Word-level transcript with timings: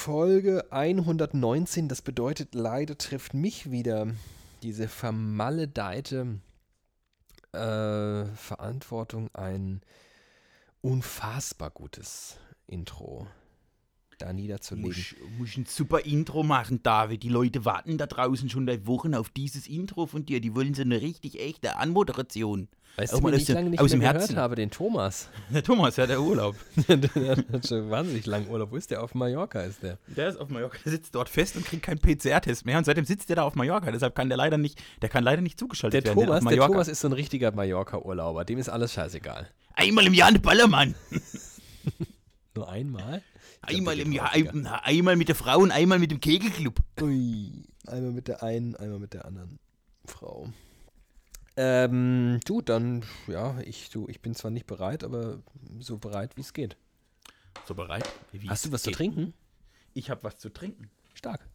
Folge 0.00 0.64
119. 0.70 1.86
Das 1.86 2.00
bedeutet, 2.00 2.54
leider 2.54 2.96
trifft 2.96 3.34
mich 3.34 3.70
wieder 3.70 4.06
diese 4.62 4.88
vermaledeite 4.88 6.40
äh, 7.52 8.24
Verantwortung, 8.24 9.28
ein 9.34 9.82
unfassbar 10.80 11.68
gutes 11.68 12.38
Intro 12.66 13.26
da 14.20 14.32
niederzulegen. 14.32 14.88
Muss, 14.90 15.14
muss 15.38 15.56
ein 15.56 15.66
super 15.66 16.00
Intro 16.04 16.42
machen, 16.42 16.82
David. 16.82 17.22
Die 17.22 17.28
Leute 17.28 17.64
warten 17.64 17.98
da 17.98 18.06
draußen 18.06 18.48
schon 18.48 18.66
seit 18.66 18.86
Wochen 18.86 19.14
auf 19.14 19.28
dieses 19.30 19.66
Intro 19.66 20.06
von 20.06 20.24
dir. 20.26 20.40
Die 20.40 20.54
wollen 20.54 20.74
so 20.74 20.82
eine 20.82 21.00
richtig 21.00 21.40
echte 21.40 21.76
Anmoderation. 21.76 22.68
Weißt 22.96 23.14
Auch 23.14 23.20
du, 23.20 23.28
ich 23.30 23.44
dem- 23.44 23.54
lange 23.54 23.70
nicht 23.70 23.78
aus 23.80 23.90
mehr 23.90 23.98
dem 23.98 24.00
gehört 24.00 24.16
Herzen. 24.18 24.36
habe? 24.36 24.56
Den 24.56 24.70
Thomas. 24.70 25.28
Der 25.54 25.62
Thomas, 25.62 25.96
ja, 25.96 26.06
der 26.08 26.20
Urlaub. 26.20 26.56
der 26.88 27.36
hat 27.52 27.66
schon 27.68 27.88
wahnsinnig 27.88 28.26
langen 28.26 28.48
Urlaub. 28.48 28.72
Wo 28.72 28.76
ist 28.76 28.90
der? 28.90 29.02
Auf 29.02 29.14
Mallorca 29.14 29.60
ist 29.60 29.82
der. 29.84 29.96
Der 30.08 30.28
ist 30.28 30.36
auf 30.40 30.48
Mallorca, 30.48 30.76
der 30.84 30.92
sitzt 30.92 31.14
dort 31.14 31.28
fest 31.28 31.54
und 31.56 31.64
kriegt 31.64 31.84
keinen 31.84 32.00
PCR-Test 32.00 32.66
mehr. 32.66 32.78
Und 32.78 32.84
seitdem 32.84 33.04
sitzt 33.04 33.28
der 33.28 33.36
da 33.36 33.42
auf 33.44 33.54
Mallorca. 33.54 33.90
Deshalb 33.92 34.16
kann 34.16 34.28
der 34.28 34.36
leider 34.36 34.58
nicht, 34.58 34.82
der 35.02 35.08
kann 35.08 35.22
leider 35.22 35.40
nicht 35.40 35.58
zugeschaltet 35.58 36.04
Der 36.04 36.16
werden. 36.16 36.26
Thomas, 36.26 36.40
der 36.40 36.44
Mallorca. 36.44 36.72
Thomas 36.72 36.88
ist 36.88 37.00
so 37.00 37.08
ein 37.08 37.12
richtiger 37.12 37.52
Mallorca-Urlauber. 37.52 38.44
Dem 38.44 38.58
ist 38.58 38.68
alles 38.68 38.92
scheißegal. 38.92 39.48
Einmal 39.74 40.06
im 40.06 40.14
Jahr 40.14 40.28
eine 40.28 40.40
Ballermann. 40.40 40.96
Nur 42.56 42.68
einmal? 42.68 43.22
Einmal 43.62 43.98
im 43.98 44.12
Jahr, 44.12 44.32
ein, 44.32 44.66
einmal 44.66 45.16
mit 45.16 45.28
der 45.28 45.34
Frau 45.34 45.58
und 45.58 45.70
einmal 45.70 45.98
mit 45.98 46.10
dem 46.10 46.20
Kegelclub. 46.20 46.80
Ui, 47.00 47.64
einmal 47.86 48.12
mit 48.12 48.28
der 48.28 48.42
einen, 48.42 48.74
einmal 48.76 48.98
mit 48.98 49.12
der 49.12 49.24
anderen 49.26 49.58
Frau. 50.06 50.48
Ähm, 51.56 52.40
du, 52.46 52.62
dann, 52.62 53.04
ja, 53.26 53.58
ich, 53.60 53.90
du, 53.90 54.08
ich 54.08 54.20
bin 54.22 54.34
zwar 54.34 54.50
nicht 54.50 54.66
bereit, 54.66 55.04
aber 55.04 55.42
so 55.78 55.98
bereit, 55.98 56.36
wie 56.36 56.40
es 56.40 56.52
geht. 56.54 56.76
So 57.66 57.74
bereit? 57.74 58.08
Wie 58.32 58.48
Hast 58.48 58.64
du 58.64 58.72
was 58.72 58.82
zu 58.82 58.90
geht. 58.90 58.96
trinken? 58.96 59.34
Ich 59.92 60.08
habe 60.08 60.24
was 60.24 60.38
zu 60.38 60.48
trinken. 60.50 60.90
Stark. 61.14 61.46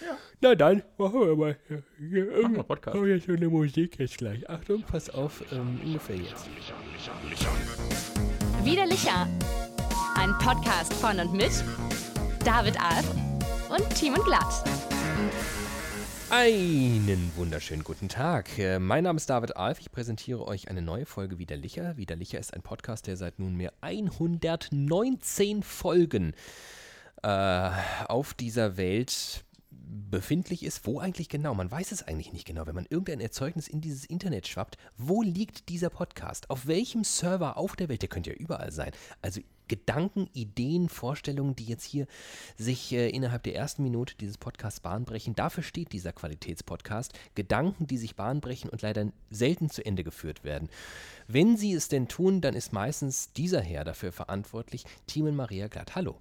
Ja. 0.00 0.16
Na 0.40 0.54
dann, 0.54 0.82
machen 0.96 1.20
wir 1.20 1.36
mal. 1.36 1.58
Hier, 1.98 2.42
Machen 2.42 2.56
wir 2.56 2.62
Podcast. 2.62 2.96
Oh, 2.96 3.04
jetzt 3.04 3.26
so 3.26 3.32
eine 3.32 3.48
Musik 3.48 3.98
jetzt 3.98 4.18
gleich. 4.18 4.48
Achtung, 4.48 4.82
pass 4.82 5.10
auf, 5.10 5.42
ähm, 5.52 5.80
ungefähr 5.84 6.16
jetzt. 6.16 6.46
Widerlicher. 8.64 9.28
Ein 10.20 10.36
Podcast 10.36 10.92
von 10.92 11.18
und 11.18 11.32
mit 11.32 11.64
David 12.44 12.78
Alf 12.78 13.10
und 13.70 13.88
Timon 13.94 14.22
Glatt. 14.22 14.62
Einen 16.28 17.32
wunderschönen 17.36 17.82
guten 17.84 18.10
Tag. 18.10 18.58
Äh, 18.58 18.78
Mein 18.78 19.04
Name 19.04 19.16
ist 19.16 19.30
David 19.30 19.56
Alf. 19.56 19.80
Ich 19.80 19.90
präsentiere 19.90 20.46
euch 20.46 20.68
eine 20.68 20.82
neue 20.82 21.06
Folge 21.06 21.38
Widerlicher. 21.38 21.96
Widerlicher 21.96 22.38
ist 22.38 22.52
ein 22.52 22.60
Podcast, 22.60 23.06
der 23.06 23.16
seit 23.16 23.38
nunmehr 23.38 23.72
119 23.80 25.62
Folgen 25.62 26.34
äh, 27.22 27.70
auf 28.06 28.34
dieser 28.34 28.76
Welt 28.76 29.42
befindlich 30.10 30.64
ist. 30.64 30.86
Wo 30.86 31.00
eigentlich 31.00 31.28
genau? 31.28 31.54
Man 31.54 31.70
weiß 31.70 31.92
es 31.92 32.02
eigentlich 32.02 32.32
nicht 32.32 32.46
genau. 32.46 32.66
Wenn 32.66 32.74
man 32.74 32.86
irgendein 32.88 33.20
Erzeugnis 33.20 33.68
in 33.68 33.80
dieses 33.80 34.04
Internet 34.04 34.46
schwappt, 34.46 34.76
wo 34.96 35.22
liegt 35.22 35.68
dieser 35.68 35.90
Podcast? 35.90 36.50
Auf 36.50 36.66
welchem 36.66 37.04
Server 37.04 37.56
auf 37.56 37.76
der 37.76 37.88
Welt? 37.88 38.02
Der 38.02 38.08
könnte 38.08 38.30
ja 38.30 38.36
überall 38.36 38.72
sein. 38.72 38.92
Also 39.22 39.40
Gedanken, 39.68 40.28
Ideen, 40.32 40.88
Vorstellungen, 40.88 41.54
die 41.54 41.64
jetzt 41.64 41.84
hier 41.84 42.08
sich 42.56 42.92
äh, 42.92 43.08
innerhalb 43.08 43.44
der 43.44 43.54
ersten 43.54 43.84
Minute 43.84 44.16
dieses 44.16 44.36
Podcasts 44.36 44.80
bahnbrechen. 44.80 45.36
Dafür 45.36 45.62
steht 45.62 45.92
dieser 45.92 46.12
Qualitätspodcast. 46.12 47.12
Gedanken, 47.36 47.86
die 47.86 47.96
sich 47.96 48.16
bahnbrechen 48.16 48.68
und 48.68 48.82
leider 48.82 49.12
selten 49.30 49.70
zu 49.70 49.86
Ende 49.86 50.02
geführt 50.02 50.42
werden. 50.42 50.68
Wenn 51.28 51.56
sie 51.56 51.72
es 51.72 51.86
denn 51.86 52.08
tun, 52.08 52.40
dann 52.40 52.54
ist 52.54 52.72
meistens 52.72 53.32
dieser 53.32 53.60
Herr 53.60 53.84
dafür 53.84 54.10
verantwortlich, 54.10 54.84
Timon 55.06 55.36
Maria 55.36 55.68
Glatt. 55.68 55.94
Hallo. 55.94 56.18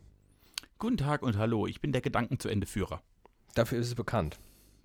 Guten 0.77 0.97
Tag 0.97 1.23
und 1.23 1.37
hallo, 1.37 1.65
ich 1.65 1.81
bin 1.81 1.91
der 1.91 2.01
Gedanken-zu-Ende-Führer. 2.01 3.01
Dafür 3.55 3.79
ist 3.79 3.87
es 3.87 3.95
bekannt. 3.95 4.37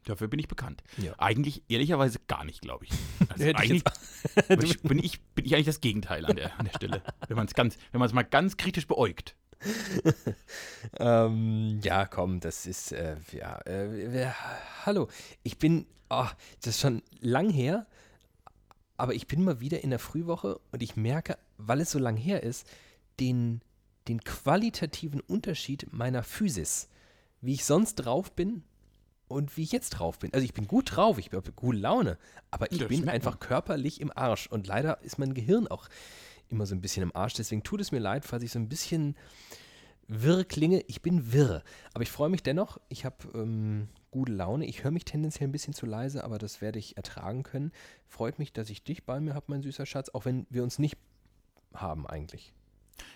Dafür 0.05 0.29
bin 0.29 0.39
ich 0.39 0.49
bekannt. 0.49 0.83
Ja. 0.99 1.15
Eigentlich, 1.19 1.63
ehrlicherweise, 1.69 2.19
gar 2.27 2.45
nicht, 2.45 2.61
glaube 2.61 2.85
ich. 2.85 2.91
Also 3.31 3.45
eigentlich 3.47 3.83
ich, 4.63 4.83
bin, 4.83 4.99
ich, 4.99 5.21
bin 5.21 5.45
ich 5.47 5.55
eigentlich 5.55 5.67
das 5.67 5.81
Gegenteil 5.81 6.25
an 6.27 6.37
der, 6.37 6.59
an 6.59 6.67
der 6.67 6.73
Stelle. 6.75 7.03
Wenn 7.27 7.37
man 7.37 7.47
es 7.47 7.55
ganz, 7.55 7.77
wenn 7.93 7.99
man 8.01 8.07
es 8.07 8.13
mal 8.13 8.23
ganz 8.23 8.57
kritisch 8.57 8.87
beäugt. 8.87 9.35
Ähm, 10.99 11.81
ja, 11.83 12.07
komm, 12.07 12.41
das 12.41 12.67
ist, 12.67 12.93
äh, 12.93 13.17
ja, 13.33 13.59
äh, 13.67 14.13
wer- 14.13 14.35
hallo, 14.85 15.09
ich 15.43 15.59
bin, 15.59 15.87
oh, 16.11 16.27
das 16.61 16.75
ist 16.77 16.81
schon 16.81 17.03
lang 17.21 17.51
her, 17.51 17.87
aber 18.97 19.15
ich 19.15 19.27
bin 19.27 19.43
mal 19.45 19.61
wieder 19.61 19.83
in 19.83 19.91
der 19.91 19.99
Frühwoche 19.99 20.61
und 20.71 20.83
ich 20.83 20.97
merke, 20.97 21.39
weil 21.57 21.81
es 21.81 21.91
so 21.91 21.99
lang 21.99 22.17
her 22.17 22.43
ist, 22.43 22.67
den, 23.21 23.61
den 24.09 24.23
qualitativen 24.23 25.21
Unterschied 25.21 25.93
meiner 25.93 26.23
Physis, 26.23 26.89
wie 27.45 27.55
ich 27.55 27.65
sonst 27.65 27.97
drauf 27.97 28.33
bin 28.33 28.63
und 29.29 29.57
wie 29.57 29.63
ich 29.63 29.73
jetzt 29.73 29.91
drauf 29.91 30.19
bin. 30.19 30.33
Also 30.33 30.45
ich 30.45 30.55
bin 30.55 30.67
gut 30.67 30.97
drauf, 30.97 31.19
ich 31.19 31.33
habe 31.33 31.53
gute 31.53 31.79
Laune, 31.79 32.19
aber 32.51 32.71
ich 32.73 32.79
Das 32.79 32.89
bin 32.89 33.09
einfach 33.09 33.41
körperlich 33.41 34.01
im 34.01 34.11
Arsch 34.15 34.47
und 34.47 34.67
leider 34.67 35.01
ist 35.03 35.19
mein 35.19 35.35
Gehirn 35.35 35.67
auch 35.69 35.89
immer 36.49 36.67
so 36.67 36.75
ein 36.75 36.81
bisschen 36.81 37.03
im 37.03 37.15
Arsch, 37.15 37.35
deswegen 37.35 37.63
tut 37.63 37.81
es 37.81 37.93
mir 37.93 37.99
leid, 37.99 38.25
falls 38.25 38.43
ich 38.43 38.53
so 38.53 38.59
ein 38.59 38.69
bisschen 38.69 39.17
wirr 40.07 40.45
klinge. 40.45 40.83
Ich 40.87 41.03
bin 41.03 41.33
wirr. 41.33 41.63
Aber 41.95 42.03
ich 42.03 42.11
freue 42.11 42.29
mich 42.29 42.43
dennoch. 42.43 42.79
Ich 42.89 43.05
habe 43.05 43.17
ähm, 43.35 43.89
gute 44.11 44.33
Laune. 44.33 44.67
Ich 44.67 44.85
höre 44.85 44.91
mich 44.91 45.05
tendenziell 45.05 45.49
ein 45.49 45.53
bisschen 45.53 45.73
zu 45.73 45.87
leise, 45.87 46.25
aber 46.25 46.39
das 46.39 46.61
werde 46.61 46.79
ich 46.79 46.97
ertragen 46.97 47.43
können. 47.43 47.73
Freut 48.07 48.39
mich, 48.39 48.53
dass 48.53 48.71
ich 48.71 48.85
dich 48.85 49.05
bei 49.05 49.21
mir 49.21 49.35
habe, 49.35 49.47
mein 49.49 49.63
süßer 49.63 49.87
Schatz, 49.87 50.11
auch 50.11 50.25
wenn 50.25 50.47
wir 50.51 50.63
uns 50.63 50.79
nicht 50.79 50.99
haben 51.73 52.07
eigentlich. 52.07 52.53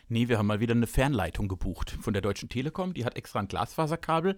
Nee, 0.08 0.28
wir 0.28 0.38
haben 0.38 0.46
mal 0.46 0.60
wieder 0.60 0.74
eine 0.74 0.86
Fernleitung 0.86 1.48
gebucht 1.48 1.96
von 2.00 2.12
der 2.12 2.22
Deutschen 2.22 2.48
Telekom. 2.48 2.94
Die 2.94 3.04
hat 3.04 3.16
extra 3.16 3.38
ein 3.38 3.48
Glasfaserkabel 3.48 4.36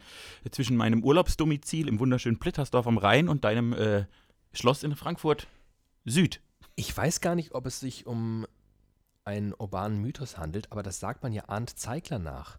zwischen 0.50 0.76
meinem 0.76 1.02
Urlaubsdomizil 1.02 1.88
im 1.88 1.98
wunderschönen 1.98 2.38
Plittersdorf 2.38 2.86
am 2.86 2.98
Rhein 2.98 3.28
und 3.28 3.44
deinem 3.44 3.72
äh, 3.72 4.04
Schloss 4.52 4.82
in 4.82 4.94
Frankfurt 4.96 5.46
Süd. 6.04 6.40
Ich 6.76 6.96
weiß 6.96 7.20
gar 7.20 7.34
nicht, 7.34 7.54
ob 7.54 7.66
es 7.66 7.80
sich 7.80 8.06
um 8.06 8.46
einen 9.24 9.52
urbanen 9.52 10.00
Mythos 10.00 10.38
handelt, 10.38 10.70
aber 10.72 10.82
das 10.82 11.00
sagt 11.00 11.22
man 11.22 11.32
ja 11.32 11.48
Arndt 11.48 11.70
Zeigler 11.70 12.18
nach. 12.18 12.58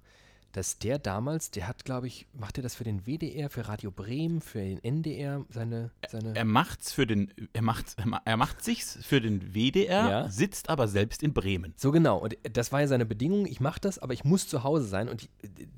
Dass 0.53 0.77
der 0.79 0.99
damals, 0.99 1.49
der 1.51 1.65
hat, 1.67 1.85
glaube 1.85 2.07
ich, 2.07 2.27
macht 2.33 2.57
er 2.57 2.63
das 2.63 2.75
für 2.75 2.83
den 2.83 3.05
WDR, 3.05 3.49
für 3.49 3.69
Radio 3.69 3.89
Bremen, 3.89 4.41
für 4.41 4.59
den 4.59 4.83
NDR, 4.83 5.45
seine, 5.49 5.91
seine 6.09 6.35
Er 6.35 6.43
macht's 6.43 6.91
für 6.91 7.07
den, 7.07 7.33
er 7.53 7.61
macht's, 7.61 7.93
er 7.95 8.05
ma- 8.05 8.21
macht 8.35 8.61
sich's 8.61 8.99
für 9.01 9.21
den 9.21 9.53
WDR, 9.53 10.09
Ja. 10.09 10.29
sitzt 10.29 10.67
aber 10.69 10.89
selbst 10.89 11.23
in 11.23 11.33
Bremen. 11.33 11.73
So 11.77 11.91
genau. 11.93 12.17
Und 12.17 12.37
das 12.51 12.73
war 12.73 12.81
ja 12.81 12.87
seine 12.87 13.05
Bedingung. 13.05 13.45
Ich 13.45 13.61
mache 13.61 13.79
das, 13.79 13.97
aber 13.97 14.13
ich 14.13 14.25
muss 14.25 14.47
zu 14.49 14.63
Hause 14.63 14.85
sein. 14.87 15.07
Und 15.07 15.29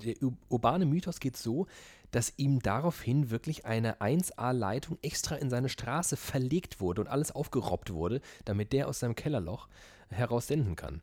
der 0.04 0.20
ur- 0.22 0.36
urbane 0.48 0.86
Mythos 0.86 1.20
geht 1.20 1.36
so, 1.36 1.68
dass 2.10 2.32
ihm 2.36 2.60
daraufhin 2.60 3.30
wirklich 3.30 3.66
eine 3.66 4.00
1A-Leitung 4.00 4.98
extra 5.02 5.36
in 5.36 5.50
seine 5.50 5.68
Straße 5.68 6.16
verlegt 6.16 6.80
wurde 6.80 7.00
und 7.00 7.06
alles 7.08 7.30
aufgerobbt 7.30 7.92
wurde, 7.92 8.20
damit 8.44 8.72
der 8.72 8.88
aus 8.88 8.98
seinem 9.00 9.14
Kellerloch 9.14 9.68
heraus 10.10 10.48
senden 10.48 10.74
kann. 10.76 11.00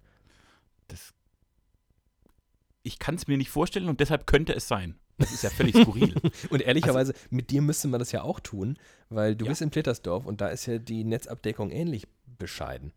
Das, 0.90 1.14
ich 2.84 3.00
kann 3.00 3.16
es 3.16 3.28
mir 3.28 3.38
nicht 3.38 3.50
vorstellen 3.50 3.90
und 3.90 4.00
deshalb 4.00 4.28
könnte 4.28 4.54
es 4.56 4.68
sein. 4.68 4.96
Das 5.18 5.32
ist 5.32 5.44
ja 5.44 5.50
völlig 5.52 5.76
skurril. 5.76 6.16
Und 6.50 6.62
ehrlicherweise, 6.64 7.14
mit 7.30 7.52
dir 7.52 7.62
müsste 7.62 7.88
man 7.88 8.00
das 8.00 8.12
ja 8.12 8.24
auch 8.24 8.40
tun, 8.40 8.80
weil 9.10 9.36
du 9.36 9.46
Ja. 9.46 9.52
bist 9.52 9.62
in 9.62 9.70
Plittersdorf 9.70 10.26
und 10.26 10.42
da 10.42 10.48
ist 10.48 10.66
ja 10.66 10.80
die 10.80 11.04
Netzabdeckung 11.04 11.70
ähnlich 11.70 12.08
bescheiden. 12.40 12.92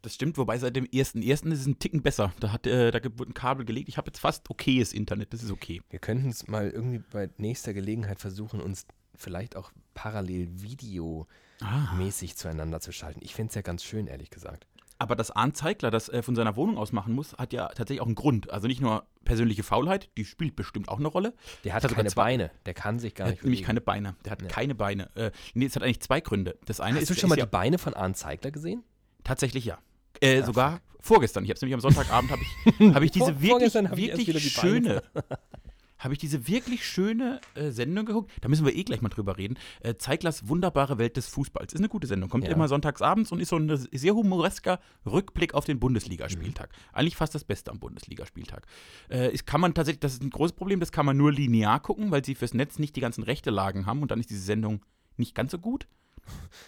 Das 0.00 0.14
stimmt, 0.14 0.38
wobei 0.38 0.56
seit 0.58 0.74
dem 0.76 0.86
1.1. 0.86 1.52
ist 1.52 1.60
es 1.60 1.66
ein 1.66 1.78
Ticken 1.78 2.02
besser. 2.02 2.32
Da, 2.40 2.50
hat, 2.50 2.66
äh, 2.66 2.90
da 2.90 3.00
wurde 3.18 3.30
ein 3.30 3.34
Kabel 3.34 3.66
gelegt. 3.66 3.90
Ich 3.90 3.98
habe 3.98 4.08
jetzt 4.08 4.20
fast 4.20 4.48
okayes 4.48 4.94
Internet, 4.94 5.34
das 5.34 5.42
ist 5.42 5.50
okay. 5.50 5.82
Wir 5.90 5.98
könnten 5.98 6.30
es 6.30 6.46
mal 6.48 6.70
irgendwie 6.70 7.02
bei 7.10 7.28
nächster 7.36 7.74
Gelegenheit 7.74 8.20
versuchen, 8.20 8.60
uns 8.62 8.86
vielleicht 9.14 9.54
auch 9.54 9.70
parallel 9.92 10.48
videomäßig 10.62 12.36
zueinander 12.36 12.80
zu 12.80 12.92
schalten. 12.92 13.20
Ich 13.22 13.34
fände 13.34 13.50
es 13.50 13.54
ja 13.54 13.62
ganz 13.62 13.84
schön, 13.84 14.06
ehrlich 14.06 14.30
gesagt. 14.30 14.66
Aber 14.98 15.16
das 15.16 15.30
Arndt 15.32 15.56
Zeigler, 15.56 15.90
das 15.90 16.08
äh, 16.08 16.22
von 16.22 16.34
seiner 16.36 16.56
Wohnung 16.56 16.78
aus 16.78 16.92
machen 16.92 17.14
muss, 17.14 17.34
hat 17.34 17.52
ja 17.52 17.66
tatsächlich 17.68 18.00
auch 18.00 18.06
einen 18.06 18.14
Grund. 18.14 18.50
Also 18.50 18.68
nicht 18.68 18.80
nur 18.80 19.04
persönliche 19.24 19.62
Faulheit, 19.62 20.08
die 20.16 20.24
spielt 20.24 20.54
bestimmt 20.56 20.88
auch 20.88 20.98
eine 20.98 21.08
Rolle. 21.08 21.34
Der 21.64 21.74
hat 21.74 21.82
sogar 21.82 21.96
keine 21.96 22.08
zwei- 22.10 22.22
Beine, 22.22 22.50
der 22.66 22.74
kann 22.74 22.98
sich 22.98 23.14
gar 23.14 23.26
nicht 23.28 23.38
hat 23.38 23.44
nämlich 23.44 23.62
keine 23.62 23.80
Beine. 23.80 24.14
Der 24.24 24.32
hat 24.32 24.42
Ja. 24.42 24.48
keine 24.48 24.74
Beine. 24.74 25.10
Äh, 25.16 25.30
nee, 25.54 25.64
es 25.66 25.74
hat 25.74 25.82
eigentlich 25.82 26.00
zwei 26.00 26.20
Gründe. 26.20 26.56
Das 26.66 26.80
eine 26.80 26.96
Hast 26.96 27.02
ist, 27.02 27.10
du 27.10 27.14
schon 27.20 27.28
mal 27.28 27.34
ist 27.34 27.38
die 27.42 27.46
ja, 27.46 27.46
Beine 27.50 27.78
von 27.78 27.94
Arndt 27.94 28.16
Zeigler 28.16 28.50
gesehen? 28.50 28.84
tatsächlich 29.24 29.64
ja. 29.64 29.78
Äh, 30.20 30.40
Ah, 30.42 30.46
sogar 30.46 30.80
vorgestern. 31.00 31.44
Ich 31.44 31.50
habe 31.50 31.56
es 31.56 31.62
nämlich 31.62 31.74
am 31.74 31.80
Sonntagabend 31.80 32.30
habe 32.30 32.42
ich, 32.42 32.80
hab 32.94 33.02
ich 33.02 33.10
diese 33.10 33.32
Vor- 33.34 33.40
wirklich, 33.42 33.74
wirklich 33.74 34.42
die 34.44 34.50
schöne, 34.50 35.02
habe 36.04 36.14
ich 36.14 36.18
diese 36.20 36.46
wirklich 36.46 36.86
schöne 36.86 37.40
äh, 37.54 37.70
Sendung 37.70 38.04
geguckt. 38.06 38.30
Da 38.42 38.48
müssen 38.48 38.64
wir 38.64 38.74
eh 38.76 38.84
gleich 38.84 39.00
mal 39.02 39.08
drüber 39.08 39.36
reden. 39.38 39.56
Äh, 39.80 39.94
Zeiglers 39.96 40.48
wunderbare 40.48 40.98
Welt 40.98 41.16
des 41.16 41.26
Fußballs 41.28 41.72
ist 41.72 41.80
eine 41.80 41.88
gute 41.88 42.06
Sendung. 42.06 42.30
Kommt 42.30 42.44
Ja. 42.44 42.52
immer 42.52 42.68
sonntagsabends 42.68 43.32
und 43.32 43.40
ist 43.40 43.48
so 43.48 43.56
ein 43.56 43.74
sehr 43.92 44.14
humoresker 44.14 44.78
Rückblick 45.06 45.54
auf 45.54 45.64
den 45.64 45.80
Bundesligaspieltag. 45.80 46.70
Mhm. 46.70 46.96
Eigentlich 46.96 47.16
fast 47.16 47.34
das 47.34 47.44
Beste 47.44 47.70
am 47.70 47.80
Bundesligaspieltag. 47.80 48.66
Äh, 49.10 49.32
ist, 49.32 49.46
kann 49.46 49.60
man 49.60 49.74
tatsächlich, 49.74 50.00
das 50.00 50.12
ist 50.12 50.22
ein 50.22 50.30
großes 50.30 50.54
Problem. 50.54 50.78
Das 50.80 50.92
kann 50.92 51.06
man 51.06 51.16
nur 51.16 51.32
linear 51.32 51.80
gucken, 51.80 52.10
weil 52.10 52.24
sie 52.24 52.34
fürs 52.34 52.54
Netz 52.54 52.78
nicht 52.78 52.94
die 52.96 53.00
ganzen 53.00 53.24
rechte 53.24 53.50
Lagen 53.50 53.86
haben 53.86 54.02
und 54.02 54.10
dann 54.10 54.20
ist 54.20 54.30
diese 54.30 54.42
Sendung 54.42 54.84
nicht 55.16 55.34
ganz 55.34 55.50
so 55.52 55.58
gut. 55.58 55.86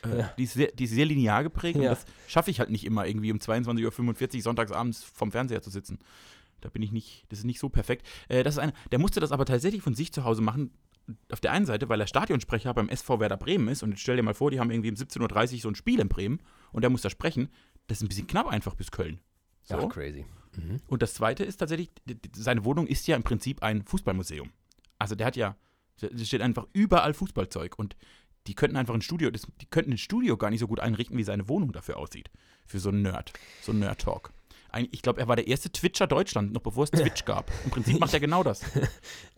Äh, 0.05 0.19
Ja. 0.19 0.33
die, 0.37 0.43
ist 0.45 0.53
sehr, 0.55 0.69
die 0.73 0.85
ist 0.85 0.91
sehr 0.93 1.07
linear 1.07 1.43
geprägt 1.43 1.77
Ja. 1.77 1.83
und 1.83 1.89
das 1.89 2.05
schaffe 2.27 2.51
ich 2.51 2.61
halt 2.61 2.71
nicht 2.71 2.85
immer 2.85 3.07
irgendwie 3.07 3.33
um 3.33 3.39
22.45 3.39 4.37
Uhr 4.37 4.43
sonntagsabends 4.43 5.03
vom 5.05 5.33
Fernseher 5.33 5.63
zu 5.63 5.71
sitzen. 5.71 5.99
Da 6.67 6.71
bin 6.71 6.83
ich 6.83 6.91
nicht, 6.91 7.25
das 7.29 7.39
ist 7.39 7.45
nicht 7.45 7.61
so 7.61 7.69
perfekt. 7.69 8.05
Äh, 8.27 8.43
das 8.43 8.57
ist 8.57 8.59
eine, 8.59 8.73
der 8.91 8.99
musste 8.99 9.21
das 9.21 9.31
aber 9.31 9.45
tatsächlich 9.45 9.83
von 9.83 9.95
sich 9.95 10.13
zu 10.13 10.25
Hause 10.25 10.43
machen. 10.43 10.73
Auf 11.31 11.39
der 11.39 11.53
einen 11.53 11.65
Seite, 11.65 11.89
weil 11.89 12.01
er 12.01 12.09
Stadionsprecher 12.09 12.75
beim 12.75 12.89
SV 12.89 13.21
Werder 13.21 13.37
Bremen 13.37 13.69
ist. 13.69 13.85
Und 13.85 13.91
jetzt 13.91 14.01
stell 14.01 14.17
dir 14.17 14.25
mal 14.25 14.35
vor, 14.35 14.51
die 14.51 14.59
haben 14.59 14.73
irgendwie 14.73 14.91
um 14.91 14.97
17.30 14.97 15.55
Uhr 15.55 15.61
so 15.61 15.69
ein 15.69 15.77
Spiel 15.77 16.01
in 16.01 16.09
Bremen 16.09 16.41
und 16.73 16.83
der 16.83 16.91
muss 16.91 17.03
da 17.03 17.11
sprechen. 17.11 17.49
Das 17.87 17.99
ist 17.99 18.03
ein 18.03 18.09
bisschen 18.09 18.27
knapp 18.27 18.49
einfach 18.49 18.75
bis 18.75 18.91
Köln. 18.91 19.21
So. 19.63 19.77
Ach, 19.77 19.89
crazy. 19.89 20.27
Mhm. 20.57 20.81
Und 20.89 21.03
das 21.03 21.15
zweite 21.15 21.45
ist 21.45 21.59
tatsächlich, 21.59 21.93
seine 22.35 22.65
Wohnung 22.65 22.89
ist 22.89 23.07
ja 23.07 23.15
im 23.15 23.23
Prinzip 23.23 23.63
ein 23.63 23.85
Fußballmuseum. 23.85 24.51
Also 24.99 25.15
der 25.15 25.29
hat 25.29 25.37
ja, 25.37 25.55
da 26.01 26.25
steht 26.25 26.43
einfach 26.43 26.67
überall 26.73 27.15
Fußballzeug 27.15 27.79
und 27.79 27.95
die 28.49 28.55
könnten 28.55 28.77
einfach 28.77 28.95
ein 28.95 29.03
Studio, 29.03 29.31
die 29.31 29.67
könnten 29.67 29.93
ein 29.93 29.99
Studio 29.99 30.37
gar 30.37 30.51
nicht 30.51 30.61
so 30.61 30.67
gut 30.67 30.81
einrichten, 30.81 31.17
wie 31.17 31.25
seine 31.25 31.49
Wohnung 31.49 31.71
dafür 31.71 31.99
aussieht. 31.99 32.31
Für 32.65 32.81
so 32.81 32.89
einen 32.89 33.03
Nerd, 33.03 33.33
so 33.63 33.71
einen 33.71 33.81
Nerd-Talk. 33.81 34.33
Ich 34.91 35.03
glaube, 35.03 35.21
er 35.21 35.29
war 35.29 35.37
der 35.37 35.47
erste 35.47 35.71
Twitcher 35.71 36.07
Deutschland, 36.07 36.53
noch 36.53 36.63
bevor 36.63 36.85
es 36.85 36.91
Twitch 36.91 37.25
gab. 37.27 37.51
Im 37.65 37.71
Prinzip 37.71 37.99
macht 38.01 38.15
er 38.15 38.21
genau 38.21 38.43
das. 38.43 38.61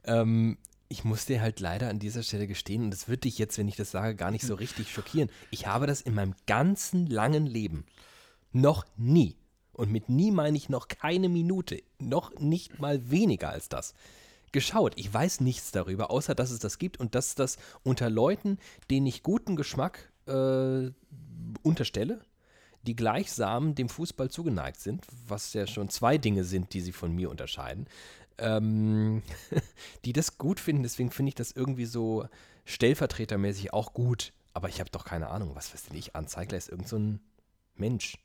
Ähm, 0.05 0.57
ich 0.89 1.05
muss 1.05 1.27
dir 1.27 1.43
halt 1.43 1.61
leider 1.61 1.91
an 1.91 1.99
dieser 1.99 2.23
Stelle 2.23 2.47
gestehen, 2.47 2.85
und 2.85 2.91
das 2.91 3.09
wird 3.09 3.25
dich 3.25 3.37
jetzt, 3.37 3.59
wenn 3.59 3.69
ich 3.69 3.77
das 3.77 3.91
sage, 3.91 4.15
gar 4.15 4.31
nicht 4.31 4.47
so 4.47 4.55
richtig 4.55 4.91
schockieren. 4.91 5.29
Ich 5.51 5.67
habe 5.67 5.87
das 5.87 6.01
in 6.01 6.15
meinem 6.15 6.35
ganzen 6.47 7.07
langen 7.07 7.47
Leben 7.47 7.85
noch 8.53 8.87
nie, 8.97 9.37
und 9.73 9.93
mit 9.93 10.09
nie 10.09 10.31
meine 10.31 10.57
ich 10.57 10.71
noch 10.71 10.89
keine 10.89 11.29
Minute, 11.29 11.83
noch 11.99 12.35
nicht 12.39 12.79
mal 12.79 13.11
weniger 13.11 13.51
als 13.51 13.69
das, 13.69 13.95
geschaut. 14.51 14.95
Ich 14.97 15.13
weiß 15.13 15.41
nichts 15.41 15.73
darüber, 15.73 16.11
außer 16.11 16.35
dass 16.35 16.51
es 16.51 16.59
das 16.59 16.79
gibt 16.79 16.99
und 16.99 17.15
dass 17.15 17.35
das 17.35 17.59
unter 17.83 18.09
Leuten, 18.09 18.59
denen 18.91 19.07
ich 19.07 19.23
guten 19.23 19.57
Geschmack 19.57 20.11
äh, 20.27 20.91
unterstelle, 21.63 22.23
die 22.83 22.97
gleichsam 22.97 23.75
dem 23.75 23.89
Fußball 23.89 24.31
zugeneigt 24.31 24.81
sind, 24.81 25.05
was 25.27 25.53
ja 25.53 25.67
schon 25.67 25.89
zwei 25.89 26.19
Dinge 26.19 26.45
sind, 26.45 26.73
die 26.73 26.81
sie 26.81 26.93
von 26.93 27.15
mir 27.15 27.31
unterscheiden, 27.31 27.87
ähm, 28.39 29.23
die 30.05 30.13
das 30.13 30.39
gut 30.39 30.61
finden. 30.61 30.83
Deswegen 30.83 31.11
finde 31.11 31.29
ich 31.31 31.35
das 31.35 31.53
irgendwie 31.53 31.87
so 31.87 32.29
stellvertretermäßig 32.65 33.73
auch 33.73 33.93
gut. 33.93 34.33
Aber 34.55 34.69
ich 34.69 34.81
habe 34.81 34.91
doch 34.91 35.05
keine 35.05 35.29
Ahnung, 35.29 35.55
was 35.55 35.73
weiß 35.73 35.85
denn 35.85 35.97
ich? 35.97 36.17
Anzeigler 36.17 36.59
ist 36.59 36.69
irgend 36.69 36.89
so 36.89 36.97
ein 36.97 37.21
Mensch. 37.77 38.19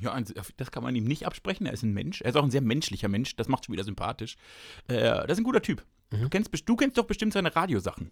Ja, 0.00 0.20
das 0.56 0.70
kann 0.70 0.82
man 0.82 0.94
ihm 0.94 1.04
nicht 1.04 1.26
absprechen. 1.26 1.66
Er 1.66 1.72
ist 1.72 1.82
ein 1.82 1.94
Mensch. 1.94 2.20
Er 2.20 2.30
ist 2.30 2.36
auch 2.36 2.44
ein 2.44 2.50
sehr 2.50 2.60
menschlicher 2.60 3.08
Mensch. 3.08 3.36
Das 3.36 3.48
macht 3.48 3.64
schon 3.64 3.72
wieder 3.72 3.84
sympathisch. 3.84 4.36
Äh, 4.86 5.00
das 5.00 5.32
ist 5.32 5.38
ein 5.38 5.44
guter 5.44 5.62
Typ. 5.62 5.84
Du, 6.10 6.28
kennst, 6.28 6.50
du 6.68 6.76
kennst 6.76 6.98
doch 6.98 7.06
bestimmt 7.06 7.32
seine 7.32 7.56
Radiosachen. 7.56 8.10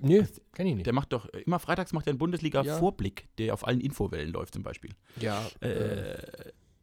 Nö, 0.00 0.24
kenn 0.54 0.66
ich 0.66 0.74
nicht. 0.74 0.86
Der 0.86 0.92
macht 0.92 1.12
doch, 1.12 1.26
immer 1.26 1.58
freitags 1.58 1.92
macht 1.92 2.06
er 2.06 2.10
einen. 2.10 2.18
Bundesliga-Vorblick, 2.18 3.28
der 3.38 3.54
auf 3.54 3.66
allen 3.66 3.80
Infowellen 3.80 4.32
läuft 4.32 4.54
zum 4.54 4.62
Beispiel. 4.62 4.90
ja, 5.20 5.42
Äh, 5.60 6.16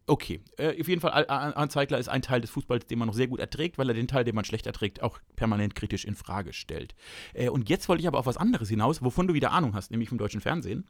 okay. 0.07 0.41
Äh, 0.57 0.79
auf 0.81 0.87
jeden 0.87 1.01
Fall, 1.01 1.11
Al- 1.11 1.25
Al- 1.27 1.53
Anzeigler 1.53 1.97
ist 1.99 2.09
ein 2.09 2.21
Teil 2.21 2.41
des 2.41 2.49
Fußballs, 2.49 2.87
den 2.87 2.99
man 2.99 3.07
noch 3.07 3.13
sehr 3.15 3.27
gut 3.27 3.39
erträgt, 3.39 3.77
weil 3.77 3.87
er 3.89 3.93
den 3.95 4.07
Teil, 4.07 4.23
den 4.23 4.35
man 4.35 4.45
schlecht 4.45 4.65
erträgt, 4.67 5.01
auch 5.01 5.19
permanent 5.35 5.75
kritisch 5.75 6.05
in 6.05 6.15
Frage 6.15 6.53
stellt. 6.53 6.95
Äh, 7.33 7.49
und 7.49 7.69
jetzt 7.69 7.87
wollte 7.89 8.01
ich 8.01 8.07
aber 8.07 8.19
auf 8.19 8.25
was 8.25 8.37
anderes 8.37 8.69
hinaus, 8.69 9.01
wovon 9.03 9.27
du 9.27 9.33
wieder 9.33 9.51
Ahnung 9.51 9.73
hast, 9.75 9.91
nämlich 9.91 10.09
vom 10.09 10.17
deutschen 10.17 10.41
Fernsehen. 10.41 10.85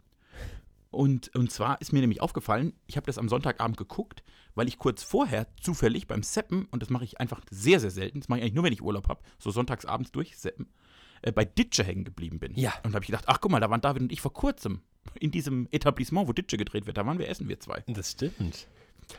Und, 0.92 1.36
und 1.36 1.52
zwar 1.52 1.80
ist 1.82 1.94
mir 1.94 2.00
nämlich 2.02 2.20
aufgefallen, 2.22 2.74
ich 2.88 2.98
habe 2.98 3.06
das 3.06 3.20
am 3.20 3.30
Sonntagabend 3.30 3.78
geguckt, 3.78 4.24
weil 4.56 4.68
ich 4.68 4.80
kurz 4.80 5.04
vorher 5.04 5.46
zufällig 5.62 6.08
beim 6.08 6.24
Seppen, 6.24 6.66
und 6.72 6.82
das 6.82 6.90
mache 6.90 7.04
ich 7.04 7.20
einfach 7.20 7.42
sehr, 7.52 7.80
sehr 7.80 7.92
selten, 7.92 8.22
das 8.22 8.28
mache 8.28 8.40
ich 8.40 8.44
eigentlich 8.44 8.56
nur, 8.56 8.64
wenn 8.64 8.74
ich 8.74 8.82
Urlaub 8.82 9.08
habe, 9.08 9.22
so 9.38 9.52
sonntagsabends 9.52 10.12
durchseppen, 10.12 10.68
äh, 11.22 11.32
bei 11.32 11.46
Ditsche 11.46 11.84
hängen 11.84 12.04
geblieben 12.04 12.40
bin. 12.40 12.54
Ja. 12.56 12.74
Und 12.84 12.92
da 12.92 12.96
habe 12.96 13.04
ich 13.04 13.08
gedacht, 13.08 13.26
ach 13.28 13.40
guck 13.42 13.52
mal, 13.52 13.60
da 13.60 13.70
waren 13.70 13.82
David 13.82 14.04
und 14.04 14.12
ich 14.12 14.22
vor 14.22 14.34
kurzem 14.34 14.82
in 15.20 15.32
diesem 15.32 15.68
Etablissement, 15.72 16.28
wo 16.28 16.34
Ditsche 16.34 16.58
gedreht 16.58 16.86
wird, 16.86 16.98
da 16.98 17.06
waren 17.06 17.20
wir 17.20 17.28
essen, 17.30 17.48
wir 17.48 17.60
zwei. 17.60 17.84
das 17.88 18.12
stimmt. 18.12 18.68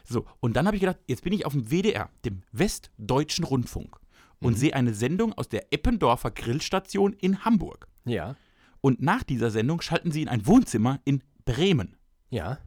So, 0.05 0.25
und 0.38 0.55
dann 0.55 0.67
habe 0.67 0.76
ich 0.76 0.81
gedacht, 0.81 0.99
jetzt 1.08 1.25
bin 1.25 1.32
ich 1.32 1.47
auf 1.47 1.52
dem 1.52 1.70
WDR, 1.70 2.11
dem 2.25 2.43
Westdeutschen 2.52 3.44
Rundfunk, 3.44 3.99
und 4.41 4.56
sehe 4.56 4.73
eine 4.75 4.94
Sendung 4.94 5.32
aus 5.35 5.49
der 5.49 5.73
Eppendorfer 5.73 6.31
Grillstation 6.31 7.12
in 7.12 7.44
Hamburg. 7.44 7.88
Ja, 8.05 8.37
Und 8.81 9.02
nach 9.02 9.23
dieser 9.25 9.50
Sendung 9.50 9.81
schalten 9.82 10.12
sie 10.12 10.23
in 10.23 10.29
ein 10.29 10.47
Wohnzimmer 10.47 11.00
in 11.05 11.23
Bremen. 11.44 11.97
ja. 12.31 12.58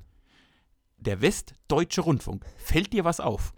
Der 0.98 1.22
Westdeutsche 1.22 2.00
Rundfunk. 2.00 2.46
Fällt 2.58 2.94
dir 2.94 3.04
was 3.04 3.20
auf? 3.20 3.54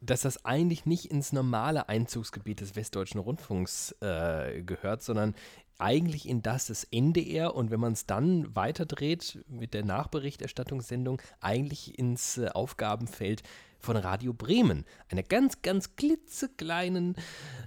Dass 0.00 0.22
das 0.22 0.44
eigentlich 0.44 0.86
nicht 0.86 1.06
ins 1.06 1.32
normale 1.32 1.88
Einzugsgebiet 1.88 2.60
des 2.60 2.76
Westdeutschen 2.76 3.20
Rundfunks 3.20 3.92
äh, 4.00 4.62
gehört, 4.62 5.02
sondern 5.02 5.34
eigentlich 5.78 6.28
in 6.28 6.42
das 6.42 6.66
des 6.66 6.84
NDR 6.84 7.54
und 7.54 7.70
wenn 7.70 7.80
man 7.80 7.92
es 7.92 8.06
dann 8.06 8.54
weiterdreht 8.54 9.44
mit 9.48 9.74
der 9.74 9.84
Nachberichterstattungssendung, 9.84 11.20
eigentlich 11.40 11.98
ins 11.98 12.38
äh, 12.38 12.48
Aufgabenfeld 12.48 13.42
von 13.78 13.96
Radio 13.96 14.32
Bremen, 14.32 14.84
einer 15.10 15.22
ganz, 15.22 15.62
ganz 15.62 15.96
klitzekleinen 15.96 17.16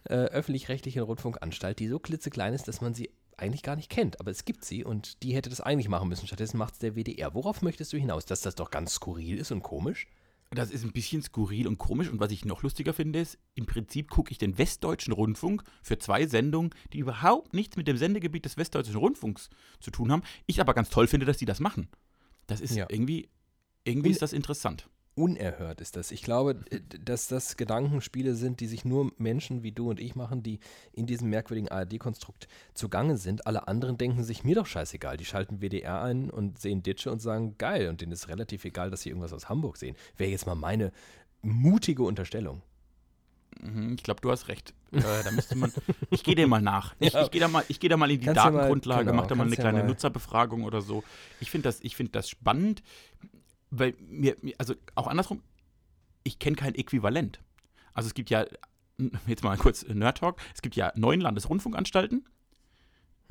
äh, 0.06 0.16
öffentlich-rechtlichen 0.16 1.04
Rundfunkanstalt, 1.04 1.80
die 1.80 1.88
so 1.88 2.00
klitzeklein 2.00 2.54
ist, 2.54 2.68
dass 2.68 2.82
man 2.82 2.94
sie 2.94 3.12
eigentlich 3.38 3.64
gar 3.64 3.76
nicht 3.76 3.90
kennt. 3.90 4.20
Aber 4.20 4.32
es 4.32 4.44
gibt 4.44 4.66
sie 4.66 4.84
und 4.84 5.24
die 5.24 5.34
hätte 5.36 5.50
das 5.50 5.62
eigentlich 5.62 5.88
machen 5.88 6.10
müssen. 6.10 6.28
Stattdessen 6.28 6.58
macht 6.58 6.74
es 6.74 6.80
der 6.80 6.96
WDR. 6.96 7.34
Worauf 7.34 7.62
möchtest 7.62 7.94
du 7.94 7.98
hinaus? 7.98 8.26
Dass 8.26 8.42
das 8.42 8.56
doch 8.56 8.72
ganz 8.72 8.94
skurril 8.94 9.38
ist 9.38 9.52
und 9.52 9.64
komisch? 9.64 10.08
Das 10.52 10.72
ist 10.72 10.84
ein 10.84 10.92
bisschen 10.92 11.22
skurril 11.22 11.68
und 11.68 11.78
komisch. 11.78 12.10
Und 12.10 12.20
was 12.20 12.32
ich 12.32 12.44
noch 12.44 12.64
lustiger 12.64 12.94
finde, 12.94 13.20
ist, 13.20 13.38
im 13.54 13.68
Prinzip 13.68 14.10
gucke 14.10 14.32
ich 14.32 14.40
den 14.40 14.58
Westdeutschen 14.58 15.14
Rundfunk 15.14 15.64
für 15.84 16.00
zwei 16.00 16.26
Sendungen, 16.26 16.72
die 16.92 17.00
überhaupt 17.00 17.54
nichts 17.54 17.78
mit 17.78 17.88
dem 17.88 17.98
Sendegebiet 17.98 18.46
des 18.46 18.58
Westdeutschen 18.58 18.96
Rundfunks 18.96 19.50
zu 19.80 19.92
tun 19.92 20.12
haben. 20.12 20.24
Ich 20.48 20.60
aber 20.60 20.74
ganz 20.74 20.90
toll 20.90 21.08
finde, 21.08 21.28
dass 21.28 21.38
die 21.38 21.46
das 21.46 21.60
machen. 21.60 21.88
Das 22.48 22.62
ist 22.62 22.76
Ja. 22.76 22.88
irgendwie, 22.90 23.30
irgendwie 23.84 24.08
Und- 24.10 24.14
ist 24.14 24.22
das 24.24 24.34
interessant. 24.34 24.90
Unerhört 25.16 25.82
ist 25.82 25.96
das. 25.96 26.12
Ich 26.12 26.22
glaube, 26.22 26.62
äh, 26.72 26.80
dass 27.04 27.28
das 27.28 27.58
Gedankenspiele 27.58 28.36
sind, 28.36 28.60
die 28.62 28.68
sich 28.68 28.86
nur 28.86 29.12
Menschen 29.18 29.64
wie 29.64 29.72
du 29.72 29.90
und 29.90 30.00
ich 30.00 30.16
machen, 30.16 30.44
die 30.44 30.60
in 30.94 31.06
diesem 31.08 31.30
merkwürdigen 31.30 31.70
ARD-Konstrukt 31.70 32.48
zugange 32.74 33.18
sind. 33.18 33.46
Alle 33.46 33.68
anderen 33.68 33.98
denken 33.98 34.24
sich, 34.24 34.44
mir 34.44 34.56
doch 34.56 34.66
scheißegal. 34.66 35.18
Die 35.18 35.26
schalten 35.26 35.60
WDR 35.62 36.02
ein 36.02 36.30
und 36.30 36.60
sehen 36.60 36.84
Ditsche 36.84 37.12
und 37.12 37.22
sagen, 37.22 37.56
geil. 37.58 37.90
Und 37.90 38.02
denen 38.02 38.12
ist 38.14 38.30
relativ 38.30 38.64
egal, 38.66 38.90
dass 38.92 39.02
sie 39.02 39.10
irgendwas 39.10 39.34
aus 39.34 39.50
Hamburg 39.50 39.78
sehen. 39.78 39.96
Wäre 40.18 40.32
jetzt 40.32 40.46
mal 40.46 40.56
meine 40.56 40.92
mutige 41.42 42.04
Unterstellung. 42.04 42.62
Mhm, 43.62 43.96
Ich 43.96 44.04
glaube, 44.04 44.22
du 44.22 44.32
hast 44.32 44.48
recht. 44.48 44.74
Äh, 44.92 45.02
da 45.24 45.32
müsste 45.32 45.56
man. 45.58 45.74
Ich 46.12 46.24
gehe 46.24 46.36
dir 46.36 46.48
mal 46.48 46.62
nach. 46.62 46.96
Ich, 47.00 47.14
Ja. 47.14 47.24
ich 47.24 47.32
gehe 47.32 47.42
da, 47.42 47.48
mal- 47.48 47.66
ich 47.68 47.80
geh 47.80 47.90
da 47.90 47.98
mal 47.98 48.10
in 48.10 48.20
die 48.20 48.26
Kannst 48.26 48.38
Datengrundlage, 48.44 49.06
genau, 49.06 49.18
mach 49.18 49.28
da 49.28 49.36
mal 49.36 49.44
eine 49.44 49.50
kannst 49.52 49.58
ja 49.58 49.64
kleine 49.70 49.80
mal- 49.84 49.88
Nutzerbefragung 49.90 50.64
oder 50.64 50.82
so. 50.82 51.04
Ich 51.42 51.52
finde 51.52 51.68
das, 51.68 51.80
ich 51.82 51.96
find 51.96 52.16
das 52.16 52.30
spannend, 52.30 52.82
weil 53.72 53.94
mir, 54.00 54.36
also 54.58 54.74
auch 54.96 55.08
andersrum, 55.08 55.42
ich 56.24 56.40
kenne 56.40 56.56
kein 56.56 56.76
Äquivalent. 56.76 57.40
Also 57.94 58.08
es 58.08 58.14
gibt 58.14 58.30
ja, 58.30 58.46
jetzt 59.28 59.44
mal 59.44 59.58
kurz 59.58 59.86
Nerd 59.88 60.18
Talk, 60.20 60.38
es 60.54 60.62
gibt 60.62 60.76
ja 60.76 60.92
neun 60.96 61.22
Landesrundfunkanstalten 61.22 62.26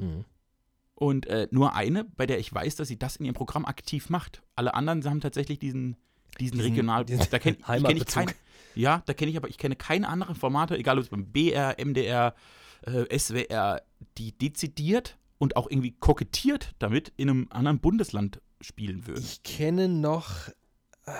Mhm. 0.00 0.24
und 0.94 1.26
äh, 1.26 1.48
nur 1.50 1.74
eine, 1.74 2.04
bei 2.04 2.24
der 2.26 2.38
ich 2.38 2.54
weiß, 2.54 2.76
dass 2.76 2.86
sie 2.88 2.98
das 2.98 3.16
in 3.16 3.24
ihrem 3.24 3.34
Programm 3.34 3.64
aktiv 3.64 4.10
macht. 4.10 4.42
Alle 4.54 4.74
anderen 4.74 5.04
haben 5.04 5.20
tatsächlich 5.20 5.58
diesen, 5.58 5.96
diesen, 6.38 6.58
Diesen- 6.58 6.70
Regional... 6.70 7.04
diesen 7.04 7.26
da 7.30 7.38
kenne 7.40 7.56
kenn 7.56 7.62
ich 7.62 7.68
Heimatbezug. 7.68 8.26
kein, 8.26 8.34
Ja, 8.76 9.02
da 9.06 9.12
kenne 9.14 9.30
ich 9.32 9.36
aber, 9.36 9.48
ich 9.48 9.58
kenne 9.58 9.74
keine 9.74 10.08
anderen 10.08 10.36
Formate, 10.36 10.78
egal 10.78 10.98
ob 10.98 11.02
es 11.04 11.10
beim 11.10 11.26
BR, 11.32 11.76
MDR, 11.84 12.34
äh, 12.82 13.18
SWR, 13.18 13.82
die 14.18 14.38
dezidiert 14.38 15.18
und 15.38 15.56
auch 15.56 15.68
irgendwie 15.68 15.90
kokettiert 15.92 16.74
damit 16.78 17.12
in 17.16 17.28
einem 17.28 17.46
anderen 17.50 17.80
Bundesland 17.80 18.40
spielen 18.60 19.06
würden. 19.06 19.22
Ich 19.22 19.42
kenne 19.42 19.88
noch 19.88 20.48
äh, 21.06 21.12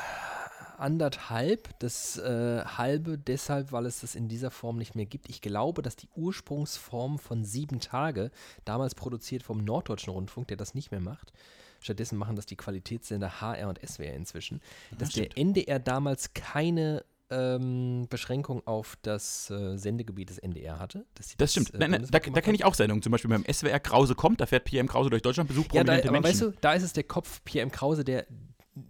anderthalb, 0.79 1.79
das 1.81 2.19
äh, 2.19 2.65
halbe 2.65 3.19
deshalb, 3.19 3.73
weil 3.73 3.87
es 3.87 4.01
das 4.01 4.15
in 4.15 4.29
dieser 4.29 4.51
Form 4.51 4.77
nicht 4.79 4.95
mehr 4.95 5.07
gibt. 5.07 5.29
Ich 5.29 5.41
glaube, 5.41 5.83
dass 5.83 5.97
die 5.97 6.09
Ursprungsform 6.15 7.19
von 7.19 7.45
Sieben 7.45 7.81
Tage, 7.81 8.31
damals 8.65 8.95
produziert 8.95 9.43
vom 9.43 9.59
Norddeutschen 9.59 10.13
Rundfunk, 10.13 10.49
der 10.49 10.57
das 10.57 10.75
nicht 10.75 10.91
mehr 10.91 11.01
macht, 11.01 11.33
stattdessen 11.81 12.19
machen 12.19 12.37
das 12.37 12.47
die 12.47 12.57
Qualitätssender 12.57 13.41
HR 13.41 13.69
und 13.69 13.81
SWR 13.87 14.15
inzwischen, 14.15 14.61
dass 14.97 15.11
der 15.11 15.37
NDR 15.37 15.79
damals 15.79 16.35
keine 16.35 17.05
ähm, 17.31 18.07
Beschränkung 18.09 18.67
auf 18.67 18.97
das 19.03 19.51
äh, 19.51 19.77
Sendegebiet 19.77 20.31
des 20.31 20.39
NDR 20.39 20.79
hatte. 20.79 21.05
sie 21.21 21.37
Das 21.37 21.53
stimmt. 21.53 21.75
äh, 21.75 21.79
nein, 21.79 21.91
nein, 21.91 22.07
da 22.11 22.19
da 22.19 22.41
kenne 22.41 22.55
ich 22.55 22.65
auch 22.65 22.75
Sendungen. 22.75 23.03
Zum 23.03 23.13
Beispiel 23.13 23.31
beim 23.31 23.45
SWR 23.51 23.81
Krause 23.81 24.15
kommt, 24.15 24.41
da 24.41 24.47
fährt 24.47 24.65
PM 24.65 24.89
Krause 24.89 25.11
durch 25.11 25.23
Deutschland, 25.23 25.49
besucht 25.49 25.73
Ja, 25.75 25.85
da, 25.85 25.93
prominente 25.93 26.09
aber 26.09 26.21
Menschen. 26.21 26.47
weißt 26.49 26.57
du, 26.57 26.61
da 26.61 26.73
ist 26.73 26.83
es 26.83 26.93
der 26.93 27.05
Kopf 27.05 27.43
Pierre 27.45 27.65
M. 27.65 27.71
Krause, 27.71 28.05
der 28.05 28.27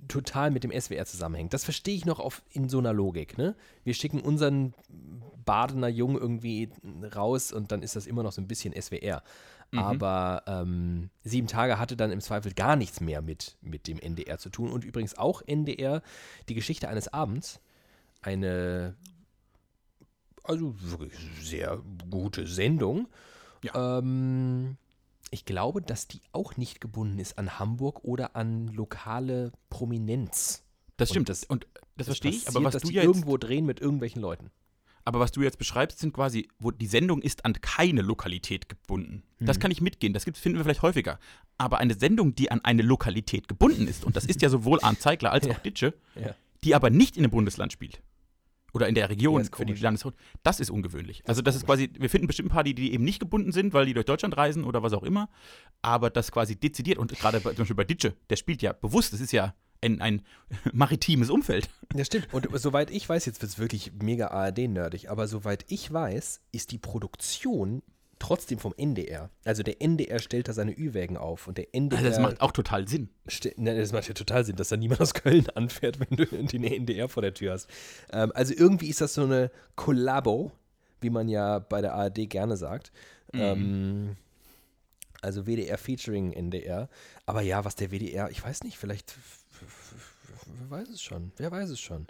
total 0.06 0.50
mit 0.50 0.64
dem 0.64 0.70
SWR 0.70 1.06
zusammenhängt. 1.06 1.54
Das 1.54 1.64
verstehe 1.64 1.94
ich 1.94 2.04
noch 2.04 2.20
auf, 2.20 2.42
in 2.50 2.68
so 2.68 2.78
einer 2.78 2.92
Logik. 2.92 3.38
Ne? 3.38 3.56
Wir 3.84 3.94
schicken 3.94 4.20
unseren 4.20 4.74
Badener 5.44 5.88
Jungen 5.88 6.16
irgendwie 6.18 6.68
raus 7.14 7.52
und 7.52 7.72
dann 7.72 7.82
ist 7.82 7.96
das 7.96 8.06
immer 8.06 8.22
noch 8.22 8.32
so 8.32 8.40
ein 8.40 8.48
bisschen 8.48 8.74
SWR. 8.80 9.22
Mhm. 9.70 9.78
Aber 9.78 10.42
ähm, 10.46 11.10
Sieben 11.22 11.46
Tage 11.46 11.78
hatte 11.78 11.96
dann 11.96 12.10
im 12.10 12.20
Zweifel 12.20 12.52
gar 12.52 12.76
nichts 12.76 13.00
mehr 13.00 13.22
mit, 13.22 13.56
mit 13.60 13.86
dem 13.86 13.98
NDR 13.98 14.38
zu 14.38 14.50
tun. 14.50 14.70
Und 14.70 14.84
übrigens 14.84 15.16
auch 15.16 15.42
NDR, 15.46 16.02
die 16.48 16.54
Geschichte 16.54 16.88
eines 16.88 17.12
Abends, 17.12 17.60
eine 18.22 18.96
also 20.44 20.74
wirklich 20.80 21.18
sehr 21.42 21.82
gute 22.10 22.46
Sendung. 22.46 23.08
Ja. 23.62 23.98
Ähm, 23.98 24.76
ich 25.30 25.44
glaube, 25.44 25.82
dass 25.82 26.08
die 26.08 26.22
auch 26.32 26.56
nicht 26.56 26.80
gebunden 26.80 27.18
ist 27.18 27.36
an 27.38 27.58
Hamburg 27.58 28.02
oder 28.04 28.34
an 28.34 28.68
lokale 28.68 29.52
Prominenz. 29.68 30.64
Das 30.96 31.10
Und 31.10 31.14
stimmt. 31.14 31.28
das- 31.28 31.44
und 31.44 31.66
das 31.96 32.06
verstehe 32.06 32.30
ich, 32.30 32.48
aber 32.48 32.64
was 32.64 32.72
dass 32.74 32.82
du 32.82 32.88
die 32.88 32.94
jetzt, 32.94 33.04
irgendwo 33.04 33.36
drehen 33.36 33.66
mit 33.66 33.80
irgendwelchen 33.80 34.22
Leuten. 34.22 34.50
aber 35.04 35.20
was 35.20 35.32
du 35.32 35.42
jetzt 35.42 35.58
beschreibst, 35.58 35.98
sind 36.00 36.12
quasi, 36.12 36.48
wo 36.58 36.70
die 36.70 36.86
Sendung 36.86 37.22
ist 37.22 37.44
an 37.46 37.54
keine 37.54 38.02
Lokalität 38.02 38.68
gebunden. 38.68 39.22
Das 39.40 39.56
Mhm. 39.56 39.60
kann 39.62 39.70
ich 39.70 39.80
mitgehen, 39.80 40.12
das 40.12 40.24
gibt's, 40.26 40.38
finden 40.40 40.58
wir 40.58 40.64
vielleicht 40.64 40.82
häufiger. 40.82 41.18
Aber 41.56 41.78
eine 41.78 41.94
Sendung, 41.94 42.34
die 42.34 42.50
an 42.50 42.62
eine 42.64 42.82
Lokalität 42.82 43.48
gebunden 43.48 43.86
ist, 43.88 44.04
und 44.04 44.16
das 44.16 44.24
ist 44.26 44.42
ja 44.42 44.48
sowohl 44.50 44.80
Arndt 44.82 45.00
Zeigler 45.00 45.32
als 45.32 45.46
Ja. 45.46 45.52
auch 45.54 45.58
Ditsche, 45.60 45.94
Ja. 46.14 46.34
die 46.64 46.74
aber 46.74 46.90
nicht 46.90 47.16
in 47.16 47.24
einem 47.24 47.30
Bundesland 47.30 47.72
spielt. 47.72 48.02
Oder 48.72 48.88
in 48.88 48.94
der 48.94 49.08
Region 49.08 49.42
Ja, 49.42 49.48
für 49.54 49.64
die. 49.64 49.74
Landeshaut. 49.74 50.14
Das 50.42 50.60
ist 50.60 50.70
ungewöhnlich. 50.70 51.22
also 51.26 51.40
das 51.42 51.56
ist 51.56 51.64
quasi, 51.64 51.90
wir 51.98 52.10
finden 52.10 52.26
bestimmt 52.26 52.50
ein 52.50 52.52
paar, 52.52 52.64
die, 52.64 52.74
die 52.74 52.92
eben 52.92 53.04
nicht 53.04 53.20
gebunden 53.20 53.52
sind, 53.52 53.72
weil 53.72 53.86
die 53.86 53.94
durch 53.94 54.06
Deutschland 54.06 54.36
reisen 54.36 54.64
oder 54.64 54.82
was 54.82 54.92
auch 54.92 55.02
immer. 55.02 55.28
Aber 55.82 56.10
das 56.10 56.32
quasi 56.32 56.56
dezidiert 56.56 56.98
und 56.98 57.12
gerade 57.18 57.40
bei, 57.40 57.50
zum 57.50 57.58
Beispiel 57.58 57.76
bei 57.76 57.84
Ditsche, 57.84 58.14
der 58.28 58.36
spielt 58.36 58.60
ja 58.62 58.72
bewusst, 58.72 59.12
das 59.12 59.20
ist 59.20 59.32
ja 59.32 59.54
ein, 59.80 60.00
ein 60.00 60.22
maritimes 60.72 61.30
Umfeld. 61.30 61.68
Ja, 61.94 62.04
stimmt. 62.04 62.28
Und 62.32 62.48
soweit 62.60 62.90
ich 62.90 63.08
weiß, 63.08 63.26
jetzt 63.26 63.40
wird 63.40 63.52
es 63.52 63.58
wirklich 63.58 63.92
mega 64.02 64.28
ARD-nerdig, 64.28 65.10
aber 65.10 65.28
soweit 65.28 65.64
ich 65.68 65.92
weiß, 65.92 66.40
ist 66.52 66.72
die 66.72 66.78
Produktion 66.78 67.82
trotzdem 68.18 68.58
vom 68.58 68.74
NDR. 68.76 69.30
Also 69.44 69.62
der 69.62 69.80
NDR 69.82 70.18
stellt 70.18 70.48
da 70.48 70.52
seine 70.52 70.72
Ü-Wägen 70.76 71.16
auf 71.16 71.46
und 71.46 71.58
der 71.58 71.74
NDR. 71.74 71.98
Also 71.98 72.10
das 72.10 72.18
macht 72.20 72.40
auch 72.40 72.52
total 72.52 72.86
Sinn. 72.88 73.08
Ste- 73.28 73.54
Ne, 73.56 73.76
das 73.78 73.92
macht 73.92 74.08
ja 74.08 74.14
total 74.14 74.44
Sinn, 74.44 74.56
dass 74.56 74.68
da 74.68 74.76
niemand 74.76 75.00
aus 75.00 75.14
Köln 75.14 75.46
anfährt, 75.54 75.98
wenn 76.00 76.16
du 76.16 76.26
den 76.26 76.64
NDR 76.64 77.08
vor 77.08 77.22
der 77.22 77.34
Tür 77.34 77.52
hast. 77.52 77.68
Ähm, 78.12 78.32
also 78.34 78.54
irgendwie 78.56 78.88
ist 78.88 79.00
das 79.00 79.14
so 79.14 79.22
eine 79.24 79.50
Kollabo, 79.76 80.52
wie 81.00 81.10
man 81.10 81.28
ja 81.28 81.58
bei 81.58 81.80
der 81.80 81.94
ARD 81.94 82.28
gerne 82.28 82.56
sagt. 82.56 82.92
Ähm, 83.32 84.16
also 85.20 85.46
WDR 85.46 85.78
featuring 85.78 86.32
NDR. 86.32 86.88
Aber 87.26 87.42
ja, 87.42 87.64
was 87.64 87.74
der 87.76 87.90
WDR, 87.90 88.30
ich 88.30 88.42
weiß 88.44 88.64
nicht, 88.64 88.78
vielleicht, 88.78 89.14
wer 90.60 90.70
weiß 90.78 90.88
es 90.88 91.02
schon, 91.02 91.32
wer 91.36 91.50
weiß 91.50 91.70
es 91.70 91.80
schon. 91.80 92.06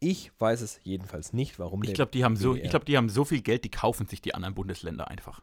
Ich 0.00 0.30
weiß 0.38 0.60
es 0.60 0.80
jedenfalls 0.84 1.32
nicht, 1.32 1.58
warum 1.58 1.82
Ich 1.82 1.94
glaube, 1.94 2.12
die 2.12 2.24
haben 2.24 2.36
so, 2.36 2.54
ich 2.54 2.70
glaube, 2.70 2.84
die 2.84 2.96
haben 2.96 3.08
so 3.08 3.24
viel 3.24 3.42
Geld, 3.42 3.64
die 3.64 3.70
kaufen 3.70 4.06
sich 4.06 4.20
die 4.20 4.34
anderen 4.34 4.54
Bundesländer 4.54 5.08
einfach. 5.08 5.42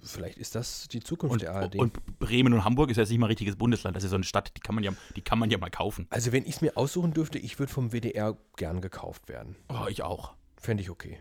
Vielleicht 0.00 0.36
ist 0.38 0.54
das 0.54 0.86
die 0.88 1.00
Zukunft 1.00 1.32
Und, 1.32 1.42
der 1.42 1.54
ARD. 1.54 1.76
und 1.76 2.18
Bremen 2.18 2.52
und 2.52 2.62
Hamburg 2.62 2.90
ist 2.90 2.98
jetzt 2.98 3.08
nicht 3.08 3.18
mal 3.18 3.26
ein 3.26 3.30
richtiges 3.30 3.56
Bundesland. 3.56 3.96
Das 3.96 4.04
ist 4.04 4.10
so 4.10 4.16
eine 4.16 4.24
Stadt, 4.24 4.52
die 4.54 4.60
kann 4.60 4.74
man 4.74 4.84
ja, 4.84 4.92
die 5.16 5.22
kann 5.22 5.38
man 5.38 5.50
ja 5.50 5.56
mal 5.58 5.70
kaufen. 5.70 6.06
also 6.10 6.30
wenn 6.30 6.42
ich 6.44 6.56
es 6.56 6.60
mir 6.60 6.76
aussuchen 6.76 7.12
dürfte, 7.14 7.38
ich 7.38 7.58
würde 7.58 7.72
vom 7.72 7.90
WDR 7.92 8.36
gern 8.56 8.80
gekauft 8.82 9.28
werden. 9.28 9.56
Oh, 9.68 9.86
ich 9.88 10.02
auch. 10.02 10.34
Fände 10.58 10.82
ich 10.82 10.90
okay. 10.90 11.20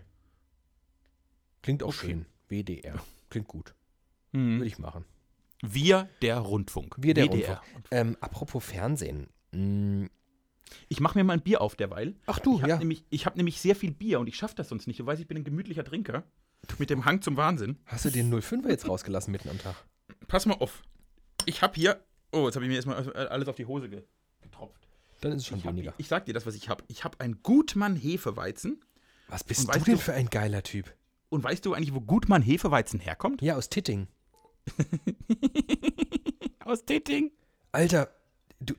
Klingt 1.62 1.82
auch 1.82 1.88
Okay. 1.96 2.08
schön. 2.08 2.26
WDR. 2.50 3.02
Klingt 3.30 3.48
gut. 3.48 3.74
Hm. 4.34 4.58
Würde 4.60 4.68
ich 4.68 4.78
machen. 4.80 5.06
Wir 5.62 6.10
der 6.22 6.40
Rundfunk. 6.40 6.96
Wir 7.00 7.14
der 7.14 7.28
WDR. 7.28 7.62
Ähm, 7.90 8.18
apropos 8.20 8.66
Fernsehen. 8.66 9.30
Mm, 9.54 10.08
Ich 10.90 11.00
mache 11.00 11.18
mir 11.18 11.24
mal 11.24 11.34
ein 11.34 11.42
Bier 11.42 11.62
auf 11.62 11.76
derweil. 11.76 12.16
Ach 12.26 12.40
du, 12.40 12.56
Ich 12.56 12.62
habe 12.62 12.70
ja. 12.72 12.78
nämlich, 12.78 13.04
ich 13.10 13.26
hab 13.26 13.36
nämlich 13.36 13.60
sehr 13.62 13.76
viel 13.76 13.92
Bier 13.92 14.20
und 14.20 14.28
ich 14.28 14.36
schaffe 14.36 14.56
das 14.56 14.70
sonst 14.70 14.88
nicht. 14.88 15.00
Du 15.00 15.06
weißt, 15.06 15.22
ich 15.22 15.28
bin 15.28 15.38
ein 15.38 15.44
gemütlicher 15.44 15.84
Trinker. 15.84 16.24
Mit 16.80 16.90
dem 16.90 17.04
Hang 17.06 17.22
zum 17.22 17.36
Wahnsinn. 17.38 17.78
Hast 17.86 18.06
du 18.06 18.10
den 18.10 18.34
05er 18.34 18.70
jetzt 18.70 18.88
rausgelassen 18.88 19.32
mitten 19.32 19.50
am 19.50 19.58
Tag? 19.60 19.76
Pass 20.28 20.46
mal 20.46 20.56
auf. 20.56 20.82
Ich 21.46 21.62
habe 21.62 21.76
hier. 21.76 22.00
Oh, 22.32 22.46
jetzt 22.46 22.56
habe 22.56 22.66
ich 22.66 22.70
mir 22.70 22.76
erstmal 22.76 23.12
alles 23.28 23.48
auf 23.50 23.56
die 23.56 23.66
Hose 23.66 23.90
ge- 23.90 24.04
getropft. 24.42 24.88
Dann 25.22 25.34
ist 25.34 25.40
es 25.42 25.48
schon 25.48 25.58
Ich, 25.60 25.66
hab, 25.66 25.74
weniger. 25.74 25.94
ich 25.98 26.08
sag 26.08 26.26
dir 26.26 26.34
das, 26.34 26.46
was 26.46 26.56
ich 26.56 26.70
habe. 26.70 26.84
Ich 26.88 27.04
habe 27.04 27.20
einen 27.20 27.44
Gutmann 27.44 27.96
Hefeweizen. 27.96 28.82
Was 29.28 29.44
bist 29.44 29.68
du 29.68 29.72
denn 29.72 29.84
du- 29.84 29.98
für 29.98 30.14
ein 30.14 30.28
geiler 30.30 30.64
Typ? 30.64 30.94
Und 31.30 31.44
weißt 31.44 31.66
du 31.66 31.74
eigentlich, 31.74 31.94
wo 31.94 32.00
Gutmann 32.02 32.42
Hefeweizen 32.42 33.00
herkommt? 33.00 33.42
Ja, 33.42 33.56
aus 33.58 33.70
Titting. 33.70 34.08
Aus 36.66 36.86
Tetting. 36.86 37.32
Alter, 37.72 38.10
du, 38.66 38.74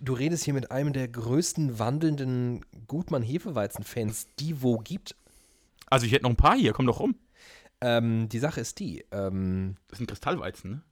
du 0.00 0.12
redest 0.12 0.44
hier 0.44 0.54
mit 0.54 0.70
einem 0.70 0.92
der 0.92 1.08
größten 1.08 1.78
wandelnden 1.78 2.64
Gutmann-Hefeweizen-Fans, 2.86 4.28
die 4.38 4.62
wo 4.62 4.78
gibt. 4.78 5.14
Also 5.86 6.06
ich 6.06 6.12
hätte 6.12 6.24
noch 6.24 6.30
ein 6.30 6.36
paar 6.36 6.56
hier, 6.56 6.72
komm 6.72 6.86
doch 6.86 7.00
rum. 7.00 7.16
Ähm, 7.80 8.28
die 8.28 8.38
Sache 8.38 8.60
ist 8.60 8.78
die, 8.78 9.04
ähm, 9.10 9.76
Das 9.88 9.98
sind 9.98 10.06
Kristallweizen, 10.06 10.70
ne? 10.70 10.82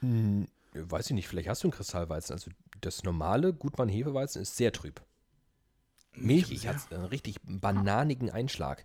Hm, 0.00 0.46
Weiß 0.72 1.06
ich 1.06 1.14
nicht, 1.14 1.28
vielleicht 1.28 1.48
hast 1.48 1.62
du 1.62 1.68
einen 1.68 1.72
Kristallweizen. 1.72 2.34
Also 2.34 2.50
das 2.80 3.02
normale 3.02 3.52
Gutmann-Hefeweizen 3.52 4.42
ist 4.42 4.56
sehr 4.56 4.72
trüb. 4.72 5.00
Milchig 6.14 6.66
hat 6.66 6.92
einen 6.92 7.04
richtig 7.04 7.36
bananigen 7.42 8.30
Einschlag 8.30 8.84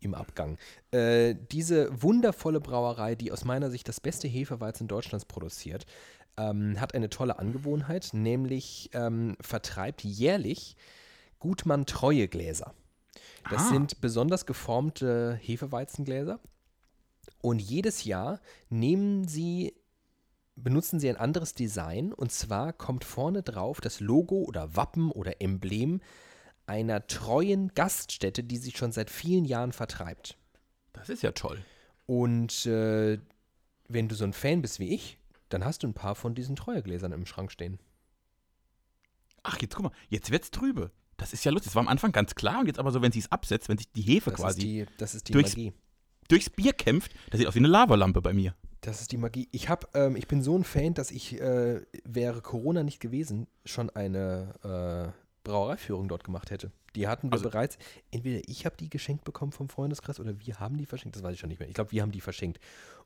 im 0.00 0.14
Abgang. 0.14 0.58
Äh, 0.90 1.34
diese 1.52 2.02
wundervolle 2.02 2.60
Brauerei, 2.60 3.14
die 3.14 3.32
aus 3.32 3.44
meiner 3.44 3.70
Sicht 3.70 3.88
das 3.88 4.00
beste 4.00 4.28
Hefeweizen 4.28 4.88
Deutschlands 4.88 5.24
produziert, 5.24 5.86
ähm, 6.40 6.80
hat 6.80 6.94
eine 6.94 7.10
tolle 7.10 7.38
Angewohnheit, 7.38 8.10
nämlich 8.12 8.90
ähm, 8.94 9.36
vertreibt 9.40 10.04
jährlich 10.04 10.76
Gutmann 11.38 11.86
treue 11.86 12.28
Gläser. 12.28 12.74
Das 13.50 13.62
Ah. 13.62 13.68
sind 13.70 14.00
besonders 14.00 14.46
geformte 14.46 15.38
Hefeweizengläser. 15.42 16.38
Und 17.42 17.60
jedes 17.60 18.04
Jahr 18.04 18.40
nehmen 18.68 19.26
sie 19.26 19.74
benutzen 20.56 21.00
sie 21.00 21.08
ein 21.08 21.16
anderes 21.16 21.54
Design 21.54 22.12
und 22.12 22.30
zwar 22.32 22.74
kommt 22.74 23.04
vorne 23.04 23.42
drauf 23.42 23.80
das 23.80 24.00
Logo 24.00 24.42
oder 24.42 24.76
Wappen 24.76 25.10
oder 25.10 25.40
Emblem 25.40 26.02
einer 26.66 27.06
treuen 27.06 27.68
Gaststätte, 27.74 28.44
die 28.44 28.58
sich 28.58 28.76
schon 28.76 28.92
seit 28.92 29.08
vielen 29.10 29.46
Jahren 29.46 29.72
vertreibt. 29.72 30.36
Das 30.92 31.08
ist 31.08 31.22
ja 31.22 31.32
toll. 31.32 31.58
Und 32.04 32.66
äh, 32.66 33.18
wenn 33.88 34.08
du 34.08 34.14
so 34.14 34.24
ein 34.24 34.34
Fan 34.34 34.60
bist 34.60 34.80
wie 34.80 34.94
ich, 34.94 35.16
dann 35.50 35.64
hast 35.64 35.82
du 35.82 35.86
ein 35.88 35.94
paar 35.94 36.14
von 36.14 36.34
diesen 36.34 36.56
Treuegläsern 36.56 37.12
im 37.12 37.26
Schrank 37.26 37.52
stehen. 37.52 37.78
Ach, 39.42 39.58
jetzt 39.60 39.74
guck 39.74 39.84
mal, 39.84 39.92
jetzt 40.08 40.30
wird's 40.30 40.50
trübe. 40.50 40.90
Das 41.16 41.32
ist 41.32 41.44
ja 41.44 41.50
lustig. 41.52 41.66
Das 41.70 41.74
war 41.74 41.80
am 41.82 41.88
Anfang 41.88 42.12
ganz 42.12 42.34
klar 42.34 42.60
und 42.60 42.66
jetzt 42.66 42.78
aber 42.78 42.92
so, 42.92 43.02
wenn 43.02 43.12
sie 43.12 43.18
es 43.20 43.30
absetzt, 43.30 43.68
wenn 43.68 43.78
sich 43.78 43.90
die 43.92 44.02
Hefe 44.02 44.30
Das 44.30 44.40
quasi 44.40 44.60
die, 44.60 44.86
das 44.98 45.14
ist 45.14 45.28
die 45.28 45.32
durchs- 45.32 45.56
Magie. 45.56 45.72
durchs 46.28 46.50
Bier 46.50 46.72
kämpft, 46.72 47.12
das 47.30 47.38
sieht 47.38 47.46
aus 47.48 47.54
wie 47.54 47.58
eine 47.58 47.68
Lavalampe 47.68 48.22
bei 48.22 48.32
mir. 48.32 48.54
Das 48.82 49.02
ist 49.02 49.12
die 49.12 49.18
Magie. 49.18 49.46
Ich 49.52 49.68
hab, 49.68 49.94
ähm, 49.94 50.16
ich 50.16 50.26
bin 50.26 50.42
so 50.42 50.56
ein 50.56 50.64
Fan, 50.64 50.94
dass 50.94 51.10
ich, 51.10 51.38
äh, 51.38 51.82
wäre 52.04 52.40
Corona 52.40 52.82
nicht 52.82 53.00
gewesen, 53.00 53.46
schon 53.66 53.90
eine 53.90 54.54
äh, 55.14 55.20
Brauereiführung 55.44 56.08
dort 56.08 56.24
gemacht 56.24 56.50
hätte. 56.50 56.72
Die 56.94 57.06
hatten 57.06 57.28
wir 57.28 57.34
Also- 57.34 57.50
bereits. 57.50 57.76
Entweder 58.10 58.40
ich 58.48 58.64
habe 58.64 58.76
die 58.78 58.88
geschenkt 58.88 59.24
bekommen 59.24 59.52
vom 59.52 59.68
Freundeskreis 59.68 60.18
oder 60.18 60.38
wir 60.40 60.60
haben 60.60 60.78
die 60.78 60.86
verschenkt. 60.86 61.16
Das 61.16 61.22
weiß 61.22 61.34
ich 61.34 61.40
schon 61.40 61.48
nicht 61.50 61.60
mehr. 61.60 61.68
Ich 61.68 61.74
glaube, 61.74 61.92
wir 61.92 62.00
haben 62.02 62.12
die 62.12 62.20
verschenkt. 62.22 62.58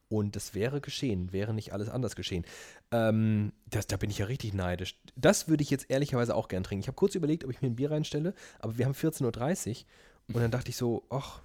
Und 0.08 0.36
das 0.36 0.54
wäre 0.54 0.80
geschehen, 0.80 1.32
wäre 1.32 1.54
nicht 1.54 1.72
alles 1.72 1.88
anders 1.88 2.14
geschehen. 2.14 2.44
Ähm, 2.92 3.52
das, 3.66 3.86
da 3.86 3.96
bin 3.96 4.10
ich 4.10 4.18
ja 4.18 4.26
richtig 4.26 4.52
neidisch. 4.52 5.00
Das 5.16 5.48
würde 5.48 5.62
ich 5.62 5.70
jetzt 5.70 5.90
ehrlicherweise 5.90 6.34
auch 6.34 6.48
gern 6.48 6.62
trinken. 6.62 6.80
Ich 6.82 6.88
habe 6.88 6.96
kurz 6.96 7.14
überlegt, 7.14 7.44
ob 7.44 7.50
ich 7.50 7.62
mir 7.62 7.68
ein 7.68 7.76
Bier 7.76 7.90
reinstelle, 7.90 8.34
aber 8.60 8.78
wir 8.78 8.84
haben 8.84 8.92
14.30 8.92 9.70
Uhr 10.28 10.34
und 10.34 10.42
dann 10.42 10.50
dachte 10.50 10.70
ich 10.70 10.76
so, 10.76 11.04
ach, 11.10 11.40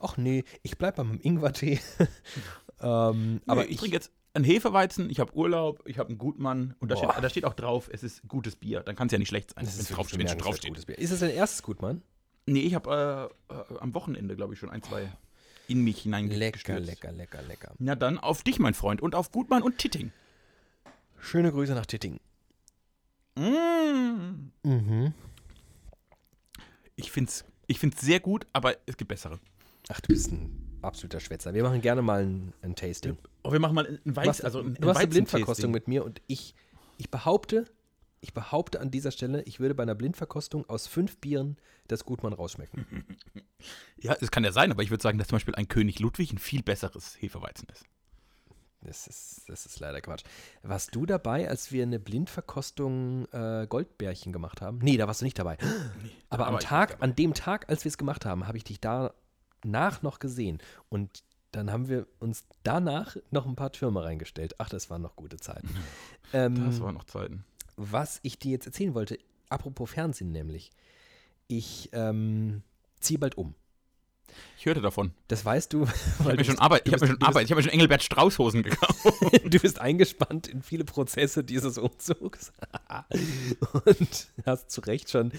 ach 0.00 0.16
nee, 0.16 0.44
ich 0.62 0.76
bleibe 0.78 0.98
bei 0.98 1.04
meinem 1.04 1.20
Ingwertee. 1.20 1.80
ähm, 2.80 3.40
aber 3.46 3.62
Aber 3.62 3.68
ich 3.68 3.78
trinke 3.78 3.94
jetzt 3.96 4.10
einen 4.34 4.44
Hefeweizen, 4.44 5.10
ich 5.10 5.20
habe 5.20 5.34
Urlaub, 5.34 5.82
ich 5.86 5.98
habe 5.98 6.08
einen 6.08 6.18
Gutmann 6.18 6.74
und 6.80 6.90
da 6.90 6.96
steht, 6.96 7.10
da 7.20 7.28
steht 7.28 7.44
auch 7.44 7.54
drauf, 7.54 7.88
es 7.92 8.02
ist 8.02 8.26
gutes 8.28 8.56
Bier. 8.56 8.80
Dann 8.80 8.96
kann 8.96 9.06
es 9.06 9.12
ja 9.12 9.18
nicht 9.18 9.28
schlecht 9.28 9.54
sein, 9.54 9.64
Das 9.64 9.74
wenn 9.74 9.80
ist 9.82 9.90
es 9.90 9.96
draufsteht, 9.96 10.18
wenn 10.18 10.74
es. 10.74 10.84
Ist 10.84 11.10
es 11.10 11.20
dein 11.20 11.30
erstes 11.30 11.62
Gutmann? 11.62 12.02
Nee, 12.46 12.60
ich 12.60 12.74
habe 12.74 13.30
äh, 13.48 13.54
äh, 13.54 13.78
am 13.78 13.94
Wochenende, 13.94 14.34
glaube 14.34 14.54
ich, 14.54 14.58
schon 14.58 14.70
ein, 14.70 14.82
zwei 14.82 15.12
in 15.72 15.82
mich 15.82 16.02
hineingestürzt. 16.02 16.66
Lecker, 16.68 16.80
lecker, 16.80 17.12
lecker, 17.12 17.42
lecker. 17.42 17.72
Na 17.78 17.94
dann 17.94 18.18
auf 18.18 18.42
dich, 18.42 18.58
mein 18.58 18.74
Freund, 18.74 19.00
und 19.00 19.14
auf 19.14 19.32
Gutmann 19.32 19.62
und 19.62 19.78
Titting. 19.78 20.12
Schöne 21.18 21.50
Grüße 21.50 21.72
nach 21.72 21.86
Titting. 21.86 22.20
Mm. 23.36 24.50
Mhm. 24.62 25.14
Ich 26.96 27.10
finde 27.10 27.30
es 27.30 27.44
ich 27.66 27.78
find's 27.78 28.02
sehr 28.02 28.20
gut, 28.20 28.46
aber 28.52 28.76
es 28.84 28.98
gibt 28.98 29.08
bessere. 29.08 29.40
Ach, 29.88 30.00
du 30.00 30.08
bist 30.08 30.30
ein 30.30 30.50
absoluter 30.82 31.20
Schwätzer. 31.20 31.54
Wir 31.54 31.62
machen 31.62 31.80
gerne 31.80 32.02
mal 32.02 32.22
ein, 32.22 32.52
ein 32.60 32.74
Tasting. 32.74 33.16
Oh, 33.42 33.52
wir 33.52 33.60
machen 33.60 33.74
mal 33.74 33.86
einen 33.86 34.16
Weiz, 34.16 34.42
also 34.42 34.60
ein, 34.60 34.74
du 34.74 34.86
machst 34.86 35.00
eine. 35.00 35.08
Blindverkostung 35.08 35.70
mit 35.70 35.88
mir 35.88 36.04
und 36.04 36.20
ich, 36.26 36.54
ich 36.98 37.10
behaupte, 37.10 37.64
ich 38.22 38.32
behaupte 38.32 38.80
an 38.80 38.90
dieser 38.90 39.10
Stelle, 39.10 39.42
ich 39.42 39.60
würde 39.60 39.74
bei 39.74 39.82
einer 39.82 39.96
Blindverkostung 39.96 40.66
aus 40.70 40.86
fünf 40.86 41.18
Bieren 41.18 41.58
das 41.88 42.04
Gutmann 42.04 42.32
rausschmecken. 42.32 42.86
Ja, 44.00 44.16
es 44.20 44.32
kann 44.32 44.42
ja 44.42 44.50
sein, 44.50 44.72
aber 44.72 44.82
ich 44.82 44.90
würde 44.90 45.04
sagen, 45.04 45.18
dass 45.18 45.28
zum 45.28 45.36
Beispiel 45.36 45.54
ein 45.54 45.68
König 45.68 46.00
Ludwig 46.00 46.32
ein 46.32 46.38
viel 46.38 46.64
besseres 46.64 47.14
Hefeweizen 47.20 47.68
ist. 47.68 47.84
Das 48.80 49.06
ist, 49.06 49.48
das 49.48 49.64
ist 49.66 49.78
leider 49.78 50.00
Quatsch. 50.00 50.24
Warst 50.62 50.92
du 50.96 51.06
dabei, 51.06 51.48
als 51.48 51.70
wir 51.70 51.84
eine 51.84 52.00
Blindverkostung 52.00 53.26
äh, 53.30 53.68
Goldbärchen 53.68 54.32
gemacht 54.32 54.60
haben? 54.60 54.78
Nee, 54.78 54.96
da 54.96 55.06
warst 55.06 55.20
du 55.20 55.24
nicht 55.24 55.38
dabei. 55.38 55.58
Aber 56.28 56.48
am 56.48 56.58
Tag, 56.58 56.96
an 57.00 57.14
dem 57.14 57.34
Tag, 57.34 57.68
als 57.70 57.84
wir 57.84 57.90
es 57.90 57.98
gemacht 57.98 58.26
haben, 58.26 58.48
habe 58.48 58.56
ich 58.56 58.64
dich 58.64 58.80
danach 58.80 60.02
noch 60.02 60.18
gesehen. 60.18 60.58
Und 60.88 61.22
dann 61.52 61.70
haben 61.70 61.88
wir 61.88 62.08
uns 62.18 62.44
danach 62.64 63.16
noch 63.30 63.46
ein 63.46 63.54
paar 63.54 63.70
Türme 63.70 64.02
reingestellt. 64.02 64.56
Ach, 64.58 64.68
das 64.68 64.90
waren 64.90 65.02
noch 65.02 65.14
gute 65.16 65.36
Zeiten. 65.36 65.68
Ähm, 66.34 66.64
Das 66.64 66.80
waren 66.80 66.94
noch 66.94 67.04
Zeiten. 67.04 67.44
Was 67.76 68.20
ich 68.22 68.38
dir 68.38 68.52
jetzt 68.52 68.66
erzählen 68.66 68.94
wollte, 68.94 69.18
apropos 69.48 69.90
Fernsehen 69.90 70.32
nämlich. 70.32 70.70
Ich 71.48 71.90
ähm, 71.92 72.62
ziehe 73.00 73.18
bald 73.18 73.36
um. 73.36 73.54
Ich 74.58 74.66
hörte 74.66 74.80
davon. 74.80 75.10
Das 75.28 75.44
weißt 75.44 75.72
du, 75.72 75.84
Ich 76.20 76.24
habe 76.24 76.36
mir 76.36 76.44
schon 76.44 76.58
Arbeit, 76.58 76.82
ich 76.86 76.92
habe 76.92 77.04
mir 77.04 77.12
schon 77.12 77.22
Arbeit, 77.22 77.44
ich 77.46 77.50
habe 77.50 77.58
mir 77.58 77.62
schon 77.64 77.72
Engelbert 77.72 78.02
Strauß 78.02 78.38
Hosen 78.38 78.62
gekauft. 78.62 78.94
Du 79.44 79.58
bist 79.58 79.80
eingespannt 79.80 80.46
in 80.46 80.62
viele 80.62 80.84
Prozesse 80.84 81.42
dieses 81.44 81.78
Umzugs 81.78 82.52
und 83.84 84.28
hast 84.46 84.70
zu 84.70 84.80
Recht 84.82 85.10
schon 85.10 85.32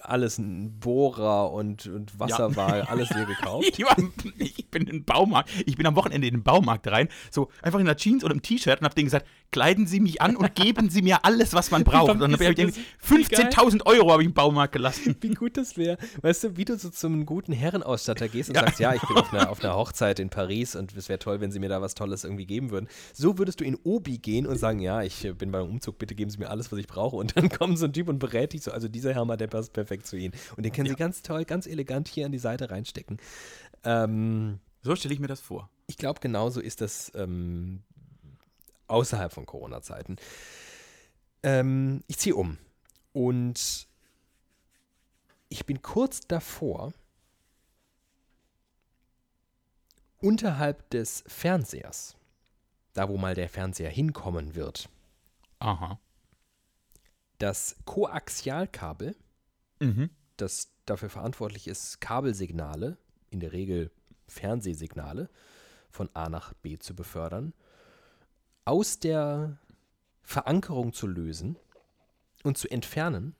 alles, 0.00 0.38
ein 0.38 0.78
Bohrer 0.80 1.52
und, 1.52 1.86
und 1.86 2.18
Wasserwahl, 2.18 2.82
alles 2.82 3.08
dir 3.08 3.24
gekauft. 3.26 3.68
Ich, 3.78 3.84
war, 3.84 3.96
ich 4.38 4.70
bin 4.70 4.82
in 4.82 4.88
den 4.98 5.04
Baumarkt, 5.04 5.50
ich 5.66 5.76
bin 5.76 5.86
am 5.86 5.96
Wochenende 5.96 6.26
in 6.26 6.34
den 6.34 6.42
Baumarkt 6.42 6.86
rein, 6.88 7.08
so 7.30 7.50
einfach 7.62 7.78
in 7.78 7.86
der 7.86 7.96
Jeans 7.96 8.24
und 8.24 8.30
im 8.30 8.42
T-Shirt 8.42 8.80
und 8.80 8.84
habe 8.84 8.94
denen 8.94 9.06
gesagt, 9.06 9.26
kleiden 9.52 9.86
Sie 9.86 10.00
mich 10.00 10.20
an 10.20 10.36
und 10.36 10.54
geben 10.54 10.90
Sie 10.90 11.02
mir 11.02 11.24
alles, 11.24 11.54
was 11.54 11.70
man 11.70 11.84
braucht. 11.84 12.10
Und 12.10 12.20
dann 12.20 12.32
habe 12.32 12.42
ich 12.44 12.50
ist 12.50 12.58
irgendwie 12.58 12.80
das- 13.00 13.10
wie 13.10 13.22
geil. 13.24 13.50
15.000 13.52 13.86
Euro 13.86 14.10
habe 14.12 14.22
ich 14.22 14.26
im 14.28 14.34
Baumarkt 14.34 14.72
gelassen. 14.72 15.16
Wie 15.20 15.34
gut 15.34 15.56
das 15.56 15.76
wäre. 15.76 15.96
Weißt 16.22 16.44
du, 16.44 16.56
wie 16.56 16.64
du 16.64 16.76
so 16.76 16.90
zum 16.90 17.24
guten 17.24 17.52
Herrenausstatter 17.52 18.28
gehst 18.34 18.50
und 18.50 18.56
sagst, 18.56 18.78
ja, 18.78 18.92
ich 18.92 19.00
bin 19.02 19.16
auf 19.16 19.32
einer, 19.32 19.48
auf 19.50 19.64
einer 19.64 19.74
Hochzeit 19.74 20.18
in 20.18 20.28
Paris 20.28 20.76
und 20.76 20.94
es 20.94 21.08
wäre 21.08 21.18
toll, 21.18 21.40
wenn 21.40 21.50
sie 21.50 21.58
mir 21.58 21.68
da 21.68 21.80
was 21.80 21.94
Tolles 21.94 22.24
irgendwie 22.24 22.46
geben 22.46 22.70
würden. 22.70 22.88
So 23.14 23.38
würdest 23.38 23.60
du 23.60 23.64
in 23.64 23.76
Obi 23.84 24.18
gehen 24.18 24.46
und 24.46 24.58
sagen, 24.58 24.80
ja, 24.80 25.02
ich 25.02 25.24
äh, 25.24 25.32
bin 25.32 25.50
beim 25.50 25.68
Umzug, 25.68 25.98
bitte 25.98 26.14
geben 26.14 26.30
Sie 26.30 26.38
mir 26.38 26.50
alles, 26.50 26.70
was 26.70 26.78
ich 26.78 26.86
brauche. 26.86 27.16
Und 27.16 27.36
dann 27.36 27.48
kommt 27.58 27.78
so 27.78 27.86
ein 27.86 27.92
Typ 27.92 28.08
und 28.08 28.18
berät 28.18 28.52
dich 28.52 28.62
so, 28.62 28.72
also 28.72 28.88
dieser 28.88 29.14
Herr, 29.14 29.24
der 29.36 29.46
passt 29.46 29.72
perfekt 29.72 30.06
zu 30.06 30.16
Ihnen. 30.16 30.34
Und 30.56 30.64
den 30.64 30.72
können 30.72 30.88
Sie 30.88 30.94
ganz 30.96 31.22
toll, 31.22 31.44
ganz 31.44 31.66
elegant 31.66 32.08
hier 32.08 32.26
an 32.26 32.32
die 32.32 32.38
Seite 32.38 32.70
reinstecken. 32.70 33.18
Ähm, 33.84 34.58
So 34.82 34.94
stelle 34.96 35.14
ich 35.14 35.20
mir 35.20 35.28
das 35.28 35.40
vor. 35.40 35.70
ich 35.86 35.96
glaube, 35.96 36.20
genauso 36.20 36.60
ist 36.60 36.80
das 36.80 37.10
ähm, 37.14 37.82
außerhalb 38.88 39.32
von 39.32 39.46
Corona-Zeiten. 39.46 40.16
Ähm, 41.42 42.02
ich 42.06 42.18
ziehe 42.18 42.34
um 42.34 42.58
und 43.12 43.86
ich 45.48 45.66
bin 45.66 45.82
kurz 45.82 46.20
davor, 46.22 46.92
unterhalb 50.24 50.88
des 50.90 51.22
Fernsehers, 51.26 52.16
da 52.94 53.08
wo 53.08 53.18
mal 53.18 53.34
der 53.34 53.48
Fernseher 53.48 53.90
hinkommen 53.90 54.54
wird, 54.54 54.88
Aha. 55.58 56.00
das 57.38 57.76
Koaxialkabel, 57.84 59.16
Mhm. 59.80 60.10
das 60.36 60.70
dafür 60.86 61.10
verantwortlich 61.10 61.68
ist, 61.68 62.00
Kabelsignale, 62.00 62.96
in 63.30 63.40
der 63.40 63.52
Regel 63.52 63.90
Fernsehsignale, 64.26 65.28
von 65.90 66.08
A 66.14 66.28
nach 66.28 66.54
B 66.54 66.78
zu 66.78 66.94
befördern, 66.96 67.52
aus 68.64 68.98
der 68.98 69.58
Verankerung 70.22 70.92
zu 70.94 71.06
lösen 71.06 71.56
und 72.44 72.56
zu 72.56 72.68
entfernen, 72.70 73.34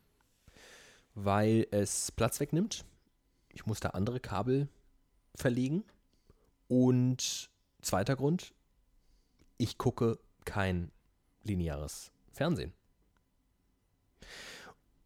weil 1.15 1.67
es 1.71 2.13
Platz 2.13 2.41
wegnimmt. 2.41 2.85
Ich 3.49 3.65
muss 3.65 3.81
da 3.81 3.91
andere 3.91 4.21
Kabel 4.21 4.69
verlegen. 5.35 5.85
Und 6.69 7.51
zweiter 7.83 8.17
Grund, 8.17 8.55
ich 9.59 9.79
gucke 9.79 10.19
kein 10.45 10.91
lineares 11.43 12.11
Fernsehen. 12.33 12.73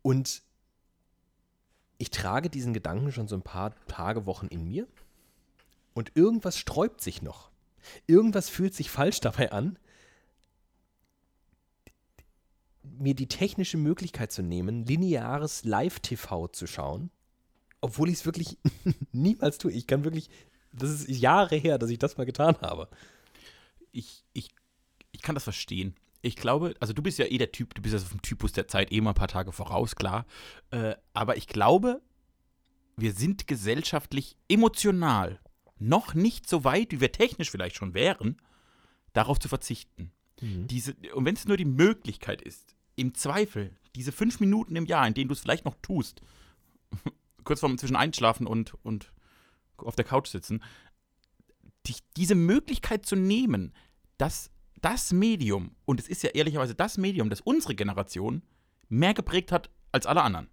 Und 0.03 0.43
ich 1.99 2.11
trage 2.11 2.49
diesen 2.49 2.73
Gedanken 2.73 3.13
schon 3.13 3.29
so 3.29 3.35
ein 3.35 3.43
paar 3.43 3.75
Tage, 3.87 4.25
Wochen 4.25 4.47
in 4.47 4.65
mir. 4.65 4.87
Und 5.95 6.13
irgendwas 6.15 6.57
sträubt 6.57 7.01
sich 7.01 7.23
noch. 7.23 7.51
Irgendwas 8.07 8.49
fühlt 8.49 8.75
sich 8.75 8.91
falsch 8.91 9.21
dabei 9.21 9.51
an, 9.51 9.79
mir 12.83 13.15
die 13.15 13.27
technische 13.27 13.77
Möglichkeit 13.77 14.33
zu 14.33 14.43
nehmen, 14.43 14.85
lineares 14.85 15.65
Live-TV 15.65 16.49
zu 16.49 16.67
schauen, 16.67 17.11
obwohl 17.81 18.09
ich 18.09 18.17
es 18.17 18.27
wirklich 18.27 18.59
niemals 19.13 19.59
tue. 19.59 19.73
Ich 19.73 19.87
kann 19.87 20.05
wirklich, 20.05 20.31
das 20.79 20.91
ist 20.91 21.09
Jahre 21.09 21.57
her, 21.57 21.79
dass 21.79 21.91
ich 21.91 21.99
das 21.99 22.17
mal 22.17 22.27
getan 22.27 22.57
habe. 22.61 22.89
Ich, 23.93 24.25
ich, 24.33 24.51
ich 25.13 25.23
kann 25.23 25.35
das 25.35 25.45
verstehen. 25.45 25.95
Ich 26.21 26.37
glaube, 26.37 26.75
also 26.81 26.93
du 26.93 27.03
bist 27.03 27.19
ja 27.19 27.27
eh 27.27 27.39
der 27.39 27.53
Typ, 27.53 27.75
du 27.75 27.83
bist 27.83 27.95
ja 27.95 28.01
vom 28.01 28.23
Typus 28.23 28.53
der 28.53 28.69
Zeit 28.69 28.93
eh 28.93 29.01
mal 29.01 29.11
ein 29.11 29.15
paar 29.15 29.29
Tage 29.29 29.53
voraus, 29.53 29.95
klar. 29.95 30.27
Äh, 30.71 30.95
aber 31.15 31.37
ich 31.37 31.47
glaube, 31.47 32.01
wir 32.97 33.13
sind 33.13 33.47
gesellschaftlich 33.47 34.37
emotional 34.49 35.41
noch 35.79 36.15
nicht 36.15 36.49
so 36.49 36.65
weit, 36.65 36.91
wie 36.91 37.01
wir 37.01 37.13
technisch 37.13 37.51
vielleicht 37.51 37.77
schon 37.77 37.95
wären, 37.95 38.37
darauf 39.13 39.39
zu 39.39 39.49
verzichten. 39.49 40.11
Diese, 40.41 40.95
und 41.15 41.25
wenn 41.25 41.35
es 41.35 41.47
nur 41.47 41.57
die 41.57 41.65
Möglichkeit 41.65 42.43
ist, 42.43 42.77
im 42.95 43.15
Zweifel, 43.15 43.75
diese 43.97 44.13
fünf 44.13 44.39
Minuten 44.41 44.77
im 44.77 44.87
Jahr, 44.87 45.07
in 45.07 45.15
denen 45.15 45.29
du 45.29 45.33
es 45.33 45.41
vielleicht 45.41 45.65
noch 45.65 45.77
tust, 45.83 46.21
kurz 47.45 47.61
vorm 47.61 47.79
zwischen 47.79 47.97
Einschlafen 47.97 48.47
und, 48.47 48.75
und 48.85 49.13
auf 49.79 49.97
der 49.97 50.05
Couch 50.05 50.29
sitzen, 50.29 50.63
die, 51.87 51.95
diese 52.17 52.35
Möglichkeit 52.35 53.07
zu 53.07 53.17
nehmen, 53.17 53.73
dass 54.19 54.51
das 54.81 55.13
Medium, 55.13 55.75
und 55.85 56.01
es 56.01 56.09
ist 56.09 56.23
ja 56.23 56.31
ehrlicherweise 56.31 56.75
das 56.75 56.99
Medium, 56.99 57.31
das 57.31 57.41
unsere 57.41 57.75
Generation 57.75 58.43
mehr 58.89 59.15
geprägt 59.15 59.53
hat 59.53 59.71
als 59.93 60.07
alle 60.07 60.23
anderen. 60.23 60.49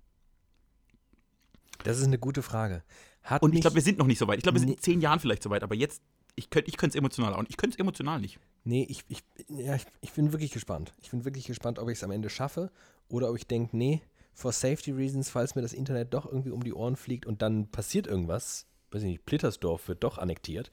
Das 1.83 1.99
ist 1.99 2.05
eine 2.05 2.17
gute 2.17 2.41
Frage. 2.41 2.83
Hat 3.21 3.41
Und 3.41 3.53
ich 3.53 3.61
glaube, 3.61 3.75
wir 3.75 3.81
sind 3.81 3.97
noch 3.97 4.07
nicht 4.07 4.17
so 4.17 4.27
weit. 4.27 4.37
Ich 4.37 4.43
glaube, 4.43 4.55
wir 4.55 4.61
sind 4.61 4.69
in 4.69 4.77
zehn 4.77 5.01
Jahren 5.01 5.19
vielleicht 5.19 5.43
so 5.43 5.49
weit, 5.49 5.63
aber 5.63 5.75
jetzt, 5.75 6.01
ich 6.35 6.49
könnte 6.49 6.69
ich 6.69 6.81
es 6.81 6.95
emotional 6.95 7.33
auch. 7.33 7.39
Und 7.39 7.49
ich 7.49 7.57
könnte 7.57 7.75
es 7.75 7.79
emotional 7.79 8.19
nicht. 8.19 8.39
Nee, 8.63 8.85
ich, 8.89 9.03
ich, 9.07 9.23
ja, 9.47 9.75
ich, 9.75 9.85
ich 10.01 10.11
bin 10.13 10.31
wirklich 10.31 10.51
gespannt. 10.51 10.93
Ich 11.01 11.11
bin 11.11 11.25
wirklich 11.25 11.45
gespannt, 11.45 11.79
ob 11.79 11.89
ich 11.89 11.97
es 11.97 12.03
am 12.03 12.11
Ende 12.11 12.29
schaffe 12.29 12.71
oder 13.09 13.29
ob 13.29 13.35
ich 13.35 13.47
denke, 13.47 13.75
nee, 13.77 14.01
for 14.33 14.51
safety 14.51 14.91
reasons, 14.91 15.29
falls 15.29 15.55
mir 15.55 15.61
das 15.61 15.73
Internet 15.73 16.13
doch 16.13 16.25
irgendwie 16.25 16.51
um 16.51 16.63
die 16.63 16.73
Ohren 16.73 16.95
fliegt 16.95 17.25
und 17.25 17.41
dann 17.41 17.67
passiert 17.67 18.07
irgendwas, 18.07 18.67
weiß 18.91 19.01
ich 19.03 19.09
nicht, 19.09 19.25
Plittersdorf 19.25 19.87
wird 19.87 20.03
doch 20.03 20.17
annektiert, 20.17 20.71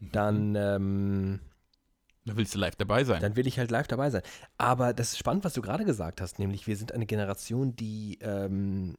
dann, 0.00 0.54
ähm, 0.56 1.40
Da 2.24 2.36
willst 2.36 2.54
du 2.54 2.58
live 2.58 2.76
dabei 2.76 3.04
sein. 3.04 3.20
dann 3.20 3.36
will 3.36 3.46
ich 3.46 3.58
halt 3.58 3.70
live 3.70 3.86
dabei 3.88 4.10
sein. 4.10 4.22
Aber 4.58 4.92
das 4.92 5.12
ist 5.12 5.18
spannend, 5.18 5.44
was 5.44 5.54
du 5.54 5.62
gerade 5.62 5.84
gesagt 5.84 6.20
hast, 6.20 6.38
nämlich 6.38 6.66
wir 6.66 6.76
sind 6.76 6.92
eine 6.92 7.06
Generation, 7.06 7.74
die 7.76 8.18
ähm, 8.20 8.96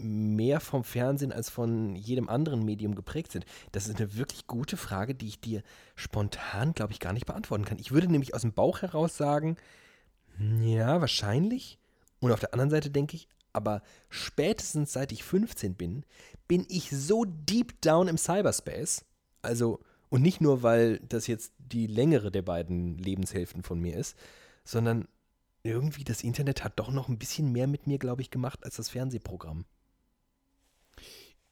mehr 0.00 0.60
vom 0.60 0.84
Fernsehen 0.84 1.32
als 1.32 1.50
von 1.50 1.96
jedem 1.96 2.28
anderen 2.28 2.64
Medium 2.64 2.94
geprägt 2.94 3.32
sind. 3.32 3.44
Das 3.72 3.88
ist 3.88 3.98
eine 3.98 4.14
wirklich 4.16 4.46
gute 4.46 4.76
Frage, 4.76 5.14
die 5.14 5.26
ich 5.26 5.40
dir 5.40 5.62
spontan, 5.96 6.72
glaube 6.72 6.92
ich, 6.92 7.00
gar 7.00 7.12
nicht 7.12 7.26
beantworten 7.26 7.64
kann. 7.64 7.78
Ich 7.80 7.90
würde 7.90 8.06
nämlich 8.08 8.32
aus 8.34 8.42
dem 8.42 8.52
Bauch 8.52 8.80
heraus 8.82 9.16
sagen, 9.16 9.56
ja, 10.60 11.00
wahrscheinlich. 11.00 11.78
Und 12.20 12.30
auf 12.30 12.38
der 12.40 12.52
anderen 12.54 12.70
Seite 12.70 12.90
denke 12.90 13.16
ich, 13.16 13.28
aber 13.58 13.82
spätestens 14.08 14.92
seit 14.92 15.10
ich 15.10 15.24
15 15.24 15.74
bin, 15.74 16.04
bin 16.46 16.64
ich 16.68 16.90
so 16.90 17.24
deep 17.26 17.80
down 17.80 18.06
im 18.06 18.16
Cyberspace. 18.16 19.04
Also, 19.42 19.80
und 20.08 20.22
nicht 20.22 20.40
nur, 20.40 20.62
weil 20.62 21.00
das 21.00 21.26
jetzt 21.26 21.52
die 21.58 21.88
längere 21.88 22.30
der 22.30 22.42
beiden 22.42 22.96
Lebenshälften 22.98 23.64
von 23.64 23.80
mir 23.80 23.96
ist, 23.96 24.16
sondern 24.64 25.08
irgendwie 25.64 26.04
das 26.04 26.22
Internet 26.22 26.62
hat 26.62 26.78
doch 26.78 26.92
noch 26.92 27.08
ein 27.08 27.18
bisschen 27.18 27.50
mehr 27.50 27.66
mit 27.66 27.88
mir, 27.88 27.98
glaube 27.98 28.22
ich, 28.22 28.30
gemacht 28.30 28.64
als 28.64 28.76
das 28.76 28.90
Fernsehprogramm. 28.90 29.64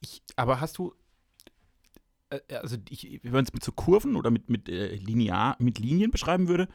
Ich, 0.00 0.22
aber 0.36 0.60
hast 0.60 0.78
du, 0.78 0.94
äh, 2.30 2.54
also 2.54 2.76
ich, 2.88 3.20
wenn 3.24 3.32
man 3.32 3.44
es 3.44 3.52
mit 3.52 3.64
so 3.64 3.72
Kurven 3.72 4.14
oder 4.14 4.30
mit, 4.30 4.48
mit, 4.48 4.68
äh, 4.68 4.94
linear, 4.94 5.56
mit 5.58 5.80
Linien 5.80 6.12
beschreiben 6.12 6.46
würde, 6.46 6.68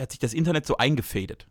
hat 0.00 0.10
sich 0.10 0.18
das 0.18 0.32
Internet 0.32 0.66
so 0.66 0.78
eingefadet. 0.78 1.46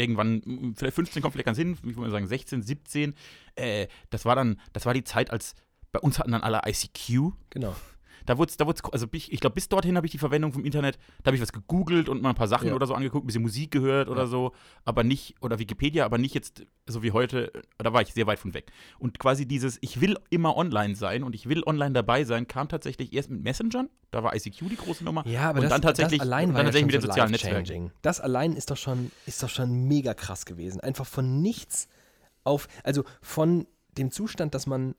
Irgendwann, 0.00 0.42
m, 0.42 0.74
vielleicht 0.74 0.96
15 0.96 1.22
kommt 1.22 1.34
vielleicht 1.34 1.46
ganz 1.46 1.58
hin, 1.58 1.76
ich 1.84 1.96
würde 1.96 2.10
sagen 2.10 2.26
16, 2.26 2.62
17. 2.62 3.14
Äh, 3.54 3.86
das 4.08 4.24
war 4.24 4.34
dann, 4.34 4.58
das 4.72 4.86
war 4.86 4.94
die 4.94 5.04
Zeit, 5.04 5.30
als 5.30 5.54
bei 5.92 6.00
uns 6.00 6.18
hatten 6.18 6.32
dann 6.32 6.42
alle 6.42 6.62
ICQ. 6.66 7.32
Genau. 7.50 7.76
Da 8.26 8.38
wurde 8.38 8.50
es, 8.50 8.56
da 8.56 8.66
wurd's, 8.66 8.82
also 8.92 9.06
ich, 9.12 9.32
ich 9.32 9.40
glaube, 9.40 9.54
bis 9.54 9.68
dorthin 9.68 9.96
habe 9.96 10.06
ich 10.06 10.10
die 10.12 10.18
Verwendung 10.18 10.52
vom 10.52 10.64
Internet, 10.64 10.98
da 11.22 11.28
habe 11.28 11.36
ich 11.36 11.42
was 11.42 11.52
gegoogelt 11.52 12.08
und 12.08 12.22
mal 12.22 12.30
ein 12.30 12.34
paar 12.34 12.48
Sachen 12.48 12.68
Ja. 12.68 12.74
oder 12.74 12.86
so 12.86 12.94
angeguckt, 12.94 13.24
ein 13.24 13.26
bisschen 13.26 13.42
Musik 13.42 13.70
gehört 13.70 14.08
oder 14.08 14.22
Ja. 14.22 14.26
so, 14.26 14.52
aber 14.84 15.04
nicht, 15.04 15.34
oder 15.40 15.58
Wikipedia, 15.58 16.04
aber 16.04 16.18
nicht 16.18 16.34
jetzt 16.34 16.64
so 16.86 17.02
wie 17.02 17.12
heute, 17.12 17.52
da 17.78 17.92
war 17.92 18.02
ich 18.02 18.12
sehr 18.12 18.26
weit 18.26 18.38
von 18.38 18.54
weg. 18.54 18.70
Und 18.98 19.18
quasi 19.18 19.46
dieses, 19.46 19.78
ich 19.80 20.00
will 20.00 20.16
immer 20.30 20.56
online 20.56 20.94
sein 20.96 21.22
und 21.22 21.34
ich 21.34 21.48
will 21.48 21.62
online 21.64 21.92
dabei 21.92 22.24
sein, 22.24 22.46
kam 22.48 22.68
tatsächlich 22.68 23.12
erst 23.12 23.30
mit 23.30 23.42
Messengern, 23.42 23.88
da 24.10 24.22
war 24.24 24.34
ICQ 24.34 24.68
die 24.70 24.76
große 24.76 25.04
Nummer. 25.04 25.26
Ja, 25.26 25.50
aber 25.50 25.58
und 25.58 25.64
das, 25.64 25.70
dann 25.72 25.82
tatsächlich, 25.82 26.18
das 26.18 26.26
allein 26.28 26.48
war 26.48 26.56
dann 26.62 26.66
ja 26.66 26.72
tatsächlich 26.72 26.80
schon 26.80 26.86
mit 26.86 26.94
den 26.94 27.00
so 27.02 27.06
sozialen 27.08 27.30
Netzwerken. 27.30 27.92
Das 28.02 28.20
allein 28.20 28.52
ist 28.54 28.70
doch 28.70 28.76
schon, 28.76 29.10
ist 29.26 29.42
doch 29.42 29.48
schon 29.48 29.84
mega 29.86 30.14
krass 30.14 30.44
gewesen. 30.46 30.80
Einfach 30.80 31.06
von 31.06 31.40
nichts 31.40 31.88
auf, 32.44 32.68
also 32.84 33.04
von 33.22 33.66
dem 33.96 34.10
Zustand, 34.10 34.54
dass 34.54 34.66
man 34.66 34.94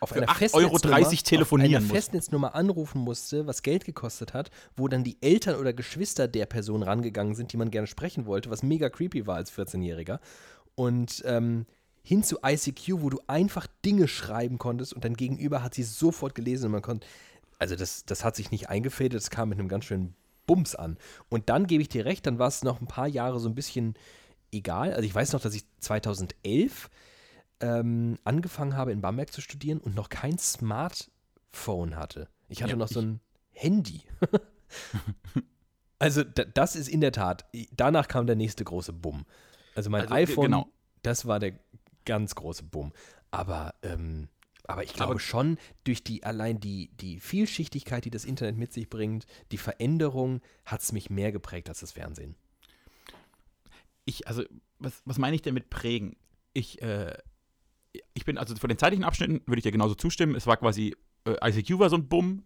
auf 0.00 0.10
Für 0.10 0.16
einer 0.16 0.28
8,30 0.28 0.38
Festnetznummer, 0.38 0.66
Euro 0.66 1.16
telefonieren 1.16 1.74
auf 1.76 1.82
einer. 1.82 1.94
Festnetznummer 1.94 2.54
anrufen 2.54 3.00
musste, 3.00 3.46
was 3.46 3.62
Geld 3.62 3.84
gekostet 3.84 4.34
hat, 4.34 4.50
wo 4.76 4.88
dann 4.88 5.04
die 5.04 5.16
Eltern 5.20 5.56
oder 5.56 5.72
Geschwister 5.72 6.28
der 6.28 6.46
Person 6.46 6.82
rangegangen 6.82 7.34
sind, 7.34 7.52
die 7.52 7.56
man 7.56 7.70
gerne 7.70 7.86
sprechen 7.86 8.26
wollte, 8.26 8.50
was 8.50 8.62
mega 8.62 8.88
creepy 8.88 9.26
war 9.26 9.36
als 9.36 9.52
14-Jähriger. 9.52 10.20
Und 10.74 11.22
ähm, 11.26 11.66
hin 12.08 12.22
zu 12.22 12.38
ICQ, 12.42 13.02
wo 13.02 13.10
du 13.10 13.20
einfach 13.26 13.66
Dinge 13.84 14.08
schreiben 14.08 14.56
konntest 14.56 14.94
und 14.94 15.04
dein 15.04 15.14
Gegenüber 15.14 15.62
hat 15.62 15.74
sie 15.74 15.82
sofort 15.82 16.34
gelesen 16.34 16.66
und 16.66 16.72
man 16.72 16.82
konnte. 16.82 17.06
Also, 17.58 17.74
das, 17.74 18.04
das 18.06 18.24
hat 18.24 18.36
sich 18.36 18.50
nicht 18.50 18.68
eingefädelt, 18.68 19.20
das 19.20 19.30
kam 19.30 19.48
mit 19.48 19.58
einem 19.58 19.68
ganz 19.68 19.84
schönen 19.84 20.14
Bums 20.46 20.74
an. 20.74 20.96
Und 21.28 21.48
dann 21.48 21.66
gebe 21.66 21.82
ich 21.82 21.88
dir 21.88 22.04
recht, 22.04 22.24
dann 22.26 22.38
war 22.38 22.48
es 22.48 22.62
noch 22.62 22.80
ein 22.80 22.86
paar 22.86 23.08
Jahre 23.08 23.40
so 23.40 23.48
ein 23.48 23.54
bisschen 23.54 23.94
egal. 24.52 24.92
Also, 24.92 25.02
ich 25.02 25.14
weiß 25.14 25.32
noch, 25.32 25.40
dass 25.40 25.54
ich 25.54 25.64
2011 25.80 26.88
ähm, 27.60 28.18
angefangen 28.24 28.76
habe, 28.76 28.92
in 28.92 29.00
Bamberg 29.00 29.32
zu 29.32 29.40
studieren 29.40 29.78
und 29.78 29.94
noch 29.94 30.08
kein 30.08 30.38
Smartphone 30.38 31.96
hatte. 31.96 32.28
Ich 32.48 32.62
hatte 32.62 32.72
Ja, 32.72 32.76
noch 32.76 32.88
so 32.88 33.00
ich- 33.00 33.06
ein 33.06 33.20
Handy. 33.52 34.02
also 35.98 36.22
da, 36.24 36.44
das 36.44 36.76
ist 36.76 36.88
in 36.88 37.00
der 37.00 37.12
Tat, 37.12 37.46
danach 37.72 38.08
kam 38.08 38.26
der 38.26 38.36
nächste 38.36 38.64
große 38.64 38.92
Bumm. 38.92 39.24
Also 39.74 39.90
mein 39.90 40.02
Also, 40.02 40.14
iPhone, 40.14 40.44
genau. 40.46 40.68
das 41.02 41.26
war 41.26 41.38
der 41.40 41.58
ganz 42.04 42.34
große 42.34 42.62
Bumm. 42.64 42.92
Aber, 43.30 43.74
ähm, 43.82 44.28
aber 44.64 44.84
ich 44.84 44.92
glaube 44.94 45.12
Aber- 45.12 45.20
schon, 45.20 45.58
durch 45.84 46.04
die 46.04 46.24
allein 46.24 46.60
die, 46.60 46.90
die 46.96 47.20
Vielschichtigkeit, 47.20 48.04
die 48.04 48.10
das 48.10 48.24
Internet 48.24 48.56
mit 48.56 48.72
sich 48.72 48.88
bringt, 48.88 49.26
die 49.50 49.58
Veränderung, 49.58 50.40
hat 50.64 50.80
es 50.82 50.92
mich 50.92 51.10
mehr 51.10 51.32
geprägt 51.32 51.68
als 51.68 51.80
das 51.80 51.92
Fernsehen. 51.92 52.36
ich, 54.04 54.26
also, 54.28 54.42
was, 54.78 55.02
was 55.04 55.18
meine 55.18 55.34
ich 55.36 55.42
denn 55.42 55.54
mit 55.54 55.68
prägen? 55.70 56.16
Ich, 56.54 56.80
äh, 56.82 57.16
ich 58.14 58.24
bin, 58.24 58.38
also 58.38 58.54
von 58.56 58.68
den 58.68 58.78
zeitlichen 58.78 59.04
Abschnitten 59.04 59.40
würde 59.46 59.58
ich 59.58 59.62
dir 59.62 59.72
genauso 59.72 59.94
zustimmen. 59.94 60.34
Es 60.34 60.46
war 60.46 60.56
quasi, 60.56 60.94
äh, 61.24 61.50
ICQ 61.50 61.78
war 61.78 61.90
so 61.90 61.96
ein 61.96 62.08
Bumm, 62.08 62.44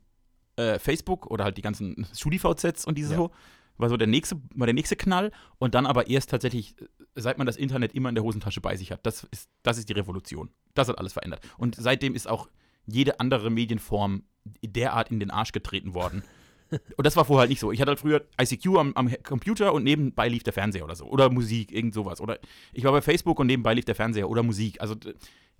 äh, 0.56 0.78
Facebook 0.78 1.26
oder 1.26 1.44
halt 1.44 1.56
die 1.56 1.62
ganzen 1.62 2.06
StudiVZs 2.14 2.84
und 2.84 2.96
diese 2.96 3.12
Ja. 3.12 3.16
so, 3.18 3.30
war 3.78 3.88
so 3.88 3.96
der 3.96 4.06
nächste, 4.06 4.36
war 4.54 4.66
der 4.66 4.74
nächste 4.74 4.96
Knall 4.96 5.32
und 5.58 5.74
dann 5.74 5.86
aber 5.86 6.06
erst 6.08 6.30
tatsächlich, 6.30 6.76
seit 7.14 7.38
man 7.38 7.46
das 7.46 7.56
Internet 7.56 7.94
immer 7.94 8.08
in 8.10 8.14
der 8.14 8.22
Hosentasche 8.22 8.60
bei 8.60 8.76
sich 8.76 8.92
hat. 8.92 9.04
Das 9.06 9.24
ist, 9.30 9.48
das 9.62 9.78
ist 9.78 9.88
die 9.88 9.94
Revolution. 9.94 10.50
Das 10.74 10.88
hat 10.88 10.98
alles 10.98 11.14
verändert. 11.14 11.40
Und 11.56 11.74
seitdem 11.76 12.14
ist 12.14 12.28
auch 12.28 12.48
jede 12.86 13.18
andere 13.18 13.50
Medienform 13.50 14.24
derart 14.62 15.10
in 15.10 15.20
den 15.20 15.30
Arsch 15.30 15.52
getreten 15.52 15.94
worden. 15.94 16.22
Und 16.96 17.06
das 17.06 17.16
war 17.16 17.24
vorher 17.24 17.40
halt 17.40 17.50
nicht 17.50 17.60
so. 17.60 17.72
Ich 17.72 17.80
hatte 17.80 17.90
halt 17.90 18.00
früher 18.00 18.24
ICQ 18.40 18.66
am, 18.78 18.92
am 18.94 19.10
Computer 19.22 19.72
und 19.72 19.84
nebenbei 19.84 20.28
lief 20.28 20.42
der 20.42 20.52
Fernseher 20.52 20.84
oder 20.84 20.94
so. 20.94 21.06
Oder 21.06 21.30
Musik, 21.30 21.72
irgend 21.72 21.94
sowas. 21.94 22.20
Oder 22.20 22.38
ich 22.72 22.84
war 22.84 22.92
bei 22.92 23.02
Facebook 23.02 23.38
und 23.38 23.46
nebenbei 23.46 23.74
lief 23.74 23.84
der 23.84 23.94
Fernseher 23.94 24.28
oder 24.28 24.42
Musik. 24.42 24.80
Also 24.80 24.94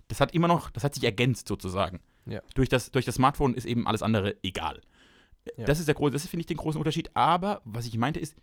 das 0.07 0.19
hat 0.19 0.33
immer 0.33 0.47
noch, 0.47 0.69
das 0.71 0.83
hat 0.83 0.95
sich 0.95 1.03
ergänzt 1.03 1.47
sozusagen. 1.47 1.99
Ja. 2.25 2.41
Durch, 2.55 2.69
das, 2.69 2.91
durch 2.91 3.05
das 3.05 3.15
Smartphone 3.15 3.53
ist 3.53 3.65
eben 3.65 3.87
alles 3.87 4.01
andere 4.01 4.35
egal. 4.43 4.81
Ja. 5.57 5.65
Das 5.65 5.79
ist 5.79 5.87
der 5.87 5.95
große, 5.95 6.11
das 6.11 6.27
finde 6.27 6.41
ich 6.41 6.47
den 6.47 6.57
großen 6.57 6.79
Unterschied. 6.79 7.11
Aber 7.15 7.61
was 7.65 7.85
ich 7.85 7.97
meinte 7.97 8.19
ist, 8.19 8.35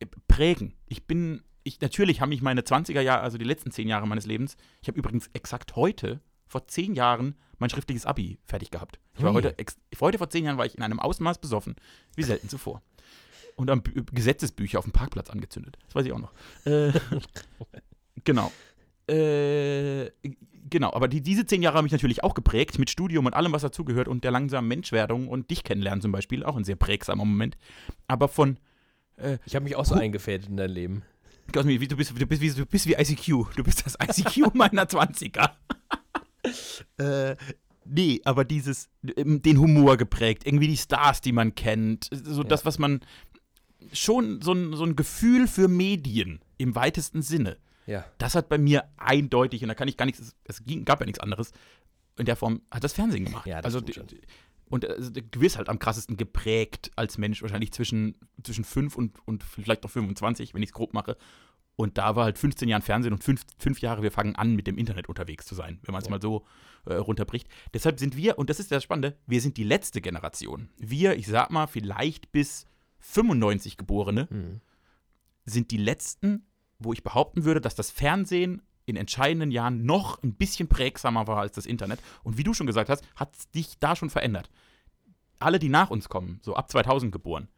äh, 0.00 0.06
prägen. 0.28 0.74
Ich 0.86 1.06
bin, 1.06 1.42
ich, 1.62 1.80
natürlich 1.80 2.20
haben 2.20 2.30
mich 2.30 2.42
meine 2.42 2.62
20er 2.62 3.00
Jahre, 3.00 3.22
also 3.22 3.38
die 3.38 3.44
letzten 3.44 3.70
zehn 3.70 3.88
Jahre 3.88 4.06
meines 4.06 4.26
Lebens, 4.26 4.56
ich 4.82 4.88
habe 4.88 4.98
übrigens 4.98 5.30
exakt 5.32 5.76
heute, 5.76 6.20
vor 6.46 6.66
zehn 6.66 6.94
Jahren, 6.94 7.34
mein 7.58 7.70
schriftliches 7.70 8.06
Abi 8.06 8.38
fertig 8.44 8.70
gehabt. 8.70 8.98
Ich 9.16 9.22
war 9.22 9.32
heute, 9.32 9.54
heute 10.00 10.18
vor 10.18 10.28
zehn 10.30 10.44
Jahren 10.44 10.58
war 10.58 10.66
ich 10.66 10.76
in 10.76 10.82
einem 10.82 11.00
Ausmaß 11.00 11.38
besoffen, 11.38 11.76
wie 12.16 12.22
selten 12.24 12.48
zuvor. 12.48 12.82
Und 13.56 13.70
haben 13.70 13.82
Bü- 13.82 14.04
Gesetzesbücher 14.12 14.78
auf 14.80 14.84
dem 14.84 14.92
Parkplatz 14.92 15.30
angezündet. 15.30 15.78
Das 15.86 15.94
weiß 15.94 16.06
ich 16.06 16.12
auch 16.12 16.18
noch. 16.18 16.32
Äh, 16.64 16.92
genau. 18.24 18.50
Äh, 19.06 20.10
genau, 20.70 20.92
aber 20.92 21.08
die, 21.08 21.20
diese 21.20 21.46
zehn 21.46 21.62
Jahre 21.62 21.76
haben 21.78 21.84
mich 21.84 21.92
natürlich 21.92 22.24
auch 22.24 22.34
geprägt, 22.34 22.78
mit 22.78 22.90
Studium 22.90 23.26
und 23.26 23.34
allem, 23.34 23.52
was 23.52 23.62
dazugehört 23.62 24.08
und 24.08 24.24
der 24.24 24.30
langsamen 24.30 24.66
Menschwerdung 24.66 25.28
und 25.28 25.50
dich 25.50 25.62
kennenlernen 25.62 26.00
zum 26.02 26.10
Beispiel, 26.10 26.42
auch 26.42 26.56
ein 26.56 26.64
sehr 26.64 26.76
prägsamer 26.76 27.24
Moment. 27.24 27.56
Aber 28.08 28.28
von, 28.28 28.58
Ich 29.46 29.54
habe 29.54 29.64
mich 29.64 29.76
auch 29.76 29.84
so 29.84 29.94
eingefädelt 29.94 30.48
in 30.48 30.56
dein 30.56 30.70
Leben. 30.70 31.02
Cosmi, 31.52 31.80
wie- 31.80 31.86
du 31.88 31.96
bist, 31.96 32.18
du, 32.18 32.26
bist, 32.26 32.40
wie- 32.42 32.50
du 32.50 32.66
bist 32.66 32.86
wie 32.88 32.94
ICQ. 32.94 33.54
Du 33.54 33.62
bist 33.62 33.84
das 33.86 33.96
ICQ 34.02 34.54
meiner 34.54 34.84
20er. 34.86 35.50
äh, 36.98 37.36
nee, 37.84 38.20
aber 38.24 38.44
dieses, 38.44 38.88
ähm, 39.16 39.42
den 39.42 39.58
Humor 39.58 39.96
geprägt, 39.96 40.46
irgendwie 40.46 40.68
die 40.68 40.76
Stars, 40.76 41.20
die 41.20 41.32
man 41.32 41.54
kennt, 41.54 42.08
so 42.12 42.42
Ja. 42.42 42.48
das, 42.48 42.64
was 42.64 42.78
man 42.78 43.00
schon 43.92 44.40
so 44.40 44.52
ein, 44.52 44.72
so 44.74 44.84
ein 44.84 44.96
Gefühl 44.96 45.46
für 45.46 45.68
Medien 45.68 46.40
im 46.58 46.74
weitesten 46.74 47.22
Sinne. 47.22 47.58
Ja. 47.86 48.04
Das 48.18 48.34
hat 48.34 48.48
bei 48.48 48.58
mir 48.58 48.84
eindeutig, 48.96 49.62
und 49.62 49.68
da 49.68 49.74
kann 49.74 49.88
ich 49.88 49.96
gar 49.96 50.06
nichts, 50.06 50.34
es 50.44 50.64
ging, 50.64 50.84
gab 50.84 51.00
ja 51.00 51.06
nichts 51.06 51.20
anderes, 51.20 51.52
in 52.16 52.26
der 52.26 52.36
Form 52.36 52.62
hat 52.70 52.84
das 52.84 52.92
Fernsehen 52.92 53.24
gemacht. 53.24 53.46
Ja, 53.46 53.60
das 53.60 53.74
also, 53.74 53.84
und 54.70 54.88
also, 54.88 55.10
gewiss 55.30 55.56
halt 55.58 55.68
am 55.68 55.78
krassesten 55.78 56.16
geprägt 56.16 56.90
als 56.96 57.18
Mensch, 57.18 57.42
wahrscheinlich 57.42 57.72
zwischen, 57.72 58.16
zwischen 58.42 58.64
5 58.64 58.96
und, 58.96 59.18
und 59.26 59.42
vielleicht 59.42 59.82
noch 59.82 59.90
25, 59.90 60.54
wenn 60.54 60.62
ich 60.62 60.70
es 60.70 60.72
grob 60.72 60.94
mache. 60.94 61.16
Und 61.76 61.98
da 61.98 62.14
war 62.14 62.24
halt 62.24 62.38
15 62.38 62.68
Jahre 62.68 62.82
Fernsehen 62.82 63.12
und 63.12 63.24
fünf, 63.24 63.42
fünf 63.58 63.80
Jahre, 63.80 64.02
wir 64.02 64.12
fangen 64.12 64.36
an, 64.36 64.54
mit 64.54 64.66
dem 64.68 64.78
Internet 64.78 65.08
unterwegs 65.08 65.44
zu 65.46 65.54
sein, 65.56 65.80
wenn 65.82 65.92
man 65.92 66.00
es 66.02 66.06
Ja. 66.06 66.10
mal 66.12 66.22
so 66.22 66.44
äh, 66.86 66.94
runterbricht. 66.94 67.48
Deshalb 67.72 67.98
sind 67.98 68.16
wir, 68.16 68.38
und 68.38 68.48
das 68.50 68.60
ist 68.60 68.70
das 68.70 68.82
Spannende, 68.84 69.16
wir 69.26 69.40
sind 69.40 69.56
die 69.56 69.64
letzte 69.64 70.00
Generation. 70.00 70.68
Wir, 70.76 71.16
ich 71.16 71.26
sag 71.26 71.50
mal, 71.50 71.66
vielleicht 71.66 72.30
bis 72.30 72.66
95 73.00 73.76
Geborene, 73.76 74.28
Mhm. 74.30 74.60
sind 75.46 75.70
die 75.72 75.76
letzten, 75.78 76.46
wo 76.78 76.92
ich 76.92 77.02
behaupten 77.02 77.44
würde, 77.44 77.60
dass 77.60 77.74
das 77.74 77.90
Fernsehen 77.90 78.62
in 78.86 78.96
entscheidenden 78.96 79.50
Jahren 79.50 79.84
noch 79.84 80.22
ein 80.22 80.34
bisschen 80.34 80.68
prägsamer 80.68 81.26
war 81.26 81.38
als 81.38 81.52
das 81.52 81.66
Internet. 81.66 82.00
Und 82.22 82.36
wie 82.38 82.44
du 82.44 82.52
schon 82.54 82.66
gesagt 82.66 82.90
hast, 82.90 83.02
hat 83.16 83.34
es 83.34 83.50
dich 83.50 83.78
da 83.80 83.96
schon 83.96 84.10
verändert. 84.10 84.50
Alle, 85.40 85.58
die 85.58 85.68
nach 85.70 85.90
uns 85.90 86.08
kommen, 86.08 86.38
so 86.42 86.54
ab 86.54 86.70
2000 86.70 87.10
geboren, 87.10 87.48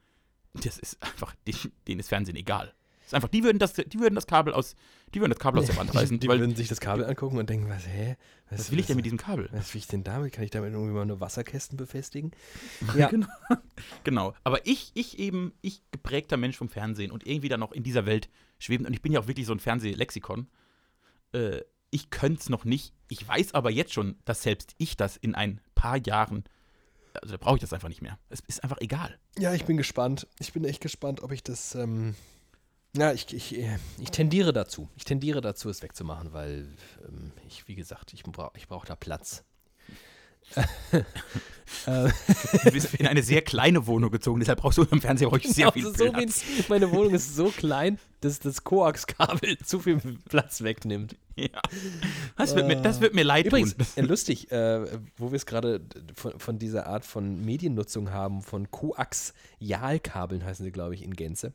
das 0.55 0.79
ist 0.79 1.02
einfach, 1.02 1.35
denen, 1.46 1.72
denen 1.87 2.00
ist 2.00 2.09
Fernsehen 2.09 2.37
egal. 2.37 2.72
Ist 3.07 3.14
einfach, 3.14 3.29
die 3.29 3.45
würden 3.45 3.61
das, 3.61 3.75
die 3.75 4.01
würden 4.01 4.16
das 4.16 4.27
Kabel 4.27 4.53
aus, 4.53 4.75
die 5.14 5.21
würden 5.21 5.31
das 5.31 5.38
Kabel 5.38 5.61
aus 5.61 5.66
der 5.66 5.77
Wand 5.77 5.95
reißen. 5.95 6.19
Die 6.19 6.27
weil, 6.27 6.40
würden 6.40 6.57
sich 6.57 6.66
das 6.66 6.81
Kabel 6.81 7.05
angucken 7.05 7.38
und 7.38 7.49
denken, 7.49 7.69
was, 7.69 7.87
hä? 7.87 8.16
was 8.51 8.73
will 8.73 8.81
ich 8.81 8.87
denn 8.87 8.97
mit 8.97 9.05
diesem 9.05 9.19
Kabel? 9.19 9.49
Was 9.53 9.73
will 9.73 9.79
ich 9.79 9.87
denn 9.87 10.03
damit? 10.03 10.33
Kann 10.33 10.42
ich 10.42 10.51
damit 10.51 10.73
irgendwie 10.73 10.92
mal 10.92 11.07
nur 11.07 11.21
Wasserkästen 11.21 11.77
befestigen? 11.77 12.33
Ja. 12.97 13.09
genau. 13.09 13.29
genau. 14.05 14.35
Aber 14.42 14.66
ich, 14.66 14.90
ich 14.95 15.21
eben, 15.21 15.53
ich 15.62 15.83
geprägter 15.92 16.37
Mensch 16.37 16.57
vom 16.57 16.69
Fernsehen 16.69 17.12
und 17.12 17.25
irgendwie 17.25 17.49
dann 17.49 17.61
noch 17.61 17.71
in 17.71 17.85
dieser 17.85 18.07
Welt 18.07 18.29
schwebend, 18.59 18.88
und 18.88 18.92
ich 18.92 19.03
bin 19.03 19.12
ja 19.12 19.21
auch 19.21 19.29
wirklich 19.29 19.47
so 19.47 19.53
ein 19.53 19.61
Fernsehlexikon, 19.61 20.49
äh, 21.33 21.61
ich 21.90 22.11
könnte 22.11 22.40
es 22.40 22.49
noch 22.49 22.64
nicht. 22.64 22.92
Ich 23.09 23.27
weiß 23.27 23.55
aber 23.55 23.71
jetzt 23.71 23.92
schon, 23.92 24.16
dass 24.25 24.42
selbst 24.42 24.75
ich 24.79 24.97
das 24.97 25.16
in 25.16 25.37
ein 25.37 25.61
paar 25.77 25.97
Jahren, 25.97 26.42
also 27.23 27.37
da 27.37 27.38
brauche 27.38 27.55
ich 27.55 27.61
das 27.61 27.73
einfach 27.73 27.88
nicht 27.88 28.03
mehr. 28.03 28.19
Es 28.31 28.40
ist 28.49 28.64
einfach 28.64 28.81
egal. 28.81 29.16
Ja, 29.38 29.55
ich 29.55 29.64
bin 29.64 29.77
gespannt. 29.77 30.27
Ich 30.40 30.53
bin 30.53 30.64
echt 30.64 30.81
gespannt, 30.81 31.23
ob 31.23 31.31
ich 31.31 31.45
das. 31.45 31.77
Ähm, 31.77 32.16
ja, 32.96 33.12
ich, 33.12 33.32
ich, 33.32 33.59
äh, 33.59 33.78
ich 34.00 34.11
tendiere 34.11 34.52
dazu. 34.52 34.88
Ich 34.96 35.04
tendiere 35.04 35.40
dazu, 35.40 35.68
es 35.68 35.82
wegzumachen, 35.82 36.32
weil 36.32 36.66
ähm, 37.06 37.32
ich, 37.46 37.68
wie 37.68 37.74
gesagt, 37.74 38.12
ich 38.12 38.22
brauche 38.22 38.56
ich 38.56 38.68
brauch 38.68 38.85
da 38.85 38.96
Platz. 38.96 39.44
Du 41.85 42.70
bist 42.72 42.94
in 42.94 43.06
eine 43.06 43.22
sehr 43.22 43.42
kleine 43.42 43.87
Wohnung 43.87 44.11
gezogen, 44.11 44.38
deshalb 44.38 44.61
brauchst 44.61 44.78
du 44.78 44.85
im 44.85 45.00
Fernseher 45.00 45.28
ruhig 45.28 45.46
sehr 45.48 45.72
viel 45.72 45.87
also 45.87 46.04
so 46.04 46.12
Platz. 46.12 46.42
wie, 46.46 46.64
meine 46.68 46.90
Wohnung 46.92 47.12
ist 47.14 47.35
so 47.35 47.48
klein, 47.48 47.98
dass 48.20 48.38
das 48.38 48.62
Koaxkabel 48.62 49.59
zu 49.64 49.80
viel 49.80 50.00
Platz 50.28 50.62
wegnimmt. 50.62 51.16
Ja. 51.35 51.61
Das, 52.37 52.54
wird 52.54 52.68
mir, 52.68 52.76
das 52.76 53.00
wird 53.00 53.14
mir 53.14 53.24
leid 53.24 53.46
Übrigens, 53.46 53.76
tun. 53.76 53.87
äh, 53.96 54.00
lustig, 54.02 54.50
äh, 54.52 54.87
wo 55.16 55.32
wir 55.32 55.37
es 55.37 55.44
gerade 55.44 55.80
von, 56.14 56.38
von 56.38 56.59
dieser 56.59 56.87
Art 56.87 57.04
von 57.04 57.44
Mediennutzung 57.44 58.11
haben, 58.11 58.42
von 58.42 58.70
Koaxialkabeln 58.70 60.44
heißen 60.44 60.64
sie, 60.64 60.72
glaube 60.72 60.94
ich, 60.94 61.02
in 61.02 61.14
Gänze. 61.14 61.52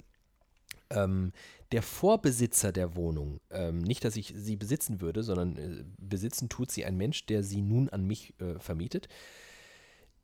Ähm, 0.92 1.32
der 1.72 1.82
Vorbesitzer 1.82 2.72
der 2.72 2.96
Wohnung, 2.96 3.40
ähm, 3.50 3.80
nicht, 3.80 4.04
dass 4.04 4.16
ich 4.16 4.34
sie 4.36 4.56
besitzen 4.56 5.02
würde, 5.02 5.24
sondern 5.24 5.58
äh, 5.58 5.84
besitzen 5.98 6.50
tut 6.50 6.72
sie 6.72 6.86
ein 6.86 6.98
Mensch, 6.98 7.26
der 7.26 7.44
sie 7.44 7.62
nun 7.62 7.90
an 7.90 8.06
mich 8.06 8.34
äh, 8.40 8.60
vermietet. 8.60 9.08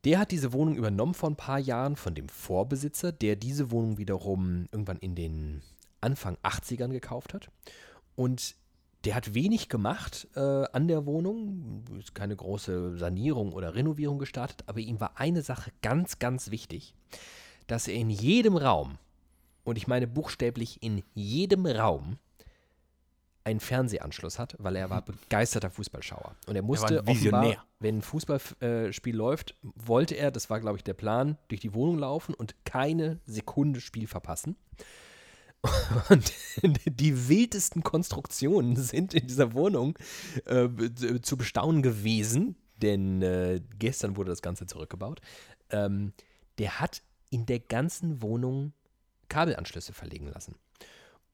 Der 0.03 0.19
hat 0.19 0.31
diese 0.31 0.53
Wohnung 0.53 0.75
übernommen 0.75 1.13
vor 1.13 1.29
ein 1.29 1.35
paar 1.35 1.59
Jahren 1.59 1.95
von 1.95 2.15
dem 2.15 2.29
Vorbesitzer, 2.29 3.11
der 3.11 3.35
diese 3.35 3.71
Wohnung 3.71 3.97
wiederum 3.97 4.67
irgendwann 4.71 4.99
in 4.99 5.15
den 5.15 5.61
Anfang 6.01 6.37
80ern 6.43 6.89
gekauft 6.89 7.33
hat. 7.33 7.49
Und 8.15 8.55
der 9.05 9.15
hat 9.15 9.33
wenig 9.33 9.69
gemacht 9.69 10.27
äh, 10.35 10.39
an 10.39 10.87
der 10.87 11.05
Wohnung, 11.05 11.85
ist 11.99 12.15
keine 12.15 12.35
große 12.35 12.97
Sanierung 12.97 13.53
oder 13.53 13.75
Renovierung 13.75 14.19
gestartet, 14.19 14.63
aber 14.65 14.79
ihm 14.79 14.99
war 14.99 15.19
eine 15.19 15.41
Sache 15.41 15.71
ganz, 15.81 16.19
ganz 16.19 16.51
wichtig, 16.51 16.93
dass 17.67 17.87
er 17.87 17.95
in 17.95 18.09
jedem 18.09 18.57
Raum, 18.57 18.97
und 19.67 19.77
ich 19.77 19.85
meine 19.85 20.07
buchstäblich 20.07 20.81
in 20.81 21.03
jedem 21.13 21.65
Raum, 21.65 22.17
einen 23.43 23.59
Fernsehanschluss 23.59 24.39
hat, 24.39 24.55
weil 24.59 24.77
er 24.77 24.89
war 24.89 25.01
begeisterter 25.05 25.69
Fußballschauer. 25.69 26.35
Und 26.47 26.55
er 26.55 26.61
musste 26.61 27.05
Visionär. 27.05 27.39
offenbar, 27.41 27.65
wenn 27.79 27.97
ein 27.97 28.01
Fußballspiel 28.01 29.15
läuft, 29.15 29.55
wollte 29.75 30.15
er, 30.15 30.31
das 30.31 30.49
war 30.49 30.61
glaube 30.61 30.77
ich 30.77 30.85
der 30.85 30.93
Plan, 30.93 31.37
durch 31.49 31.59
die 31.59 31.73
Wohnung 31.73 31.97
laufen 31.97 32.33
und 32.33 32.55
keine 32.63 33.19
Sekunde 33.25 33.81
Spiel 33.81 34.07
verpassen. 34.07 34.55
Und 36.09 36.31
die 36.85 37.27
wildesten 37.27 37.81
Konstruktionen 37.83 38.75
sind 38.75 39.15
in 39.15 39.25
dieser 39.25 39.53
Wohnung 39.53 39.97
äh, 40.45 40.69
zu 41.21 41.35
bestaunen 41.35 41.81
gewesen, 41.81 42.55
denn 42.77 43.23
äh, 43.23 43.59
gestern 43.79 44.15
wurde 44.15 44.29
das 44.29 44.43
Ganze 44.43 44.67
zurückgebaut. 44.67 45.19
Ähm, 45.71 46.13
der 46.59 46.79
hat 46.79 47.01
in 47.31 47.47
der 47.47 47.59
ganzen 47.59 48.21
Wohnung 48.21 48.71
Kabelanschlüsse 49.29 49.93
verlegen 49.93 50.27
lassen. 50.27 50.55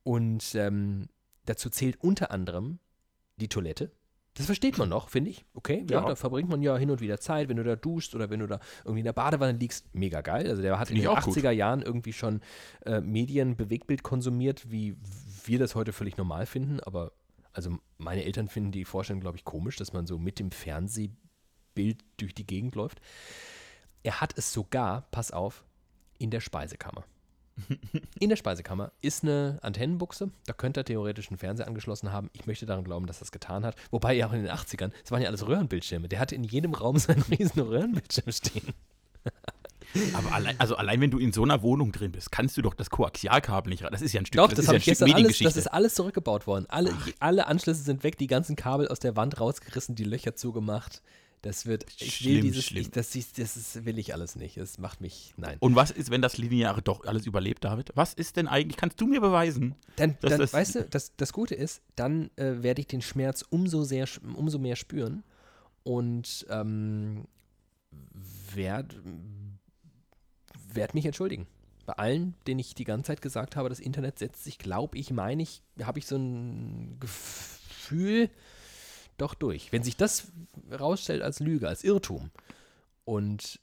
Und 0.02 0.54
ähm, 0.54 1.08
dazu 1.46 1.70
zählt 1.70 1.96
unter 2.02 2.30
anderem 2.30 2.78
die 3.36 3.48
Toilette. 3.48 3.90
Das 4.36 4.46
versteht 4.46 4.78
man 4.78 4.88
noch, 4.88 5.10
finde 5.10 5.30
ich. 5.30 5.44
Okay, 5.54 5.86
ja. 5.88 6.00
Ja. 6.00 6.08
da 6.08 6.16
verbringt 6.16 6.48
man 6.48 6.60
ja 6.60 6.76
hin 6.76 6.90
und 6.90 7.00
wieder 7.00 7.20
Zeit, 7.20 7.48
wenn 7.48 7.56
du 7.56 7.62
da 7.62 7.76
duschst 7.76 8.16
oder 8.16 8.30
wenn 8.30 8.40
du 8.40 8.48
da 8.48 8.58
irgendwie 8.82 8.98
in 9.00 9.04
der 9.04 9.12
Badewanne 9.12 9.56
liegst. 9.56 9.94
Mega 9.94 10.22
geil. 10.22 10.48
Also 10.48 10.60
der 10.60 10.78
hat 10.78 10.90
in 10.90 10.96
Finde 10.96 11.02
den 11.08 11.12
ich 11.12 11.18
auch 11.18 11.24
gut. 11.24 11.36
80er 11.36 11.50
Jahren 11.52 11.82
irgendwie 11.82 12.12
schon 12.12 12.40
äh, 12.84 13.00
Medien, 13.00 13.56
Bewegtbild 13.56 14.02
konsumiert, 14.02 14.70
wie 14.72 14.96
wir 15.44 15.60
das 15.60 15.76
heute 15.76 15.92
völlig 15.92 16.16
normal 16.16 16.46
finden, 16.46 16.80
aber 16.80 17.12
Also 17.52 17.78
meine 17.98 18.24
Eltern 18.24 18.48
finden 18.48 18.72
die 18.72 18.84
Vorstellung, 18.84 19.20
glaube 19.20 19.36
ich, 19.36 19.44
komisch, 19.44 19.76
dass 19.76 19.92
man 19.92 20.06
so 20.08 20.18
mit 20.18 20.40
dem 20.40 20.50
Fernsehbild 20.50 22.02
durch 22.16 22.34
die 22.34 22.46
Gegend 22.46 22.74
läuft. 22.74 23.00
Er 24.02 24.20
hat 24.20 24.36
es 24.36 24.52
sogar, 24.52 25.06
pass 25.12 25.30
auf, 25.30 25.64
in 26.18 26.30
der 26.30 26.40
Speisekammer. 26.40 27.04
In 28.18 28.28
der 28.28 28.36
Speisekammer 28.36 28.92
ist 29.00 29.22
eine 29.22 29.58
Antennenbuchse. 29.62 30.30
Da 30.46 30.52
könnte 30.52 30.80
er 30.80 30.84
theoretisch 30.84 31.28
einen 31.28 31.38
Fernseher 31.38 31.66
angeschlossen 31.66 32.12
haben. 32.12 32.30
Ich 32.32 32.46
möchte 32.46 32.66
daran 32.66 32.84
glauben, 32.84 33.06
dass 33.06 33.18
er 33.18 33.20
das 33.20 33.32
getan 33.32 33.64
hat. 33.64 33.76
Wobei 33.90 34.14
ja 34.14 34.26
auch 34.26 34.32
in 34.32 34.42
den 34.42 34.50
80ern, 34.50 34.90
es 35.04 35.10
waren 35.10 35.22
ja 35.22 35.28
alles 35.28 35.46
Röhrenbildschirme. 35.46 36.08
Der 36.08 36.18
hatte 36.18 36.34
in 36.34 36.44
jedem 36.44 36.74
Raum 36.74 36.98
seinen 36.98 37.22
riesen 37.22 37.60
Röhrenbildschirm 37.60 38.32
stehen. 38.32 38.74
Aber 40.12 40.32
allein, 40.32 40.58
also 40.58 40.74
allein 40.76 41.00
wenn 41.00 41.10
du 41.10 41.18
in 41.18 41.32
so 41.32 41.44
einer 41.44 41.62
Wohnung 41.62 41.92
drin 41.92 42.10
bist, 42.10 42.32
kannst 42.32 42.56
du 42.56 42.62
doch 42.62 42.74
das 42.74 42.90
Koaxialkabel 42.90 43.70
nicht 43.70 43.84
rein. 43.84 43.92
Das 43.92 44.02
ist 44.02 44.12
ja 44.12 44.20
ein 44.20 44.26
Stück, 44.26 44.38
Doch, 44.38 44.48
das, 44.48 44.58
ist 44.58 44.68
habe 44.68 44.78
ja 44.78 44.84
gestern 44.84 45.04
alles, 45.04 45.14
Mediengeschichte. 45.14 45.44
das 45.44 45.56
ist 45.56 45.66
alles 45.68 45.94
zurückgebaut 45.94 46.46
worden. 46.48 46.66
Alle, 46.68 46.92
alle 47.20 47.46
Anschlüsse 47.46 47.82
sind 47.82 48.02
weg, 48.02 48.18
die 48.18 48.26
ganzen 48.26 48.56
Kabel 48.56 48.88
aus 48.88 48.98
der 48.98 49.14
Wand 49.14 49.40
rausgerissen, 49.40 49.94
die 49.94 50.04
Löcher 50.04 50.34
zugemacht. 50.34 51.00
Das 51.44 51.66
wird, 51.66 51.84
ich 51.98 52.00
will 52.24 52.32
Schlimm, 52.38 52.40
dieses, 52.42 52.64
schlimm. 52.64 52.82
Ich, 52.82 52.90
das, 52.90 53.14
ist- 53.14 53.38
das 53.38 53.56
ist, 53.58 53.84
will 53.84 53.98
ich 53.98 54.14
alles 54.14 54.34
nicht. 54.34 54.56
Das 54.56 54.78
macht 54.78 55.02
mich, 55.02 55.34
nein. 55.36 55.58
Und 55.60 55.76
was 55.76 55.90
ist, 55.90 56.10
wenn 56.10 56.22
das 56.22 56.38
Lineare 56.38 56.80
doch 56.80 57.04
alles 57.04 57.26
überlebt, 57.26 57.64
David? 57.64 57.90
Was 57.94 58.14
ist 58.14 58.36
denn 58.38 58.48
eigentlich, 58.48 58.78
kannst 58.78 58.98
du 58.98 59.06
mir 59.06 59.20
beweisen? 59.20 59.74
Dann, 59.96 60.16
Das- 60.22 60.30
dann 60.30 60.40
das- 60.40 60.52
weißt 60.54 60.74
du, 60.76 60.84
das, 60.84 61.12
das 61.16 61.32
Gute 61.34 61.54
ist, 61.54 61.82
dann 61.96 62.30
äh, 62.36 62.62
werde 62.62 62.80
ich 62.80 62.86
den 62.86 63.02
Schmerz 63.02 63.44
umso, 63.50 63.82
sehr, 63.82 64.08
umso 64.34 64.58
mehr 64.58 64.74
spüren 64.76 65.22
und 65.82 66.46
ähm, 66.48 67.26
werde 68.54 68.96
werd 70.72 70.94
mich 70.94 71.04
entschuldigen. 71.06 71.46
Bei 71.86 71.92
allen, 71.94 72.34
denen 72.46 72.58
ich 72.60 72.74
die 72.74 72.84
ganze 72.84 73.08
Zeit 73.08 73.20
gesagt 73.22 73.54
habe, 73.56 73.68
das 73.68 73.80
Internet 73.80 74.18
setzt 74.18 74.42
sich, 74.44 74.56
glaube 74.58 74.96
ich, 74.96 75.10
meine 75.10 75.42
ich, 75.42 75.62
habe 75.82 75.98
ich 75.98 76.06
so 76.06 76.16
ein 76.16 76.96
Gefühl 76.98 78.30
doch 79.18 79.34
durch. 79.34 79.72
Wenn 79.72 79.82
sich 79.82 79.96
das 79.96 80.32
rausstellt 80.70 81.22
als 81.22 81.40
Lüge, 81.40 81.68
als 81.68 81.84
Irrtum 81.84 82.30
und 83.04 83.60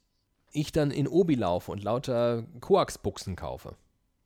ich 0.51 0.71
dann 0.71 0.91
in 0.91 1.07
Obi 1.07 1.35
laufe 1.35 1.71
und 1.71 1.83
lauter 1.83 2.43
Koax-Buchsen 2.59 3.35
kaufe, 3.35 3.75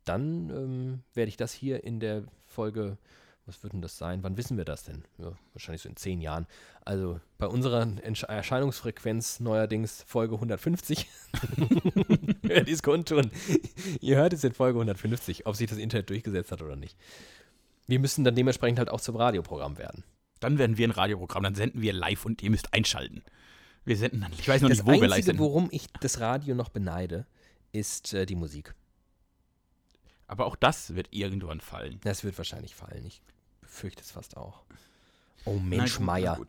dann 0.06 0.50
ähm, 0.50 1.04
werde 1.14 1.30
ich 1.30 1.38
das 1.38 1.54
hier 1.54 1.84
in 1.84 2.00
der 2.00 2.24
Folge, 2.46 2.98
was 3.46 3.62
wird 3.62 3.74
denn 3.74 3.82
das 3.82 3.98
sein? 3.98 4.24
Wann 4.24 4.38
wissen 4.38 4.58
wir 4.58 4.66
das 4.66 4.84
denn? 4.84 5.04
Ja, 5.18 5.34
wahrscheinlich 5.54 5.84
so 5.84 5.90
in 5.90 5.96
zehn 5.96 6.22
Jahren. 6.22 6.48
Also 6.84 7.20
bei 7.38 7.48
unserer 7.48 7.88
Erscheinungsfrequenz 8.02 9.40
neuerdings 9.40 10.04
Folge 10.08 10.36
150. 10.36 11.08
Hört 12.44 12.68
ihr 12.68 12.74
es 12.74 12.82
kundtun? 12.82 13.30
Ihr 14.02 14.18
hört 14.18 14.34
es 14.34 14.44
in 14.44 14.54
Folge 14.54 14.78
150, 14.78 15.46
ob 15.46 15.56
sich 15.56 15.70
das 15.70 15.78
Internet 15.78 16.10
durchgesetzt 16.10 16.52
hat 16.52 16.62
oder 16.62 16.76
nicht. 16.76 16.98
Wir 17.88 18.00
müssen 18.00 18.24
dann 18.24 18.36
dementsprechend 18.36 18.80
halt 18.80 18.90
auch 18.90 19.02
zum 19.02 19.16
Radioprogramm 19.16 19.78
werden. 19.78 20.04
Dann 20.46 20.58
werden 20.58 20.78
wir 20.78 20.88
ein 20.88 20.92
Radioprogramm, 20.92 21.44
dann 21.44 21.56
senden 21.56 21.82
wir 21.82 21.94
live 21.94 22.26
und 22.26 22.42
ihr 22.44 22.50
müsst 22.50 22.74
einschalten. 22.74 23.24
Wir 23.84 23.98
senden 23.98 24.22
dann, 24.22 24.32
ich 24.34 24.48
weiß 24.48 24.62
noch 24.62 24.70
Das 24.70 24.80
nicht, 24.80 24.88
wo 24.88 24.92
wir 24.94 25.02
live 25.08 25.12
Einzige, 25.18 25.26
senden. 25.26 25.40
worum 25.44 25.68
ich 25.72 25.88
das 26.02 26.20
Radio 26.20 26.56
noch 26.56 26.70
beneide, 26.70 27.26
ist 27.72 28.14
äh, 28.14 28.26
die 28.26 28.36
Musik. 28.36 28.74
Aber 30.28 30.46
auch 30.46 30.56
das 30.56 30.96
wird 30.96 31.08
irgendwann 31.12 31.60
fallen. 31.62 32.00
Das 32.04 32.24
wird 32.24 32.38
wahrscheinlich 32.38 32.74
fallen. 32.76 33.06
Ich 33.06 33.22
befürchte 33.62 34.02
es 34.02 34.12
fast 34.12 34.38
auch. 34.38 34.64
Oh 35.46 35.60
Mensch, 35.60 36.00
Meier. 36.00 36.40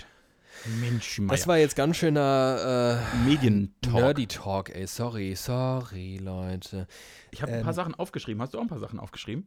Mensch, 0.80 1.18
Meier. 1.18 1.36
Das 1.36 1.46
war 1.46 1.58
jetzt 1.58 1.76
ganz 1.76 1.98
schöner 1.98 3.02
äh, 3.14 3.16
Medientalk. 3.28 3.94
Nerdy 3.94 4.26
Talk, 4.26 4.70
ey. 4.74 4.86
Sorry, 4.86 5.34
sorry, 5.34 6.16
Leute. 6.16 6.86
Ich 7.30 7.42
habe 7.42 7.52
ein 7.52 7.58
Ähm, 7.58 7.64
paar 7.64 7.74
Sachen 7.74 7.94
aufgeschrieben. 7.94 8.40
Hast 8.40 8.54
du 8.54 8.58
auch 8.58 8.62
ein 8.62 8.68
paar 8.68 8.78
Sachen 8.78 8.98
aufgeschrieben? 8.98 9.46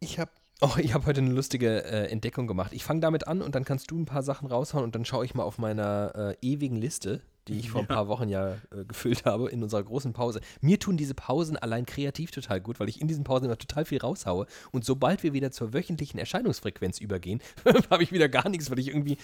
Ich 0.00 0.18
habe 0.18 0.30
oh, 0.60 0.72
ich 0.78 0.94
hab 0.94 1.06
heute 1.06 1.20
eine 1.20 1.32
lustige 1.32 1.84
äh, 1.84 2.10
Entdeckung 2.10 2.46
gemacht. 2.46 2.72
Ich 2.72 2.84
fange 2.84 3.00
damit 3.00 3.26
an 3.26 3.42
und 3.42 3.54
dann 3.54 3.64
kannst 3.64 3.90
du 3.90 3.98
ein 3.98 4.06
paar 4.06 4.22
Sachen 4.22 4.48
raushauen 4.48 4.84
und 4.84 4.94
dann 4.94 5.04
schaue 5.04 5.24
ich 5.24 5.34
mal 5.34 5.42
auf 5.44 5.58
meiner 5.58 6.36
äh, 6.40 6.46
ewigen 6.46 6.76
Liste, 6.76 7.20
die 7.48 7.58
ich 7.58 7.70
vor 7.70 7.82
ein 7.82 7.86
Ja. 7.88 7.94
paar 7.94 8.08
Wochen 8.08 8.28
ja 8.28 8.54
äh, 8.72 8.84
gefüllt 8.86 9.24
habe 9.24 9.48
in 9.50 9.62
unserer 9.62 9.82
großen 9.82 10.12
Pause. 10.12 10.40
Mir 10.60 10.78
tun 10.80 10.96
diese 10.96 11.14
Pausen 11.14 11.56
allein 11.56 11.86
kreativ 11.86 12.30
total 12.30 12.60
gut, 12.60 12.80
weil 12.80 12.88
ich 12.88 13.00
in 13.00 13.08
diesen 13.08 13.24
Pausen 13.24 13.44
immer 13.44 13.58
total 13.58 13.84
viel 13.84 13.98
raushaue. 13.98 14.46
Und 14.72 14.84
sobald 14.84 15.22
wir 15.22 15.32
wieder 15.32 15.50
zur 15.52 15.72
wöchentlichen 15.72 16.18
Erscheinungsfrequenz 16.18 16.98
übergehen, 17.00 17.40
habe 17.90 18.02
ich 18.02 18.12
wieder 18.12 18.28
gar 18.28 18.48
nichts, 18.48 18.70
weil 18.70 18.78
ich 18.78 18.88
irgendwie, 18.88 19.16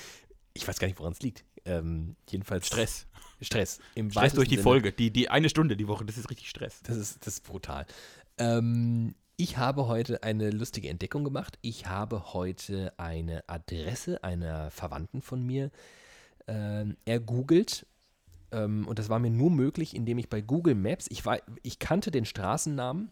ich 0.54 0.66
weiß 0.68 0.78
gar 0.78 0.86
nicht, 0.86 0.98
woran 0.98 1.12
es 1.12 1.20
liegt. 1.22 1.44
Ähm, 1.64 2.16
jedenfalls 2.28 2.66
Stress. 2.66 3.06
Stress. 3.40 3.80
Im 3.94 4.10
Stress 4.10 4.34
durch 4.34 4.48
die 4.48 4.54
Sinne. 4.56 4.62
Folge. 4.64 4.92
Die, 4.92 5.10
die 5.10 5.28
eine 5.28 5.48
Stunde 5.48 5.76
die 5.76 5.88
Woche, 5.88 6.04
das 6.04 6.16
ist 6.16 6.30
richtig 6.30 6.48
Stress. 6.48 6.80
Das 6.84 6.96
ist, 6.96 7.26
das 7.26 7.34
ist 7.34 7.44
brutal. 7.44 7.86
Ähm, 8.38 9.14
ich 9.36 9.56
habe 9.56 9.88
heute 9.88 10.22
eine 10.22 10.50
lustige 10.50 10.88
Entdeckung 10.88 11.24
gemacht. 11.24 11.58
Ich 11.62 11.86
habe 11.86 12.32
heute 12.32 12.92
eine 12.98 13.44
Adresse 13.48 14.22
einer 14.22 14.70
Verwandten 14.70 15.22
von 15.22 15.44
mir 15.44 15.70
ähm, 16.46 16.96
ergoogelt. 17.04 17.86
Ähm, 18.50 18.86
und 18.86 18.98
das 18.98 19.08
war 19.08 19.18
mir 19.18 19.30
nur 19.30 19.50
möglich, 19.50 19.96
indem 19.96 20.18
ich 20.18 20.28
bei 20.28 20.40
Google 20.40 20.74
Maps, 20.74 21.06
ich, 21.08 21.24
war, 21.24 21.38
ich 21.62 21.78
kannte 21.78 22.10
den 22.10 22.24
Straßennamen 22.24 23.10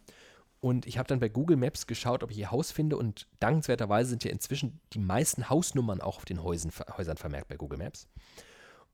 und 0.60 0.86
ich 0.86 0.98
habe 0.98 1.08
dann 1.08 1.20
bei 1.20 1.30
Google 1.30 1.56
Maps 1.56 1.86
geschaut, 1.86 2.22
ob 2.22 2.30
ich 2.30 2.38
ihr 2.38 2.50
Haus 2.50 2.70
finde. 2.70 2.98
Und 2.98 3.26
dankenswerterweise 3.40 4.10
sind 4.10 4.24
ja 4.24 4.30
inzwischen 4.30 4.78
die 4.92 4.98
meisten 4.98 5.48
Hausnummern 5.48 6.02
auch 6.02 6.18
auf 6.18 6.26
den 6.26 6.42
Häusern, 6.42 6.70
Häusern 6.96 7.16
vermerkt 7.16 7.48
bei 7.48 7.56
Google 7.56 7.78
Maps. 7.78 8.06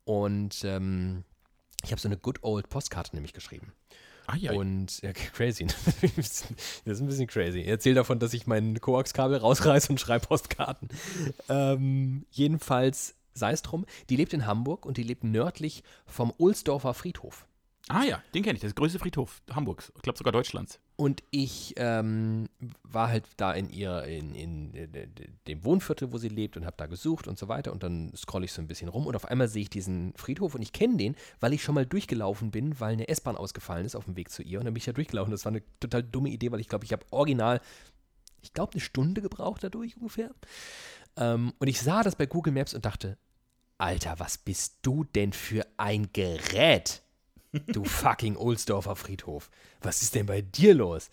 Und 0.05 0.65
ähm, 0.65 1.25
ich 1.85 1.91
habe 1.91 2.01
so 2.01 2.09
eine 2.09 2.17
Good 2.17 2.43
Old 2.43 2.69
Postkarte 2.69 3.15
nämlich 3.17 3.33
geschrieben. 3.33 3.73
Ah 4.27 4.37
ja. 4.37 4.53
Und 4.53 5.01
ja, 5.03 5.13
crazy. 5.35 5.67
das 5.67 6.45
ist 6.85 7.01
ein 7.01 7.07
bisschen 7.07 7.27
crazy. 7.27 7.61
Ich 7.61 7.69
erzähle 7.69 7.97
davon, 7.97 8.19
dass 8.19 8.35
ich 8.35 8.47
mein 8.47 8.81
Koax-Kabel 8.81 9.39
rausreiße 9.39 9.91
und 9.91 10.01
schreibe 10.01 10.27
Postkarten. 10.27 10.89
Ähm, 11.49 12.27
jedenfalls 12.31 13.15
sei 13.35 13.53
es 13.53 13.63
drum. 13.63 13.85
Die 14.09 14.17
lebt 14.17 14.33
in 14.33 14.47
Hamburg 14.47 14.87
und 14.87 14.97
die 14.97 15.03
lebt 15.03 15.23
nördlich 15.25 15.83
vom 16.07 16.33
Ohlsdorfer 16.39 16.95
Friedhof. 16.95 17.47
ah 17.89 18.03
ja, 18.05 18.23
den 18.35 18.43
kenne 18.43 18.57
ich. 18.57 18.63
Das 18.63 18.75
größte 18.75 18.99
Friedhof 18.99 19.43
Hamburgs. 19.53 19.93
Ich 19.97 20.03
glaube 20.03 20.19
sogar 20.19 20.33
Deutschlands. 20.33 20.81
Und 20.97 21.23
ich 21.31 21.75
ähm, 21.77 22.49
war 22.83 23.09
halt 23.09 23.27
da 23.37 23.53
in 23.53 23.69
ihr, 23.69 24.05
in, 24.05 24.35
in, 24.35 24.75
äh, 24.75 25.07
dem 25.47 25.63
Wohnviertel, 25.63 26.11
wo 26.11 26.17
sie 26.17 26.31
lebt 26.31 26.57
und 26.57 26.65
habe 26.65 26.77
da 26.79 26.87
gesucht 26.87 27.29
und 27.29 27.39
so 27.39 27.49
weiter. 27.49 27.73
Und 27.73 27.83
dann 27.83 28.13
scrolle 28.17 28.47
ich 28.47 28.53
so 28.53 28.63
ein 28.63 28.67
bisschen 28.67 28.89
rum 28.89 29.07
und 29.07 29.15
auf 29.15 29.27
einmal 29.27 29.49
sehe 29.49 29.63
ich 29.63 29.71
diesen 29.71 30.15
Friedhof 30.17 30.55
und 30.55 30.63
ich 30.63 30.73
kenne 30.73 30.97
den, 30.97 31.15
weil 31.39 31.53
ich 31.53 31.63
schon 31.63 31.75
mal 31.75 31.85
durchgelaufen 31.85 32.51
bin, 32.51 32.81
weil 32.81 32.95
eine 32.95 33.09
S-Bahn 33.09 33.37
ausgefallen 33.37 33.85
ist 33.85 33.95
auf 33.95 34.07
dem 34.07 34.17
Weg 34.17 34.31
zu 34.31 34.43
ihr. 34.43 34.59
Und 34.59 34.65
dann 34.65 34.73
bin 34.73 34.79
ich 34.79 34.87
da 34.87 34.93
durchgelaufen. 34.93 35.31
Das 35.31 35.45
war 35.45 35.53
eine 35.53 35.63
total 35.81 36.03
dumme 36.03 36.31
Idee, 36.31 36.51
weil 36.51 36.61
ich 36.61 36.69
glaube, 36.69 36.87
ich 36.87 36.93
habe 36.93 37.05
original, 37.11 37.61
ich 38.41 38.55
glaube, 38.55 38.73
eine 38.73 38.81
Stunde 38.81 39.21
gebraucht 39.21 39.65
dadurch 39.65 39.99
ungefähr. 39.99 40.31
Ähm, 41.19 41.53
und 41.59 41.69
ich 41.69 41.83
sah 41.83 42.03
das 42.05 42.17
bei 42.17 42.25
Google 42.25 42.55
Maps 42.55 42.73
und 42.73 42.87
dachte, 42.87 43.19
Alter, 43.77 44.19
was 44.19 44.39
bist 44.39 44.79
du 44.81 45.05
denn 45.05 45.35
für 45.35 45.67
ein 45.77 46.09
Gerät? 46.15 47.03
Du 47.67 47.85
fucking 47.85 48.37
Ohlsdorfer 48.37 48.97
Friedhof. 48.97 49.51
Was 49.81 50.03
ist 50.03 50.15
denn 50.15 50.27
bei 50.27 50.43
dir 50.43 50.75
los? 50.75 51.11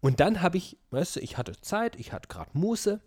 Und 0.00 0.20
dann 0.20 0.42
habe 0.42 0.58
ich, 0.58 0.76
weißt 0.90 1.16
du, 1.16 1.20
ich 1.20 1.38
hatte 1.38 1.60
Zeit, 1.60 1.96
ich 1.96 2.12
hatte 2.12 2.28
gerade 2.28 2.50
Muße. 2.52 3.00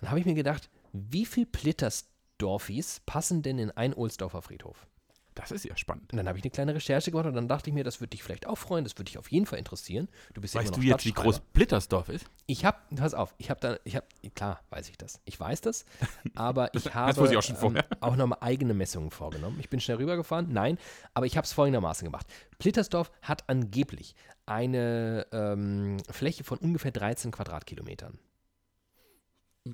Dann 0.00 0.10
habe 0.10 0.20
ich 0.20 0.26
mir 0.26 0.34
gedacht, 0.34 0.68
wie 0.92 1.26
viel 1.26 1.46
Plittersdorfis 1.46 3.00
passen 3.06 3.42
denn 3.42 3.58
in 3.58 3.70
ein 3.70 3.94
Ohlsdorfer 3.94 4.42
Friedhof? 4.42 4.86
Das 5.34 5.50
ist 5.50 5.64
ja 5.64 5.76
spannend. 5.76 6.12
Und 6.12 6.18
dann 6.18 6.28
habe 6.28 6.38
ich 6.38 6.44
eine 6.44 6.50
kleine 6.50 6.74
Recherche 6.74 7.10
gemacht 7.10 7.26
und 7.26 7.34
dann 7.34 7.48
dachte 7.48 7.68
ich 7.68 7.74
mir, 7.74 7.82
das 7.82 8.00
würde 8.00 8.10
dich 8.10 8.22
vielleicht 8.22 8.46
auch 8.46 8.56
freuen, 8.56 8.84
das 8.84 8.94
würde 8.94 9.04
dich 9.04 9.18
auf 9.18 9.30
jeden 9.32 9.46
Fall 9.46 9.58
interessieren. 9.58 10.08
Du 10.32 10.40
bist 10.40 10.54
ja 10.54 10.60
Weißt 10.60 10.74
immer 10.74 10.82
du 10.82 10.88
jetzt, 10.88 11.04
wie 11.04 11.12
groß 11.12 11.40
Blittersdorf 11.40 12.08
ist? 12.08 12.26
Ich 12.46 12.64
habe, 12.64 12.78
pass 12.94 13.14
auf, 13.14 13.34
ich 13.38 13.50
habe 13.50 13.60
da, 13.60 13.78
ich 13.84 13.96
habe, 13.96 14.06
klar, 14.34 14.60
weiß 14.70 14.88
ich 14.88 14.96
das. 14.96 15.20
Ich 15.24 15.38
weiß 15.38 15.60
das, 15.62 15.86
aber 16.34 16.72
ich 16.74 16.84
Das 16.84 16.94
habe 16.94 17.16
wusste 17.16 17.32
ich 17.32 17.38
auch 17.38 17.42
schon 17.42 17.56
vorher. 17.56 17.84
Ähm, 17.84 17.98
auch 18.00 18.16
nochmal 18.16 18.38
eigene 18.42 18.74
Messungen 18.74 19.10
vorgenommen. 19.10 19.58
Ich 19.60 19.68
bin 19.68 19.80
schnell 19.80 19.96
rübergefahren, 19.96 20.52
nein, 20.52 20.78
aber 21.14 21.26
ich 21.26 21.36
habe 21.36 21.44
es 21.44 21.52
folgendermaßen 21.52 22.04
gemacht. 22.04 22.26
Plittersdorf 22.58 23.10
hat 23.22 23.48
angeblich 23.48 24.14
eine 24.46 25.26
ähm, 25.32 25.96
Fläche 26.10 26.44
von 26.44 26.58
ungefähr 26.58 26.92
13 26.92 27.32
Quadratkilometern. 27.32 28.18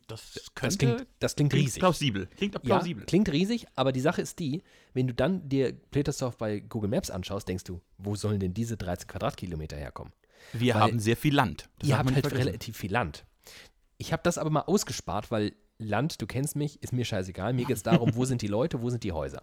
Das, 0.06 0.32
Das 0.34 0.54
könnte, 0.54 0.76
klingt, 0.78 1.06
das 1.18 1.34
klingt 1.34 1.52
riesig. 1.54 1.80
plausibel. 1.80 2.26
Klingt 2.36 2.54
Ja, 2.54 2.60
plausibel. 2.60 3.04
klingt 3.06 3.28
riesig, 3.32 3.66
aber 3.74 3.90
die 3.90 4.00
Sache 4.00 4.22
ist 4.22 4.38
die, 4.38 4.62
wenn 4.94 5.08
du 5.08 5.14
dann 5.14 5.48
dir 5.48 5.72
Plittersdorf 5.72 6.36
bei 6.36 6.60
Google 6.60 6.90
Maps 6.90 7.10
anschaust, 7.10 7.48
denkst 7.48 7.64
du, 7.64 7.80
wo 7.98 8.14
sollen 8.14 8.38
denn 8.38 8.54
diese 8.54 8.76
13 8.76 9.08
Quadratkilometer 9.08 9.76
herkommen? 9.76 10.12
Wir 10.52 10.74
weil- 10.74 10.80
haben 10.82 11.00
sehr 11.00 11.16
viel 11.16 11.34
Land. 11.34 11.68
Das 11.80 11.88
Ihr 11.88 11.98
habt 11.98 12.12
halt 12.12 12.20
vergessen. 12.26 12.46
relativ 12.48 12.76
viel 12.76 12.92
Land. 12.92 13.24
Ich 13.98 14.12
habe 14.12 14.22
das 14.22 14.38
aber 14.38 14.50
mal 14.50 14.60
ausgespart, 14.62 15.30
weil 15.32 15.54
Land, 15.78 16.22
du 16.22 16.26
kennst 16.26 16.54
mich, 16.56 16.80
ist 16.82 16.92
mir 16.92 17.04
scheißegal. 17.04 17.52
Mir 17.52 17.64
geht 17.66 17.76
es 17.76 17.82
darum, 18.08 18.14
wo 18.14 18.24
sind 18.24 18.42
die 18.42 18.46
Leute, 18.46 18.82
wo 18.82 18.90
sind 18.90 19.02
die 19.02 19.12
Häuser. 19.12 19.42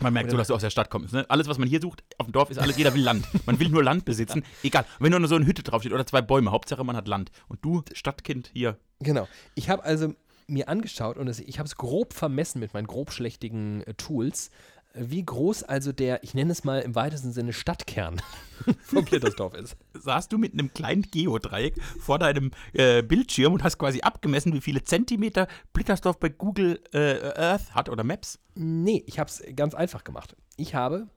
Man 0.00 0.12
merkt 0.12 0.30
so, 0.30 0.36
dass 0.36 0.48
du 0.48 0.54
aus 0.54 0.62
der 0.62 0.70
Stadt 0.70 0.90
kommst. 0.90 1.12
Ne? 1.12 1.24
Alles, 1.28 1.48
was 1.48 1.58
man 1.58 1.68
hier 1.68 1.80
sucht, 1.80 2.02
auf 2.18 2.26
dem 2.26 2.32
Dorf 2.32 2.50
ist 2.50 2.58
alles, 2.58 2.76
jeder 2.76 2.94
will 2.94 3.02
Land. 3.02 3.26
Man 3.46 3.58
will 3.58 3.68
nur 3.68 3.82
Land 3.82 4.04
besitzen. 4.04 4.44
Egal. 4.62 4.84
Und 4.98 5.04
wenn 5.04 5.20
nur 5.20 5.28
so 5.28 5.36
eine 5.36 5.46
Hütte 5.46 5.62
draufsteht 5.62 5.92
oder 5.92 6.06
zwei 6.06 6.22
Bäume, 6.22 6.50
Hauptsache 6.50 6.84
man 6.84 6.96
hat 6.96 7.08
Land. 7.08 7.30
Und 7.48 7.64
du, 7.64 7.82
Stadtkind, 7.92 8.50
hier. 8.52 8.78
Genau. 9.00 9.28
Ich 9.54 9.68
habe 9.68 9.84
also 9.84 10.14
mir 10.46 10.68
angeschaut 10.68 11.16
und 11.16 11.28
ich 11.40 11.58
habe 11.58 11.66
es 11.66 11.76
grob 11.76 12.12
vermessen 12.12 12.60
mit 12.60 12.74
meinen 12.74 12.86
grobschlächtigen 12.86 13.82
äh, 13.82 13.94
Tools, 13.94 14.50
wie 14.94 15.24
groß 15.24 15.62
also 15.64 15.92
der, 15.92 16.22
ich 16.22 16.34
nenne 16.34 16.52
es 16.52 16.64
mal 16.64 16.80
im 16.80 16.94
weitesten 16.94 17.32
Sinne 17.32 17.52
Stadtkern 17.52 18.20
von 18.84 19.04
Blittersdorf 19.04 19.54
ist. 19.54 19.76
Saßt 19.94 20.32
du 20.32 20.38
mit 20.38 20.52
einem 20.52 20.72
kleinen 20.72 21.02
Geodreieck 21.02 21.80
vor 22.00 22.18
deinem 22.18 22.50
äh, 22.72 23.02
Bildschirm 23.02 23.52
und 23.54 23.62
hast 23.64 23.78
quasi 23.78 24.00
abgemessen, 24.02 24.52
wie 24.52 24.60
viele 24.60 24.82
Zentimeter 24.84 25.48
Blittersdorf 25.72 26.18
bei 26.18 26.28
Google 26.28 26.80
äh, 26.92 27.32
Earth 27.38 27.74
hat 27.74 27.88
oder 27.88 28.04
Maps? 28.04 28.38
Nee, 28.54 29.02
ich 29.06 29.18
habe 29.18 29.28
es 29.30 29.42
ganz 29.56 29.74
einfach 29.74 30.04
gemacht. 30.04 30.36
Ich 30.56 30.74
habe, 30.74 31.08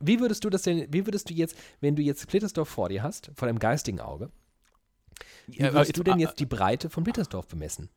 wie 0.00 0.20
würdest 0.20 0.44
du 0.44 0.50
das 0.50 0.62
denn, 0.62 0.86
wie 0.92 1.06
würdest 1.06 1.28
du 1.28 1.34
jetzt, 1.34 1.56
wenn 1.80 1.96
du 1.96 2.02
jetzt 2.02 2.26
Blittersdorf 2.28 2.68
vor 2.68 2.88
dir 2.88 3.02
hast, 3.02 3.30
vor 3.34 3.46
deinem 3.48 3.58
geistigen 3.58 4.00
Auge, 4.00 4.30
wie 5.46 5.58
Ja, 5.58 5.72
würdest 5.72 5.88
jetzt- 5.88 5.98
du 5.98 6.02
denn 6.04 6.18
jetzt 6.20 6.38
die 6.40 6.46
Breite 6.46 6.88
von 6.90 7.04
Blittersdorf 7.04 7.46
bemessen? 7.48 7.88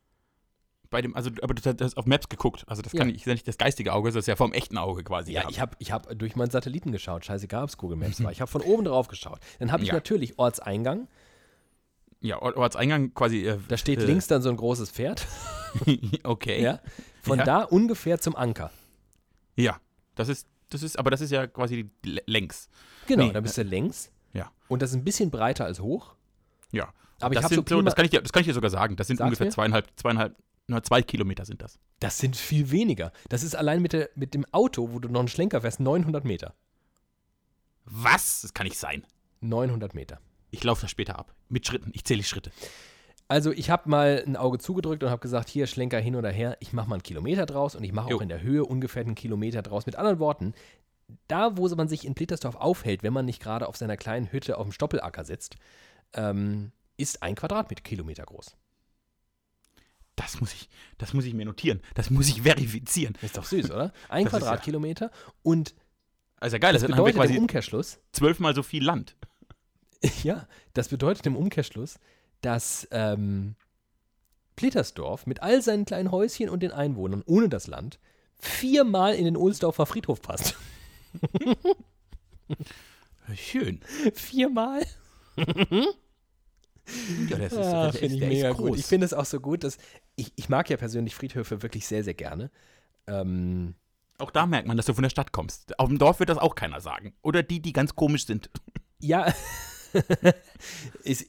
Bei 0.89 1.01
dem, 1.01 1.15
also, 1.15 1.29
aber 1.41 1.53
du 1.53 1.61
hast 1.81 1.97
auf 1.97 2.05
Maps 2.05 2.29
geguckt. 2.29 2.63
Also 2.67 2.81
das 2.81 2.93
kann 2.93 3.09
Ja. 3.09 3.15
ich, 3.15 3.21
ist 3.21 3.27
ja 3.27 3.33
nicht 3.33 3.47
das 3.47 3.57
geistige 3.57 3.91
Auge, 3.93 4.09
das 4.09 4.15
ist 4.15 4.27
ja 4.27 4.35
vom 4.35 4.53
echten 4.53 4.77
Auge 4.77 5.03
quasi. 5.03 5.31
Ja, 5.33 5.41
gehabt. 5.41 5.51
ich 5.53 5.59
habe 5.61 5.75
ich 5.79 5.91
hab 5.91 6.17
durch 6.19 6.35
meinen 6.35 6.49
Satelliten 6.49 6.91
geschaut. 6.91 7.25
Scheißegal, 7.25 7.63
ob 7.63 7.69
es 7.69 7.77
Google 7.77 7.97
Maps 7.97 8.23
war. 8.23 8.31
Ich 8.31 8.39
habe 8.41 8.49
von 8.49 8.61
oben 8.61 8.85
drauf 8.85 9.07
geschaut. 9.09 9.39
Dann 9.59 9.71
habe 9.71 9.83
ich 9.83 9.89
Ja. 9.89 9.95
natürlich 9.95 10.39
Ortseingang. 10.39 11.07
ja, 12.21 12.41
Or- 12.41 12.55
Ortseingang 12.57 13.13
quasi. 13.13 13.45
Äh, 13.45 13.57
Da 13.67 13.77
steht 13.77 13.99
äh, 13.99 14.05
links 14.05 14.27
dann 14.27 14.41
so 14.41 14.49
ein 14.49 14.57
großes 14.57 14.89
Pferd. 14.91 15.27
okay. 16.23 16.61
Ja. 16.61 16.79
Von 17.21 17.39
da 17.39 17.63
ungefähr 17.63 18.19
zum 18.19 18.35
Anker. 18.35 18.71
Ja, 19.55 19.79
das 20.15 20.29
ist, 20.29 20.47
das 20.69 20.83
ist, 20.83 20.97
aber 20.97 21.11
das 21.11 21.21
ist 21.21 21.31
ja 21.31 21.47
quasi 21.47 21.89
längs. 22.03 22.69
Genau, 23.07 23.25
Nee. 23.27 23.33
da 23.33 23.41
bist 23.41 23.57
du 23.57 23.63
längs. 23.63 24.11
Ja. 24.33 24.51
Und 24.67 24.81
das 24.81 24.91
ist 24.91 24.95
ein 24.95 25.03
bisschen 25.03 25.29
breiter 25.31 25.65
als 25.65 25.79
hoch. 25.79 26.15
Ja. 26.71 26.93
Aber 27.19 27.33
ich 27.33 27.37
das, 27.37 27.45
habe 27.45 27.55
so, 27.55 27.61
sind 27.61 27.69
so, 27.69 27.81
das, 27.81 27.95
kann 27.95 28.05
ich 28.05 28.11
dir, 28.11 28.21
das 28.21 28.31
kann 28.31 28.41
ich 28.41 28.47
dir 28.47 28.53
sogar 28.53 28.69
sagen. 28.69 28.95
Das 28.95 29.07
sind 29.07 29.17
Sag's 29.17 29.27
ungefähr 29.27 29.47
mir. 29.47 29.51
zweieinhalb, 29.51 29.87
zweieinhalb, 29.95 30.35
na, 30.67 30.83
zwei 30.83 31.01
Kilometer 31.01 31.45
sind 31.45 31.61
das. 31.61 31.79
das 31.99 32.17
sind 32.17 32.35
viel 32.35 32.71
weniger. 32.71 33.11
Das 33.29 33.43
ist 33.43 33.55
allein 33.55 33.81
mit, 33.81 33.93
der, 33.93 34.09
mit 34.15 34.33
dem 34.33 34.45
Auto, 34.51 34.91
wo 34.91 34.99
du 34.99 35.07
noch 35.07 35.21
einen 35.21 35.29
Schlenker 35.29 35.61
fährst, 35.61 35.79
900 35.79 36.25
Meter. 36.25 36.53
Was? 37.85 38.41
Das 38.41 38.53
kann 38.53 38.65
nicht 38.65 38.77
sein. 38.77 39.05
900 39.39 39.95
Meter. 39.95 40.19
Ich 40.51 40.63
laufe 40.63 40.81
das 40.81 40.91
später 40.91 41.17
ab. 41.17 41.33
Mit 41.47 41.65
Schritten. 41.65 41.91
Ich 41.93 42.03
zähle 42.03 42.19
die 42.19 42.27
Schritte. 42.27 42.51
Also 43.29 43.51
ich 43.51 43.69
habe 43.69 43.89
mal 43.89 44.23
ein 44.25 44.35
Auge 44.35 44.57
zugedrückt 44.57 45.03
und 45.03 45.09
habe 45.09 45.21
gesagt, 45.21 45.49
hier 45.49 45.67
Schlenker 45.67 45.99
hin 45.99 46.15
oder 46.15 46.31
her, 46.31 46.57
ich 46.59 46.71
mache 46.71 46.89
mal 46.89 46.95
einen 46.95 47.03
Kilometer 47.03 47.45
draus 47.45 47.75
und 47.75 47.83
ich 47.83 47.91
mache 47.91 48.13
auch 48.13 48.21
in 48.21 48.29
der 48.29 48.41
Höhe 48.41 48.63
ungefähr 48.63 49.03
einen 49.03 49.15
Kilometer 49.15 49.61
draus. 49.61 49.85
Mit 49.85 49.97
anderen 49.97 50.19
Worten, 50.19 50.53
da 51.27 51.57
wo 51.57 51.67
man 51.75 51.87
sich 51.89 52.05
in 52.05 52.13
Blittersdorf 52.13 52.55
aufhält, 52.55 53.03
wenn 53.03 53.13
man 53.13 53.25
nicht 53.25 53.41
gerade 53.41 53.67
auf 53.67 53.75
seiner 53.75 53.97
kleinen 53.97 54.31
Hütte 54.31 54.57
auf 54.57 54.65
dem 54.65 54.71
Stoppelacker 54.71 55.25
sitzt, 55.25 55.55
ähm, 56.13 56.71
ist 56.95 57.21
ein 57.21 57.35
Quadratkilometer 57.35 58.23
groß. 58.23 58.55
Das 60.17 60.41
muss 60.41 60.51
ich, 60.53 60.67
das 60.97 61.13
muss 61.13 61.23
ich 61.23 61.33
mir 61.33 61.45
notieren. 61.45 61.79
Das 61.95 62.09
muss 62.09 62.27
ich 62.27 62.41
verifizieren. 62.41 63.17
Ist 63.21 63.37
doch 63.37 63.45
süß, 63.45 63.71
oder? 63.71 63.93
Ein 64.09 64.25
Das 64.25 64.33
ist 64.33 64.39
ja- 64.39 64.45
Quadratkilometer 64.47 65.11
und 65.43 65.75
Also 66.39 66.55
ja 66.55 66.59
geil, 66.59 66.73
das 66.73 66.81
das, 66.81 66.91
bedeutet 66.91 67.15
im 67.15 67.21
quasi 67.21 67.37
Umkehrschluss, 67.37 67.99
zwölfmal 68.11 68.53
so 68.53 68.63
viel 68.63 68.83
Land. 68.83 69.15
ja, 70.23 70.47
das 70.73 70.89
bedeutet 70.89 71.25
im 71.27 71.35
Umkehrschluss, 71.37 71.99
dass 72.41 72.87
ähm, 72.91 73.55
Blittersdorf 74.55 75.27
mit 75.27 75.41
all 75.43 75.61
seinen 75.61 75.85
kleinen 75.85 76.11
Häuschen 76.11 76.49
und 76.49 76.61
den 76.61 76.71
Einwohnern 76.71 77.23
ohne 77.25 77.47
das 77.47 77.67
Land 77.67 77.99
viermal 78.39 79.13
in 79.15 79.25
den 79.25 79.37
Ohlsdorfer 79.37 79.85
Friedhof 79.85 80.21
passt. 80.21 80.55
Schön. 83.35 83.81
viermal? 84.13 84.85
Ja, 87.29 87.37
das 87.37 87.51
ist, 87.53 87.57
Ah, 87.59 87.83
der 87.91 87.93
finde 87.93 88.05
ist, 88.15 88.21
ich 88.21 88.27
mega 88.29 88.49
ist 88.51 88.57
gut. 88.57 88.67
groß. 88.69 88.79
Ich 88.79 88.85
finde 88.85 89.05
es 89.05 89.13
auch 89.13 89.25
so 89.25 89.39
gut, 89.39 89.63
dass 89.63 89.77
ich, 90.15 90.31
ich 90.35 90.49
mag 90.49 90.69
ja 90.69 90.77
persönlich 90.77 91.15
Friedhöfe 91.15 91.61
wirklich 91.61 91.85
sehr, 91.87 92.03
sehr 92.03 92.13
gerne. 92.13 92.49
Ähm, 93.07 93.75
auch 94.17 94.31
da 94.31 94.45
merkt 94.45 94.67
man, 94.67 94.77
dass 94.77 94.85
du 94.87 94.93
von 94.93 95.03
der 95.03 95.09
Stadt 95.09 95.31
kommst. 95.31 95.77
Auf 95.79 95.89
dem 95.89 95.97
Dorf 95.97 96.19
wird 96.19 96.29
das 96.29 96.37
auch 96.37 96.55
keiner 96.55 96.81
sagen. 96.81 97.13
Oder 97.21 97.43
die, 97.43 97.59
die 97.61 97.73
ganz 97.73 97.95
komisch 97.95 98.25
sind. 98.25 98.49
ja, 98.99 99.31
ist, 101.03 101.27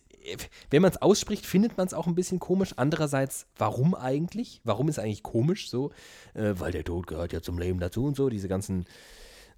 wenn 0.71 0.83
man 0.83 0.91
es 0.91 1.01
ausspricht, 1.01 1.47
findet 1.47 1.77
man 1.77 1.87
es 1.87 1.95
auch 1.95 2.07
ein 2.07 2.15
bisschen 2.15 2.39
komisch. 2.39 2.75
Andererseits, 2.77 3.47
warum 3.57 3.95
eigentlich? 3.95 4.61
Warum 4.65 4.89
ist 4.89 4.99
eigentlich 4.99 5.23
komisch 5.23 5.71
so? 5.71 5.91
Äh, 6.35 6.55
weil 6.59 6.73
der 6.73 6.85
Tod 6.85 7.07
gehört 7.07 7.33
ja 7.33 7.41
zum 7.43 7.59
Leben 7.59 7.81
dazu 7.81 8.05
und 8.05 8.17
so, 8.17 8.29
diese 8.29 8.49
ganzen, 8.49 8.85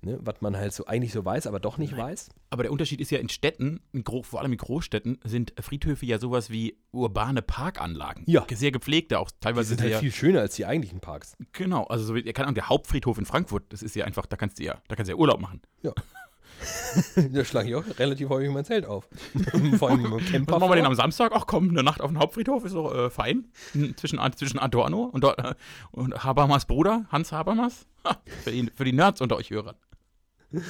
ne, 0.03 0.19
was 0.23 0.41
man 0.41 0.57
halt 0.57 0.73
so 0.73 0.87
eigentlich 0.87 1.13
so 1.13 1.25
weiß, 1.25 1.47
aber 1.47 1.61
doch 1.61 1.79
nicht 1.79 1.97
weiß. 1.97 2.31
Aber 2.51 2.63
der 2.63 2.73
Unterschied 2.73 3.01
ist 3.01 3.11
ja 3.11 3.19
in 3.19 3.29
Städten, 3.29 3.81
in 3.93 4.05
vor 4.05 4.41
allem 4.41 4.53
in 4.53 4.59
Großstädten, 4.59 5.19
sind 5.25 5.53
Friedhöfe 5.61 6.07
ja 6.07 6.19
sowas 6.19 6.51
wie 6.51 6.79
urbane 6.93 7.43
Parkanlagen. 7.43 8.25
Ja. 8.27 8.47
Sehr 8.53 8.73
gepflegte, 8.73 9.19
auch 9.19 9.31
Die 9.31 9.41
teilweise 9.41 9.71
sind 9.71 9.81
halt 9.81 9.93
sehr. 9.93 10.01
viel 10.01 10.13
schöner 10.13 10.41
als 10.41 10.55
die 10.57 10.67
eigentlichen 10.67 11.01
Parks. 11.01 11.37
Genau, 11.53 11.85
also 11.85 12.05
so 12.05 12.15
keine 12.15 12.41
Ahnung, 12.41 12.55
der 12.55 12.69
Hauptfriedhof 12.69 13.19
in 13.19 13.27
Frankfurt, 13.27 13.65
das 13.73 13.83
ist 13.83 13.95
ja 13.95 14.05
einfach, 14.05 14.27
da 14.27 14.37
kannst 14.37 14.59
du 14.59 14.65
ja, 14.65 14.81
da 14.89 14.97
kannst 14.97 15.09
du 15.09 15.15
ja 15.15 15.19
Urlaub 15.19 15.41
machen. 15.41 15.61
da 17.33 17.45
schlage 17.45 17.69
ich 17.69 17.75
auch 17.75 17.85
relativ 17.99 18.29
häufig 18.29 18.51
mein 18.51 18.65
Zelt 18.65 18.87
auf. 18.87 19.09
Vor 19.79 19.91
allem 19.91 20.05
im 20.05 20.19
Camper. 20.19 20.55
Was 20.55 20.61
machen 20.61 20.73
wir 20.73 20.79
vor. 20.79 20.87
am 20.87 20.95
Samstag? 20.95 21.33
Ach 21.35 21.47
komm, 21.47 21.71
eine 21.71 21.83
Nacht 21.83 22.01
auf 22.01 22.11
dem 22.11 22.19
Hauptfriedhof 22.19 22.65
ist 22.65 22.75
doch 22.75 22.95
äh, 22.95 23.11
fein. 23.11 23.47
Zwischen, 23.97 24.21
zwischen 24.37 24.59
Adorno 24.59 25.05
und, 25.05 25.25
äh, 25.25 25.55
und 25.91 26.23
Habermas 26.25 26.67
Bruder, 26.67 27.07
Hans 27.11 27.33
Habermas. 27.33 27.87
Ha, 28.05 28.17
für, 28.45 28.51
die, 28.51 28.71
für 28.75 28.85
die 28.85 28.93
Nerds 28.93 29.21
unter 29.21 29.37
euch 29.37 29.51
Hörern. 29.51 29.77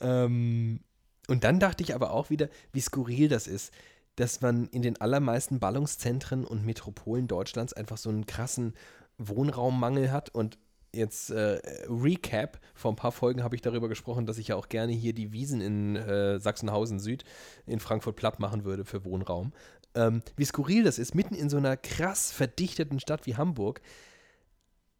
Ähm, 0.00 0.80
und 1.28 1.44
dann 1.44 1.60
dachte 1.60 1.82
ich 1.82 1.94
aber 1.94 2.12
auch 2.12 2.30
wieder, 2.30 2.48
wie 2.72 2.80
skurril 2.80 3.28
das 3.28 3.46
ist, 3.46 3.72
dass 4.16 4.40
man 4.40 4.66
in 4.68 4.82
den 4.82 5.00
allermeisten 5.00 5.60
Ballungszentren 5.60 6.44
und 6.44 6.64
Metropolen 6.64 7.28
Deutschlands 7.28 7.72
einfach 7.72 7.98
so 7.98 8.10
einen 8.10 8.26
krassen 8.26 8.74
Wohnraummangel 9.18 10.10
hat. 10.10 10.34
Und 10.34 10.58
jetzt 10.92 11.30
äh, 11.30 11.60
Recap, 11.88 12.58
vor 12.74 12.92
ein 12.92 12.96
paar 12.96 13.12
Folgen 13.12 13.44
habe 13.44 13.54
ich 13.54 13.62
darüber 13.62 13.88
gesprochen, 13.88 14.26
dass 14.26 14.38
ich 14.38 14.48
ja 14.48 14.56
auch 14.56 14.68
gerne 14.68 14.92
hier 14.92 15.12
die 15.12 15.32
Wiesen 15.32 15.60
in 15.60 15.96
äh, 15.96 16.40
Sachsenhausen 16.40 16.98
Süd 16.98 17.24
in 17.66 17.78
Frankfurt 17.78 18.16
platt 18.16 18.40
machen 18.40 18.64
würde 18.64 18.84
für 18.84 19.04
Wohnraum. 19.04 19.52
Ähm, 19.94 20.22
wie 20.36 20.44
skurril 20.44 20.82
das 20.84 20.98
ist, 20.98 21.14
mitten 21.14 21.34
in 21.34 21.48
so 21.48 21.56
einer 21.56 21.76
krass 21.76 22.32
verdichteten 22.32 23.00
Stadt 23.00 23.26
wie 23.26 23.36
Hamburg 23.36 23.80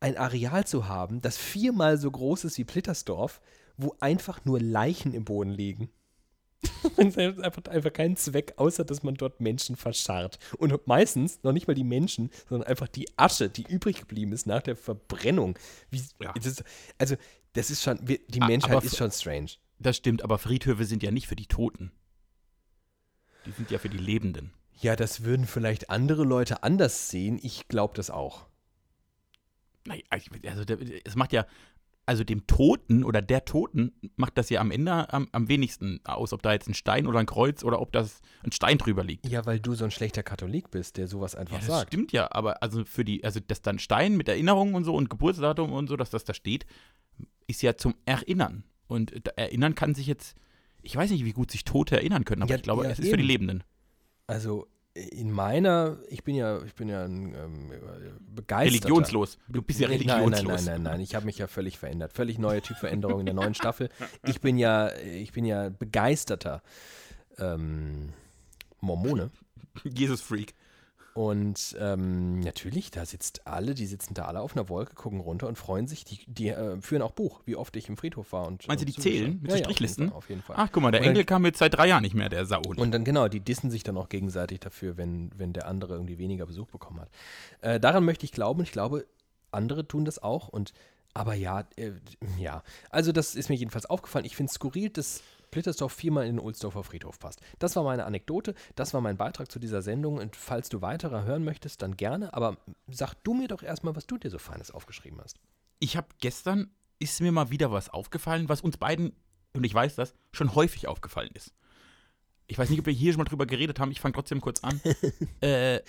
ein 0.00 0.16
Areal 0.16 0.66
zu 0.66 0.88
haben, 0.88 1.20
das 1.20 1.36
viermal 1.36 1.98
so 1.98 2.10
groß 2.10 2.44
ist 2.44 2.58
wie 2.58 2.64
Plittersdorf, 2.64 3.40
wo 3.76 3.94
einfach 4.00 4.44
nur 4.44 4.60
Leichen 4.60 5.14
im 5.14 5.24
Boden 5.24 5.50
liegen. 5.50 5.90
Es 6.96 7.16
hat 7.16 7.40
einfach, 7.40 7.64
einfach 7.70 7.92
keinen 7.92 8.16
Zweck, 8.16 8.54
außer 8.56 8.84
dass 8.84 9.02
man 9.02 9.14
dort 9.14 9.40
Menschen 9.40 9.76
verscharrt. 9.76 10.38
Und 10.58 10.86
meistens 10.86 11.42
noch 11.42 11.52
nicht 11.52 11.66
mal 11.66 11.74
die 11.74 11.84
Menschen, 11.84 12.30
sondern 12.48 12.68
einfach 12.68 12.88
die 12.88 13.06
Asche, 13.16 13.48
die 13.48 13.62
übrig 13.62 14.00
geblieben 14.00 14.32
ist 14.32 14.46
nach 14.46 14.62
der 14.62 14.76
Verbrennung. 14.76 15.58
Wie, 15.90 16.02
Ja. 16.20 16.32
das 16.34 16.62
also, 16.98 17.16
das 17.54 17.70
ist 17.70 17.82
schon, 17.82 17.98
die 18.04 18.40
Menschheit 18.40 18.76
aber 18.76 18.84
ist 18.84 18.96
schon 18.96 19.10
strange. 19.10 19.52
Das 19.78 19.96
stimmt, 19.96 20.22
aber 20.22 20.38
Friedhöfe 20.38 20.84
sind 20.84 21.02
ja 21.02 21.10
nicht 21.10 21.26
für 21.26 21.36
die 21.36 21.46
Toten. 21.46 21.92
Die 23.46 23.52
sind 23.52 23.70
ja 23.70 23.78
für 23.78 23.88
die 23.88 23.98
Lebenden. 23.98 24.52
Ja, 24.80 24.96
das 24.96 25.24
würden 25.24 25.46
vielleicht 25.46 25.88
andere 25.88 26.24
Leute 26.24 26.62
anders 26.62 27.08
sehen. 27.08 27.38
Ich 27.42 27.68
glaube 27.68 27.94
das 27.94 28.10
auch. 28.10 28.46
Nein, 29.86 30.02
also 30.10 30.64
es 31.04 31.16
macht 31.16 31.32
ja, 31.32 31.46
also 32.06 32.24
dem 32.24 32.46
Toten 32.46 33.04
oder 33.04 33.22
der 33.22 33.44
Toten 33.44 33.92
macht 34.16 34.36
das 34.36 34.50
ja 34.50 34.60
am 34.60 34.70
Ende 34.72 35.12
am, 35.12 35.28
am 35.32 35.48
wenigsten 35.48 36.00
aus, 36.04 36.32
ob 36.32 36.42
da 36.42 36.52
jetzt 36.52 36.68
ein 36.68 36.74
Stein 36.74 37.06
oder 37.06 37.20
ein 37.20 37.26
Kreuz 37.26 37.62
oder 37.62 37.80
ob 37.80 37.92
das 37.92 38.20
ein 38.42 38.50
Stein 38.52 38.78
drüber 38.78 39.04
liegt. 39.04 39.28
Ja, 39.28 39.46
weil 39.46 39.60
du 39.60 39.74
so 39.74 39.84
ein 39.84 39.90
schlechter 39.92 40.22
Katholik 40.22 40.70
bist, 40.70 40.96
der 40.96 41.06
sowas 41.06 41.34
einfach 41.36 41.54
Ja, 41.54 41.58
das 41.60 41.68
sagt. 41.68 41.88
stimmt 41.92 42.12
ja, 42.12 42.28
aber 42.32 42.62
also 42.62 42.84
für 42.84 43.04
die, 43.04 43.22
also 43.22 43.38
dass 43.40 43.62
dann 43.62 43.78
Stein 43.78 44.16
mit 44.16 44.28
Erinnerungen 44.28 44.74
und 44.74 44.84
so 44.84 44.94
und 44.94 45.08
Geburtsdatum 45.08 45.72
und 45.72 45.88
so, 45.88 45.96
dass 45.96 46.10
das 46.10 46.24
da 46.24 46.34
steht, 46.34 46.66
ist 47.46 47.62
ja 47.62 47.76
zum 47.76 47.94
Erinnern. 48.06 48.64
Und 48.88 49.12
erinnern 49.38 49.76
kann 49.76 49.94
sich 49.94 50.08
jetzt, 50.08 50.36
ich 50.82 50.96
weiß 50.96 51.10
nicht, 51.10 51.24
wie 51.24 51.32
gut 51.32 51.52
sich 51.52 51.64
Tote 51.64 51.96
erinnern 51.96 52.24
können, 52.24 52.42
aber 52.42 52.50
Ja, 52.50 52.56
ich 52.56 52.62
glaube, 52.62 52.84
ja, 52.84 52.90
es 52.90 52.98
ist 52.98 53.08
für 53.08 53.16
die 53.16 53.22
eben. 53.22 53.28
Lebenden. 53.28 53.64
Also 54.26 54.66
in 54.94 55.30
meiner, 55.30 55.98
ich 56.08 56.24
bin 56.24 56.34
ja, 56.34 56.62
ich 56.64 56.74
bin 56.74 56.88
ja 56.88 57.04
ein 57.04 57.34
ähm, 57.34 57.70
begeisterter. 58.34 58.88
Religionslos. 58.88 59.38
Du 59.48 59.62
bist 59.62 59.78
ja 59.78 59.88
Nein, 59.88 59.98
religionslos. 59.98 60.42
Nein, 60.42 60.64
nein, 60.64 60.82
nein, 60.82 60.82
nein. 60.82 61.00
Ich 61.00 61.14
habe 61.14 61.26
mich 61.26 61.38
ja 61.38 61.46
völlig 61.46 61.78
verändert. 61.78 62.12
Völlig 62.12 62.38
neue 62.38 62.60
Typveränderung 62.60 63.20
in 63.20 63.26
der 63.26 63.34
neuen 63.34 63.54
Staffel. 63.54 63.88
Ich 64.26 64.40
bin 64.40 64.58
ja, 64.58 64.92
ich 64.96 65.32
bin 65.32 65.44
ja 65.44 65.68
begeisterter 65.68 66.62
ähm, 67.38 68.12
Mormone. 68.80 69.30
Jesus-Freak. 69.84 70.54
Und 71.14 71.76
ähm, 71.80 72.40
natürlich, 72.40 72.90
da 72.90 73.04
sitzt 73.04 73.46
alle, 73.46 73.74
die 73.74 73.86
sitzen 73.86 74.14
da 74.14 74.26
alle 74.26 74.40
auf 74.40 74.56
einer 74.56 74.68
Wolke, 74.68 74.94
gucken 74.94 75.20
runter 75.20 75.48
und 75.48 75.56
freuen 75.56 75.86
sich. 75.86 76.04
Die, 76.04 76.20
die 76.26 76.48
äh, 76.48 76.80
führen 76.80 77.02
auch 77.02 77.10
Buch, 77.10 77.40
wie 77.46 77.56
oft 77.56 77.74
ich 77.76 77.88
im 77.88 77.96
Friedhof 77.96 78.32
war. 78.32 78.46
Und, 78.46 78.68
Meinst 78.68 78.82
du, 78.82 78.86
die 78.86 78.94
zählen 78.94 79.40
mit 79.42 79.50
ja, 79.50 79.56
so 79.56 79.56
ja, 79.56 79.56
auf 79.56 79.56
jeden 79.56 79.64
Strichlisten? 79.64 80.08
Fall, 80.08 80.16
Auf 80.16 80.28
jeden 80.28 80.42
Fall. 80.42 80.56
Ach, 80.58 80.68
guck 80.70 80.82
mal, 80.82 80.92
der 80.92 81.02
Engel 81.02 81.24
kam 81.24 81.44
jetzt 81.44 81.58
seit 81.58 81.74
drei 81.74 81.88
Jahren 81.88 82.02
nicht 82.02 82.14
mehr, 82.14 82.28
der 82.28 82.46
Saul. 82.46 82.78
Und 82.78 82.92
dann, 82.92 83.04
genau, 83.04 83.28
die 83.28 83.40
dissen 83.40 83.70
sich 83.70 83.82
dann 83.82 83.96
auch 83.96 84.08
gegenseitig 84.08 84.60
dafür, 84.60 84.96
wenn, 84.96 85.30
wenn 85.36 85.52
der 85.52 85.66
andere 85.66 85.94
irgendwie 85.94 86.18
weniger 86.18 86.46
Besuch 86.46 86.68
bekommen 86.68 87.00
hat. 87.00 87.10
Äh, 87.60 87.80
daran 87.80 88.04
möchte 88.04 88.24
ich 88.24 88.32
glauben 88.32 88.62
ich 88.62 88.72
glaube, 88.72 89.06
andere 89.50 89.86
tun 89.86 90.04
das 90.04 90.22
auch. 90.22 90.48
Und 90.48 90.72
aber 91.12 91.34
ja, 91.34 91.64
äh, 91.76 91.92
ja. 92.38 92.62
Also 92.90 93.12
das 93.12 93.34
ist 93.34 93.48
mir 93.48 93.56
jedenfalls 93.56 93.86
aufgefallen. 93.86 94.24
Ich 94.24 94.36
finde 94.36 94.50
es 94.50 94.54
skurril, 94.54 94.90
dass 94.90 95.22
Plittersdorf 95.50 95.92
viermal 95.92 96.26
in 96.26 96.36
den 96.36 96.40
Ohlsdorfer 96.40 96.84
Friedhof 96.84 97.18
passt. 97.18 97.40
Das 97.58 97.76
war 97.76 97.82
meine 97.82 98.04
Anekdote, 98.04 98.54
das 98.74 98.94
war 98.94 99.00
mein 99.00 99.16
Beitrag 99.16 99.50
zu 99.50 99.58
dieser 99.58 99.82
Sendung. 99.82 100.18
Und 100.18 100.36
falls 100.36 100.68
du 100.68 100.82
weitere 100.82 101.22
hören 101.24 101.44
möchtest, 101.44 101.82
dann 101.82 101.96
gerne. 101.96 102.34
Aber 102.34 102.56
sag 102.88 103.14
du 103.24 103.34
mir 103.34 103.48
doch 103.48 103.62
erstmal, 103.62 103.96
was 103.96 104.06
du 104.06 104.18
dir 104.18 104.30
so 104.30 104.38
Feines 104.38 104.70
aufgeschrieben 104.70 105.20
hast. 105.22 105.38
Ich 105.78 105.96
habe 105.96 106.08
gestern, 106.20 106.70
ist 106.98 107.20
mir 107.20 107.32
mal 107.32 107.50
wieder 107.50 107.72
was 107.72 107.88
aufgefallen, 107.88 108.48
was 108.48 108.60
uns 108.60 108.76
beiden, 108.76 109.12
und 109.54 109.64
ich 109.64 109.74
weiß 109.74 109.96
das, 109.96 110.14
schon 110.32 110.54
häufig 110.54 110.86
aufgefallen 110.86 111.30
ist. 111.34 111.54
Ich 112.46 112.58
weiß 112.58 112.68
nicht, 112.68 112.80
ob 112.80 112.86
wir 112.86 112.92
hier 112.92 113.12
schon 113.12 113.18
mal 113.18 113.24
drüber 113.24 113.46
geredet 113.46 113.78
haben, 113.78 113.90
ich 113.90 114.00
fange 114.00 114.14
trotzdem 114.14 114.40
kurz 114.40 114.62
an. 114.62 114.80
äh, 115.40 115.80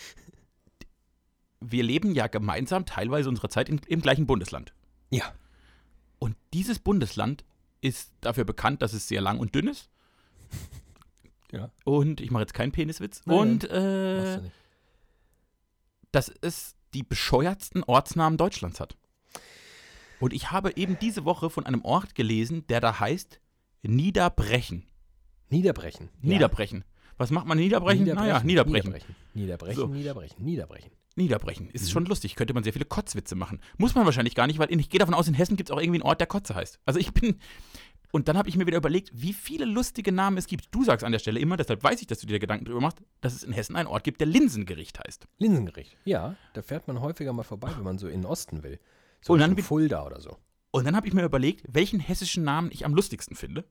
wir 1.59 1.83
leben 1.83 2.13
ja 2.13 2.27
gemeinsam 2.27 2.85
teilweise 2.85 3.29
unserer 3.29 3.49
Zeit 3.49 3.69
in, 3.69 3.79
im 3.87 4.01
gleichen 4.01 4.27
Bundesland. 4.27 4.73
Ja. 5.09 5.33
Und 6.19 6.35
dieses 6.53 6.79
Bundesland 6.79 7.43
ist 7.81 8.11
dafür 8.21 8.43
bekannt, 8.45 8.81
dass 8.81 8.93
es 8.93 9.07
sehr 9.07 9.21
lang 9.21 9.39
und 9.39 9.55
dünn 9.55 9.67
ist. 9.67 9.89
Ja. 11.53 11.69
Und 11.83 12.21
ich 12.21 12.31
mache 12.31 12.43
jetzt 12.43 12.53
keinen 12.53 12.71
Peniswitz. 12.71 13.23
Nein, 13.25 13.37
und 13.37 13.69
äh, 13.69 14.39
dass 16.13 16.29
es 16.39 16.75
die 16.93 17.03
bescheuertsten 17.03 17.83
Ortsnamen 17.83 18.37
Deutschlands 18.37 18.79
hat. 18.79 18.95
Und 20.21 20.31
ich 20.31 20.51
habe 20.51 20.77
eben 20.77 20.97
diese 20.99 21.25
Woche 21.25 21.49
von 21.49 21.65
einem 21.65 21.83
Ort 21.83 22.15
gelesen, 22.15 22.65
der 22.67 22.79
da 22.79 23.01
heißt 23.01 23.41
Niederbrechen. 23.81 24.85
Niederbrechen. 25.49 26.09
Ja. 26.21 26.29
Niederbrechen. 26.29 26.85
Was 27.17 27.31
macht 27.31 27.47
man 27.47 27.57
Niederbrechen? 27.57 28.05
Naja, 28.05 28.41
Niederbrechen. 28.41 28.91
Niederbrechen, 28.93 29.15
Niederbrechen, 29.33 29.75
So. 29.75 29.87
Niederbrechen, 29.87 30.45
Niederbrechen. 30.45 30.91
Niederbrechen. 31.15 31.69
Ist 31.69 31.91
schon 31.91 32.05
lustig. 32.05 32.35
Könnte 32.35 32.53
man 32.53 32.63
sehr 32.63 32.73
viele 32.73 32.85
Kotzwitze 32.85 33.35
machen. 33.35 33.59
Muss 33.77 33.95
man 33.95 34.05
wahrscheinlich 34.05 34.35
gar 34.35 34.47
nicht, 34.47 34.59
weil 34.59 34.71
ich 34.71 34.89
gehe 34.89 34.99
davon 34.99 35.13
aus, 35.13 35.27
in 35.27 35.33
Hessen 35.33 35.57
gibt 35.57 35.69
es 35.69 35.73
auch 35.73 35.79
irgendwie 35.79 35.97
einen 35.97 36.09
Ort, 36.09 36.19
der 36.19 36.27
Kotze 36.27 36.55
heißt. 36.55 36.79
Also 36.85 36.99
ich 36.99 37.13
bin. 37.13 37.39
Und 38.11 38.27
dann 38.27 38.37
habe 38.37 38.49
ich 38.49 38.57
mir 38.57 38.67
wieder 38.67 38.77
überlegt, 38.77 39.09
wie 39.13 39.33
viele 39.33 39.65
lustige 39.65 40.11
Namen 40.11 40.37
es 40.37 40.47
gibt. 40.47 40.67
Du 40.71 40.83
sagst 40.83 41.05
an 41.05 41.13
der 41.13 41.19
Stelle 41.19 41.39
immer, 41.39 41.55
deshalb 41.55 41.81
weiß 41.81 42.01
ich, 42.01 42.07
dass 42.07 42.19
du 42.19 42.27
dir 42.27 42.39
Gedanken 42.39 42.65
darüber 42.65 42.81
machst, 42.81 42.97
dass 43.21 43.33
es 43.33 43.43
in 43.43 43.53
Hessen 43.53 43.75
einen 43.75 43.87
Ort 43.87 44.03
gibt, 44.03 44.19
der 44.19 44.27
Linsengericht 44.27 44.99
heißt. 44.99 45.27
Linsengericht. 45.37 45.95
Ja, 46.03 46.35
da 46.53 46.61
fährt 46.61 46.87
man 46.87 46.99
häufiger 46.99 47.31
mal 47.31 47.43
vorbei, 47.43 47.71
wenn 47.75 47.83
man 47.83 47.97
so 47.97 48.07
in 48.07 48.21
den 48.21 48.25
Osten 48.25 48.63
will. 48.63 48.79
So 49.21 49.33
Und 49.33 49.39
dann 49.39 49.57
Fulda 49.57 50.05
oder 50.05 50.19
so. 50.19 50.37
Und 50.71 50.85
dann 50.85 50.95
habe 50.95 51.07
ich 51.07 51.13
mir 51.13 51.23
überlegt, 51.23 51.65
welchen 51.69 51.99
hessischen 51.99 52.43
Namen 52.43 52.69
ich 52.71 52.85
am 52.85 52.93
lustigsten 52.93 53.35
finde. 53.35 53.65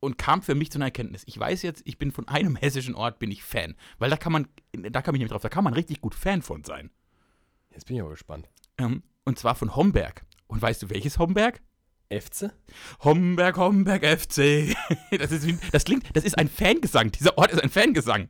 Und 0.00 0.16
kam 0.16 0.42
für 0.42 0.54
mich 0.54 0.70
zu 0.70 0.78
einer 0.78 0.84
Erkenntnis. 0.86 1.22
Ich 1.26 1.36
weiß 1.38 1.62
jetzt, 1.62 1.82
ich 1.84 1.98
bin 1.98 2.12
von 2.12 2.28
einem 2.28 2.54
hessischen 2.60 2.94
Ort, 2.94 3.18
bin 3.18 3.30
ich 3.30 3.42
Fan. 3.42 3.74
Weil 3.98 4.10
da 4.10 4.16
kann 4.16 4.32
man, 4.32 4.46
da 4.72 5.02
kam 5.02 5.14
ich 5.14 5.18
nämlich 5.18 5.32
drauf, 5.32 5.42
da 5.42 5.48
kann 5.48 5.64
man 5.64 5.74
richtig 5.74 6.00
gut 6.00 6.14
Fan 6.14 6.42
von 6.42 6.62
sein. 6.64 6.90
Jetzt 7.72 7.86
bin 7.86 7.96
ich 7.96 8.02
aber 8.02 8.10
gespannt. 8.10 8.48
Ähm, 8.78 9.02
und 9.24 9.38
zwar 9.38 9.54
von 9.54 9.74
Homberg. 9.74 10.24
Und 10.46 10.62
weißt 10.62 10.82
du, 10.82 10.90
welches 10.90 11.18
Homberg? 11.18 11.60
Efze? 12.10 12.52
Homberg, 13.04 13.56
Homberg 13.58 14.04
FC. 14.06 14.74
Das, 15.18 15.30
ist, 15.32 15.46
wie- 15.46 15.58
das 15.72 15.84
klingt, 15.84 16.04
das 16.16 16.24
ist 16.24 16.38
ein 16.38 16.48
Fangesang. 16.48 17.10
Dieser 17.12 17.36
Ort 17.36 17.52
ist 17.52 17.62
ein 17.62 17.68
Fangesang. 17.70 18.28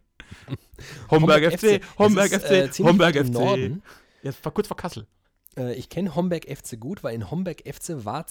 Homberg, 1.11 1.53
FC, 1.59 1.81
Homberg 1.99 2.33
ist, 2.33 2.45
FC, 2.47 2.51
äh, 2.81 2.85
Homberg 2.85 3.14
FC. 3.16 3.29
Norden. 3.31 3.83
Es 4.23 4.45
war 4.45 4.53
kurz 4.53 4.69
vor 4.69 4.77
Kassel. 4.77 5.07
Äh, 5.57 5.75
ich 5.75 5.89
kenne 5.89 6.14
Homberg 6.14 6.45
FC 6.45 6.79
gut, 6.81 7.03
weil 7.05 7.14
in 7.14 7.31
Homberg 7.31 7.61
FC 7.66 8.05
war 8.05 8.27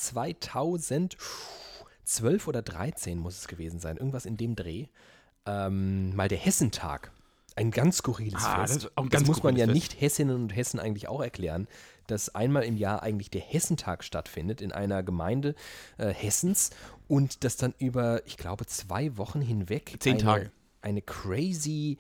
2012 2.08 2.48
oder 2.48 2.62
13 2.62 3.20
muss 3.20 3.38
es 3.38 3.48
gewesen 3.48 3.80
sein, 3.80 3.98
irgendwas 3.98 4.26
in 4.26 4.38
dem 4.38 4.56
Dreh, 4.56 4.88
ähm, 5.46 6.16
mal 6.16 6.28
der 6.28 6.38
Hessentag. 6.38 7.12
Ein 7.56 7.72
ganz 7.72 7.98
skurriles 7.98 8.44
Ah, 8.46 8.62
das 8.62 8.72
Fest. 8.72 8.92
das 8.96 9.10
ganz 9.10 9.28
muss 9.28 9.44
man 9.44 9.56
ja 9.56 9.66
skurriles 9.66 9.84
nicht 9.84 10.02
Hessinnen 10.02 10.36
und 10.36 10.56
Hessen 10.56 10.80
eigentlich 10.80 11.08
auch 11.08 11.22
erklären, 11.22 11.68
dass 12.06 12.34
einmal 12.34 12.64
im 12.64 12.78
Jahr 12.78 13.04
eigentlich 13.04 13.30
der 13.30 13.42
Hessentag 13.42 14.04
stattfindet 14.04 14.62
in 14.62 14.72
einer 14.72 15.04
Gemeinde 15.04 15.56
äh, 15.98 16.14
Hessens 16.14 16.70
und 17.08 17.44
das 17.44 17.58
dann 17.58 17.74
über, 17.80 18.26
ich 18.26 18.38
glaube, 18.38 18.66
zwei 18.68 19.18
Wochen 19.18 19.42
hinweg 19.42 19.96
Zehn 20.00 20.14
eine, 20.14 20.24
Tage. 20.24 20.52
eine 20.82 21.02
crazy, 21.02 21.98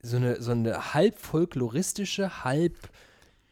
so 0.00 0.16
eine, 0.16 0.42
so 0.42 0.50
eine 0.52 0.94
halb 0.94 1.18
folkloristische, 1.18 2.42
halb 2.42 2.76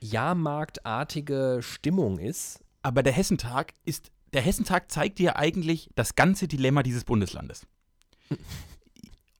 Jahrmarktartige 0.00 1.58
Stimmung 1.62 2.18
ist. 2.18 2.60
Aber 2.82 3.02
der 3.02 3.12
Hessentag 3.12 3.74
ist, 3.84 4.10
der 4.32 4.42
Hessentag 4.42 4.90
zeigt 4.90 5.18
dir 5.18 5.36
eigentlich 5.36 5.90
das 5.94 6.14
ganze 6.14 6.48
Dilemma 6.48 6.82
dieses 6.82 7.04
Bundeslandes. 7.04 7.66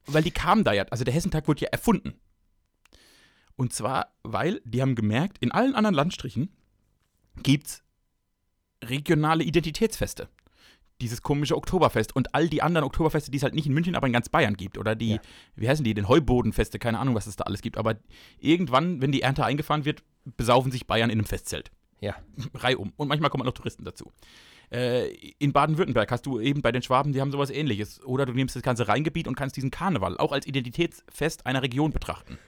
weil 0.07 0.23
die 0.23 0.31
kamen 0.33 0.65
da 0.65 0.73
ja, 0.73 0.85
also 0.91 1.05
der 1.05 1.15
Hessentag 1.15 1.47
wurde 1.49 1.63
ja 1.63 1.69
erfunden. 1.69 2.15
Und 3.57 3.73
zwar, 3.73 4.15
weil 4.23 4.61
die 4.65 4.81
haben 4.83 4.95
gemerkt, 4.95 5.39
in 5.39 5.53
allen 5.53 5.75
anderen 5.75 5.95
Landstrichen 5.95 6.49
gibt 7.43 7.67
es 7.67 7.83
regionale 8.83 9.45
Identitätsfeste. 9.45 10.29
Dieses 11.01 11.23
komische 11.23 11.57
Oktoberfest 11.57 12.15
und 12.15 12.35
all 12.35 12.49
die 12.49 12.63
anderen 12.63 12.85
Oktoberfeste, 12.85 13.31
die 13.31 13.37
es 13.39 13.43
halt 13.43 13.55
nicht 13.55 13.67
in 13.67 13.73
München, 13.73 13.95
aber 13.95 14.07
in 14.07 14.13
ganz 14.13 14.29
Bayern 14.29 14.55
gibt. 14.57 14.77
Oder 14.77 14.95
die, 14.95 15.13
Ja. 15.13 15.21
wie 15.57 15.69
heißen 15.69 15.85
die, 15.85 15.95
den 15.95 16.09
Heubodenfeste, 16.09 16.79
keine 16.79 16.99
Ahnung, 16.99 17.15
was 17.15 17.27
es 17.27 17.37
da 17.37 17.45
alles 17.45 17.63
gibt. 17.63 17.79
Aber 17.79 17.97
irgendwann, 18.39 19.01
wenn 19.01 19.13
die 19.13 19.23
Ernte 19.23 19.45
eingefahren 19.45 19.85
wird, 19.85 20.03
besaufen 20.37 20.73
sich 20.73 20.87
Bayern 20.87 21.09
in 21.11 21.19
einem 21.19 21.27
Festzelt. 21.27 21.71
Ja. 22.01 22.17
Reihum. 22.55 22.93
Und 22.97 23.09
manchmal 23.09 23.31
kommen 23.31 23.43
auch 23.43 23.47
noch 23.47 23.53
Touristen 23.55 23.85
dazu. 23.85 24.13
Äh, 24.73 25.09
in 25.39 25.53
Baden-Württemberg 25.53 26.11
hast 26.11 26.27
du 26.27 26.39
eben 26.41 26.63
bei 26.63 26.71
den 26.73 26.83
Schwaben, 26.83 27.13
die 27.13 27.21
haben 27.21 27.33
sowas 27.33 27.51
ähnliches. 27.51 28.03
Oder 28.05 28.27
du 28.27 28.33
nimmst 28.33 28.55
das 28.55 28.63
ganze 28.63 28.87
Rheingebiet 28.89 29.27
und 29.27 29.35
kannst 29.35 29.57
diesen 29.57 29.71
Karneval 29.71 30.17
auch 30.19 30.33
als 30.33 30.47
Identitätsfest 30.47 31.47
einer 31.47 31.63
Region 31.63 31.93
betrachten. 31.93 32.39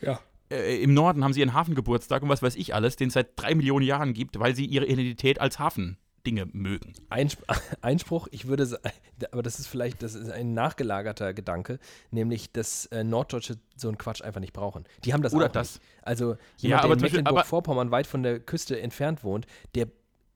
Ja. 0.00 0.20
Äh, 0.50 0.82
Im 0.82 0.94
Norden 0.94 1.22
haben 1.22 1.32
sie 1.32 1.40
ihren 1.40 1.54
Hafengeburtstag 1.54 2.22
und 2.22 2.28
was 2.28 2.42
weiß 2.42 2.56
ich 2.56 2.74
alles, 2.74 2.96
den 2.96 3.08
es 3.08 3.14
seit 3.14 3.28
drei 3.36 3.54
Millionen 3.54 3.86
Jahren 3.86 4.14
gibt, 4.14 4.38
weil 4.38 4.54
sie 4.56 4.66
ihre 4.66 4.86
Identität 4.86 5.40
als 5.40 5.60
Hafendinge 5.60 6.46
mögen. 6.52 6.92
Einsp 7.08 7.40
Einspruch, 7.82 8.26
ich 8.32 8.48
würde 8.48 8.66
sagen, 8.66 8.90
aber 9.30 9.44
das 9.44 9.60
ist 9.60 9.68
vielleicht, 9.68 10.02
das 10.02 10.16
ist 10.16 10.28
ein 10.28 10.54
nachgelagerter 10.54 11.34
Gedanke, 11.34 11.78
nämlich, 12.10 12.50
dass 12.50 12.86
äh, 12.86 13.04
Norddeutsche 13.04 13.58
so 13.76 13.86
einen 13.86 13.96
Quatsch 13.96 14.22
einfach 14.22 14.40
nicht 14.40 14.52
brauchen. 14.52 14.86
Die 15.04 15.12
haben 15.12 15.22
das 15.22 15.34
Oder 15.34 15.46
auch 15.46 15.52
das. 15.52 15.74
nicht. 15.74 15.84
Also 16.02 16.36
jemand, 16.56 16.82
Ja, 16.82 16.88
der 16.88 16.96
in 16.96 17.00
Mecklenburg-Vorpommern 17.00 17.92
weit 17.92 18.08
von 18.08 18.24
der 18.24 18.40
Küste 18.40 18.80
entfernt 18.80 19.22
wohnt, 19.22 19.46
der 19.76 19.86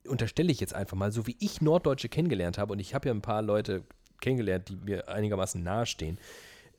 unterstelle 0.07 0.53
ich 0.53 0.61
jetzt 0.61 0.75
einfach 0.75 0.97
mal, 0.97 1.13
so 1.13 1.27
wie 1.27 1.37
ich 1.39 1.61
Norddeutsche 1.61 2.09
kennengelernt 2.09 2.59
habe, 2.59 2.73
und 2.73 2.79
ich 2.79 2.95
habe 2.95 3.09
ja 3.09 3.15
ein 3.15 3.23
paar 3.23 3.43
Leute 3.43 3.85
kennengelernt, 4.21 4.69
die 4.69 4.77
mir 4.77 5.09
einigermaßen 5.09 5.63
nahestehen, 5.63 6.19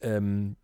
ähm, 0.02 0.56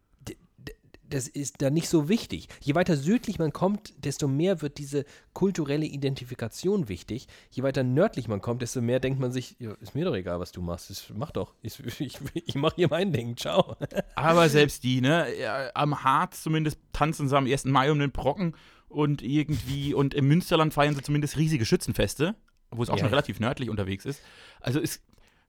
das 1.12 1.28
ist 1.28 1.62
da 1.62 1.70
nicht 1.70 1.90
so 1.90 2.10
wichtig. 2.10 2.48
Je 2.62 2.74
weiter 2.76 2.96
südlich 2.96 3.38
man 3.38 3.54
kommt, 3.54 3.94
desto 4.04 4.28
mehr 4.28 4.62
wird 4.62 4.78
diese 4.78 5.06
kulturelle 5.34 5.86
Identifikation 5.86 6.90
wichtig. 6.90 7.28
Je 7.50 7.64
weiter 7.64 7.84
nördlich 7.84 8.28
man 8.28 8.42
kommt, 8.42 8.62
desto 8.62 8.82
mehr 8.82 9.00
denkt 9.00 9.20
man 9.20 9.32
sich, 9.32 9.56
ja, 9.60 9.74
ist 9.82 9.94
mir 9.94 10.06
doch 10.06 10.16
egal, 10.16 10.40
was 10.40 10.52
du 10.52 10.62
machst. 10.62 10.90
Das, 10.90 11.12
mach 11.14 11.32
doch. 11.32 11.54
Ich, 11.62 11.80
ich, 12.00 12.20
ich 12.34 12.56
mache 12.56 12.76
hier 12.78 12.88
mein 12.90 13.12
Ding. 13.12 13.36
Ciao. 13.38 13.76
Aber 14.16 14.50
selbst 14.50 14.84
die, 14.84 15.02
ne, 15.02 15.28
ja, 15.40 15.70
am 15.74 16.04
Harz 16.04 16.44
zumindest 16.44 16.80
tanzen 16.94 17.28
sie 17.28 17.38
am 17.38 17.46
1. 17.46 17.66
Mai 17.66 17.92
um 17.92 18.00
den 18.00 18.12
Brocken 18.12 18.56
und 18.88 19.22
irgendwie, 19.22 19.94
und 19.94 20.14
im 20.14 20.28
Münsterland 20.28 20.74
feiern 20.74 20.96
sie 20.96 21.02
zumindest 21.02 21.38
riesige 21.38 21.66
Schützenfeste, 21.66 22.36
wo 22.72 22.84
es 22.84 22.90
auch 22.90 22.96
Ja, 22.96 23.02
schon 23.02 23.10
relativ 23.10 23.40
nördlich 23.40 23.70
unterwegs 23.70 24.06
ist. 24.06 24.22
Also 24.60 24.80
ist, 24.80 25.02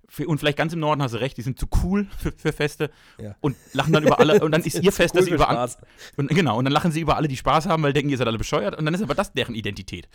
für, 0.08 0.26
und 0.26 0.38
vielleicht 0.38 0.58
ganz 0.58 0.72
im 0.72 0.80
Norden 0.80 1.00
hast 1.02 1.12
du 1.14 1.18
recht, 1.20 1.36
die 1.38 1.42
sind 1.42 1.58
zu 1.58 1.66
cool 1.82 2.06
für, 2.18 2.32
für 2.32 2.52
Feste 2.52 2.90
Ja. 3.18 3.34
und 3.40 3.56
lachen 3.72 3.92
dann 3.92 4.02
über 4.04 4.18
alle, 4.18 4.42
und 4.44 4.52
dann 4.52 4.62
ist 4.64 4.82
ihr 4.82 4.92
Fest, 4.92 5.14
Cool 5.14 5.20
dass 5.20 5.24
sie 5.26 5.34
über 5.34 5.68
und, 6.16 6.28
genau, 6.28 6.58
und 6.58 6.64
dann 6.64 6.72
lachen 6.72 6.92
sie 6.92 7.00
über 7.00 7.16
alle, 7.16 7.28
die 7.28 7.36
Spaß 7.36 7.66
haben, 7.66 7.82
weil 7.82 7.92
denken, 7.92 8.10
ihr 8.10 8.18
seid 8.18 8.26
alle 8.26 8.38
bescheuert, 8.38 8.76
und 8.76 8.84
dann 8.84 8.92
ist 8.94 9.02
aber 9.02 9.14
das 9.14 9.32
deren 9.32 9.54
Identität. 9.54 10.08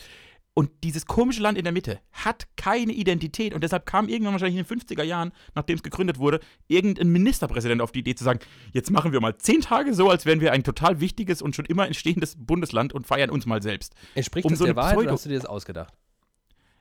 Und 0.54 0.72
dieses 0.84 1.06
komische 1.06 1.40
Land 1.44 1.56
in 1.58 1.66
der 1.66 1.72
Mitte 1.74 2.00
hat 2.12 2.48
keine 2.58 2.92
Identität 2.92 3.54
und 3.54 3.64
deshalb 3.64 3.86
kam 3.86 4.10
irgendwann 4.10 4.34
wahrscheinlich 4.34 4.58
in 4.60 4.66
den 4.66 4.80
50er 4.82 5.04
Jahren, 5.04 5.32
nachdem 5.54 5.76
es 5.78 5.84
gegründet 5.84 6.18
wurde, 6.18 6.40
irgendein 6.68 7.10
Ministerpräsident 7.10 7.80
auf 7.80 7.92
die 7.92 8.00
Idee 8.00 8.16
zu 8.16 8.24
sagen, 8.24 8.40
jetzt 8.74 8.90
machen 8.90 9.12
wir 9.12 9.22
mal 9.22 9.38
zehn 9.38 9.62
Tage 9.62 9.94
so, 9.94 10.10
als 10.10 10.26
wären 10.26 10.42
wir 10.42 10.52
ein 10.54 10.64
total 10.64 11.00
wichtiges 11.00 11.44
und 11.44 11.56
schon 11.56 11.66
immer 11.66 11.86
entstehendes 11.86 12.36
Bundesland 12.40 12.92
und 12.92 13.06
feiern 13.06 13.30
uns 13.30 13.46
mal 13.46 13.62
selbst. 13.62 13.94
Entspricht 14.16 14.46
um 14.46 14.52
das 14.52 14.58
so 14.60 14.66
der 14.66 14.76
Wahrheit 14.76 14.98
oder 14.98 15.04
Pseudo- 15.06 15.14
hast 15.14 15.26
du 15.26 15.30
dir 15.30 15.36
das 15.38 15.46
ausgedacht? 15.46 15.94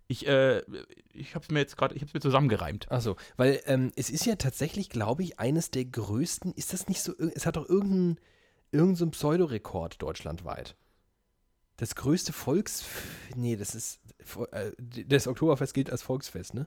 Ich, 0.08 0.26
äh, 0.26 0.62
ich 1.12 1.34
hab's 1.34 1.50
mir 1.50 1.58
jetzt 1.58 1.76
gerade, 1.76 1.94
ich 1.94 2.02
hab's 2.02 2.14
mir 2.14 2.20
zusammengereimt. 2.20 2.90
Achso, 2.90 3.16
weil 3.36 3.60
ähm, 3.66 3.90
es 3.96 4.08
ist 4.10 4.24
ja 4.24 4.36
tatsächlich, 4.36 4.88
glaube 4.88 5.22
ich, 5.22 5.40
eines 5.40 5.70
der 5.70 5.84
größten, 5.84 6.52
ist 6.54 6.72
das 6.72 6.88
nicht 6.88 7.02
so, 7.02 7.12
es 7.18 7.46
hat 7.46 7.56
doch 7.56 7.68
irgendeinen 7.68 8.20
irgendein 8.70 8.96
so 8.96 9.10
Pseudorekord 9.10 10.00
deutschlandweit. 10.02 10.76
Das 11.76 11.94
größte 11.94 12.32
Volks, 12.32 12.84
nee, 13.34 13.56
das 13.56 13.74
ist, 13.74 14.00
äh, 14.52 14.72
das 14.78 15.26
Oktoberfest 15.26 15.74
gilt 15.74 15.90
als 15.90 16.02
Volksfest, 16.02 16.54
ne? 16.54 16.66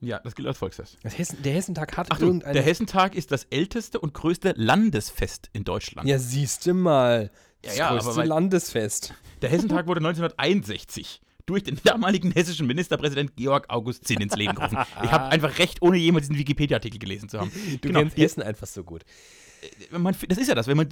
Ja, 0.00 0.18
das 0.20 0.34
gilt 0.34 0.48
als 0.48 0.56
Volksfest. 0.56 0.96
Hessen, 1.02 1.42
der 1.42 1.52
Hessentag 1.52 1.96
hat 1.98 2.10
Achtung, 2.10 2.28
irgendeine, 2.28 2.54
der 2.54 2.62
Hessentag 2.62 3.14
ist 3.14 3.30
das 3.30 3.44
älteste 3.44 4.00
und 4.00 4.14
größte 4.14 4.54
Landesfest 4.56 5.50
in 5.52 5.64
Deutschland. 5.64 6.08
ja, 6.08 6.18
siehste 6.18 6.72
mal, 6.72 7.30
das 7.60 7.76
Ja, 7.76 7.92
ja, 7.94 8.00
größte 8.00 8.22
Landesfest. 8.22 9.14
Der 9.42 9.50
Hessentag 9.50 9.86
wurde 9.86 10.00
1961 10.00 11.20
durch 11.46 11.62
den 11.64 11.78
damaligen 11.84 12.30
hessischen 12.32 12.66
Ministerpräsident 12.66 13.36
Georg 13.36 13.66
August 13.68 14.06
Zinn 14.06 14.20
ins 14.20 14.36
Leben 14.36 14.54
gerufen. 14.54 14.78
Ich 15.02 15.10
habe 15.10 15.24
einfach 15.30 15.58
recht, 15.58 15.82
ohne 15.82 15.96
jemals 15.96 16.26
diesen 16.28 16.38
Wikipedia-Artikel 16.38 16.98
gelesen 16.98 17.28
zu 17.28 17.38
haben. 17.40 17.50
Du 17.80 17.88
Genau. 17.88 18.00
kennst 18.00 18.16
Hessen 18.16 18.42
einfach 18.42 18.66
so 18.66 18.84
gut. 18.84 19.04
Man, 19.90 20.14
das 20.28 20.38
ist 20.38 20.48
ja 20.48 20.54
das, 20.54 20.66
wenn 20.66 20.76
man 20.76 20.88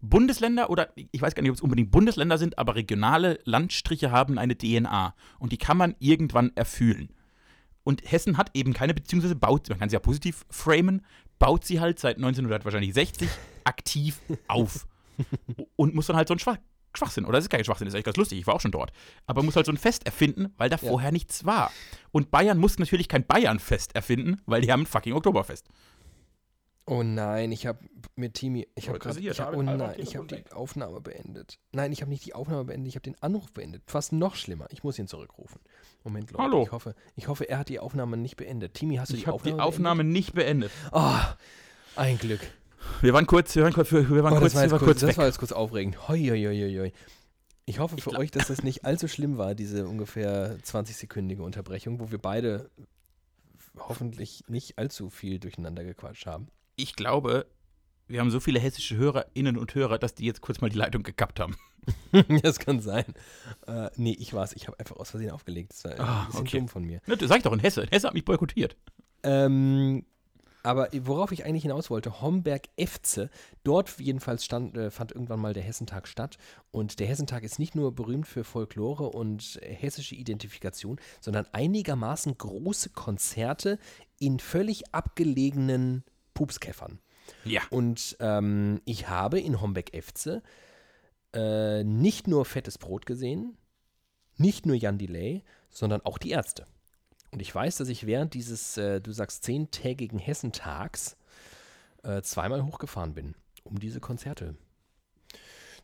Bundesländer 0.00 0.70
oder 0.70 0.92
ich 0.94 1.20
weiß 1.20 1.34
gar 1.34 1.42
nicht, 1.42 1.50
ob 1.50 1.56
es 1.56 1.60
unbedingt 1.62 1.90
Bundesländer 1.90 2.38
sind, 2.38 2.58
aber 2.58 2.76
regionale 2.76 3.40
Landstriche 3.44 4.10
haben 4.12 4.38
eine 4.38 4.56
DNA 4.56 5.14
und 5.40 5.50
die 5.52 5.58
kann 5.58 5.76
man 5.76 5.96
irgendwann 5.98 6.52
erfühlen. 6.54 7.08
Und 7.82 8.02
Hessen 8.10 8.36
hat 8.36 8.50
eben 8.54 8.74
keine, 8.74 8.94
beziehungsweise 8.94 9.34
baut, 9.34 9.68
man 9.70 9.78
kann 9.78 9.88
sie 9.88 9.94
ja 9.94 10.00
positiv 10.00 10.44
framen, 10.50 11.04
baut 11.38 11.64
sie 11.64 11.80
halt 11.80 11.98
seit 11.98 12.16
1960 12.16 13.28
aktiv 13.64 14.20
auf. 14.46 14.86
Und 15.76 15.94
muss 15.94 16.06
dann 16.06 16.16
halt 16.16 16.28
so 16.28 16.34
ein 16.34 16.38
Schwach 16.38 16.58
Schwachsinn. 16.94 17.24
Oder 17.24 17.34
das 17.38 17.44
ist 17.44 17.50
kein 17.50 17.64
Schwachsinn, 17.64 17.84
das 17.86 17.92
ist 17.92 17.96
eigentlich 17.96 18.04
ganz 18.06 18.16
lustig, 18.16 18.38
ich 18.38 18.46
war 18.46 18.54
auch 18.54 18.60
schon 18.60 18.70
dort. 18.72 18.92
Aber 19.26 19.42
muss 19.42 19.56
halt 19.56 19.66
so 19.66 19.72
ein 19.72 19.76
Fest 19.78 20.06
erfinden, 20.06 20.52
weil 20.56 20.68
da 20.70 20.76
Ja. 20.80 20.88
vorher 20.88 21.12
nichts 21.12 21.44
war. 21.44 21.70
Und 22.12 22.30
Bayern 22.30 22.58
muss 22.58 22.78
natürlich 22.78 23.08
kein 23.08 23.26
Bayern-Fest 23.26 23.94
erfinden, 23.94 24.40
weil 24.46 24.60
die 24.62 24.72
haben 24.72 24.82
ein 24.82 24.86
fucking 24.86 25.12
Oktoberfest. 25.12 25.66
Oh 26.90 27.02
nein, 27.02 27.52
ich 27.52 27.66
habe 27.66 27.80
mit 28.16 28.32
Timi, 28.32 28.66
ich 28.74 28.88
habe 28.88 28.98
gerade, 28.98 29.20
ich 29.20 29.38
hab, 29.40 29.54
oh 29.54 29.60
nein, 29.60 29.94
ich 29.98 30.16
habe 30.16 30.26
die 30.26 30.50
Aufnahme 30.52 31.02
beendet. 31.02 31.58
Nein, 31.72 31.92
ich 31.92 32.00
habe 32.00 32.10
nicht 32.10 32.24
die 32.24 32.32
Aufnahme 32.34 32.64
beendet, 32.64 32.88
ich 32.88 32.94
habe 32.94 33.02
den 33.02 33.22
Anruf 33.22 33.52
beendet. 33.52 33.82
Fast 33.86 34.12
noch 34.14 34.36
schlimmer. 34.36 34.68
Ich 34.70 34.82
muss 34.84 34.98
ihn 34.98 35.06
zurückrufen. 35.06 35.60
Moment, 36.02 36.30
Leute. 36.30 36.42
Hallo. 36.42 36.62
Ich 36.62 36.72
hoffe, 36.72 36.94
ich 37.14 37.28
hoffe, 37.28 37.46
er 37.46 37.58
hat 37.58 37.68
die 37.68 37.78
Aufnahme 37.78 38.16
nicht 38.16 38.36
beendet. 38.38 38.72
Timi, 38.72 38.96
hast 38.96 39.10
du 39.12 39.16
Ich 39.16 39.20
die 39.20 39.26
habe 39.26 39.34
Aufnahme 39.34 39.56
die 39.56 39.62
Aufnahme 39.62 40.04
nicht 40.04 40.32
beendet. 40.32 40.72
beendet? 40.72 40.92
Oh, 40.92 41.20
ein 41.96 42.16
Glück. 42.18 42.40
Wir 43.00 43.12
waren 43.12 43.26
kurz, 43.26 43.54
wir 43.56 43.62
waren 43.64 43.72
kurz, 43.72 43.92
wir 43.92 44.08
waren 44.22 44.32
Oh, 44.34 44.38
kurz, 44.38 44.52
das 44.52 44.54
war 44.54 44.60
wir 44.60 44.64
jetzt 44.64 44.72
waren 44.72 44.78
kurz, 44.78 44.80
kurz 44.88 45.00
das 45.00 45.08
weg. 45.10 45.16
war 45.18 45.26
jetzt 45.26 45.38
kurz 45.38 45.52
aufregend. 45.52 46.08
Hoi, 46.08 46.18
hoi, 46.28 46.42
hoi, 46.44 46.76
hoi. 46.78 46.92
Ich 47.66 47.78
hoffe 47.80 47.96
für 47.98 48.10
glaub- 48.10 48.20
euch, 48.22 48.30
dass 48.30 48.48
das 48.48 48.62
nicht 48.62 48.84
allzu 48.84 49.08
schlimm 49.08 49.36
war, 49.36 49.54
diese 49.54 49.86
ungefähr 49.86 50.58
20-sekündige 50.60 51.42
Unterbrechung, 51.42 52.00
wo 52.00 52.10
wir 52.10 52.18
beide 52.18 52.70
hoffentlich 53.78 54.44
nicht 54.48 54.78
allzu 54.78 55.10
viel 55.10 55.38
durcheinander 55.38 55.84
gequatscht 55.84 56.26
haben. 56.26 56.48
Ich 56.76 56.96
glaube, 56.96 57.46
wir 58.06 58.20
haben 58.20 58.30
so 58.30 58.40
viele 58.40 58.58
hessische 58.58 58.96
Hörerinnen 58.96 59.56
und 59.58 59.74
Hörer, 59.74 59.98
dass 59.98 60.14
die 60.14 60.24
jetzt 60.24 60.40
kurz 60.40 60.60
mal 60.60 60.70
die 60.70 60.78
Leitung 60.78 61.02
gekappt 61.02 61.40
haben. 61.40 61.56
das 62.42 62.58
kann 62.58 62.80
sein. 62.80 63.04
Äh, 63.66 63.90
nee, 63.96 64.16
ich 64.18 64.34
war's. 64.34 64.52
Ich 64.54 64.66
habe 64.66 64.78
einfach 64.80 64.96
aus 64.96 65.10
Versehen 65.10 65.30
aufgelegt. 65.30 65.72
Das 65.72 65.84
war 65.84 66.00
Ah, 66.00 66.20
ein 66.22 66.26
bisschen 66.26 66.40
okay. 66.40 66.58
dumm 66.58 66.68
von 66.68 66.84
mir. 66.84 67.00
Ne, 67.06 67.16
sag 67.20 67.38
ich 67.38 67.42
doch 67.44 67.52
in 67.52 67.60
Hesse. 67.60 67.86
Hesse 67.90 68.06
hat 68.08 68.14
mich 68.14 68.24
boykottiert. 68.24 68.76
Ähm, 69.22 70.04
aber 70.62 70.88
worauf 71.02 71.32
ich 71.32 71.44
eigentlich 71.44 71.62
hinaus 71.62 71.90
wollte, 71.90 72.20
Homberg-Efze, 72.20 73.30
dort 73.62 73.98
jedenfalls 73.98 74.44
stand, 74.44 74.76
äh, 74.76 74.90
fand 74.90 75.12
irgendwann 75.12 75.40
mal 75.40 75.54
der 75.54 75.62
Hessentag 75.62 76.08
statt. 76.08 76.36
Und 76.70 76.98
der 76.98 77.06
Hessentag 77.06 77.42
ist 77.44 77.58
nicht 77.58 77.74
nur 77.74 77.94
berühmt 77.94 78.26
für 78.26 78.44
Folklore 78.44 79.10
und 79.10 79.60
hessische 79.62 80.14
Identifikation, 80.14 81.00
sondern 81.20 81.46
einigermaßen 81.52 82.36
große 82.36 82.90
Konzerte 82.90 83.78
in 84.18 84.40
völlig 84.40 84.94
abgelegenen 84.94 86.04
Pupskäffern. 86.34 86.98
Ja. 87.44 87.62
Und 87.70 88.16
ähm, 88.20 88.80
ich 88.84 89.08
habe 89.08 89.40
in 89.40 89.60
Homberg-Efze 89.60 90.42
äh, 91.34 91.84
nicht 91.84 92.26
nur 92.26 92.44
fettes 92.44 92.78
Brot 92.78 93.06
gesehen, 93.06 93.56
nicht 94.36 94.66
nur 94.66 94.76
Jan 94.76 94.98
Delay, 94.98 95.44
sondern 95.70 96.00
auch 96.02 96.18
die 96.18 96.30
Ärzte. 96.30 96.66
Und 97.30 97.40
ich 97.40 97.54
weiß, 97.54 97.76
dass 97.76 97.88
ich 97.88 98.06
während 98.06 98.34
dieses, 98.34 98.76
äh, 98.76 99.00
du 99.00 99.12
sagst, 99.12 99.44
zehntägigen 99.44 100.18
Hessentags 100.18 101.16
äh, 102.02 102.22
zweimal 102.22 102.64
hochgefahren 102.64 103.14
bin, 103.14 103.34
um 103.64 103.78
diese 103.78 104.00
Konzerte 104.00 104.56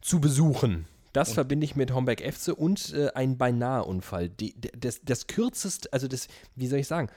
zu 0.00 0.20
besuchen. 0.20 0.86
Das 1.12 1.32
verbinde 1.32 1.64
ich 1.64 1.76
mit 1.76 1.92
Homberg-Efze 1.92 2.56
und 2.56 2.92
äh, 2.92 3.10
ein 3.14 3.38
Beinahe-Unfall. 3.38 4.30
Das, 4.76 5.00
das 5.04 5.26
kürzeste, 5.28 5.92
also 5.92 6.08
das, 6.08 6.26
wie 6.56 6.66
soll 6.66 6.80
ich 6.80 6.88
sagen, 6.88 7.08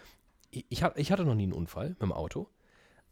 ich, 0.51 0.83
hab, 0.83 0.97
ich 0.99 1.11
hatte 1.11 1.25
noch 1.25 1.33
nie 1.33 1.43
einen 1.43 1.53
Unfall 1.53 1.89
mit 1.89 2.01
dem 2.01 2.11
Auto, 2.13 2.47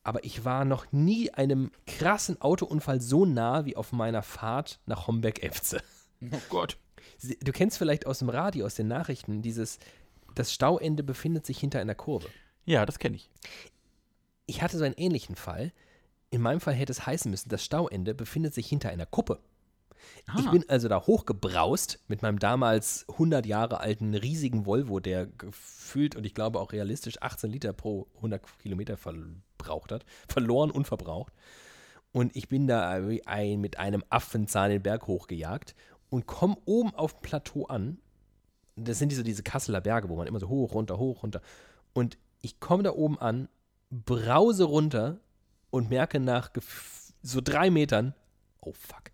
aber 0.04 0.24
ich 0.24 0.46
war 0.46 0.64
noch 0.64 0.92
nie 0.92 1.32
einem 1.32 1.72
krassen 1.88 2.40
Autounfall 2.40 3.02
so 3.02 3.26
nah 3.26 3.66
wie 3.66 3.76
auf 3.76 3.92
meiner 3.94 4.22
Fahrt 4.22 4.80
nach 4.86 5.08
Homberg-Efze. 5.08 5.82
Oh 6.32 6.38
Gott. 6.50 6.78
Du 7.42 7.52
kennst 7.52 7.78
vielleicht 7.78 8.06
aus 8.06 8.20
dem 8.20 8.30
Radio, 8.30 8.66
aus 8.66 8.76
den 8.76 8.88
Nachrichten, 8.88 9.42
dieses, 9.42 9.80
das 10.36 10.54
Stauende 10.54 11.04
befindet 11.04 11.46
sich 11.46 11.60
hinter 11.60 11.80
einer 11.80 11.96
Kurve. 11.96 12.28
Ja, 12.66 12.86
das 12.86 13.00
kenne 13.00 13.16
ich. 13.16 13.30
Ich 14.46 14.62
hatte 14.62 14.78
so 14.78 14.84
einen 14.84 14.96
ähnlichen 14.96 15.36
Fall. 15.36 15.72
In 16.30 16.42
meinem 16.42 16.60
Fall 16.60 16.74
hätte 16.74 16.92
es 16.92 17.06
heißen 17.06 17.32
müssen, 17.32 17.50
das 17.50 17.64
Stauende 17.64 18.14
befindet 18.14 18.54
sich 18.54 18.68
hinter 18.68 18.90
einer 18.90 19.06
Kuppe. 19.06 19.40
Ich 20.38 20.48
Ah. 20.48 20.52
bin 20.52 20.66
also 20.70 20.88
da 20.88 21.02
hochgebraust 21.02 22.00
mit 22.08 22.22
meinem 22.22 22.38
damals 22.38 23.06
100 23.10 23.46
Jahre 23.46 23.80
alten 23.80 24.14
riesigen 24.14 24.66
Volvo, 24.66 25.00
der 25.00 25.26
gefühlt 25.26 26.16
und 26.16 26.26
ich 26.26 26.36
glaube 26.36 26.60
auch 26.60 26.74
realistisch 26.74 27.22
18 27.22 27.50
Liter 27.52 27.74
pro 27.74 28.08
100 28.18 28.42
Kilometer 28.60 28.98
verbraucht 28.98 29.92
hat. 29.92 30.06
Verloren 30.28 30.70
und 30.70 30.86
verbraucht. 30.86 31.34
Und 32.12 32.36
ich 32.36 32.48
bin 32.50 32.68
da 32.68 33.08
wie 33.10 33.26
ein, 33.26 33.62
mit 33.62 33.78
einem 33.80 34.04
Affenzahn 34.10 34.70
den 34.70 34.84
Berg 34.84 35.08
hochgejagt 35.08 35.76
und 36.10 36.28
komme 36.28 36.58
oben 36.66 36.94
auf 36.94 37.14
dem 37.14 37.22
Plateau 37.22 37.66
an. 37.66 37.98
Das 38.76 39.00
sind 39.00 39.10
diese, 39.10 39.24
diese 39.24 39.44
Kasseler 39.44 39.82
Berge, 39.82 40.10
wo 40.10 40.16
man 40.16 40.28
immer 40.28 40.40
so 40.40 40.50
hoch, 40.50 40.74
runter, 40.74 40.98
hoch, 40.98 41.24
runter. 41.24 41.42
Und 41.94 42.18
ich 42.42 42.60
komme 42.60 42.84
da 42.84 42.92
oben 42.92 43.18
an, 43.18 43.48
brause 43.90 44.66
runter 44.66 45.20
und 45.70 45.90
merke 45.90 46.20
nach 46.20 46.52
so 47.22 47.42
drei 47.42 47.70
Metern, 47.70 48.14
oh 48.62 48.74
fuck, 48.74 49.12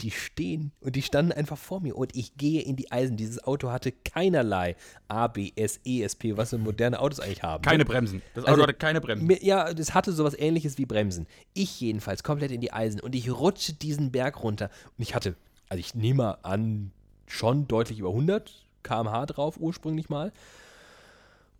die 0.00 0.10
stehen 0.10 0.72
und 0.80 0.96
die 0.96 1.02
standen 1.02 1.32
einfach 1.32 1.58
vor 1.58 1.80
mir 1.80 1.96
und 1.96 2.16
ich 2.16 2.36
gehe 2.36 2.62
in 2.62 2.76
die 2.76 2.90
Eisen. 2.90 3.16
Dieses 3.16 3.42
Auto 3.44 3.70
hatte 3.70 3.92
keinerlei 3.92 4.76
ABS, 5.08 5.80
ESP, 5.84 6.36
was 6.36 6.50
so 6.50 6.58
moderne 6.58 7.00
Autos 7.00 7.20
eigentlich 7.20 7.42
haben. 7.42 7.62
ne? 7.62 7.70
Keine 7.70 7.84
Bremsen. 7.84 8.22
Das 8.34 8.44
Auto 8.44 8.52
Also, 8.52 8.62
hatte 8.64 8.74
keine 8.74 9.00
Bremsen. 9.00 9.30
Ja, 9.40 9.72
das 9.72 9.94
hatte 9.94 10.12
sowas 10.12 10.34
ähnliches 10.38 10.78
wie 10.78 10.86
Bremsen. 10.86 11.26
Ich 11.52 11.80
jedenfalls 11.80 12.22
komplett 12.22 12.50
in 12.50 12.60
die 12.60 12.72
Eisen 12.72 13.00
und 13.00 13.14
ich 13.14 13.30
rutsche 13.30 13.72
diesen 13.72 14.10
Berg 14.10 14.42
runter. 14.42 14.68
Und 14.98 15.02
ich 15.02 15.14
hatte, 15.14 15.36
also 15.68 15.80
ich 15.80 15.94
nehme 15.94 16.44
an, 16.44 16.90
schon 17.26 17.66
deutlich 17.68 17.98
über 17.98 18.10
100 18.10 18.63
km/h 18.84 19.26
drauf 19.26 19.56
ursprünglich 19.58 20.08
mal. 20.08 20.32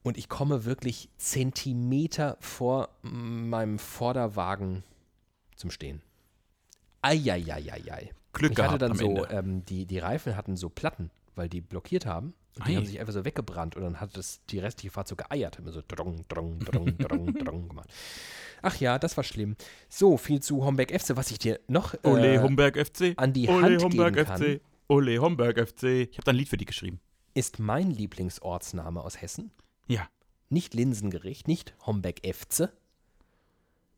Und 0.05 0.19
ich 0.19 0.29
komme 0.29 0.65
wirklich 0.65 1.09
Zentimeter 1.17 2.37
vor 2.39 2.91
meinem 3.03 3.79
Vorderwagen 3.79 4.85
zum 5.57 5.71
Stehen. 5.71 6.03
Eieieiei. 7.03 8.11
Glück 8.33 8.53
ich 8.53 8.59
hatte 8.59 8.79
gehabt 8.79 8.83
dann 8.83 8.95
so, 8.97 9.27
ähm, 9.29 9.65
die, 9.65 9.87
die 9.87 9.99
Reifen 9.99 10.37
hatten 10.37 10.57
so 10.57 10.69
Platten, 10.69 11.11
weil 11.35 11.49
die 11.49 11.61
blockiert 11.61 12.07
haben. 12.07 12.35
Und 12.57 12.69
die 12.69 12.73
Ei. 12.73 12.77
haben 12.77 12.87
sich 12.87 13.01
einfach 13.01 13.13
so 13.13 13.25
weggebrannt 13.25 13.75
und 13.77 13.83
dann 13.83 14.01
hat 14.01 14.17
das 14.17 14.45
die 14.47 14.61
restliche 14.61 14.93
Fahrt 14.93 15.09
so 15.09 15.17
geeiert. 15.17 15.59
Immer 15.59 15.73
so 15.73 15.83
drong, 15.87 16.25
drong, 16.29 16.61
drong, 16.61 16.97
drong, 16.99 17.35
drong 17.35 17.69
gemacht. 17.69 17.89
Ach 18.63 18.77
ja, 18.77 18.99
das 18.99 19.17
war 19.17 19.25
schlimm. 19.25 19.57
So, 19.89 20.17
viel 20.17 20.41
zu 20.41 20.65
Homberg 20.65 20.91
FC, 20.91 21.17
was 21.17 21.31
ich 21.31 21.39
dir 21.39 21.61
noch 21.67 21.95
Ole 22.05 22.35
äh, 22.35 22.39
Homberg 22.39 22.77
FC. 22.77 23.15
an 23.17 23.33
die 23.33 23.49
Ole 23.49 23.63
Hand 23.63 23.83
Homberg 23.83 24.15
geben 24.15 24.27
kann. 24.27 24.41
FC. 24.41 24.61
Ole 24.89 25.19
Homberg 25.19 25.69
FC. 25.69 25.83
Ich 25.83 26.17
habe 26.17 26.25
da 26.25 26.31
ein 26.31 26.37
Lied 26.37 26.49
für 26.49 26.57
die 26.57 26.65
geschrieben. 26.65 27.01
Ist 27.35 27.59
mein 27.59 27.91
Lieblingsortsname 27.91 29.03
aus 29.03 29.21
Hessen. 29.21 29.51
Ja. 29.87 30.09
Nicht 30.49 30.75
Linsengericht, 30.75 31.49
nicht 31.49 31.75
Homberg 31.85 32.21
FC, 32.25 32.71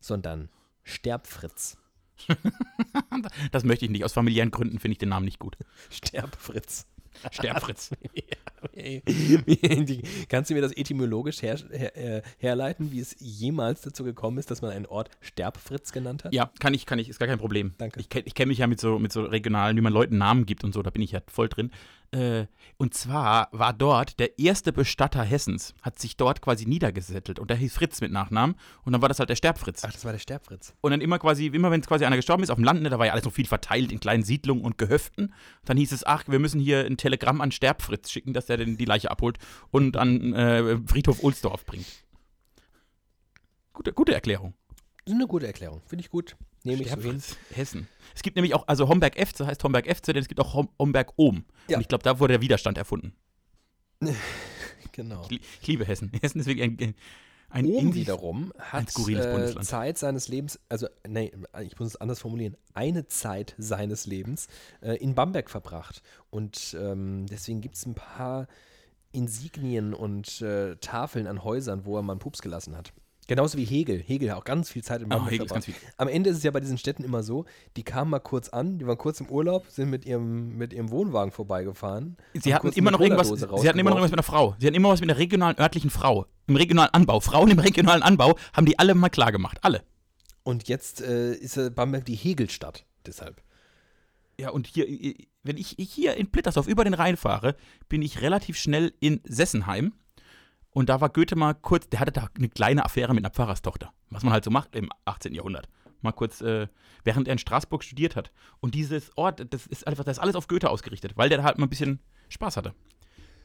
sondern 0.00 0.48
Sterbfritz. 0.82 1.78
Das 3.52 3.64
möchte 3.64 3.84
ich 3.84 3.90
nicht. 3.90 4.04
Aus 4.04 4.12
familiären 4.12 4.50
Gründen 4.50 4.78
finde 4.78 4.92
ich 4.92 4.98
den 4.98 5.10
Namen 5.10 5.24
nicht 5.24 5.38
gut. 5.38 5.56
Sterbfritz. 5.90 6.86
Sterbfritz. 7.30 7.90
Kannst 10.28 10.50
du 10.50 10.54
mir 10.54 10.60
das 10.60 10.72
etymologisch 10.72 11.42
her, 11.42 11.58
her, 11.70 11.96
äh, 11.96 12.22
herleiten, 12.38 12.92
wie 12.92 13.00
es 13.00 13.16
jemals 13.18 13.82
dazu 13.82 14.04
gekommen 14.04 14.38
ist, 14.38 14.50
dass 14.50 14.62
man 14.62 14.70
einen 14.70 14.86
Ort 14.86 15.10
Sterbfritz 15.20 15.92
genannt 15.92 16.24
hat? 16.24 16.34
Ja, 16.34 16.50
kann 16.58 16.74
ich, 16.74 16.86
kann 16.86 16.98
ich, 16.98 17.08
ist 17.08 17.18
gar 17.18 17.28
kein 17.28 17.38
Problem. 17.38 17.74
Danke. 17.78 18.00
Ich 18.00 18.08
kenne 18.08 18.24
ich 18.26 18.34
kenn 18.34 18.48
mich 18.48 18.58
ja 18.58 18.66
mit 18.66 18.80
so, 18.80 18.98
mit 18.98 19.12
so 19.12 19.22
regionalen, 19.24 19.76
wie 19.76 19.82
man 19.82 19.92
Leuten 19.92 20.18
Namen 20.18 20.46
gibt 20.46 20.64
und 20.64 20.72
so, 20.72 20.82
da 20.82 20.90
bin 20.90 21.02
ich 21.02 21.12
ja 21.12 21.20
voll 21.26 21.48
drin. 21.48 21.70
Äh, 22.12 22.46
und 22.76 22.94
zwar 22.94 23.48
war 23.52 23.72
dort 23.72 24.18
der 24.20 24.38
erste 24.38 24.72
Bestatter 24.72 25.22
Hessens, 25.22 25.74
hat 25.82 25.98
sich 25.98 26.16
dort 26.16 26.42
quasi 26.42 26.66
niedergesettelt 26.66 27.38
und 27.38 27.50
der 27.50 27.56
hieß 27.56 27.74
Fritz 27.74 28.00
mit 28.00 28.12
Nachnamen 28.12 28.56
und 28.84 28.92
dann 28.92 29.02
war 29.02 29.08
das 29.08 29.18
halt 29.18 29.30
der 29.30 29.36
Sterbfritz. 29.36 29.82
Ach, 29.84 29.92
das 29.92 30.04
war 30.04 30.12
der 30.12 30.18
Sterbfritz. 30.18 30.74
Und 30.80 30.90
dann 30.90 31.00
immer 31.00 31.18
quasi, 31.18 31.46
immer 31.46 31.70
wenn 31.70 31.80
es 31.80 31.86
quasi 31.86 32.04
einer 32.04 32.16
gestorben 32.16 32.42
ist 32.42 32.50
auf 32.50 32.56
dem 32.56 32.64
Land, 32.64 32.82
ne, 32.82 32.90
da 32.90 32.98
war 32.98 33.06
ja 33.06 33.12
alles 33.12 33.24
noch 33.24 33.32
viel 33.32 33.46
verteilt 33.46 33.92
in 33.92 34.00
kleinen 34.00 34.22
Siedlungen 34.22 34.64
und 34.64 34.78
Gehöften, 34.78 35.34
dann 35.64 35.76
hieß 35.76 35.92
es, 35.92 36.04
ach, 36.04 36.24
wir 36.26 36.38
müssen 36.38 36.60
hier 36.60 36.84
ein 36.84 36.96
Telegramm 36.96 37.40
an 37.40 37.50
Sterbfritz 37.50 38.10
schicken, 38.10 38.32
dass 38.32 38.46
der 38.46 38.58
denn 38.58 38.76
die 38.76 38.84
Leiche 38.84 39.10
abholt 39.10 39.38
und 39.70 39.96
an 39.96 40.32
äh, 40.34 40.78
Friedhof 40.86 41.22
Ohlsdorf 41.22 41.64
bringt. 41.66 41.86
Gute, 43.72 43.92
gute 43.92 44.14
Erklärung. 44.14 44.54
Eine 45.08 45.26
gute 45.26 45.46
Erklärung. 45.46 45.82
Finde 45.86 46.02
ich 46.02 46.10
gut. 46.10 46.36
Nehme 46.66 46.82
ich 46.82 46.90
so 46.90 47.00
hin. 47.00 47.22
Hessen. 47.52 47.88
Es 48.14 48.22
gibt 48.22 48.36
nämlich 48.36 48.54
auch, 48.54 48.66
also 48.66 48.88
Homberg 48.88 49.16
Efze 49.16 49.46
heißt 49.46 49.62
Homberg 49.64 49.86
Efze, 49.86 50.12
denn 50.12 50.22
es 50.22 50.28
gibt 50.28 50.40
auch 50.40 50.54
Hom 50.54 50.68
Homberg 50.78 51.12
Ohm. 51.16 51.44
Ja. 51.68 51.76
Und 51.76 51.82
ich 51.82 51.88
glaube, 51.88 52.02
da 52.02 52.18
wurde 52.18 52.34
der 52.34 52.42
Widerstand 52.42 52.78
erfunden. 52.78 53.14
Genau. 54.92 55.26
Ich, 55.28 55.42
ich 55.60 55.66
liebe 55.66 55.84
Hessen. 55.84 56.10
Hessen 56.22 56.40
ist 56.40 56.46
wirklich 56.46 56.64
ein, 56.64 56.94
ein 57.50 57.66
Ohm 57.66 57.94
wiederum 57.94 58.52
hat 58.58 58.90
skurriles 58.90 59.26
äh, 59.26 59.30
Bundesland. 59.30 59.66
Zeit 59.66 59.98
seines 59.98 60.28
Lebens, 60.28 60.58
also 60.70 60.88
nee, 61.06 61.32
ich 61.62 61.78
muss 61.78 61.88
es 61.88 61.96
anders 61.96 62.18
formulieren, 62.20 62.56
eine 62.72 63.06
Zeit 63.06 63.54
seines 63.58 64.06
Lebens 64.06 64.48
äh, 64.80 64.96
in 64.96 65.14
Bamberg 65.14 65.50
verbracht. 65.50 66.02
Und 66.30 66.74
ähm, 66.80 67.26
deswegen 67.26 67.60
gibt 67.60 67.76
es 67.76 67.84
ein 67.84 67.94
paar 67.94 68.46
Insignien 69.12 69.94
und 69.94 70.40
äh, 70.40 70.76
Tafeln 70.76 71.26
an 71.26 71.44
Häusern, 71.44 71.84
wo 71.84 71.96
er 71.96 72.02
mal 72.02 72.14
einen 72.14 72.20
Pups 72.20 72.42
gelassen 72.42 72.76
hat. 72.76 72.92
Genauso 73.28 73.58
wie 73.58 73.64
Hegel. 73.64 74.00
Hegel 74.00 74.30
hat 74.30 74.38
auch 74.38 74.44
ganz 74.44 74.70
viel 74.70 74.84
Zeit 74.84 75.02
in 75.02 75.12
Oh, 75.12 75.26
Hegel 75.26 75.46
ganz 75.46 75.64
viel. 75.64 75.74
Am 75.96 76.06
Ende 76.06 76.30
ist 76.30 76.36
es 76.36 76.42
ja 76.44 76.50
bei 76.52 76.60
diesen 76.60 76.78
Städten 76.78 77.02
immer 77.02 77.22
so, 77.24 77.44
die 77.76 77.82
kamen 77.82 78.10
mal 78.10 78.20
kurz 78.20 78.48
an, 78.50 78.78
die 78.78 78.86
waren 78.86 78.98
kurz 78.98 79.20
im 79.20 79.28
Urlaub, 79.28 79.66
sind 79.68 79.90
mit 79.90 80.04
ihrem, 80.04 80.56
mit 80.56 80.72
ihrem 80.72 80.90
Wohnwagen 80.90 81.32
vorbeigefahren. 81.32 82.16
Sie 82.34 82.54
hatten 82.54 82.70
immer 82.72 82.92
noch 82.92 83.00
irgendwas, 83.00 83.28
sie 83.28 83.68
hatten 83.68 83.78
immer 83.78 83.90
noch 83.90 83.96
irgendwas 83.96 84.10
mit 84.10 84.18
einer 84.18 84.22
Frau. 84.22 84.54
Sie 84.58 84.66
hatten 84.66 84.76
immer 84.76 84.90
was 84.90 85.00
mit 85.00 85.10
einer 85.10 85.18
regionalen, 85.18 85.58
örtlichen 85.58 85.90
Frau. 85.90 86.26
Im 86.46 86.56
regionalen 86.56 86.94
Anbau. 86.94 87.18
Frauen 87.18 87.50
im 87.50 87.58
regionalen 87.58 88.02
Anbau 88.02 88.36
haben 88.52 88.66
die 88.66 88.78
alle 88.78 88.94
mal 88.94 89.08
klar 89.08 89.32
gemacht. 89.32 89.58
Alle. 89.62 89.82
Und 90.44 90.68
jetzt 90.68 91.00
äh, 91.00 91.34
ist 91.34 91.56
äh, 91.56 91.70
Bamberg 91.70 92.04
die 92.04 92.14
Hegelstadt. 92.14 92.84
Deshalb. 93.04 93.42
Ja, 94.38 94.50
und 94.50 94.68
hier, 94.68 94.88
äh, 94.88 95.16
wenn 95.42 95.56
ich 95.56 95.74
hier 95.78 96.14
in 96.14 96.30
Plittersdorf 96.30 96.68
über 96.68 96.84
den 96.84 96.94
Rhein 96.94 97.16
fahre, 97.16 97.56
bin 97.88 98.02
ich 98.02 98.22
relativ 98.22 98.56
schnell 98.56 98.92
in 99.00 99.20
Sessenheim. 99.24 99.92
Und 100.76 100.90
da 100.90 101.00
war 101.00 101.08
Goethe 101.08 101.36
mal 101.36 101.54
kurz, 101.54 101.88
der 101.88 102.00
hatte 102.00 102.12
da 102.12 102.28
eine 102.36 102.50
kleine 102.50 102.84
Affäre 102.84 103.14
mit 103.14 103.24
einer 103.24 103.32
Pfarrerstochter. 103.32 103.94
Was 104.10 104.24
man 104.24 104.34
halt 104.34 104.44
so 104.44 104.50
macht 104.50 104.76
im 104.76 104.90
18. 105.06 105.32
Jahrhundert. 105.32 105.70
Mal 106.02 106.12
kurz, 106.12 106.42
äh, 106.42 106.68
während 107.02 107.28
er 107.28 107.32
in 107.32 107.38
Straßburg 107.38 107.82
studiert 107.82 108.14
hat. 108.14 108.30
Und 108.60 108.74
dieses 108.74 109.10
Ort, 109.16 109.42
das 109.54 109.66
ist 109.66 109.86
einfach, 109.86 110.04
das 110.04 110.18
ist 110.18 110.22
alles 110.22 110.36
auf 110.36 110.48
Goethe 110.48 110.68
ausgerichtet, 110.68 111.16
weil 111.16 111.30
der 111.30 111.38
da 111.38 111.44
halt 111.44 111.56
mal 111.56 111.64
ein 111.64 111.70
bisschen 111.70 112.00
Spaß 112.28 112.58
hatte. 112.58 112.74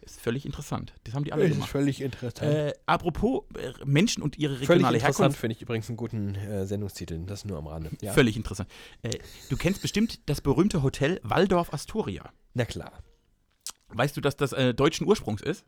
Ist 0.02 0.20
völlig 0.20 0.46
interessant. 0.46 0.94
Das 1.06 1.14
haben 1.14 1.24
die 1.24 1.32
alle 1.32 1.48
gemacht. 1.48 1.70
völlig 1.70 2.02
interessant. 2.02 2.52
Äh, 2.52 2.74
apropos 2.86 3.44
äh, 3.58 3.72
Menschen 3.86 4.24
und 4.24 4.38
ihre 4.38 4.56
völlig 4.56 4.70
regionale 4.70 4.98
interessant 4.98 5.20
Herkunft. 5.20 5.40
finde 5.40 5.56
ich 5.56 5.62
übrigens 5.62 5.88
einen 5.88 5.96
guten 5.96 6.36
äh, 6.36 6.66
Sendungstitel. 6.66 7.18
Das 7.26 7.46
nur 7.46 7.58
am 7.58 7.68
Rande. 7.68 7.92
Ja. 8.02 8.12
Völlig 8.12 8.36
interessant. 8.36 8.70
Äh, 9.04 9.20
du 9.50 9.56
kennst 9.56 9.82
bestimmt 9.82 10.20
das 10.26 10.42
berühmte 10.42 10.84
Hotel 10.84 11.22
Waldorf 11.24 11.72
Astoria. 11.74 12.30
Na 12.56 12.66
klar. 12.66 12.92
Weißt 13.88 14.18
du, 14.18 14.20
dass 14.20 14.36
das 14.36 14.52
äh, 14.52 14.74
deutschen 14.74 15.08
Ursprungs 15.08 15.42
ist? 15.42 15.66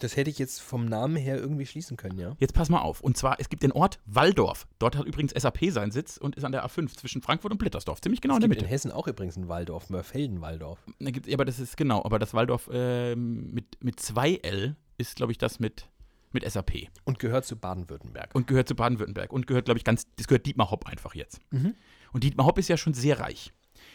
Das 0.00 0.16
hätte 0.16 0.30
ich 0.30 0.38
jetzt 0.38 0.60
vom 0.60 0.86
Namen 0.86 1.16
her 1.16 1.36
irgendwie 1.36 1.66
schließen 1.66 1.96
können, 1.96 2.18
ja. 2.18 2.36
Jetzt 2.38 2.54
pass 2.54 2.68
mal 2.68 2.80
auf. 2.80 3.00
Und 3.00 3.16
zwar, 3.16 3.40
es 3.40 3.48
gibt 3.48 3.62
den 3.62 3.72
Ort 3.72 3.98
Waldorf. 4.06 4.66
Dort 4.78 4.96
hat 4.96 5.06
übrigens 5.06 5.32
SAP 5.32 5.70
seinen 5.70 5.90
Sitz 5.90 6.16
und 6.16 6.36
ist 6.36 6.44
an 6.44 6.52
der 6.52 6.66
A5 6.66 6.96
zwischen 6.96 7.22
Frankfurt 7.22 7.52
und 7.52 7.58
Blittersdorf. 7.58 8.00
Ziemlich 8.00 8.20
genau 8.20 8.34
es 8.34 8.38
in 8.38 8.40
der 8.42 8.48
gibt 8.48 8.60
in 8.60 8.64
Mitte. 8.64 8.72
Hessen 8.72 8.92
auch 8.92 9.06
übrigens 9.06 9.36
ein 9.36 9.48
Waldorf, 9.48 9.90
Mörfelden-Waldorf. 9.90 10.78
Da 10.98 11.10
gibt's, 11.10 11.28
ja, 11.28 11.34
aber 11.34 11.44
das 11.44 11.58
ist 11.58 11.76
genau. 11.76 12.04
Aber 12.04 12.18
das 12.18 12.34
Waldorf 12.34 12.68
ähm, 12.72 13.52
mit, 13.52 13.82
mit 13.82 14.00
2L 14.00 14.74
ist, 14.98 15.16
glaube 15.16 15.32
ich, 15.32 15.38
das 15.38 15.60
mit, 15.60 15.88
mit 16.32 16.50
SAP. 16.50 16.88
Und 17.04 17.18
gehört 17.18 17.44
zu 17.44 17.56
Baden-Württemberg. 17.56 18.34
Und 18.34 18.46
gehört 18.46 18.68
zu 18.68 18.74
Baden-Württemberg. 18.74 19.32
Und 19.32 19.46
gehört, 19.46 19.66
glaube 19.66 19.78
ich, 19.78 19.84
ganz, 19.84 20.06
das 20.16 20.26
gehört 20.26 20.46
Dietmar 20.46 20.70
Hopp 20.70 20.86
einfach 20.86 21.14
jetzt. 21.14 21.40
Mhm. 21.50 21.74
Und 22.12 22.24
Dietmar 22.24 22.46
Hopp 22.46 22.58
ist 22.58 22.68
ja 22.68 22.76
schon 22.76 22.94
sehr 22.94 23.20
reich. 23.20 23.52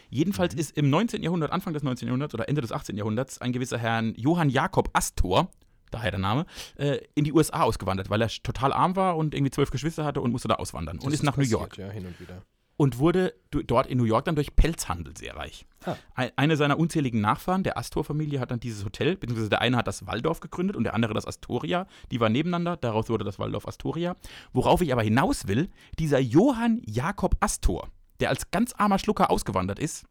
Jedenfalls 0.10 0.54
ist 0.54 0.78
im 0.78 0.90
19. 0.90 1.24
Jahrhundert, 1.24 1.52
Anfang 1.52 1.74
des 1.74 1.84
19. 1.84 2.08
Jahrhunderts 2.08 2.34
oder 2.34 2.50
Ende 2.50 2.62
des 2.62 2.72
18. 2.72 2.98
Jahrhunderts 2.98 3.40
ein 3.40 3.54
gewisser 3.54 3.78
Herrn 3.78 4.14
Johann 4.16 4.50
Jakob 4.50 4.90
Astor, 4.94 5.50
daher 5.92 6.12
der 6.12 6.20
Name, 6.20 6.46
äh, 6.76 7.00
in 7.16 7.24
die 7.24 7.34
USA 7.34 7.62
ausgewandert, 7.62 8.10
weil 8.10 8.22
er 8.22 8.30
total 8.30 8.74
arm 8.74 8.96
war 8.96 9.18
und 9.18 9.34
irgendwie 9.34 9.52
zwölf 9.52 9.72
Geschwister 9.72 10.06
hatte 10.06 10.22
und 10.22 10.32
musste 10.32 10.48
da 10.48 10.56
auswandern. 10.56 10.98
und 10.98 11.06
Das 11.06 11.14
ist 11.14 11.24
nach 11.24 11.38
New 11.38 11.44
passiert, 11.44 11.60
York. 11.60 11.78
Ja, 11.78 11.90
hin 11.90 12.06
und 12.06 12.20
wieder. 12.20 12.42
Und 12.78 12.98
wurde 12.98 13.36
dort 13.52 13.86
in 13.86 14.00
New 14.00 14.06
York 14.06 14.26
dann 14.26 14.34
durch 14.36 14.56
Pelzhandel 14.56 15.16
sehr 15.16 15.36
reich. 15.36 15.68
Ah. 15.86 15.98
Ein, 16.16 16.32
eine 16.36 16.58
seiner 16.58 16.80
unzähligen 16.80 17.22
Nachfahren, 17.22 17.62
der 17.62 17.78
Astor-Familie, 17.78 18.40
hat 18.40 18.50
dann 18.50 18.60
dieses 18.60 18.84
Hotel, 18.84 19.18
beziehungsweise 19.18 19.50
der 19.50 19.62
eine 19.62 19.78
hat 19.78 19.86
das 19.86 20.08
Waldorf 20.08 20.40
gegründet 20.40 20.76
und 20.76 20.86
der 20.86 20.96
andere 20.96 21.14
das 21.14 21.28
Astoria. 21.28 21.86
Die 22.10 22.20
waren 22.20 22.32
nebeneinander, 22.32 22.78
daraus 22.78 23.10
wurde 23.10 23.24
das 23.24 23.38
Waldorf 23.38 23.68
Astoria. 23.68 24.16
Worauf 24.52 24.82
ich 24.82 24.92
aber 24.92 25.04
hinaus 25.04 25.48
will, 25.48 25.70
dieser 26.00 26.20
Johann 26.20 26.82
Jakob 26.88 27.36
Astor, 27.40 27.88
der 28.20 28.30
als 28.30 28.50
ganz 28.50 28.74
armer 28.74 28.98
Schlucker 28.98 29.30
ausgewandert 29.30 29.78
ist, 29.78 30.06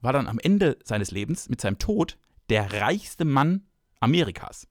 war 0.00 0.12
dann 0.14 0.26
am 0.26 0.38
Ende 0.38 0.78
seines 0.84 1.10
Lebens 1.10 1.48
mit 1.48 1.60
seinem 1.60 1.78
Tod 1.78 2.16
der 2.48 2.72
reichste 2.72 3.24
Mann 3.24 3.66
Amerikas. 4.00 4.68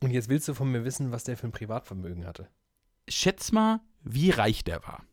Und 0.00 0.10
jetzt 0.10 0.28
willst 0.28 0.46
du 0.48 0.54
von 0.54 0.70
mir 0.70 0.84
wissen, 0.84 1.10
was 1.10 1.24
der 1.24 1.36
für 1.36 1.46
ein 1.46 1.52
Privatvermögen 1.52 2.26
hatte. 2.26 2.48
Schätz 3.08 3.52
mal, 3.52 3.80
wie 4.02 4.30
reich 4.30 4.64
der 4.64 4.82
war. 4.82 5.04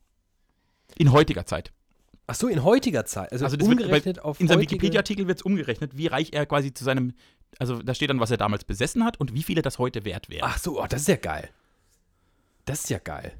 In 0.97 1.11
heutiger 1.11 1.45
Zeit. 1.45 1.73
Ach 2.27 2.35
so, 2.35 2.47
in 2.47 2.63
heutiger 2.63 3.05
Zeit. 3.05 3.31
Also, 3.31 3.45
Also 3.45 3.57
das 3.57 3.67
wird 3.67 3.79
umgerechnet 3.79 4.19
auf 4.19 4.39
In 4.39 4.47
seinem 4.47 4.61
Wikipedia-Artikel 4.61 5.27
wird 5.27 5.39
es 5.39 5.43
umgerechnet, 5.43 5.97
wie 5.97 6.07
reich 6.07 6.33
er 6.33 6.45
quasi 6.45 6.73
zu 6.73 6.83
seinem, 6.83 7.13
also 7.59 7.81
da 7.81 7.93
steht 7.93 8.09
dann, 8.09 8.19
was 8.19 8.31
er 8.31 8.37
damals 8.37 8.63
besessen 8.63 9.03
hat 9.03 9.19
und 9.19 9.33
wie 9.33 9.43
viele 9.43 9.61
das 9.61 9.79
heute 9.79 10.05
wert 10.05 10.29
wäre. 10.29 10.45
Ach 10.45 10.57
so, 10.57 10.81
oh, 10.81 10.87
das 10.87 11.01
ist 11.01 11.07
ja 11.07 11.17
geil. 11.17 11.49
Das 12.65 12.81
ist 12.81 12.89
ja 12.89 12.99
geil. 12.99 13.37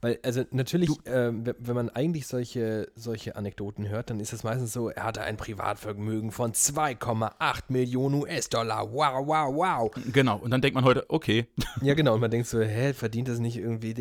Weil, 0.00 0.18
also 0.22 0.44
natürlich, 0.50 0.90
ähm, 1.06 1.44
wenn 1.58 1.74
man 1.74 1.90
eigentlich 1.90 2.26
solche, 2.26 2.90
solche 2.94 3.36
Anekdoten 3.36 3.88
hört, 3.88 4.10
dann 4.10 4.20
ist 4.20 4.32
es 4.32 4.44
meistens 4.44 4.72
so, 4.72 4.88
er 4.88 5.04
hatte 5.04 5.22
ein 5.22 5.36
Privatvermögen 5.36 6.30
von 6.30 6.52
2,8 6.52 7.62
Millionen 7.68 8.22
US-Dollar. 8.22 8.92
Wow, 8.92 9.26
wow, 9.26 9.54
wow. 9.54 9.90
Genau, 10.12 10.38
und 10.38 10.50
dann 10.50 10.60
denkt 10.60 10.74
man 10.74 10.84
heute, 10.84 11.04
okay, 11.08 11.46
Ja, 11.82 11.94
genau. 11.94 12.14
Und 12.14 12.20
man 12.20 12.30
denkt 12.30 12.46
so, 12.46 12.60
hä, 12.60 12.92
verdient 12.92 13.28
das 13.28 13.38
nicht 13.38 13.56
irgendwie 13.56 13.94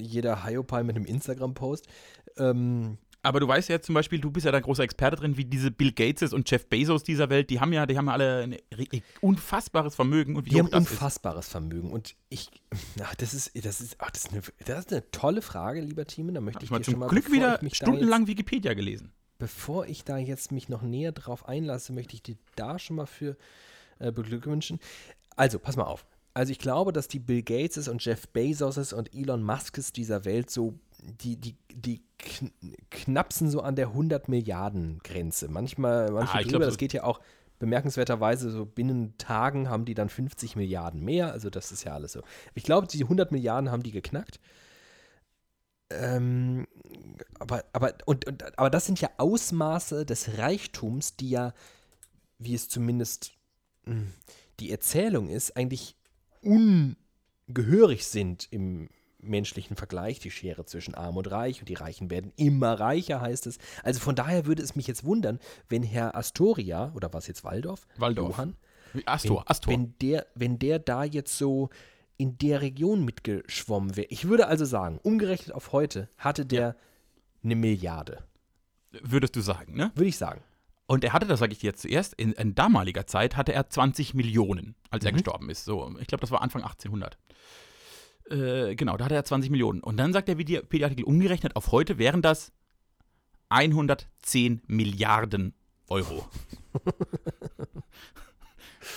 jeder 0.00 0.44
Hyopai 0.44 0.82
mit 0.82 0.96
einem 0.96 1.04
Instagram-Post? 1.04 1.86
Ähm, 2.36 2.98
aber 3.22 3.40
du 3.40 3.46
weißt 3.48 3.68
ja 3.68 3.80
zum 3.80 3.94
Beispiel, 3.94 4.20
du 4.20 4.30
bist 4.30 4.46
ja 4.46 4.52
da 4.52 4.60
großer 4.60 4.82
Experte 4.82 5.16
drin, 5.16 5.36
wie 5.36 5.44
diese 5.44 5.70
Bill 5.70 5.92
Gateses 5.92 6.32
und 6.32 6.50
Jeff 6.50 6.66
Bezos 6.66 7.02
dieser 7.04 7.30
Welt, 7.30 7.50
die 7.50 7.60
haben 7.60 7.72
ja, 7.72 7.86
die 7.86 7.96
haben 7.96 8.06
ja 8.06 8.12
alle 8.12 8.42
ein 8.42 8.52
re- 8.74 9.02
unfassbares 9.20 9.94
Vermögen 9.94 10.36
und 10.36 10.46
wie 10.46 10.50
die 10.50 10.58
haben 10.58 10.70
das 10.70 10.84
ist. 10.84 10.90
unfassbares 10.92 11.48
Vermögen. 11.48 11.90
Und 11.90 12.14
ich, 12.28 12.48
ach, 13.02 13.14
das 13.14 13.32
ist, 13.34 13.52
das 13.64 13.80
ist, 13.80 13.96
ach, 13.98 14.10
das 14.10 14.24
ist, 14.24 14.32
eine, 14.32 14.42
das 14.66 14.78
ist 14.80 14.92
eine 14.92 15.10
tolle 15.10 15.42
Frage, 15.42 15.80
lieber 15.80 16.04
Team. 16.04 16.34
Da 16.34 16.40
möchte 16.40 16.56
Hab 16.56 16.62
ich 16.62 16.66
ich 16.66 16.70
mal 16.70 16.78
dir 16.78 16.84
zum 16.84 16.92
schon 16.92 17.00
mal, 17.00 17.08
Glück 17.08 17.30
wieder 17.32 17.60
stundenlang 17.72 18.26
Wikipedia 18.26 18.74
gelesen. 18.74 19.12
bevor 19.38 19.86
ich 19.86 20.04
da 20.04 20.18
jetzt 20.18 20.52
mich 20.52 20.68
noch 20.68 20.82
näher 20.82 21.12
drauf 21.12 21.48
einlasse, 21.48 21.92
möchte 21.92 22.14
ich 22.14 22.22
dir 22.22 22.36
da 22.56 22.78
schon 22.78 22.96
mal 22.96 23.06
für 23.06 23.36
äh, 23.98 24.10
beglückwünschen. 24.12 24.80
Also, 25.36 25.58
pass 25.58 25.76
mal 25.76 25.84
auf. 25.84 26.04
Also 26.34 26.50
ich 26.52 26.58
glaube, 26.58 26.92
dass 26.92 27.08
die 27.08 27.18
Bill 27.18 27.42
Gateses 27.42 27.88
und 27.88 28.04
Jeff 28.04 28.28
Bezoses 28.28 28.92
und 28.92 29.14
Elon 29.14 29.42
Muskes 29.42 29.92
dieser 29.92 30.24
Welt 30.24 30.50
so, 30.50 30.78
die, 31.02 31.36
die, 31.36 31.56
die 31.74 32.02
kn 32.18 32.50
knapsen 32.90 33.50
so 33.50 33.60
an 33.60 33.76
der 33.76 33.88
100 33.88 34.28
Milliarden 34.28 35.00
Grenze. 35.02 35.48
Manchmal, 35.48 36.10
manche 36.10 36.34
Ah, 36.34 36.38
drüber, 36.38 36.58
glaub, 36.58 36.62
das 36.62 36.78
geht 36.78 36.92
ja 36.92 37.04
auch 37.04 37.20
bemerkenswerterweise 37.58 38.50
so 38.50 38.64
binnen 38.64 39.16
Tagen 39.18 39.68
haben 39.68 39.84
die 39.84 39.94
dann 39.94 40.08
50 40.08 40.56
Milliarden 40.56 41.04
mehr. 41.04 41.32
Also 41.32 41.50
das 41.50 41.70
ist 41.70 41.84
ja 41.84 41.94
alles 41.94 42.12
so. 42.12 42.22
Ich 42.54 42.64
glaube, 42.64 42.86
die 42.86 43.02
100 43.02 43.30
Milliarden 43.30 43.70
haben 43.70 43.82
die 43.82 43.92
geknackt. 43.92 44.40
Ähm, 45.90 46.66
aber, 47.38 47.64
aber, 47.72 47.94
und, 48.06 48.26
und, 48.26 48.58
aber 48.58 48.70
das 48.70 48.86
sind 48.86 49.00
ja 49.00 49.10
Ausmaße 49.18 50.06
des 50.06 50.38
Reichtums, 50.38 51.16
die 51.16 51.30
ja, 51.30 51.54
wie 52.38 52.54
es 52.54 52.68
zumindest 52.68 53.32
mh, 53.84 54.06
die 54.58 54.70
Erzählung 54.70 55.28
ist, 55.28 55.56
eigentlich 55.56 55.96
ungehörig 56.42 58.06
sind 58.06 58.48
im 58.50 58.88
menschlichen 59.22 59.76
Vergleich. 59.76 60.18
Die 60.18 60.30
Schere 60.30 60.64
zwischen 60.66 60.94
Arm 60.94 61.16
und 61.16 61.30
Reich 61.30 61.60
und 61.60 61.68
die 61.68 61.74
Reichen 61.74 62.10
werden 62.10 62.32
immer 62.36 62.78
reicher, 62.78 63.20
heißt 63.20 63.46
es. 63.46 63.58
Also 63.82 64.00
von 64.00 64.14
daher 64.14 64.46
würde 64.46 64.62
es 64.62 64.76
mich 64.76 64.86
jetzt 64.86 65.04
wundern, 65.04 65.38
wenn 65.68 65.82
Herr 65.82 66.16
Astoria, 66.16 66.92
oder 66.94 67.12
was 67.12 67.26
jetzt 67.26 67.44
Waldorf? 67.44 67.86
Waldorf. 67.96 68.36
Johann, 68.36 68.56
Astor, 69.06 69.38
wenn, 69.38 69.48
Astor. 69.48 69.72
Wenn 69.72 69.94
der, 70.00 70.26
wenn 70.34 70.58
der 70.58 70.78
da 70.78 71.04
jetzt 71.04 71.38
so 71.38 71.70
in 72.16 72.38
der 72.38 72.60
Region 72.60 73.04
mitgeschwommen 73.04 73.96
wäre. 73.96 74.06
Ich 74.10 74.28
würde 74.28 74.46
also 74.46 74.64
sagen, 74.64 75.00
umgerechnet 75.02 75.54
auf 75.54 75.72
heute 75.72 76.08
hatte 76.18 76.46
der 76.46 76.76
eine 77.42 77.56
Milliarde. 77.56 78.22
würdest 78.90 79.34
du 79.34 79.40
sagen, 79.40 79.74
ne? 79.74 79.90
Würde 79.94 80.08
ich 80.08 80.18
sagen. 80.18 80.42
Und 80.86 81.04
er 81.04 81.12
hatte, 81.12 81.26
das 81.26 81.40
sage 81.40 81.52
ich 81.52 81.58
dir 81.60 81.68
jetzt 81.68 81.82
zuerst, 81.82 82.14
in, 82.14 82.32
in 82.32 82.54
damaliger 82.54 83.06
Zeit 83.06 83.36
hatte 83.36 83.52
er 83.52 83.68
20 83.70 84.14
Millionen, 84.14 84.74
als 84.90 85.04
er 85.04 85.12
Mhm. 85.12 85.16
gestorben 85.16 85.50
ist. 85.50 85.64
So, 85.64 85.94
ich 86.00 86.06
glaube, 86.06 86.20
das 86.20 86.30
war 86.30 86.42
Anfang 86.42 86.62
1800. 86.62 87.16
Äh, 88.30 88.74
genau, 88.76 88.96
da 88.96 89.06
hatte 89.06 89.14
er 89.14 89.24
20 89.24 89.50
Millionen. 89.50 89.80
Und 89.80 89.96
dann 89.96 90.12
sagt 90.12 90.28
der 90.28 90.38
Wikipedia-Artikel 90.38 91.04
umgerechnet 91.04 91.56
auf 91.56 91.72
heute 91.72 91.98
wären 91.98 92.22
das 92.22 92.52
110 93.48 94.62
Milliarden 94.66 95.54
Euro. 95.88 96.28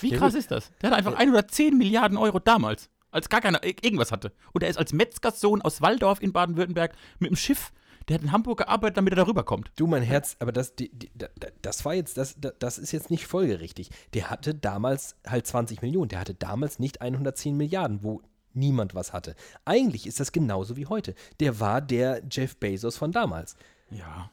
Wie 0.01 0.11
krass 0.11 0.33
ist 0.33 0.51
das? 0.51 0.71
Der 0.81 0.91
hat 0.91 0.97
einfach 0.97 1.15
110 1.15 1.77
Milliarden 1.77 2.17
Euro 2.17 2.39
damals, 2.39 2.89
als 3.11 3.29
gar 3.29 3.41
keiner 3.41 3.63
ir- 3.63 3.83
irgendwas 3.83 4.11
hatte. 4.11 4.31
Und 4.53 4.63
er 4.63 4.69
ist 4.69 4.77
als 4.77 4.93
Metzgerssohn 4.93 5.61
aus 5.61 5.81
Waldorf 5.81 6.21
in 6.21 6.33
Baden-Württemberg 6.33 6.95
mit 7.19 7.29
dem 7.29 7.35
Schiff, 7.35 7.71
der 8.07 8.15
hat 8.15 8.23
in 8.23 8.31
Hamburg 8.31 8.59
gearbeitet, 8.59 8.97
damit 8.97 9.13
er 9.13 9.17
darüber 9.17 9.43
kommt. 9.43 9.71
Du, 9.75 9.87
mein 9.87 10.03
Herz, 10.03 10.35
aber 10.39 10.51
das, 10.51 10.75
die, 10.75 10.89
die, 10.91 11.09
da- 11.15 11.29
da- 11.39 11.47
das 11.61 11.85
war 11.85 11.93
jetzt, 11.93 12.17
das, 12.17 12.35
da- 12.39 12.51
das 12.59 12.77
ist 12.77 12.91
jetzt 12.91 13.09
nicht 13.09 13.25
folgerichtig. 13.27 13.89
Der 14.13 14.29
hatte 14.29 14.53
damals 14.53 15.15
halt 15.27 15.47
20 15.47 15.81
Millionen. 15.81 16.09
Der 16.09 16.19
hatte 16.19 16.33
damals 16.35 16.79
nicht 16.79 17.01
110 17.01 17.57
Milliarden, 17.57 18.03
wo 18.03 18.21
niemand 18.53 18.95
was 18.95 19.11
hatte. 19.13 19.35
Eigentlich 19.65 20.07
ist 20.07 20.19
das 20.19 20.31
genauso 20.31 20.77
wie 20.77 20.85
heute. 20.85 21.15
Der 21.39 21.59
war 21.59 21.81
der 21.81 22.21
Jeff 22.31 22.57
Bezos 22.57 22.95
von 22.97 23.11
damals. 23.11 23.55
Ja. 23.91 24.29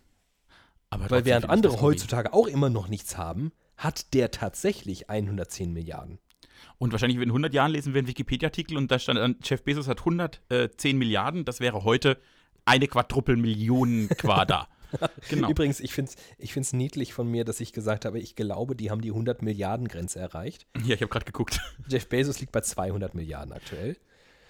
Aber 0.90 1.10
Weil 1.10 1.24
während 1.24 1.48
andere 1.48 1.80
heutzutage 1.80 2.32
auch 2.34 2.46
immer 2.46 2.68
noch 2.68 2.88
nichts 2.88 3.16
haben, 3.16 3.52
hat 3.78 4.12
der 4.14 4.30
tatsächlich 4.30 5.08
110 5.08 5.72
Milliarden. 5.72 6.18
Und 6.78 6.92
wahrscheinlich 6.92 7.18
in 7.18 7.30
100 7.30 7.54
Jahren 7.54 7.72
lesen 7.72 7.94
wir 7.94 7.98
einen 8.00 8.08
Wikipedia-Artikel 8.08 8.76
und 8.76 8.90
da 8.90 8.98
stand 8.98 9.18
dann, 9.18 9.36
Jeff 9.42 9.62
Bezos 9.64 9.88
hat 9.88 10.00
110 10.00 10.98
Milliarden, 10.98 11.44
das 11.44 11.60
wäre 11.60 11.82
heute 11.84 12.18
eine 12.64 12.86
Quadruppelmillion 12.86 14.08
Quader. 14.10 14.68
genau. 15.28 15.48
Übrigens, 15.48 15.80
ich 15.80 15.92
finde 15.92 16.12
es 16.12 16.16
ich 16.38 16.52
find's 16.52 16.72
niedlich 16.72 17.14
von 17.14 17.28
mir, 17.28 17.44
dass 17.44 17.60
ich 17.60 17.72
gesagt 17.72 18.04
habe, 18.04 18.18
ich 18.18 18.36
glaube, 18.36 18.76
die 18.76 18.90
haben 18.90 19.00
die 19.00 19.10
100 19.10 19.42
Milliarden 19.42 19.88
Grenze 19.88 20.18
erreicht. 20.18 20.66
Ja, 20.84 20.94
ich 20.94 21.00
habe 21.00 21.08
gerade 21.08 21.24
geguckt. 21.24 21.60
Jeff 21.88 22.08
Bezos 22.08 22.40
liegt 22.40 22.52
bei 22.52 22.60
200 22.60 23.14
Milliarden 23.14 23.52
aktuell. 23.52 23.96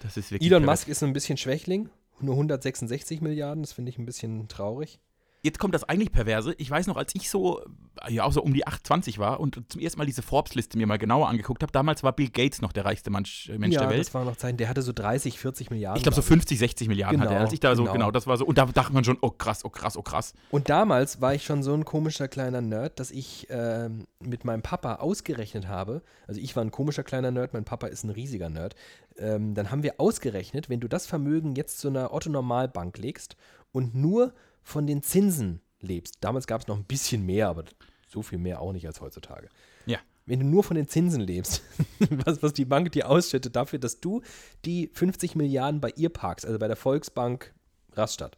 Das 0.01 0.17
ist 0.17 0.31
wirklich 0.31 0.49
Elon 0.49 0.63
pervers. 0.63 0.81
Musk 0.81 0.89
ist 0.89 1.03
ein 1.03 1.13
bisschen 1.13 1.37
Schwächling. 1.37 1.89
Nur 2.19 2.33
166 2.35 3.21
Milliarden, 3.21 3.63
das 3.63 3.73
finde 3.73 3.89
ich 3.89 3.97
ein 3.97 4.05
bisschen 4.05 4.47
traurig. 4.47 4.99
Jetzt 5.45 5.59
kommt 5.59 5.75
das 5.75 5.83
eigentlich 5.83 6.13
Perverse. 6.13 6.55
Ich 6.57 6.71
weiß 6.71 6.87
noch, 6.87 6.95
als 6.95 7.13
ich 7.15 7.29
so, 7.29 7.61
äh, 8.07 8.13
ja, 8.13 8.23
auch 8.23 8.31
so 8.31 8.41
um 8.41 8.53
die 8.53 8.65
28 8.65 9.19
war 9.19 9.41
und 9.41 9.61
zum 9.67 9.81
ersten 9.81 9.99
Mal 9.99 10.05
diese 10.05 10.21
Forbes-Liste 10.21 10.77
mir 10.77 10.87
mal 10.87 10.97
genauer 10.97 11.27
angeguckt 11.27 11.61
habe, 11.63 11.71
damals 11.73 12.01
war 12.01 12.13
Bill 12.13 12.29
Gates 12.29 12.61
noch 12.61 12.71
der 12.71 12.85
reichste 12.85 13.09
Mensch, 13.09 13.49
äh, 13.49 13.57
Mensch 13.57 13.73
ja, 13.75 13.81
der 13.81 13.89
Welt. 13.89 13.99
das 13.99 14.13
war 14.13 14.23
noch 14.23 14.37
Zeiten, 14.37 14.55
der 14.55 14.69
hatte 14.69 14.81
so 14.81 14.93
30, 14.93 15.37
40 15.37 15.69
Milliarden. 15.69 15.97
Ich 15.97 16.03
glaube 16.03 16.15
so 16.15 16.21
glaub 16.21 16.29
50, 16.29 16.59
60 16.59 16.87
Milliarden 16.87 17.19
Genau, 17.19 17.29
hatte 17.29 17.35
er. 17.35 17.41
Als 17.41 17.51
ich 17.51 17.59
da 17.59 17.75
so, 17.75 17.83
genau. 17.83 17.93
genau, 17.93 18.11
das 18.11 18.25
war 18.25 18.37
so. 18.37 18.45
Und 18.45 18.57
da 18.57 18.65
dachte 18.67 18.93
man 18.93 19.03
schon, 19.03 19.17
oh 19.19 19.31
krass, 19.31 19.65
oh 19.65 19.69
krass, 19.69 19.97
oh 19.97 20.01
krass. 20.01 20.33
Und 20.49 20.69
damals 20.69 21.19
war 21.19 21.35
ich 21.35 21.43
schon 21.43 21.61
so 21.61 21.73
ein 21.73 21.83
komischer 21.83 22.29
kleiner 22.29 22.61
Nerd, 22.61 23.01
dass 23.01 23.11
ich 23.11 23.47
ähm, 23.49 24.07
mit 24.21 24.45
meinem 24.45 24.61
Papa 24.61 24.95
ausgerechnet 24.95 25.67
habe, 25.67 26.03
also 26.25 26.39
ich 26.39 26.55
war 26.55 26.63
ein 26.63 26.71
komischer 26.71 27.03
kleiner 27.03 27.31
Nerd, 27.31 27.53
mein 27.53 27.65
Papa 27.65 27.87
ist 27.87 28.05
ein 28.05 28.11
riesiger 28.11 28.47
Nerd, 28.47 28.75
ähm, 29.17 29.55
dann 29.55 29.71
haben 29.71 29.83
wir 29.83 29.95
ausgerechnet, 29.97 30.69
wenn 30.69 30.79
du 30.79 30.87
das 30.87 31.05
Vermögen 31.05 31.55
jetzt 31.55 31.79
zu 31.79 31.89
einer 31.89 32.13
Otto-Normalbank 32.13 32.97
legst 32.97 33.35
und 33.73 33.93
nur 33.93 34.33
von 34.63 34.87
den 34.87 35.03
Zinsen 35.03 35.61
lebst, 35.81 36.17
damals 36.21 36.47
gab 36.47 36.61
es 36.61 36.67
noch 36.67 36.77
ein 36.77 36.85
bisschen 36.85 37.25
mehr, 37.25 37.49
aber 37.49 37.65
so 38.07 38.21
viel 38.21 38.37
mehr 38.37 38.61
auch 38.61 38.71
nicht 38.73 38.87
als 38.87 39.01
heutzutage. 39.01 39.49
Ja. 39.85 39.99
Wenn 40.25 40.39
du 40.39 40.45
nur 40.45 40.63
von 40.63 40.75
den 40.75 40.87
Zinsen 40.87 41.19
lebst, 41.21 41.61
was, 42.09 42.41
was 42.41 42.53
die 42.53 42.65
Bank 42.65 42.91
dir 42.93 43.09
ausschüttet 43.09 43.55
dafür, 43.55 43.79
dass 43.79 43.99
du 43.99 44.21
die 44.65 44.89
50 44.93 45.35
Milliarden 45.35 45.81
bei 45.81 45.91
ihr 45.97 46.09
parkst, 46.09 46.45
also 46.45 46.57
bei 46.59 46.67
der 46.67 46.77
Volksbank 46.77 47.53
Rastatt. 47.93 48.37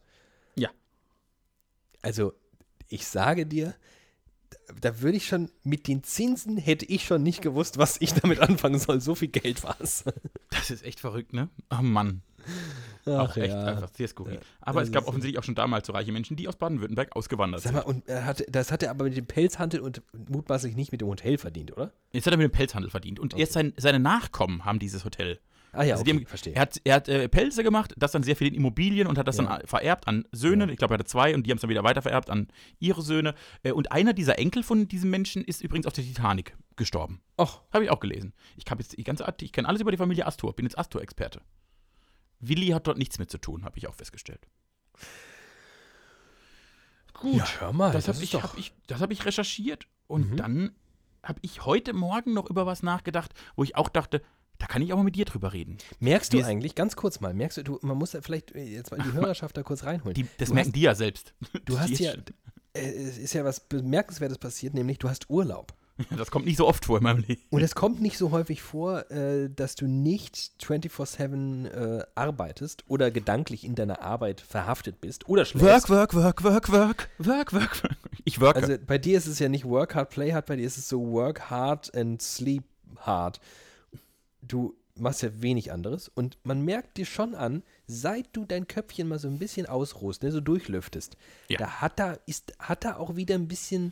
Ja. 0.56 0.70
Also, 2.02 2.34
ich 2.90 3.06
sage 3.06 3.46
dir, 3.46 3.76
da- 4.50 4.74
da 4.82 5.02
würde 5.02 5.18
ich 5.18 5.28
schon, 5.28 5.52
mit 5.64 5.88
den 5.88 6.04
Zinsen 6.04 6.58
hätte 6.58 6.86
ich 6.86 7.06
schon 7.06 7.22
nicht 7.24 7.42
gewusst, 7.42 7.78
was 7.78 8.00
ich 8.02 8.14
damit 8.14 8.40
anfangen 8.40 8.80
soll. 8.80 9.02
So 9.02 9.14
viel 9.16 9.28
Geld 9.30 9.64
war 9.64 9.78
es. 9.80 10.04
Das 10.50 10.72
ist 10.72 10.84
echt 10.84 11.00
verrückt, 11.00 11.34
ne? 11.34 11.50
Oh 11.72 11.82
Mann. 11.82 12.22
Auch 13.08 13.38
echt 13.38 13.54
einfach 13.54 13.90
sehr 13.94 14.08
skurril. 14.08 14.40
Aber 14.62 14.80
das 14.80 14.90
es 14.90 14.94
gab 14.94 15.08
offensichtlich 15.08 15.38
auch 15.40 15.44
schon 15.44 15.56
damals 15.56 15.88
so 15.88 15.94
reiche 15.94 16.12
Menschen, 16.12 16.36
die 16.36 16.48
aus 16.48 16.56
Baden-Württemberg 16.56 17.16
ausgewandert 17.16 17.62
Sag 17.62 17.70
sind. 17.74 17.76
mal, 17.78 17.86
und 17.86 18.08
er 18.08 18.26
hat, 18.26 18.44
das 18.50 18.72
hat 18.72 18.84
er 18.84 18.90
aber 18.92 19.06
mit 19.06 19.16
dem 19.16 19.26
Pelzhandel 19.28 19.82
und 19.82 20.02
mutmaßlich 20.30 20.76
nicht 20.76 20.92
mit 20.92 21.02
dem 21.02 21.08
Hotel 21.08 21.38
verdient, 21.38 21.72
oder? 21.72 21.92
Jetzt 22.14 22.26
hat 22.26 22.34
er 22.34 22.38
mit 22.38 22.46
dem 22.46 22.52
Pelzhandel 22.52 22.90
verdient. 22.90 23.20
Und 23.20 23.38
erst 23.38 23.54
sein, 23.54 23.74
seine 23.78 24.00
Nachkommen 24.00 24.66
haben 24.66 24.80
dieses 24.80 25.06
Hotel. 25.06 25.40
Ah 25.78 25.84
ja, 25.84 25.96
Also 25.96 26.04
okay, 26.04 26.14
haben, 26.14 26.26
verstehe. 26.26 26.54
Er 26.56 26.62
hat, 26.62 26.80
er 26.86 26.96
hat 26.96 27.10
äh, 27.10 27.28
Pelze 27.28 27.62
gemacht, 27.62 27.94
das 27.98 28.14
dann 28.14 28.24
sehr 28.24 28.38
viel 28.38 28.48
in 28.48 28.54
Immobilien 28.54 29.08
und 29.08 29.18
hat 29.18 29.28
das 29.28 29.38
Ja. 29.38 29.44
dann 29.44 29.68
vererbt 29.68 30.08
an 30.08 30.24
Söhne. 30.32 30.72
Ich 30.72 30.78
glaube, 30.78 30.94
er 30.94 31.00
hatte 31.00 31.06
zwei 31.06 31.36
und 31.36 31.46
die 31.46 31.52
haben 31.52 31.58
es 31.58 31.62
dann 31.62 31.70
wieder 31.70 31.84
weiter 31.84 32.02
vererbt 32.02 32.30
an 32.30 32.48
ihre 32.80 33.02
Söhne. 33.02 33.36
Äh, 33.62 33.74
und 33.74 33.92
einer 33.92 34.14
dieser 34.14 34.40
Enkel 34.40 34.64
von 34.64 34.88
diesem 34.88 35.10
Menschen 35.10 35.44
ist 35.44 35.62
übrigens 35.62 35.86
auf 35.86 35.92
der 35.94 36.06
Titanic 36.06 36.56
gestorben. 36.78 37.20
Och, 37.38 37.62
Habe 37.74 37.84
ich 37.84 37.90
auch 37.92 38.00
gelesen. 38.00 38.34
Ich 38.56 38.64
habe 38.72 38.82
jetzt 38.82 38.98
die 38.98 39.04
ganze 39.04 39.26
Art, 39.28 39.42
ich 39.42 39.52
kenne 39.52 39.68
alles 39.68 39.82
über 39.82 39.92
die 39.92 39.98
Familie 39.98 40.26
Astor, 40.26 40.56
bin 40.56 40.66
jetzt 40.66 40.78
Astor-Experte. 40.80 41.42
Willi 42.40 42.68
hat 42.68 42.88
dort 42.88 42.98
nichts 42.98 43.20
mit 43.20 43.30
zu 43.32 43.38
tun, 43.38 43.64
habe 43.66 43.78
ich 43.78 43.88
auch 43.88 43.96
festgestellt. 43.96 44.48
Gut, 47.14 47.36
ja, 47.38 47.48
hör 47.60 47.74
mal, 47.74 47.92
das 47.92 48.08
habe 48.08 48.18
ist 48.18 48.24
ich, 48.24 48.34
hab 48.42 48.58
ich, 48.58 48.74
das 48.88 49.00
hab 49.02 49.12
ich 49.12 49.26
recherchiert. 49.26 49.88
Und 50.08 50.32
Mhm. 50.32 50.38
dann 50.38 50.76
habe 51.24 51.40
ich 51.42 51.66
heute 51.66 51.94
Morgen 51.94 52.34
noch 52.34 52.50
über 52.50 52.66
was 52.66 52.84
nachgedacht, 52.84 53.34
wo 53.56 53.64
ich 53.64 53.76
auch 53.76 53.90
dachte, 53.90 54.22
da 54.58 54.68
kann 54.68 54.82
ich 54.82 54.94
auch 54.94 54.98
mal 54.98 55.04
mit 55.04 55.16
dir 55.16 55.26
drüber 55.26 55.54
reden. 55.54 55.78
Merkst 56.00 56.34
du 56.34 56.44
eigentlich, 56.44 56.76
ganz 56.76 56.96
kurz 56.96 57.20
mal, 57.20 57.34
merkst 57.34 57.58
du, 57.58 57.64
du 57.64 57.80
man 57.82 57.98
muss 57.98 58.12
da 58.12 58.22
vielleicht 58.22 58.54
äh, 58.54 58.64
jetzt 58.64 58.92
mal 58.92 59.02
die 59.02 59.12
Hörerschaft 59.14 59.58
da 59.58 59.64
kurz 59.64 59.84
reinholen. 59.84 60.14
Die, 60.14 60.28
das 60.38 60.50
du 60.50 60.56
merken 60.56 60.70
hast, 60.70 60.76
die 60.76 60.82
ja 60.82 60.96
selbst. 60.96 61.34
du 61.66 61.80
hast 61.80 62.00
ja, 62.00 62.14
äh, 62.74 62.80
es 62.80 63.18
ist 63.18 63.34
ja 63.34 63.44
was 63.44 63.60
Bemerkenswertes 63.62 64.38
passiert, 64.38 64.74
nämlich 64.74 65.00
du 65.00 65.10
hast 65.10 65.30
Urlaub. 65.30 65.74
Das 66.18 66.30
kommt 66.32 66.46
nicht 66.46 66.58
so 66.58 66.68
oft 66.68 66.86
vor 66.86 66.98
in 66.98 67.04
meinem 67.04 67.20
Leben. 67.20 67.42
Und 67.50 67.62
es 67.62 67.74
kommt 67.76 68.02
nicht 68.02 68.18
so 68.18 68.32
häufig 68.32 68.62
vor, 68.62 69.10
äh, 69.12 69.50
dass 69.50 69.76
du 69.76 69.88
nicht 69.88 70.52
24-7 70.62 71.68
äh, 71.68 72.04
arbeitest 72.16 72.84
oder 72.88 73.12
gedanklich 73.12 73.64
in 73.64 73.76
deiner 73.76 74.02
Arbeit 74.02 74.42
verhaftet 74.42 75.00
bist 75.02 75.28
oder 75.30 75.46
schläfst. 75.46 75.90
work, 75.90 76.14
work, 76.14 76.44
work, 76.44 76.44
work, 76.44 76.72
work, 76.72 77.10
work, 77.20 77.54
work. 77.54 77.82
Ich 78.26 78.42
worke. 78.42 78.62
Also 78.62 78.76
bei 78.86 78.98
dir 78.98 79.18
ist 79.18 79.28
es 79.28 79.40
ja 79.40 79.50
nicht 79.50 79.66
work 79.66 79.96
hard, 79.96 80.10
play 80.10 80.34
hard, 80.34 80.46
bei 80.48 80.56
dir 80.58 80.66
ist 80.66 80.78
es 80.78 80.90
so 80.90 81.00
work 81.12 81.50
hard 81.50 81.94
and 81.96 82.22
sleep 82.22 82.64
hard. 82.98 83.40
Du 84.42 84.76
machst 84.98 85.24
ja 85.24 85.30
wenig 85.42 85.72
anderes 85.72 86.08
und 86.10 86.38
man 86.44 86.62
merkt 86.62 86.98
dir 86.98 87.06
schon 87.06 87.36
an, 87.36 87.64
seit 87.86 88.28
du 88.34 88.46
dein 88.46 88.68
Köpfchen 88.68 89.08
mal 89.10 89.20
so 89.20 89.28
ein 89.28 89.40
bisschen 89.40 89.66
ausruhst, 89.66 90.24
ne, 90.24 90.32
so 90.32 90.40
durchlüftest, 90.40 91.18
Ja. 91.50 91.58
da 91.60 91.68
hat 91.82 92.00
da 92.00 92.18
ist 92.26 92.54
hat 92.60 92.86
da 92.86 92.96
auch 92.98 93.16
wieder 93.18 93.36
ein 93.36 93.48
bisschen 93.48 93.92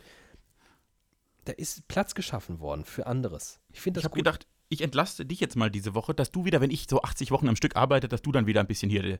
da 1.45 1.51
ist 1.53 1.87
Platz 1.87 2.15
geschaffen 2.15 2.59
worden 2.59 2.85
für 2.85 3.07
anderes. 3.07 3.59
Ich 3.71 3.81
finde 3.81 3.99
ich 3.99 4.03
das 4.03 4.09
habe 4.09 4.15
gut. 4.15 4.25
gedacht, 4.25 4.47
ich 4.69 4.81
entlaste 4.81 5.25
dich 5.25 5.39
jetzt 5.39 5.55
mal 5.55 5.69
diese 5.69 5.93
Woche, 5.93 6.13
dass 6.13 6.31
du 6.31 6.45
wieder, 6.45 6.61
wenn 6.61 6.71
ich 6.71 6.87
so 6.89 7.01
80 7.01 7.31
Wochen 7.31 7.47
am 7.47 7.55
Stück 7.55 7.75
arbeite, 7.75 8.07
dass 8.07 8.21
du 8.21 8.31
dann 8.31 8.47
wieder 8.47 8.59
ein 8.59 8.67
bisschen 8.67 8.89
hier 8.89 9.03
äh, 9.03 9.19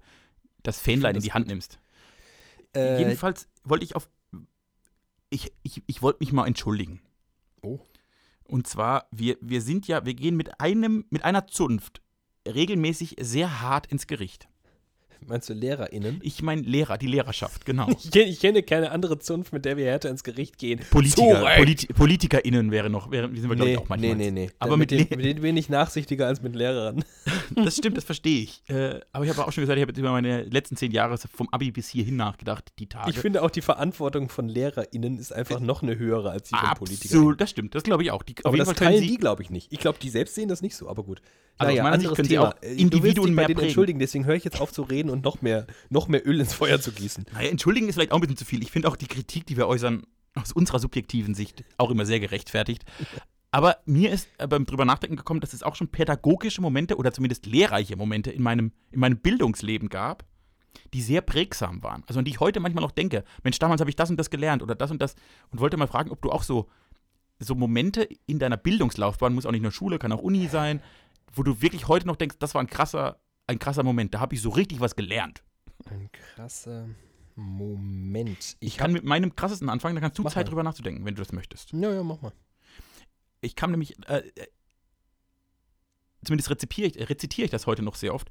das 0.63 0.80
Fähnlein 0.80 1.15
in 1.15 1.21
die 1.21 1.34
Hand 1.34 1.47
nimmst. 1.47 1.80
Äh, 2.76 2.99
Jedenfalls 2.99 3.47
wollte 3.63 3.86
ich 3.86 3.95
auf. 3.95 4.09
Ich, 5.30 5.53
ich, 5.63 5.84
ich 5.88 6.01
wollte 6.01 6.19
mich 6.21 6.32
mal 6.32 6.47
entschuldigen. 6.47 7.01
Oh. 7.61 7.80
Und 8.45 8.67
zwar, 8.67 9.07
wir, 9.11 9.38
wir 9.41 9.61
sind 9.61 9.88
ja, 9.88 10.05
wir 10.05 10.13
gehen 10.13 10.36
mit 10.36 10.59
einem, 10.59 11.05
mit 11.09 11.24
einer 11.24 11.47
Zunft 11.47 12.01
regelmäßig 12.47 13.15
sehr 13.19 13.61
hart 13.61 13.88
ins 13.88 14.07
Gericht. 14.07 14.47
Meinst 15.28 15.49
du 15.49 15.53
LehrerInnen? 15.53 16.19
Ich 16.24 16.41
meine 16.41 16.61
Lehrer, 16.61 16.97
die 16.97 17.07
Lehrerschaft, 17.07 17.65
genau. 17.65 17.88
Ich, 18.03 18.15
ich 18.15 18.39
kenne 18.39 18.63
keine 18.63 18.91
andere 18.91 19.19
Zunft, 19.19 19.53
mit 19.53 19.65
der 19.65 19.78
wir 19.78 19.86
härter 19.86 20.09
ins 20.09 20.24
Gericht 20.24 20.57
gehen. 20.57 20.80
Politiker. 20.91 21.45
Politi 21.57 21.88
PolitikerInnen 21.93 22.71
wäre 22.71 22.89
noch, 22.89 23.11
wäre, 23.11 23.28
sind 23.28 23.49
wir, 23.49 23.55
glaube 23.55 23.63
Nee, 23.65 23.71
ich, 23.74 23.78
auch 23.80 23.89
manchmal. 23.89 24.15
nee, 24.15 24.32
nee, 24.32 24.45
nee. 24.45 24.49
Aber 24.59 24.74
Äh, 24.74 24.78
mit, 24.78 24.91
mit, 24.91 24.99
den, 25.11 25.17
mit 25.17 25.26
denen 25.26 25.41
bin 25.41 25.57
ich 25.57 25.69
nachsichtiger 25.69 26.28
als 26.28 26.41
mit 26.41 26.55
Lehrern. 26.55 27.03
Das 27.55 27.78
stimmt, 27.78 27.97
das 27.97 28.03
verstehe 28.03 28.41
ich. 28.43 28.63
Äh, 28.67 28.99
aber 29.11 29.26
ich 29.26 29.30
habe 29.32 29.45
auch 29.47 29.51
schon 29.51 29.61
gesagt, 29.61 29.78
ich 29.78 29.82
habe 29.84 29.91
jetzt 29.91 29.99
über 29.99 30.11
meine 30.11 30.43
letzten 30.43 30.76
zehn 30.76 30.91
Jahre 30.91 31.17
vom 31.17 31.47
Abi 31.51 31.71
bis 31.71 31.88
hierhin 31.88 32.15
nachgedacht, 32.15 32.71
die 32.80 32.88
Tage. 32.88 33.11
Ich 33.11 33.19
finde 33.19 33.43
auch, 33.43 33.51
die 33.51 33.61
Verantwortung 33.61 34.30
von 34.30 34.49
LehrerInnen 34.49 35.17
ist 35.19 35.32
einfach 35.32 35.59
noch 35.59 35.84
eine 35.84 35.97
höhere 35.99 36.32
als 36.32 36.49
die 36.49 36.55
von 36.55 36.67
Politikern. 36.76 37.17
Absolut, 37.17 37.41
das 37.41 37.49
stimmt, 37.51 37.76
das 37.76 37.84
glaube 37.84 38.01
ich 38.03 38.11
auch. 38.11 38.24
Die, 38.24 38.36
Aber 38.43 38.57
das 38.57 38.67
können 38.69 38.78
teilen 38.91 39.01
sie, 39.01 39.07
die, 39.07 39.17
glaube 39.17 39.43
ich, 39.43 39.49
nicht. 39.51 39.71
Ich 39.71 39.80
glaube, 39.80 39.99
die 40.01 40.09
selbst 40.09 40.34
sehen 40.36 40.49
das 40.49 40.61
nicht 40.63 40.76
so, 40.76 40.89
aber 40.89 41.03
gut. 41.03 41.21
Also 41.59 41.71
naja, 41.71 41.84
Sicht 41.84 41.93
anderes 42.07 42.28
Thema. 42.28 42.47
auch 42.49 42.53
Äh, 42.55 42.59
du 42.61 42.67
willst 42.69 42.80
Individuen 42.82 43.28
dich 43.28 43.36
bei 43.36 43.41
mehr 43.41 43.47
denen 43.47 43.55
prägen. 43.57 43.67
entschuldigen, 43.69 43.99
deswegen 43.99 44.26
höre 44.26 44.36
ich 44.36 44.43
jetzt 44.43 44.59
auf 44.59 44.71
zu 44.71 44.82
reden 44.82 45.11
und 45.14 45.24
noch 45.24 45.41
mehr, 45.41 45.68
noch 45.89 46.07
mehr 46.07 46.28
Öl 46.28 46.39
ins 46.39 46.53
Feuer 46.53 46.82
zu 46.82 46.91
gießen. 46.91 47.26
Naja, 47.34 47.49
entschuldigen 47.49 47.88
ist 47.88 47.95
vielleicht 47.95 48.11
auch 48.11 48.18
ein 48.18 48.22
bisschen 48.22 48.38
zu 48.38 48.45
viel. 48.45 48.61
Ich 48.61 48.72
finde 48.72 48.89
auch 48.89 48.97
die 48.97 49.07
Kritik, 49.07 49.45
die 49.45 49.55
wir 49.55 49.68
äußern, 49.68 50.03
aus 50.36 50.51
unserer 50.51 50.80
subjektiven 50.80 51.36
Sicht 51.36 51.64
auch 51.78 51.91
immer 51.91 52.05
sehr 52.05 52.20
gerechtfertigt. 52.20 52.84
Aber 53.51 53.78
mir 53.86 54.11
ist 54.11 54.28
äh, 54.39 54.47
beim 54.47 54.66
drüber 54.66 54.84
nachdenken 54.84 55.16
gekommen, 55.16 55.39
dass 55.39 55.53
es 55.53 55.61
auch 55.61 55.76
schon 55.76 55.89
pädagogische 55.89 56.59
Momente 56.59 56.97
oder 56.97 57.14
zumindest 57.14 57.45
lehrreiche 57.45 57.95
Momente 57.95 58.32
in 58.32 58.41
meinem, 58.41 58.72
in 58.89 58.99
meinem 58.99 59.18
Bildungsleben 59.20 59.89
gab, 59.89 60.26
die 60.93 61.01
sehr 61.03 61.22
prägsam 61.22 61.84
waren. 61.84 62.03
Also 62.07 62.18
an 62.18 62.26
die 62.26 62.32
ich 62.32 62.39
heute 62.39 62.59
manchmal 62.59 62.82
noch 62.82 62.91
denke, 62.91 63.24
Mensch, 63.43 63.59
damals 63.59 63.80
habe 63.80 63.91
ich 63.91 63.95
das 63.95 64.09
und 64.09 64.18
das 64.18 64.32
gelernt 64.32 64.64
oder 64.64 64.74
das 64.74 64.89
und 64.89 65.01
das 65.01 65.16
und 65.51 65.59
wollte 65.59 65.78
mal 65.78 65.88
fragen, 65.88 66.09
ob 66.09 66.20
du 66.24 66.32
auch 66.32 66.41
so, 66.41 66.68
so 67.38 67.53
Momente 67.53 68.07
in 68.26 68.39
deiner 68.39 68.57
Bildungslaufbahn, 68.57 69.36
muss 69.36 69.45
auch 69.45 69.51
nicht 69.51 69.61
nur 69.61 69.72
Schule, 69.72 69.99
kann 69.99 70.11
auch 70.11 70.22
Uni 70.22 70.47
sein, 70.47 70.82
wo 71.32 71.43
du 71.43 71.61
wirklich 71.61 71.88
heute 71.88 72.07
noch 72.07 72.16
denkst, 72.16 72.38
das 72.39 72.55
war 72.55 72.61
ein 72.61 72.68
krasser, 72.68 73.20
ein 73.48 73.60
krasser 73.60 73.84
Moment, 73.84 74.14
da 74.14 74.20
habe 74.20 74.36
ich 74.36 74.41
so 74.41 74.50
richtig 74.50 74.80
was 74.80 74.96
gelernt. 74.96 75.44
Ein 75.86 76.10
krasser 76.12 76.89
Moment. 77.36 78.58
Ich 78.60 78.78
kann 78.78 78.94
mit 78.94 79.04
meinem 79.04 79.36
krassesten 79.36 79.70
anfangen, 79.70 79.96
da 79.96 80.02
kannst 80.02 80.18
du 80.18 80.24
Mach 80.24 80.32
Zeit 80.32 80.46
mal. 80.46 80.50
drüber 80.50 80.64
nachzudenken, 80.64 81.06
wenn 81.06 81.16
du 81.16 81.22
das 81.22 81.32
möchtest. 81.32 81.74
Ja, 81.74 81.91
ja, 81.94 82.04
mach 82.04 82.22
mal. 82.22 82.34
Ich 83.41 83.56
kam 83.56 83.72
nämlich, 83.72 83.98
äh, 84.08 84.20
äh, 84.36 84.48
zumindest 86.24 86.50
rezipiere 86.50 86.88
ich, 86.88 87.00
äh, 87.00 87.04
rezitiere 87.04 87.46
ich 87.46 87.52
das 87.52 87.68
heute 87.68 87.82
noch 87.82 87.96
sehr 87.96 88.14
oft, 88.14 88.30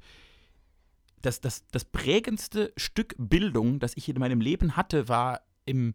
das, 1.21 1.41
das, 1.41 1.65
das 1.67 1.85
prägendste 1.85 2.73
Stück 2.75 3.15
Bildung, 3.17 3.79
das 3.79 3.95
ich 3.95 4.09
in 4.09 4.19
meinem 4.19 4.41
Leben 4.41 4.75
hatte, 4.75 5.07
war 5.07 5.41
im 5.65 5.93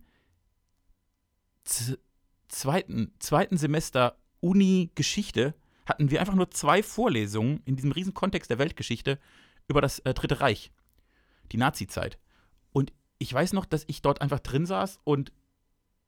zweiten, 2.48 3.12
zweiten 3.18 3.58
Semester 3.58 4.16
Uni-Geschichte, 4.40 5.54
hatten 5.88 6.10
wir 6.10 6.20
einfach 6.20 6.34
nur 6.34 6.50
zwei 6.50 6.82
Vorlesungen 6.82 7.62
in 7.64 7.76
diesem 7.76 7.92
riesen 7.92 8.14
Kontext 8.14 8.50
der 8.50 8.58
Weltgeschichte 8.58 9.18
über 9.68 9.80
das 9.80 10.00
äh, 10.00 10.14
Dritte 10.14 10.40
Reich, 10.40 10.70
die 11.52 11.56
Nazi-Zeit. 11.56 12.18
Und 12.72 12.92
ich 13.18 13.32
weiß 13.32 13.52
noch, 13.52 13.64
dass 13.64 13.84
ich 13.86 14.02
dort 14.02 14.20
einfach 14.20 14.40
drin 14.40 14.66
saß 14.66 15.00
und 15.04 15.32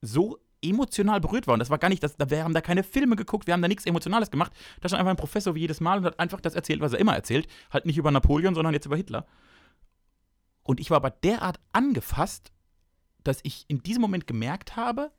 so 0.03 0.39
emotional 0.63 1.21
berührt 1.21 1.47
war. 1.47 1.55
Und 1.55 1.61
das 1.61 1.71
war 1.71 1.79
gar 1.79 1.89
nicht, 1.89 2.03
das, 2.03 2.17
wir 2.19 2.45
haben 2.45 2.55
da 2.55 2.61
keine 2.61 2.83
Filme 2.83 3.17
geguckt, 3.17 3.47
wir 3.47 3.55
haben 3.55 3.63
da 3.63 3.69
nichts 3.69 3.87
Emotionales 3.87 4.31
gemacht. 4.31 4.53
Da 4.81 4.89
stand 4.89 5.01
einfach 5.01 5.11
ein 5.11 5.17
Professor 5.17 5.55
wie 5.55 5.61
jedes 5.61 5.81
Mal 5.81 5.99
und 5.99 6.05
hat 6.05 6.21
einfach 6.21 6.41
das 6.41 6.55
erzählt, 6.55 6.81
was 6.81 6.93
er 6.93 6.99
immer 6.99 7.15
erzählt. 7.15 7.49
Halt 7.71 7.87
nicht 7.87 7.99
über 7.99 8.11
Napoleon, 8.11 8.55
sondern 8.55 8.75
jetzt 8.75 8.87
über 8.87 8.97
Hitler. 8.97 9.27
Und 10.63 10.81
ich 10.81 10.91
war 10.91 10.97
aber 10.97 11.11
derart 11.11 11.59
angefasst, 11.73 12.53
dass 13.25 13.41
ich 13.43 13.65
in 13.69 13.83
diesem 13.83 14.03
Moment 14.03 14.27
gemerkt 14.27 14.77
habe, 14.77 15.11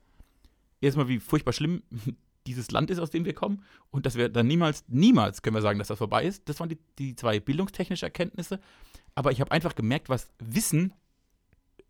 erstmal, 0.80 1.08
wie 1.08 1.20
furchtbar 1.20 1.54
schlimm 1.54 1.84
dieses 2.48 2.72
Land 2.72 2.90
ist, 2.90 3.00
aus 3.00 3.10
dem 3.10 3.26
wir 3.26 3.34
kommen, 3.34 3.64
und 3.90 4.06
dass 4.06 4.16
wir 4.16 4.30
dann 4.30 4.48
niemals, 4.48 4.84
niemals 4.88 5.42
können 5.42 5.56
wir 5.56 5.62
sagen, 5.62 5.80
dass 5.80 5.90
das 5.90 5.98
vorbei 5.98 6.26
ist. 6.26 6.48
Das 6.50 6.60
waren 6.60 6.70
die, 6.70 6.80
die 6.98 7.16
zwei 7.16 7.40
bildungstechnischen 7.40 8.06
Erkenntnisse. 8.06 8.60
Aber 9.16 9.32
ich 9.32 9.42
habe 9.42 9.52
einfach 9.52 9.76
gemerkt, 9.76 10.10
was 10.10 10.30
Wissen 10.40 10.94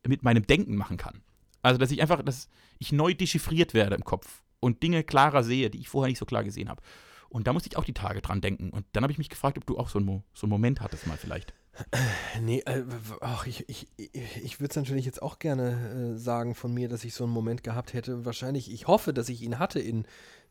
mit 0.05 0.23
meinem 0.23 0.45
Denken 0.45 0.75
machen 0.75 0.97
kann. 0.97 1.21
Also, 1.61 1.77
dass 1.77 1.91
ich 1.91 2.01
einfach, 2.01 2.23
dass 2.23 2.49
ich 2.79 2.91
neu 2.91 3.13
dechiffriert 3.13 3.73
werde 3.73 3.95
im 3.95 4.03
Kopf 4.03 4.43
und 4.59 4.81
Dinge 4.83 5.03
klarer 5.03 5.43
sehe, 5.43 5.69
die 5.69 5.79
ich 5.79 5.89
vorher 5.89 6.09
nicht 6.09 6.17
so 6.17 6.25
klar 6.25 6.43
gesehen 6.43 6.69
habe. 6.69 6.81
Und 7.29 7.47
da 7.47 7.53
musste 7.53 7.69
ich 7.69 7.77
auch 7.77 7.85
die 7.85 7.93
Tage 7.93 8.21
dran 8.21 8.41
denken. 8.41 8.71
Und 8.71 8.85
dann 8.91 9.03
habe 9.03 9.11
ich 9.11 9.17
mich 9.17 9.29
gefragt, 9.29 9.57
ob 9.57 9.65
du 9.65 9.77
auch 9.77 9.89
so 9.89 9.99
einen, 9.99 10.23
so 10.33 10.45
einen 10.45 10.51
Moment 10.51 10.81
hattest 10.81 11.07
mal 11.07 11.17
vielleicht. 11.17 11.53
Nee, 12.41 12.59
äh, 12.65 12.83
ach, 13.21 13.45
ich, 13.45 13.69
ich, 13.69 13.87
ich 13.97 14.59
würde 14.59 14.71
es 14.71 14.75
natürlich 14.75 15.05
jetzt 15.05 15.21
auch 15.21 15.39
gerne 15.39 16.13
äh, 16.15 16.17
sagen 16.17 16.55
von 16.55 16.73
mir, 16.73 16.89
dass 16.89 17.03
ich 17.03 17.13
so 17.13 17.23
einen 17.23 17.33
Moment 17.33 17.63
gehabt 17.63 17.93
hätte. 17.93 18.25
Wahrscheinlich, 18.25 18.71
ich 18.71 18.87
hoffe, 18.87 19.13
dass 19.13 19.29
ich 19.29 19.41
ihn 19.41 19.59
hatte 19.59 19.79
in 19.79 20.05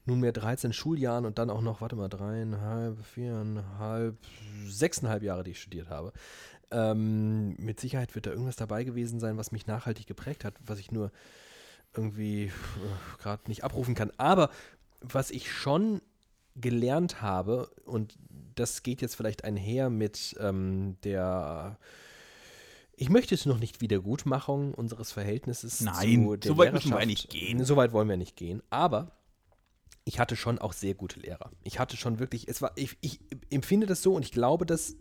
nunmehr 0.05 0.33
13 0.33 0.73
Schuljahren 0.73 1.27
und 1.27 1.39
dann 1.39 1.51
auch 1.51 1.61
noch, 1.61 1.81
warte 1.81 1.97
mal, 1.97 2.09
dreieinhalb, 2.09 3.05
viereinhalb, 3.05 4.17
sechseinhalb 4.67 5.23
Jahre, 5.23 5.45
die 5.45 5.53
ich 5.53 5.61
studiert 5.61 5.89
habe. 5.89 6.13
Ähm, 6.71 7.57
mit 7.59 7.81
Sicherheit 7.81 8.15
wird 8.15 8.27
da 8.27 8.31
irgendwas 8.31 8.57
dabei 8.57 8.85
gewesen 8.85 9.21
sein, 9.21 9.37
was 9.37 9.53
mich 9.53 9.67
nachhaltig 9.67 10.07
geprägt 10.07 10.45
hat, 10.45 10.55
was 10.65 10.79
ich 10.79 10.93
nur 10.93 11.11
irgendwie 11.95 12.45
äh, 12.45 12.53
gerade 13.19 13.43
nicht 13.49 13.65
abrufen 13.65 13.95
kann. 13.95 14.13
Aber 14.17 14.51
was 15.01 15.31
ich 15.31 15.51
schon 15.51 16.01
gelernt 16.57 17.23
habe, 17.23 17.71
und 17.85 18.19
das 18.55 18.83
geht 18.83 19.03
jetzt 19.03 19.17
vielleicht 19.17 19.45
einher 19.45 19.91
mit 19.91 20.37
ähm, 20.41 20.97
der 21.05 21.79
ich 23.01 23.09
möchte 23.09 23.35
es 23.35 23.47
noch 23.47 23.59
nicht 23.59 23.81
Wiedergutmachung 23.81 24.75
unseres 24.75 25.11
Verhältnisses 25.11 25.81
Nein, 25.81 26.23
zu 26.25 26.37
der 26.37 26.53
so 26.53 26.59
weit 26.59 26.75
müssen 26.75 26.93
wir 26.93 27.07
nicht 27.07 27.31
gehen. 27.31 27.65
So 27.65 27.77
weit 27.77 27.95
wollen 27.95 28.11
wir 28.11 28.19
nicht 28.19 28.37
gehen. 28.37 28.63
Aber 28.69 29.13
ich 30.05 30.19
hatte 30.19 30.37
schon 30.37 30.59
auch 30.59 30.73
sehr 30.73 30.95
gute 30.95 31.21
Lehrer. 31.21 31.51
Ich 31.63 31.79
hatte 31.79 31.97
schon 31.97 32.19
wirklich, 32.19 32.49
es 32.49 32.63
war, 32.63 32.73
ich, 32.77 32.97
ich 33.01 33.21
empfinde 33.51 33.87
das 33.87 34.03
so 34.03 34.15
und 34.15 34.25
ich 34.25 34.33
glaube, 34.33 34.67
dass, 34.67 34.97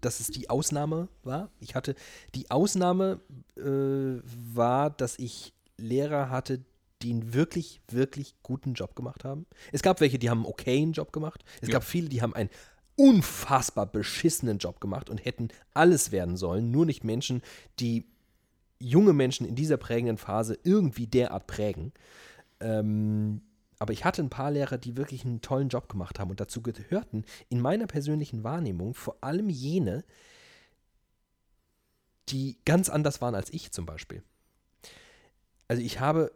dass 0.00 0.20
es 0.20 0.28
die 0.28 0.50
Ausnahme 0.50 1.08
war. 1.22 1.50
Ich 1.60 1.74
hatte, 1.74 1.94
die 2.34 2.50
Ausnahme 2.50 3.20
äh, 3.56 4.20
war, 4.54 4.90
dass 4.90 5.18
ich 5.18 5.52
Lehrer 5.76 6.30
hatte, 6.30 6.64
die 7.02 7.10
einen 7.12 7.34
wirklich, 7.34 7.80
wirklich 7.88 8.34
guten 8.42 8.74
Job 8.74 8.96
gemacht 8.96 9.24
haben. 9.24 9.46
Es 9.72 9.82
gab 9.82 10.00
welche, 10.00 10.18
die 10.18 10.30
haben 10.30 10.38
einen 10.38 10.46
okayen 10.46 10.92
Job 10.92 11.12
gemacht. 11.12 11.44
Es 11.60 11.68
Ja. 11.68 11.74
gab 11.74 11.84
viele, 11.84 12.08
die 12.08 12.22
haben 12.22 12.34
einen 12.34 12.50
unfassbar 12.96 13.86
beschissenen 13.86 14.58
Job 14.58 14.80
gemacht 14.80 15.10
und 15.10 15.24
hätten 15.24 15.48
alles 15.74 16.12
werden 16.12 16.36
sollen, 16.36 16.70
nur 16.70 16.86
nicht 16.86 17.04
Menschen, 17.04 17.42
die 17.80 18.06
junge 18.78 19.12
Menschen 19.12 19.46
in 19.46 19.54
dieser 19.54 19.76
prägenden 19.76 20.16
Phase 20.16 20.58
irgendwie 20.62 21.06
derart 21.06 21.46
prägen. 21.46 21.92
Ähm, 22.60 23.42
aber 23.84 23.92
ich 23.92 24.06
hatte 24.06 24.22
ein 24.22 24.30
paar 24.30 24.50
Lehrer, 24.50 24.78
die 24.78 24.96
wirklich 24.96 25.26
einen 25.26 25.42
tollen 25.42 25.68
Job 25.68 25.90
gemacht 25.90 26.18
haben 26.18 26.30
und 26.30 26.40
dazu 26.40 26.62
gehörten 26.62 27.26
in 27.50 27.60
meiner 27.60 27.86
persönlichen 27.86 28.42
Wahrnehmung 28.42 28.94
vor 28.94 29.18
allem 29.20 29.50
jene, 29.50 30.06
die 32.30 32.56
ganz 32.64 32.88
anders 32.88 33.20
waren 33.20 33.34
als 33.34 33.52
ich 33.52 33.72
zum 33.72 33.84
Beispiel. 33.84 34.22
Also 35.68 35.82
ich 35.82 36.00
habe, 36.00 36.32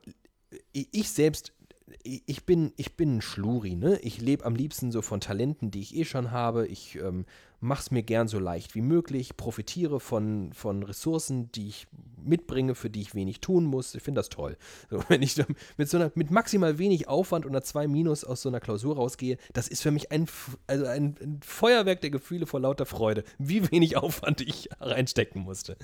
ich 0.73 1.09
selbst, 1.11 1.55
ich 2.03 2.45
bin, 2.45 2.73
ich 2.77 2.97
bin 2.97 3.17
ein 3.17 3.23
Schluri, 3.23 3.75
ne? 3.75 3.99
Ich 4.01 4.21
lebe 4.21 4.45
am 4.45 4.55
liebsten 4.55 4.93
so 4.93 5.03
von 5.03 5.21
Talenten, 5.21 5.71
die 5.71 5.81
ich 5.81 5.97
eh 5.97 6.05
schon 6.05 6.31
habe. 6.31 6.67
Ich 6.67 6.97
ähm, 6.97 7.25
mache 7.61 7.81
es 7.81 7.91
mir 7.91 8.03
gern 8.03 8.29
so 8.29 8.39
leicht 8.39 8.75
wie 8.75 8.81
möglich, 8.81 9.37
profitiere 9.37 10.01
von, 10.01 10.53
von 10.53 10.83
Ressourcen, 10.83 11.51
die 11.53 11.69
ich 11.69 11.87
mitbringe, 12.23 12.75
für 12.75 12.91
die 12.91 13.01
ich 13.01 13.15
wenig 13.15 13.41
tun 13.41 13.65
muss. 13.65 13.95
Ich 13.95 14.03
finde 14.03 14.21
das 14.21 14.29
toll. 14.29 14.57
So, 14.91 15.03
wenn 15.09 15.23
ich 15.23 15.37
mit 15.77 15.89
so 15.89 15.97
einer, 15.97 16.13
mit 16.15 16.31
maximal 16.31 16.79
wenig 16.79 17.09
Aufwand 17.09 17.47
und 17.47 17.53
einer 17.53 17.63
2 17.63 17.89
Minus 17.89 18.25
aus 18.25 18.43
so 18.43 18.49
einer 18.49 18.61
Klausur 18.61 18.97
rausgehe, 18.97 19.39
das 19.53 19.69
ist 19.69 19.83
für 19.83 19.91
mich 19.91 20.13
ein, 20.13 20.27
also 20.67 20.87
ein, 20.87 21.17
ein 21.21 21.41
Feuerwerk 21.43 22.01
der 22.01 22.11
Gefühle 22.11 22.47
vor 22.47 22.61
lauter 22.61 22.87
Freude, 22.87 23.25
wie 23.39 23.71
wenig 23.71 23.97
Aufwand 23.97 24.41
ich 24.41 24.69
reinstecken 24.81 25.43
musste. 25.43 25.77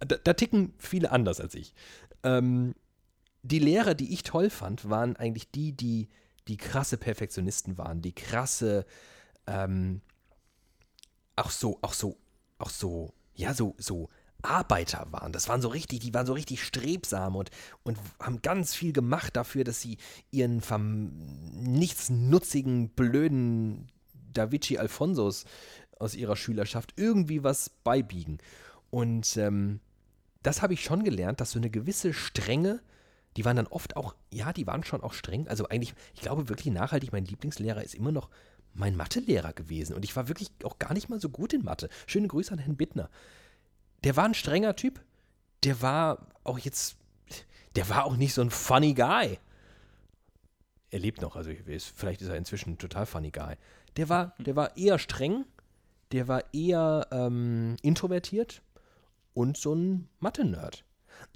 Da, 0.00 0.16
da 0.22 0.32
ticken 0.32 0.72
viele 0.78 1.10
anders 1.10 1.40
als 1.40 1.54
ich. 1.54 1.74
Ähm, 2.22 2.74
die 3.42 3.58
Lehrer, 3.58 3.94
die 3.94 4.12
ich 4.12 4.22
toll 4.22 4.50
fand, 4.50 4.88
waren 4.88 5.16
eigentlich 5.16 5.50
die, 5.50 5.72
die, 5.72 6.08
die 6.48 6.56
krasse 6.56 6.96
Perfektionisten 6.96 7.78
waren, 7.78 8.02
die 8.02 8.14
krasse, 8.14 8.84
ähm, 9.46 10.02
auch 11.36 11.50
so, 11.50 11.78
auch 11.82 11.94
so, 11.94 12.18
auch 12.58 12.70
so, 12.70 13.14
ja, 13.34 13.54
so, 13.54 13.74
so 13.78 14.08
Arbeiter 14.42 15.06
waren. 15.10 15.32
Das 15.32 15.48
waren 15.48 15.62
so 15.62 15.68
richtig, 15.68 16.00
die 16.00 16.14
waren 16.14 16.26
so 16.26 16.32
richtig 16.32 16.62
strebsam 16.62 17.36
und, 17.36 17.50
und 17.82 17.98
haben 18.18 18.42
ganz 18.42 18.74
viel 18.74 18.92
gemacht 18.92 19.36
dafür, 19.36 19.64
dass 19.64 19.80
sie 19.80 19.98
ihren 20.30 20.62
nichtsnutzigen, 21.52 22.90
blöden 22.90 23.88
Davici 24.32 24.78
Alfonsos 24.78 25.44
aus 25.98 26.14
ihrer 26.14 26.36
Schülerschaft 26.36 26.94
irgendwie 26.96 27.44
was 27.44 27.70
beibiegen. 27.70 28.38
Und 28.90 29.36
ähm, 29.36 29.80
das 30.42 30.62
habe 30.62 30.74
ich 30.74 30.82
schon 30.82 31.04
gelernt, 31.04 31.40
dass 31.40 31.52
so 31.52 31.58
eine 31.58 31.70
gewisse 31.70 32.12
Strenge, 32.12 32.80
die 33.36 33.44
waren 33.44 33.56
dann 33.56 33.66
oft 33.66 33.96
auch, 33.96 34.14
ja, 34.32 34.52
die 34.52 34.66
waren 34.66 34.84
schon 34.84 35.02
auch 35.02 35.12
streng. 35.12 35.46
Also 35.48 35.68
eigentlich, 35.68 35.94
ich 36.14 36.20
glaube 36.20 36.48
wirklich 36.48 36.72
nachhaltig, 36.72 37.12
mein 37.12 37.24
Lieblingslehrer 37.24 37.82
ist 37.82 37.94
immer 37.94 38.12
noch 38.12 38.28
mein 38.74 38.96
Mathelehrer 38.96 39.52
gewesen. 39.52 39.94
Und 39.94 40.04
ich 40.04 40.14
war 40.16 40.28
wirklich 40.28 40.50
auch 40.64 40.78
gar 40.78 40.92
nicht 40.92 41.08
mal 41.08 41.20
so 41.20 41.28
gut 41.28 41.52
in 41.52 41.64
Mathe. 41.64 41.88
Schöne 42.06 42.28
Grüße 42.28 42.52
an 42.52 42.58
Herrn 42.58 42.76
Bittner. 42.76 43.08
Der 44.04 44.16
war 44.16 44.24
ein 44.24 44.34
strenger 44.34 44.76
Typ. 44.76 45.00
Der 45.64 45.82
war 45.82 46.26
auch 46.44 46.58
jetzt, 46.58 46.96
der 47.76 47.88
war 47.88 48.04
auch 48.04 48.16
nicht 48.16 48.34
so 48.34 48.42
ein 48.42 48.50
funny 48.50 48.94
Guy. 48.94 49.38
Er 50.90 50.98
lebt 50.98 51.20
noch, 51.20 51.36
also 51.36 51.50
weiß, 51.50 51.92
vielleicht 51.94 52.22
ist 52.22 52.28
er 52.28 52.36
inzwischen 52.36 52.78
total 52.78 53.06
funny 53.06 53.30
Guy. 53.30 53.54
Der 53.96 54.08
war, 54.08 54.34
der 54.38 54.56
war 54.56 54.76
eher 54.76 54.98
streng, 54.98 55.44
der 56.12 56.26
war 56.26 56.42
eher 56.52 57.06
ähm, 57.12 57.76
introvertiert 57.82 58.62
und 59.34 59.56
so 59.56 59.74
ein 59.74 60.08
Mathe-Nerd. 60.18 60.84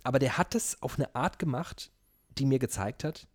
Aber 0.03 0.18
der 0.18 0.39
hat 0.39 0.55
es 0.55 0.80
auf 0.82 0.99
eine 0.99 1.14
Art 1.14 1.39
gemacht, 1.39 1.91
die 2.39 2.47
mir 2.47 2.59
gezeigt 2.59 3.05
hat, 3.05 3.26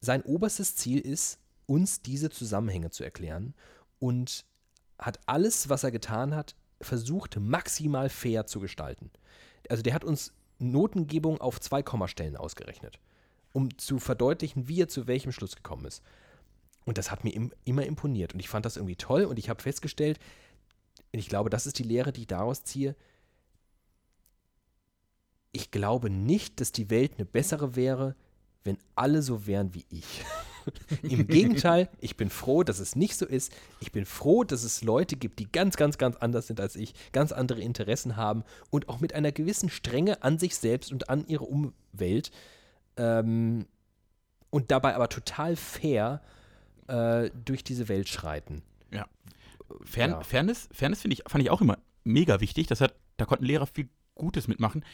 sein 0.00 0.22
oberstes 0.22 0.76
Ziel 0.76 1.00
ist, 1.00 1.38
uns 1.66 2.02
diese 2.02 2.30
Zusammenhänge 2.30 2.90
zu 2.90 3.04
erklären 3.04 3.54
und 3.98 4.44
hat 4.98 5.18
alles, 5.26 5.68
was 5.68 5.82
er 5.82 5.90
getan 5.90 6.34
hat, 6.34 6.54
versucht, 6.80 7.38
maximal 7.40 8.08
fair 8.08 8.46
zu 8.46 8.60
gestalten. 8.60 9.10
Also 9.68 9.82
der 9.82 9.94
hat 9.94 10.04
uns 10.04 10.32
Notengebung 10.58 11.40
auf 11.40 11.60
zwei 11.60 11.82
Kommastellen 11.82 12.36
ausgerechnet, 12.36 13.00
um 13.52 13.76
zu 13.78 13.98
verdeutlichen, 13.98 14.68
wie 14.68 14.82
er 14.82 14.88
zu 14.88 15.06
welchem 15.06 15.32
Schluss 15.32 15.56
gekommen 15.56 15.86
ist. 15.86 16.02
Und 16.84 16.98
das 16.98 17.10
hat 17.10 17.24
mir 17.24 17.34
im, 17.34 17.52
immer 17.64 17.86
imponiert 17.86 18.34
und 18.34 18.40
ich 18.40 18.48
fand 18.48 18.66
das 18.66 18.76
irgendwie 18.76 18.96
toll 18.96 19.24
und 19.24 19.38
ich 19.38 19.48
habe 19.48 19.62
festgestellt, 19.62 20.18
ich 21.12 21.28
glaube, 21.28 21.48
das 21.48 21.66
ist 21.66 21.78
die 21.78 21.84
Lehre, 21.84 22.12
die 22.12 22.22
ich 22.22 22.26
daraus 22.26 22.64
ziehe, 22.64 22.94
ich 25.54 25.70
glaube 25.70 26.10
nicht, 26.10 26.60
dass 26.60 26.72
die 26.72 26.90
Welt 26.90 27.12
eine 27.16 27.24
bessere 27.24 27.76
wäre, 27.76 28.16
wenn 28.64 28.76
alle 28.96 29.22
so 29.22 29.46
wären 29.46 29.72
wie 29.72 29.84
ich. 29.88 30.24
Im 31.02 31.26
Gegenteil, 31.26 31.88
ich 32.00 32.16
bin 32.16 32.28
froh, 32.28 32.64
dass 32.64 32.80
es 32.80 32.96
nicht 32.96 33.16
so 33.16 33.24
ist. 33.26 33.52
Ich 33.80 33.92
bin 33.92 34.04
froh, 34.04 34.44
dass 34.44 34.64
es 34.64 34.82
Leute 34.82 35.16
gibt, 35.16 35.38
die 35.38 35.50
ganz, 35.50 35.76
ganz, 35.76 35.96
ganz 35.96 36.16
anders 36.16 36.46
sind 36.48 36.60
als 36.60 36.74
ich, 36.74 36.94
ganz 37.12 37.32
andere 37.32 37.60
Interessen 37.60 38.16
haben 38.16 38.42
und 38.70 38.88
auch 38.88 39.00
mit 39.00 39.14
einer 39.14 39.30
gewissen 39.30 39.70
Strenge 39.70 40.22
an 40.22 40.38
sich 40.38 40.56
selbst 40.56 40.90
und 40.90 41.08
an 41.08 41.26
ihre 41.28 41.44
Umwelt 41.44 42.30
ähm, 42.96 43.66
und 44.50 44.70
dabei 44.70 44.94
aber 44.96 45.08
total 45.08 45.54
fair 45.56 46.20
äh, 46.88 47.30
durch 47.44 47.62
diese 47.62 47.88
Welt 47.88 48.08
schreiten. 48.08 48.62
Ja. 48.90 49.06
Fern, 49.84 50.10
Ja. 50.12 50.22
Fairness, 50.22 50.68
Fairness 50.72 51.02
finde 51.02 51.14
ich, 51.14 51.22
fand 51.26 51.44
ich 51.44 51.50
auch 51.50 51.60
immer 51.60 51.78
mega 52.02 52.40
wichtig. 52.40 52.66
Das 52.66 52.80
hat, 52.80 52.94
da 53.18 53.24
konnten 53.26 53.44
Lehrer 53.44 53.66
viel 53.66 53.88
Gutes 54.14 54.48
mitmachen. 54.48 54.84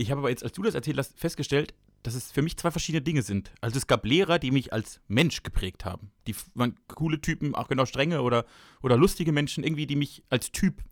Ich 0.00 0.12
habe 0.12 0.20
aber 0.20 0.30
jetzt, 0.30 0.44
als 0.44 0.52
du 0.52 0.62
das 0.62 0.76
erzählt 0.76 0.96
hast, 0.96 1.18
festgestellt, 1.18 1.74
dass 2.04 2.14
es 2.14 2.30
für 2.30 2.40
mich 2.40 2.56
zwei 2.56 2.70
verschiedene 2.70 3.02
Dinge 3.02 3.22
sind. 3.22 3.50
Also 3.60 3.76
es 3.78 3.88
gab 3.88 4.04
Lehrer, 4.06 4.38
die 4.38 4.52
mich 4.52 4.72
als 4.72 5.00
Mensch 5.08 5.42
geprägt 5.42 5.84
haben. 5.84 6.12
Die 6.28 6.36
waren 6.54 6.76
coole 6.86 7.20
Typen, 7.20 7.56
auch 7.56 7.66
genau 7.66 7.84
strenge 7.84 8.22
oder, 8.22 8.44
oder 8.80 8.96
lustige 8.96 9.32
Menschen, 9.32 9.64
irgendwie, 9.64 9.88
die 9.88 9.96
mich 9.96 10.22
als 10.30 10.52
Typ 10.52 10.84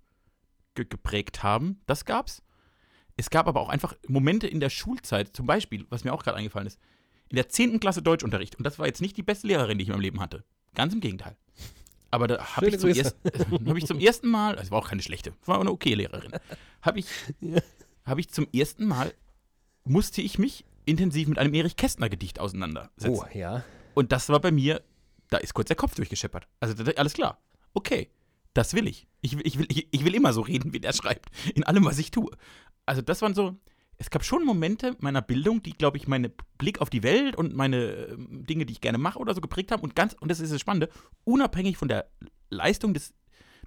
ge 0.75 0.85
geprägt 0.89 1.45
haben. 1.45 1.81
Das 1.87 2.05
gab's. 2.05 2.43
Es 3.17 3.31
gab 3.31 3.47
aber 3.47 3.61
auch 3.61 3.69
einfach 3.69 3.95
Momente 4.09 4.49
in 4.49 4.59
der 4.59 4.71
Schulzeit, 4.71 5.37
zum 5.37 5.47
Beispiel, 5.47 5.87
was 5.89 6.03
mir 6.03 6.13
auch 6.13 6.25
gerade 6.25 6.37
eingefallen 6.39 6.67
ist, 6.67 6.81
in 7.29 7.37
der 7.37 7.49
10. 7.49 7.79
Klasse 7.79 8.03
Deutschunterricht. 8.03 8.57
Und 8.57 8.65
das 8.65 8.81
war 8.81 8.87
jetzt 8.89 9.01
nicht 9.01 9.17
die 9.17 9.23
beste 9.23 9.47
Lehrerin, 9.47 9.79
die 9.79 9.83
ich 9.83 9.89
in 9.89 9.93
meinem 9.93 10.03
Leben 10.03 10.19
hatte. 10.21 10.43
Ganz 10.75 10.93
im 10.93 11.01
Gegenteil. 11.01 11.37
Aber 12.11 12.27
da 12.27 12.45
habe 12.57 12.67
ich, 12.69 12.79
zum 12.81 12.91
Grüße. 12.91 13.01
ersten- 13.05 13.69
hab 13.69 13.77
ich 13.77 13.87
zum 13.87 14.01
ersten 14.01 14.29
Mal, 14.29 14.59
es 14.59 14.73
war 14.73 14.79
auch 14.81 14.89
keine 14.89 15.03
schlechte, 15.03 15.33
war 15.45 15.61
eine 15.61 15.71
okay 15.71 15.95
Lehrerin, 15.95 16.33
habe 16.83 16.99
ich, 16.99 17.07
Ja. 17.41 17.61
Hab 18.07 18.19
ich 18.19 18.31
zum 18.31 18.47
ersten 18.55 18.87
Mal, 18.87 19.13
musste 19.85 20.23
ich 20.23 20.39
mich 20.39 20.65
intensiv 20.85 21.29
mit 21.29 21.39
einem 21.39 21.53
Erich 21.55 21.77
Kästner 21.77 22.09
Gedicht 22.09 22.39
auseinandersetzen. 22.41 23.09
Oh, 23.11 23.25
ja. 23.35 23.65
Und 23.95 24.13
das 24.13 24.29
war 24.29 24.41
bei 24.41 24.51
mir, 24.53 24.83
da 25.29 25.39
ist 25.39 25.53
kurz 25.55 25.69
der 25.69 25.77
Kopf 25.77 25.95
durchgescheppert. 25.97 26.47
Also 26.61 26.75
alles 26.97 27.13
klar. 27.13 27.41
Okay, 27.75 28.09
das 28.55 28.73
will 28.75 28.87
ich. 28.87 29.07
Ich, 29.21 29.37
will- 29.37 29.47
ich, 29.47 29.59
will, 29.59 29.67
ich, 29.69 29.89
ich 29.91 30.05
will 30.05 30.15
immer 30.15 30.33
so 30.33 30.41
reden, 30.41 30.73
wie 30.73 30.81
der 30.81 30.93
schreibt. 30.93 31.29
In 31.55 31.65
allem, 31.65 31.85
was 31.85 31.99
ich 31.99 32.11
tue. 32.11 32.31
Also 32.87 33.03
das 33.03 33.21
waren 33.23 33.35
so, 33.35 33.57
es 33.99 34.11
gab 34.11 34.25
schon 34.25 34.45
Momente 34.45 34.95
meiner 35.01 35.23
Bildung, 35.23 35.63
die, 35.63 35.73
glaube 35.73 35.97
ich, 35.97 36.07
meinen 36.07 36.33
Blick 36.59 36.81
auf 36.81 36.91
die 36.91 37.03
Welt 37.03 37.35
und 37.37 37.55
meine 37.55 37.83
ähm, 38.11 38.45
Dinge, 38.47 38.65
die 38.67 38.73
ich 38.75 38.81
gerne 38.81 38.99
mache 38.99 39.19
oder 39.19 39.35
so 39.35 39.41
geprägt 39.41 39.73
haben. 39.73 39.83
Und 39.83 39.97
ganz, 39.97 40.15
und 40.21 40.31
das 40.31 40.39
ist 40.41 40.53
das 40.53 40.61
Spannende, 40.61 40.89
unabhängig 41.25 41.77
von 41.77 41.89
der 41.89 42.09
Leistung 42.51 42.95
des 42.95 43.13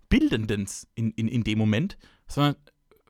Bildendens 0.08 0.88
in, 0.96 1.12
in, 1.12 1.28
in 1.28 1.44
dem 1.44 1.58
Moment, 1.60 1.98
sondern 2.28 2.56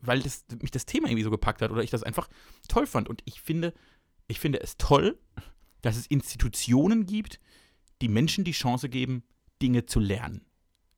weil 0.02 0.22
das, 0.22 0.46
mich 0.62 0.72
das 0.72 0.86
Thema 0.86 1.08
irgendwie 1.08 1.24
so 1.24 1.32
gepackt 1.32 1.62
hat 1.62 1.72
oder 1.72 1.84
ich 1.84 1.90
das 1.92 2.04
einfach 2.04 2.30
toll 2.68 2.88
fand. 2.88 3.10
Und 3.10 3.22
ich 3.26 3.42
finde, 3.42 3.74
ich 4.28 4.40
finde 4.40 4.62
es 4.62 4.78
toll, 4.78 5.18
dass 5.82 5.98
es 5.98 6.08
Institutionen 6.08 7.06
gibt, 7.06 7.40
die 8.02 8.10
Menschen 8.10 8.44
die 8.44 8.52
Chance 8.52 8.90
geben, 8.90 9.24
Dinge 9.62 9.86
zu 9.86 10.00
lernen. 10.00 10.46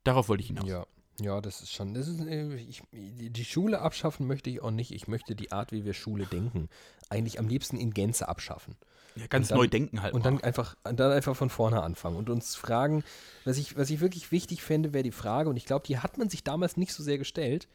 Darauf 0.03 0.29
wollte 0.29 0.41
ich 0.41 0.47
hinaus. 0.47 0.67
Ja, 0.67 0.85
ja, 1.19 1.41
das 1.41 1.61
ist 1.61 1.71
schon. 1.71 1.93
Das 1.93 2.07
ist, 2.07 2.19
äh, 2.21 2.55
ich, 2.55 2.81
die 2.91 3.45
Schule 3.45 3.81
abschaffen 3.81 4.27
möchte 4.27 4.49
ich 4.49 4.61
auch 4.61 4.71
nicht. 4.71 4.91
Ich 4.91 5.07
möchte 5.07 5.35
die 5.35 5.51
Art, 5.51 5.71
wie 5.71 5.85
wir 5.85 5.93
Schule 5.93 6.25
denken, 6.25 6.69
eigentlich 7.09 7.39
am 7.39 7.47
liebsten 7.47 7.77
in 7.77 7.91
Gänze 7.91 8.27
abschaffen. 8.27 8.75
Ja, 9.15 9.27
ganz 9.27 9.49
dann- 9.49 9.57
neu 9.57 9.67
denken 9.67 10.01
halt. 10.01 10.13
Und 10.13 10.25
dann 10.25 10.41
einfach, 10.41 10.75
dann 10.83 11.11
einfach 11.11 11.35
von 11.35 11.49
vorne 11.49 11.83
anfangen 11.83 12.15
und 12.15 12.29
uns 12.29 12.55
fragen, 12.55 13.03
was 13.43 13.57
ich, 13.57 13.75
was 13.75 13.89
ich 13.89 13.99
wirklich 13.99 14.31
wichtig 14.31 14.63
fände, 14.63 14.93
wäre 14.93 15.03
die 15.03 15.11
Frage, 15.11 15.49
und 15.49 15.57
ich 15.57 15.65
glaube, 15.65 15.85
die 15.85 15.99
hat 15.99 16.17
man 16.17 16.29
sich 16.29 16.43
damals 16.43 16.77
nicht 16.77 16.93
so 16.93 17.03
sehr 17.03 17.17
gestellt. 17.17 17.67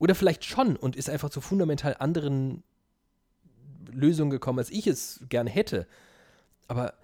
Oder 0.00 0.14
vielleicht 0.14 0.46
schon 0.46 0.76
und 0.76 0.96
ist 0.96 1.10
einfach 1.10 1.28
zu 1.28 1.42
fundamental 1.42 1.94
anderen 1.98 2.64
Lösungen 3.92 4.30
gekommen, 4.30 4.58
als 4.58 4.70
ich 4.70 4.86
es 4.86 5.20
gerne 5.28 5.50
hätte. 5.50 5.86
Aber 6.68 6.94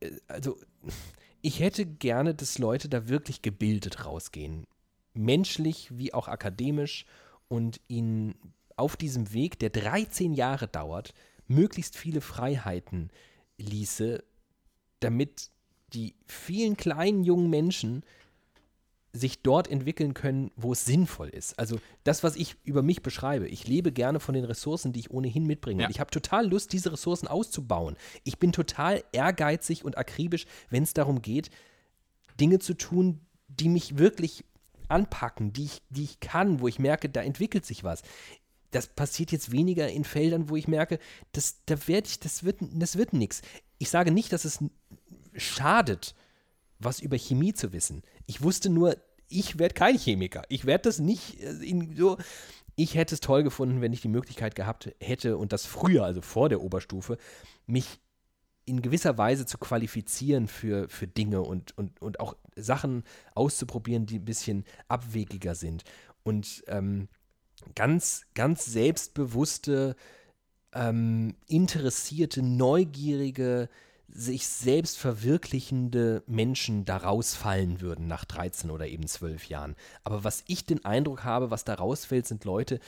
äh, 0.00 0.10
also 0.26 0.58
ich 1.42 1.60
hätte 1.60 1.84
gerne, 1.84 2.34
dass 2.34 2.58
Leute 2.58 2.88
da 2.88 3.06
wirklich 3.06 3.42
gebildet 3.42 4.06
rausgehen. 4.06 4.66
Menschlich 5.12 5.90
wie 5.96 6.14
auch 6.14 6.26
akademisch 6.26 7.04
und 7.48 7.80
ihnen 7.86 8.34
auf 8.76 8.96
diesem 8.96 9.34
Weg, 9.34 9.58
der 9.58 9.68
13 9.68 10.32
Jahre 10.32 10.68
dauert, 10.68 11.12
möglichst 11.48 11.98
viele 11.98 12.22
Freiheiten 12.22 13.10
ließe, 13.58 14.24
damit 15.00 15.50
die 15.92 16.14
vielen 16.24 16.78
kleinen 16.78 17.24
jungen 17.24 17.50
Menschen 17.50 18.04
sich 19.12 19.42
dort 19.42 19.68
entwickeln 19.68 20.14
können, 20.14 20.50
wo 20.56 20.72
es 20.72 20.86
sinnvoll 20.86 21.28
ist. 21.28 21.58
Also 21.58 21.78
das, 22.02 22.22
was 22.22 22.34
ich 22.34 22.56
über 22.64 22.82
mich 22.82 23.02
beschreibe. 23.02 23.46
Ich 23.46 23.66
lebe 23.66 23.92
gerne 23.92 24.20
von 24.20 24.34
den 24.34 24.44
Ressourcen, 24.44 24.92
die 24.92 25.00
ich 25.00 25.10
ohnehin 25.10 25.44
mitbringe. 25.44 25.82
Ja. 25.82 25.90
Ich 25.90 26.00
habe 26.00 26.10
total 26.10 26.48
Lust, 26.48 26.72
diese 26.72 26.92
Ressourcen 26.92 27.28
auszubauen. 27.28 27.96
Ich 28.24 28.38
bin 28.38 28.52
total 28.52 29.04
ehrgeizig 29.12 29.84
und 29.84 29.98
akribisch, 29.98 30.46
wenn 30.70 30.82
es 30.82 30.94
darum 30.94 31.20
geht, 31.20 31.50
Dinge 32.40 32.58
zu 32.58 32.72
tun, 32.72 33.20
die 33.48 33.68
mich 33.68 33.98
wirklich 33.98 34.44
anpacken, 34.88 35.52
die 35.52 35.64
ich, 35.64 35.82
die 35.90 36.04
ich 36.04 36.20
kann, 36.20 36.60
wo 36.60 36.68
ich 36.68 36.78
merke, 36.78 37.10
da 37.10 37.20
entwickelt 37.22 37.66
sich 37.66 37.84
was. 37.84 38.02
Das 38.70 38.86
passiert 38.86 39.30
jetzt 39.30 39.52
weniger 39.52 39.90
in 39.90 40.04
Feldern, 40.04 40.48
wo 40.48 40.56
ich 40.56 40.68
merke, 40.68 40.98
das, 41.32 41.62
da 41.66 41.76
werd 41.86 42.08
ich, 42.08 42.18
das 42.18 42.44
wird, 42.44 42.60
das 42.60 42.96
wird 42.96 43.12
nichts. 43.12 43.42
Ich 43.76 43.90
sage 43.90 44.10
nicht, 44.10 44.32
dass 44.32 44.46
es 44.46 44.60
schadet, 45.34 46.14
was 46.84 47.00
über 47.00 47.16
Chemie 47.18 47.54
zu 47.54 47.72
wissen. 47.72 48.02
Ich 48.26 48.42
wusste 48.42 48.70
nur, 48.70 48.96
ich 49.28 49.58
werde 49.58 49.74
kein 49.74 49.98
Chemiker. 49.98 50.42
Ich 50.48 50.66
werde 50.66 50.82
das 50.82 50.98
nicht 50.98 51.40
äh, 51.40 51.52
in 51.64 51.96
so. 51.96 52.18
Ich 52.74 52.94
hätte 52.94 53.14
es 53.14 53.20
toll 53.20 53.42
gefunden, 53.42 53.82
wenn 53.82 53.92
ich 53.92 54.00
die 54.00 54.08
Möglichkeit 54.08 54.54
gehabt 54.54 54.94
hätte 54.98 55.36
und 55.36 55.52
das 55.52 55.66
früher, 55.66 56.04
also 56.04 56.22
vor 56.22 56.48
der 56.48 56.62
Oberstufe, 56.62 57.18
mich 57.66 58.00
in 58.64 58.80
gewisser 58.80 59.18
Weise 59.18 59.44
zu 59.44 59.58
qualifizieren 59.58 60.48
für, 60.48 60.88
für 60.88 61.06
Dinge 61.06 61.42
und, 61.42 61.76
und, 61.76 62.00
und 62.00 62.20
auch 62.20 62.36
Sachen 62.56 63.04
auszuprobieren, 63.34 64.06
die 64.06 64.20
ein 64.20 64.24
bisschen 64.24 64.64
abwegiger 64.88 65.54
sind. 65.54 65.84
Und 66.22 66.62
ähm, 66.68 67.08
ganz, 67.74 68.22
ganz 68.34 68.64
selbstbewusste, 68.64 69.96
ähm, 70.74 71.34
interessierte, 71.46 72.42
neugierige, 72.42 73.68
sich 74.14 74.46
selbst 74.46 74.98
verwirklichende 74.98 76.22
Menschen 76.26 76.84
da 76.84 76.98
rausfallen 76.98 77.80
würden 77.80 78.06
nach 78.06 78.24
13 78.26 78.70
oder 78.70 78.86
eben 78.86 79.06
12 79.06 79.46
Jahren. 79.46 79.74
Aber 80.04 80.22
was 80.22 80.44
ich 80.46 80.66
den 80.66 80.84
Eindruck 80.84 81.24
habe, 81.24 81.50
was 81.50 81.64
da 81.64 81.74
rausfällt, 81.74 82.26
sind 82.26 82.44
Leute, 82.44 82.78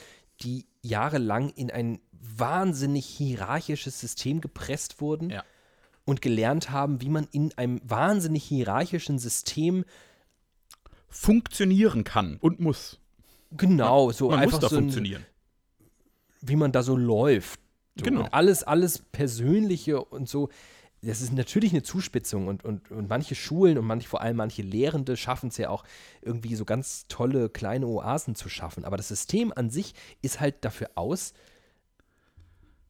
die 0.41 0.65
jahrelang 0.83 1.49
in 1.49 1.71
ein 1.71 1.99
wahnsinnig 2.11 3.05
hierarchisches 3.05 3.99
System 3.99 4.39
gepresst 4.41 5.01
wurden 5.01 5.29
Ja. 5.31 5.43
und 6.05 6.21
gelernt 6.21 6.69
haben, 6.69 7.01
wie 7.01 7.09
man 7.09 7.27
in 7.31 7.57
einem 7.57 7.79
wahnsinnig 7.83 8.43
hierarchischen 8.43 9.17
System 9.17 9.83
Funktionieren 11.07 12.03
kann 12.03 12.37
und 12.41 12.59
muss. 12.59 12.99
genau 13.51 14.11
so 14.11 14.29
Man 14.29 14.39
einfach 14.39 14.59
muss 14.59 14.61
da 14.61 14.69
so 14.69 14.75
ein, 14.75 14.83
funktionieren. 14.83 15.25
wie 16.41 16.55
man 16.57 16.71
da 16.71 16.83
so 16.83 16.95
läuft. 16.97 17.59
So. 17.97 18.03
Genau. 18.03 18.21
Und 18.21 18.33
alles, 18.33 18.63
alles 18.63 18.99
Persönliche 18.99 20.03
und 20.03 20.27
so. 20.27 20.49
Das 21.05 21.21
ist 21.21 21.33
natürlich 21.33 21.71
eine 21.71 21.83
Zuspitzung 21.83 22.47
und, 22.47 22.65
und, 22.65 22.89
und 22.89 23.07
manche 23.07 23.35
Schulen 23.35 23.77
und 23.77 23.85
manche, 23.85 24.09
vor 24.09 24.21
allem 24.21 24.37
manche 24.37 24.63
Lehrende 24.63 25.15
schaffen 25.17 25.49
es 25.49 25.57
ja 25.57 25.69
auch 25.69 25.83
irgendwie 26.21 26.55
so 26.55 26.65
ganz 26.65 27.05
tolle 27.07 27.49
kleine 27.49 27.85
Oasen 27.85 28.33
zu 28.33 28.49
schaffen. 28.49 28.85
Aber 28.85 28.97
das 28.97 29.09
System 29.09 29.53
an 29.55 29.69
sich 29.69 29.93
ist 30.21 30.39
halt 30.39 30.65
dafür 30.65 30.89
aus 30.95 31.33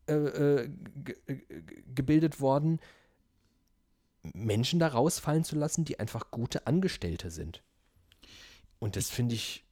äh, 0.07 0.13
äh, 0.13 0.69
ge- 1.03 1.17
gebildet 1.93 2.39
worden, 2.39 2.79
Menschen 4.33 4.79
da 4.79 4.87
rausfallen 4.87 5.43
zu 5.43 5.55
lassen, 5.55 5.83
die 5.83 5.99
einfach 5.99 6.31
gute 6.31 6.67
Angestellte 6.67 7.29
sind. 7.31 7.63
Und 8.79 8.95
das 8.95 9.09
finde 9.09 9.35
ich, 9.35 9.65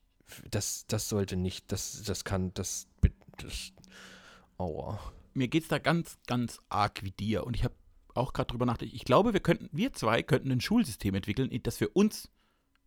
das, 0.50 0.86
das 0.88 1.08
sollte 1.08 1.36
nicht, 1.36 1.72
das, 1.72 2.04
das 2.04 2.24
kann, 2.24 2.54
das, 2.56 2.88
das, 3.38 3.72
aua. 4.58 5.00
Mir 5.34 5.48
geht 5.48 5.64
es 5.64 5.70
da 5.70 5.80
ganz, 5.80 6.18
ganz 6.28 6.60
arg 6.70 7.04
wie 7.04 7.12
dir. 7.12 7.46
Und 7.46 7.56
ich 7.56 7.64
habe 7.64 7.74
auch 8.14 8.34
gerade 8.34 8.48
drüber 8.48 8.66
nachgedacht. 8.66 8.96
Ich 8.96 9.06
glaube, 9.06 9.34
wir 9.34 9.40
könnten, 9.40 9.70
wir 9.72 9.94
zwei 9.94 10.24
könnten 10.24 10.52
ein 10.52 10.62
Schulsystem 10.62 11.16
entwickeln, 11.16 11.50
das 11.64 11.78
für 11.78 11.90
uns 11.90 12.30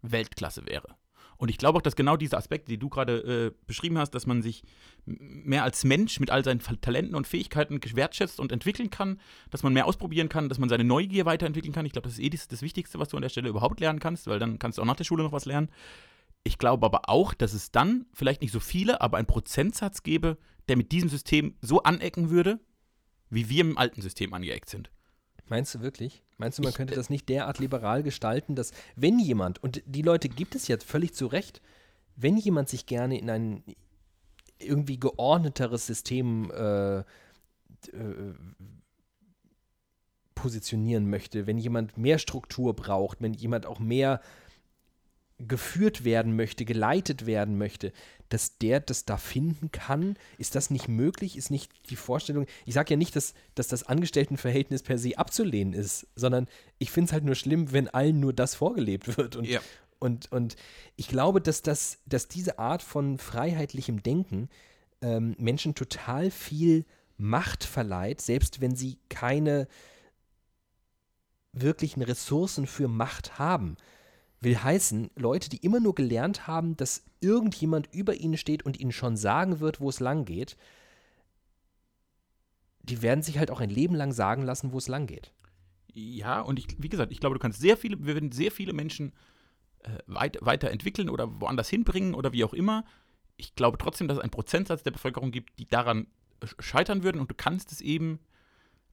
Weltklasse 0.02 0.66
wäre. 0.66 0.96
Und 1.38 1.50
ich 1.50 1.58
glaube 1.58 1.78
auch, 1.78 1.82
dass 1.82 1.96
genau 1.96 2.16
diese 2.16 2.36
Aspekte, 2.36 2.70
die 2.70 2.78
du 2.78 2.88
gerade 2.88 3.52
äh, 3.52 3.64
beschrieben 3.66 3.98
hast, 3.98 4.12
dass 4.12 4.26
man 4.26 4.42
sich 4.42 4.62
mehr 5.04 5.64
als 5.64 5.84
Mensch 5.84 6.18
mit 6.18 6.30
all 6.30 6.44
seinen 6.44 6.60
Talenten 6.60 7.14
und 7.14 7.26
Fähigkeiten 7.26 7.78
wertschätzt 7.94 8.40
und 8.40 8.52
entwickeln 8.52 8.90
kann, 8.90 9.20
dass 9.50 9.62
man 9.62 9.72
mehr 9.72 9.86
ausprobieren 9.86 10.28
kann, 10.28 10.48
dass 10.48 10.58
man 10.58 10.68
seine 10.68 10.84
Neugier 10.84 11.26
weiterentwickeln 11.26 11.74
kann. 11.74 11.84
Ich 11.84 11.92
glaube, 11.92 12.08
das 12.08 12.14
ist 12.14 12.24
eh 12.24 12.30
das, 12.30 12.48
das 12.48 12.62
Wichtigste, 12.62 12.98
was 12.98 13.08
du 13.08 13.16
an 13.16 13.22
der 13.22 13.28
Stelle 13.28 13.48
überhaupt 13.48 13.80
lernen 13.80 14.00
kannst, 14.00 14.26
weil 14.26 14.38
dann 14.38 14.58
kannst 14.58 14.78
du 14.78 14.82
auch 14.82 14.86
nach 14.86 14.96
der 14.96 15.04
Schule 15.04 15.24
noch 15.24 15.32
was 15.32 15.44
lernen. 15.44 15.68
Ich 16.42 16.58
glaube 16.58 16.86
aber 16.86 17.08
auch, 17.08 17.34
dass 17.34 17.52
es 17.52 17.70
dann 17.70 18.06
vielleicht 18.14 18.40
nicht 18.40 18.52
so 18.52 18.60
viele, 18.60 19.00
aber 19.00 19.18
einen 19.18 19.26
Prozentsatz 19.26 20.02
gäbe, 20.02 20.38
der 20.68 20.76
mit 20.76 20.92
diesem 20.92 21.08
System 21.08 21.56
so 21.60 21.82
anecken 21.82 22.30
würde, 22.30 22.60
wie 23.28 23.48
wir 23.48 23.62
im 23.62 23.76
alten 23.76 24.00
System 24.00 24.32
angeeckt 24.32 24.70
sind. 24.70 24.90
Meinst 25.48 25.74
du 25.74 25.80
wirklich? 25.80 26.22
Meinst 26.38 26.58
du, 26.58 26.62
man 26.62 26.70
Ich- 26.70 26.76
könnte 26.76 26.94
das 26.94 27.10
nicht 27.10 27.28
derart 27.28 27.58
liberal 27.58 28.02
gestalten, 28.02 28.54
dass 28.54 28.72
wenn 28.96 29.18
jemand, 29.18 29.62
und 29.62 29.82
die 29.86 30.02
Leute 30.02 30.28
gibt 30.28 30.54
es 30.54 30.68
jetzt 30.68 30.84
völlig 30.84 31.14
zu 31.14 31.26
Recht, 31.26 31.60
wenn 32.16 32.36
jemand 32.36 32.68
sich 32.68 32.86
gerne 32.86 33.18
in 33.18 33.30
ein 33.30 33.62
irgendwie 34.58 34.98
geordneteres 34.98 35.86
System 35.86 36.50
äh, 36.50 36.98
äh, 37.00 37.04
positionieren 40.34 41.08
möchte, 41.08 41.46
wenn 41.46 41.58
jemand 41.58 41.96
mehr 41.96 42.18
Struktur 42.18 42.74
braucht, 42.74 43.20
wenn 43.20 43.34
jemand 43.34 43.66
auch 43.66 43.78
mehr 43.78 44.20
geführt 45.38 46.04
werden 46.04 46.34
möchte, 46.34 46.64
geleitet 46.64 47.26
werden 47.26 47.58
möchte, 47.58 47.92
dass 48.28 48.58
der 48.58 48.80
das 48.80 49.04
da 49.04 49.16
finden 49.18 49.70
kann? 49.70 50.16
Ist 50.38 50.54
das 50.54 50.70
nicht 50.70 50.88
möglich? 50.88 51.36
Ist 51.36 51.50
nicht 51.50 51.70
die 51.90 51.96
Vorstellung, 51.96 52.46
ich 52.64 52.74
sage 52.74 52.94
ja 52.94 52.96
nicht, 52.96 53.14
dass, 53.14 53.34
dass 53.54 53.68
das 53.68 53.84
Angestelltenverhältnis 53.84 54.82
per 54.82 54.98
se 54.98 55.18
abzulehnen 55.18 55.74
ist, 55.74 56.06
sondern 56.16 56.48
ich 56.78 56.90
finde 56.90 57.08
es 57.08 57.12
halt 57.12 57.24
nur 57.24 57.34
schlimm, 57.34 57.72
wenn 57.72 57.88
allen 57.88 58.18
nur 58.18 58.32
das 58.32 58.54
vorgelebt 58.54 59.16
wird. 59.18 59.36
Und, 59.36 59.46
Ja. 59.46 59.60
und, 59.98 60.32
und 60.32 60.56
ich 60.96 61.08
glaube, 61.08 61.40
dass, 61.40 61.62
das, 61.62 61.98
dass 62.06 62.28
diese 62.28 62.58
Art 62.58 62.82
von 62.82 63.18
freiheitlichem 63.18 64.02
Denken 64.02 64.48
ähm, 65.02 65.36
Menschen 65.38 65.74
total 65.74 66.30
viel 66.30 66.84
Macht 67.18 67.64
verleiht, 67.64 68.20
selbst 68.20 68.60
wenn 68.60 68.74
sie 68.74 68.98
keine 69.08 69.68
wirklichen 71.52 72.02
Ressourcen 72.02 72.66
für 72.66 72.88
Macht 72.88 73.38
haben. 73.38 73.76
Will 74.40 74.62
heißen, 74.62 75.10
Leute, 75.16 75.48
die 75.48 75.58
immer 75.58 75.80
nur 75.80 75.94
gelernt 75.94 76.46
haben, 76.46 76.76
dass 76.76 77.04
irgendjemand 77.20 77.88
über 77.92 78.14
ihnen 78.14 78.36
steht 78.36 78.64
und 78.64 78.78
ihnen 78.78 78.92
schon 78.92 79.16
sagen 79.16 79.60
wird, 79.60 79.80
wo 79.80 79.88
es 79.88 80.00
lang 80.00 80.24
geht, 80.24 80.56
die 82.82 83.02
werden 83.02 83.22
sich 83.22 83.38
halt 83.38 83.50
auch 83.50 83.60
ein 83.60 83.70
Leben 83.70 83.94
lang 83.94 84.12
sagen 84.12 84.42
lassen, 84.42 84.72
wo 84.72 84.78
es 84.78 84.88
lang 84.88 85.06
geht. 85.06 85.32
Ja, 85.92 86.40
und 86.40 86.58
ich, 86.58 86.66
wie 86.78 86.88
gesagt, 86.88 87.10
ich 87.10 87.20
glaube, 87.20 87.34
du 87.34 87.40
kannst 87.40 87.60
sehr 87.60 87.76
viele, 87.76 87.98
wir 87.98 88.14
werden 88.14 88.30
sehr 88.30 88.52
viele 88.52 88.72
Menschen 88.72 89.12
äh, 89.80 89.98
weit, 90.06 90.38
weiterentwickeln 90.42 91.08
oder 91.08 91.40
woanders 91.40 91.68
hinbringen 91.68 92.14
oder 92.14 92.32
wie 92.32 92.44
auch 92.44 92.52
immer. 92.52 92.84
Ich 93.38 93.54
glaube 93.54 93.78
trotzdem, 93.78 94.06
dass 94.06 94.18
es 94.18 94.22
einen 94.22 94.30
Prozentsatz 94.30 94.82
der 94.82 94.90
Bevölkerung 94.90 95.30
gibt, 95.30 95.58
die 95.58 95.66
daran 95.66 96.06
sch- 96.42 96.62
scheitern 96.62 97.02
würden 97.02 97.20
und 97.20 97.30
du 97.30 97.34
kannst 97.34 97.72
es 97.72 97.80
eben, 97.80 98.20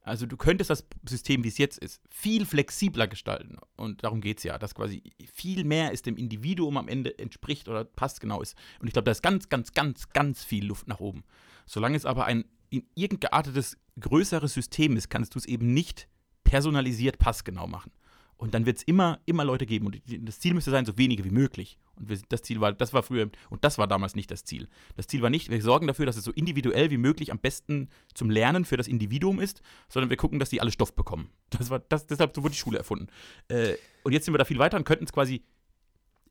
also 0.03 0.25
du 0.25 0.35
könntest 0.35 0.69
das 0.69 0.85
System, 1.07 1.43
wie 1.43 1.47
es 1.47 1.57
jetzt 1.57 1.77
ist, 1.77 2.01
viel 2.09 2.45
flexibler 2.45 3.07
gestalten. 3.07 3.57
Und 3.77 4.03
darum 4.03 4.19
geht 4.19 4.39
es 4.39 4.43
ja, 4.43 4.59
dass 4.59 4.75
quasi 4.75 5.01
viel 5.33 5.63
mehr 5.63 5.93
es 5.93 6.01
dem 6.01 6.17
Individuum 6.17 6.77
am 6.77 6.89
Ende 6.89 7.17
entspricht 7.17 7.69
oder 7.69 7.85
passt 7.85 8.19
genau 8.19 8.41
ist. 8.41 8.55
Und 8.79 8.87
ich 8.87 8.93
glaube, 8.93 9.05
da 9.05 9.11
ist 9.11 9.23
ganz, 9.23 9.47
ganz, 9.47 9.71
ganz, 9.71 10.09
ganz 10.09 10.43
viel 10.43 10.65
Luft 10.65 10.87
nach 10.87 10.99
oben. 10.99 11.23
Solange 11.65 11.95
es 11.95 12.05
aber 12.05 12.25
ein 12.25 12.45
in 12.69 12.85
irgendein 12.95 13.29
geartetes 13.29 13.77
größeres 13.99 14.53
System 14.53 14.97
ist, 14.97 15.09
kannst 15.09 15.35
du 15.35 15.39
es 15.39 15.45
eben 15.45 15.73
nicht 15.73 16.07
personalisiert 16.43 17.19
passgenau 17.19 17.67
machen. 17.67 17.91
Und 18.35 18.55
dann 18.55 18.65
wird 18.65 18.77
es 18.77 18.83
immer, 18.83 19.19
immer 19.25 19.45
Leute 19.45 19.67
geben. 19.67 19.85
Und 19.85 20.01
das 20.05 20.39
Ziel 20.39 20.53
müsste 20.53 20.71
sein, 20.71 20.85
so 20.85 20.97
wenige 20.97 21.23
wie 21.23 21.29
möglich. 21.29 21.77
Und 21.95 22.09
wir, 22.09 22.19
das 22.29 22.41
Ziel 22.41 22.59
war, 22.61 22.73
das 22.73 22.93
war 22.93 23.03
früher, 23.03 23.29
und 23.49 23.63
das 23.63 23.77
war 23.77 23.87
damals 23.87 24.15
nicht 24.15 24.31
das 24.31 24.43
Ziel. 24.43 24.67
Das 24.95 25.07
Ziel 25.07 25.21
war 25.21 25.29
nicht, 25.29 25.49
wir 25.49 25.61
sorgen 25.61 25.87
dafür, 25.87 26.05
dass 26.05 26.17
es 26.17 26.23
so 26.23 26.31
individuell 26.31 26.89
wie 26.91 26.97
möglich 26.97 27.31
am 27.31 27.39
besten 27.39 27.89
zum 28.13 28.29
Lernen 28.29 28.65
für 28.65 28.77
das 28.77 28.87
Individuum 28.87 29.39
ist, 29.39 29.61
sondern 29.89 30.09
wir 30.09 30.17
gucken, 30.17 30.39
dass 30.39 30.49
die 30.49 30.61
alle 30.61 30.71
Stoff 30.71 30.95
bekommen. 30.95 31.29
Das 31.51 31.69
war, 31.69 31.79
das, 31.79 32.07
deshalb 32.07 32.35
wurde 32.37 32.49
die 32.49 32.57
Schule 32.57 32.79
erfunden. 32.79 33.07
Äh, 33.47 33.75
und 34.03 34.11
jetzt 34.11 34.25
sind 34.25 34.33
wir 34.33 34.39
da 34.39 34.45
viel 34.45 34.59
weiter 34.59 34.77
und 34.77 34.85
könnten 34.85 35.05
es 35.05 35.13
quasi 35.13 35.43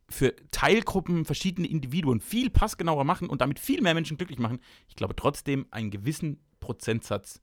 für 0.09 0.35
Teilgruppen, 0.51 1.25
verschiedene 1.25 1.69
Individuen 1.69 2.21
viel 2.21 2.51
passgenauer 2.51 3.05
machen 3.05 3.29
und 3.29 3.41
damit 3.41 3.59
viel 3.59 3.81
mehr 3.81 3.95
Menschen 3.95 4.17
glücklich 4.17 4.39
machen. 4.39 4.61
Ich 4.89 4.97
glaube 4.97 5.17
trotzdem, 5.17 5.67
einen 5.71 5.91
gewissen 5.91 6.41
Prozentsatz 6.61 7.41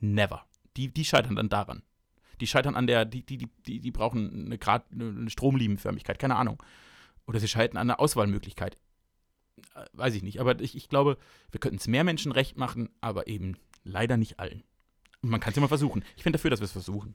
never. 0.00 0.46
Die, 0.76 0.92
die 0.92 1.04
scheitern 1.04 1.36
dann 1.36 1.48
daran. 1.48 1.82
Die 2.40 2.46
scheitern 2.46 2.74
an 2.74 2.86
der, 2.86 3.04
die, 3.04 3.24
die, 3.24 3.48
die, 3.66 3.80
die 3.80 3.90
brauchen 3.90 4.46
eine, 4.46 4.58
Grad, 4.58 4.84
eine 4.92 5.30
Stromlinienförmigkeit, 5.30 6.18
keine 6.18 6.36
Ahnung. 6.36 6.62
Oder 7.26 7.40
sie 7.40 7.48
scheitern 7.48 7.76
an 7.78 7.88
der 7.88 8.00
Auswahlmöglichkeit. 8.00 8.76
Äh, 9.74 9.84
weiß 9.92 10.14
ich 10.14 10.22
nicht. 10.22 10.40
Aber 10.40 10.60
ich, 10.60 10.76
ich 10.76 10.88
glaube, 10.88 11.18
wir 11.50 11.60
könnten 11.60 11.78
es 11.78 11.88
mehr 11.88 12.04
Menschen 12.04 12.32
recht 12.32 12.56
machen, 12.56 12.88
aber 13.00 13.26
eben 13.26 13.56
leider 13.84 14.16
nicht 14.16 14.38
allen. 14.38 14.62
Und 15.22 15.30
man 15.30 15.40
kann 15.40 15.50
es 15.50 15.56
ja 15.56 15.60
mal 15.62 15.68
versuchen. 15.68 16.04
Ich 16.16 16.24
bin 16.24 16.32
dafür, 16.32 16.50
dass 16.50 16.60
wir 16.60 16.66
es 16.66 16.72
versuchen. 16.72 17.14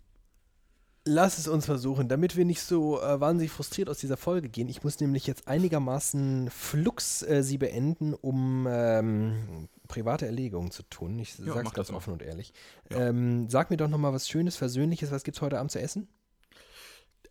Lass 1.03 1.39
es 1.39 1.47
uns 1.47 1.65
versuchen, 1.65 2.09
damit 2.09 2.35
wir 2.35 2.45
nicht 2.45 2.61
so 2.61 3.01
äh, 3.01 3.19
wahnsinnig 3.19 3.51
frustriert 3.51 3.89
aus 3.89 3.97
dieser 3.97 4.17
Folge 4.17 4.49
gehen. 4.49 4.69
Ich 4.69 4.83
muss 4.83 4.99
nämlich 4.99 5.25
jetzt 5.25 5.47
einigermaßen 5.47 6.51
flux 6.51 7.23
äh, 7.23 7.41
sie 7.41 7.57
beenden, 7.57 8.13
um 8.13 8.67
ähm, 8.69 9.67
private 9.87 10.27
Erlegungen 10.27 10.69
zu 10.69 10.83
tun. 10.83 11.17
Ich 11.17 11.39
ja, 11.39 11.53
sag's 11.53 11.73
ganz 11.73 11.89
offen 11.89 12.13
und 12.13 12.21
ehrlich. 12.21 12.53
Ja. 12.91 13.07
Ähm, 13.07 13.49
sag 13.49 13.71
mir 13.71 13.77
doch 13.77 13.87
noch 13.87 13.97
mal 13.97 14.13
was 14.13 14.29
Schönes, 14.29 14.57
Versöhnliches. 14.57 15.09
Was 15.09 15.23
gibt's 15.23 15.41
heute 15.41 15.57
Abend 15.57 15.71
zu 15.71 15.81
essen? 15.81 16.07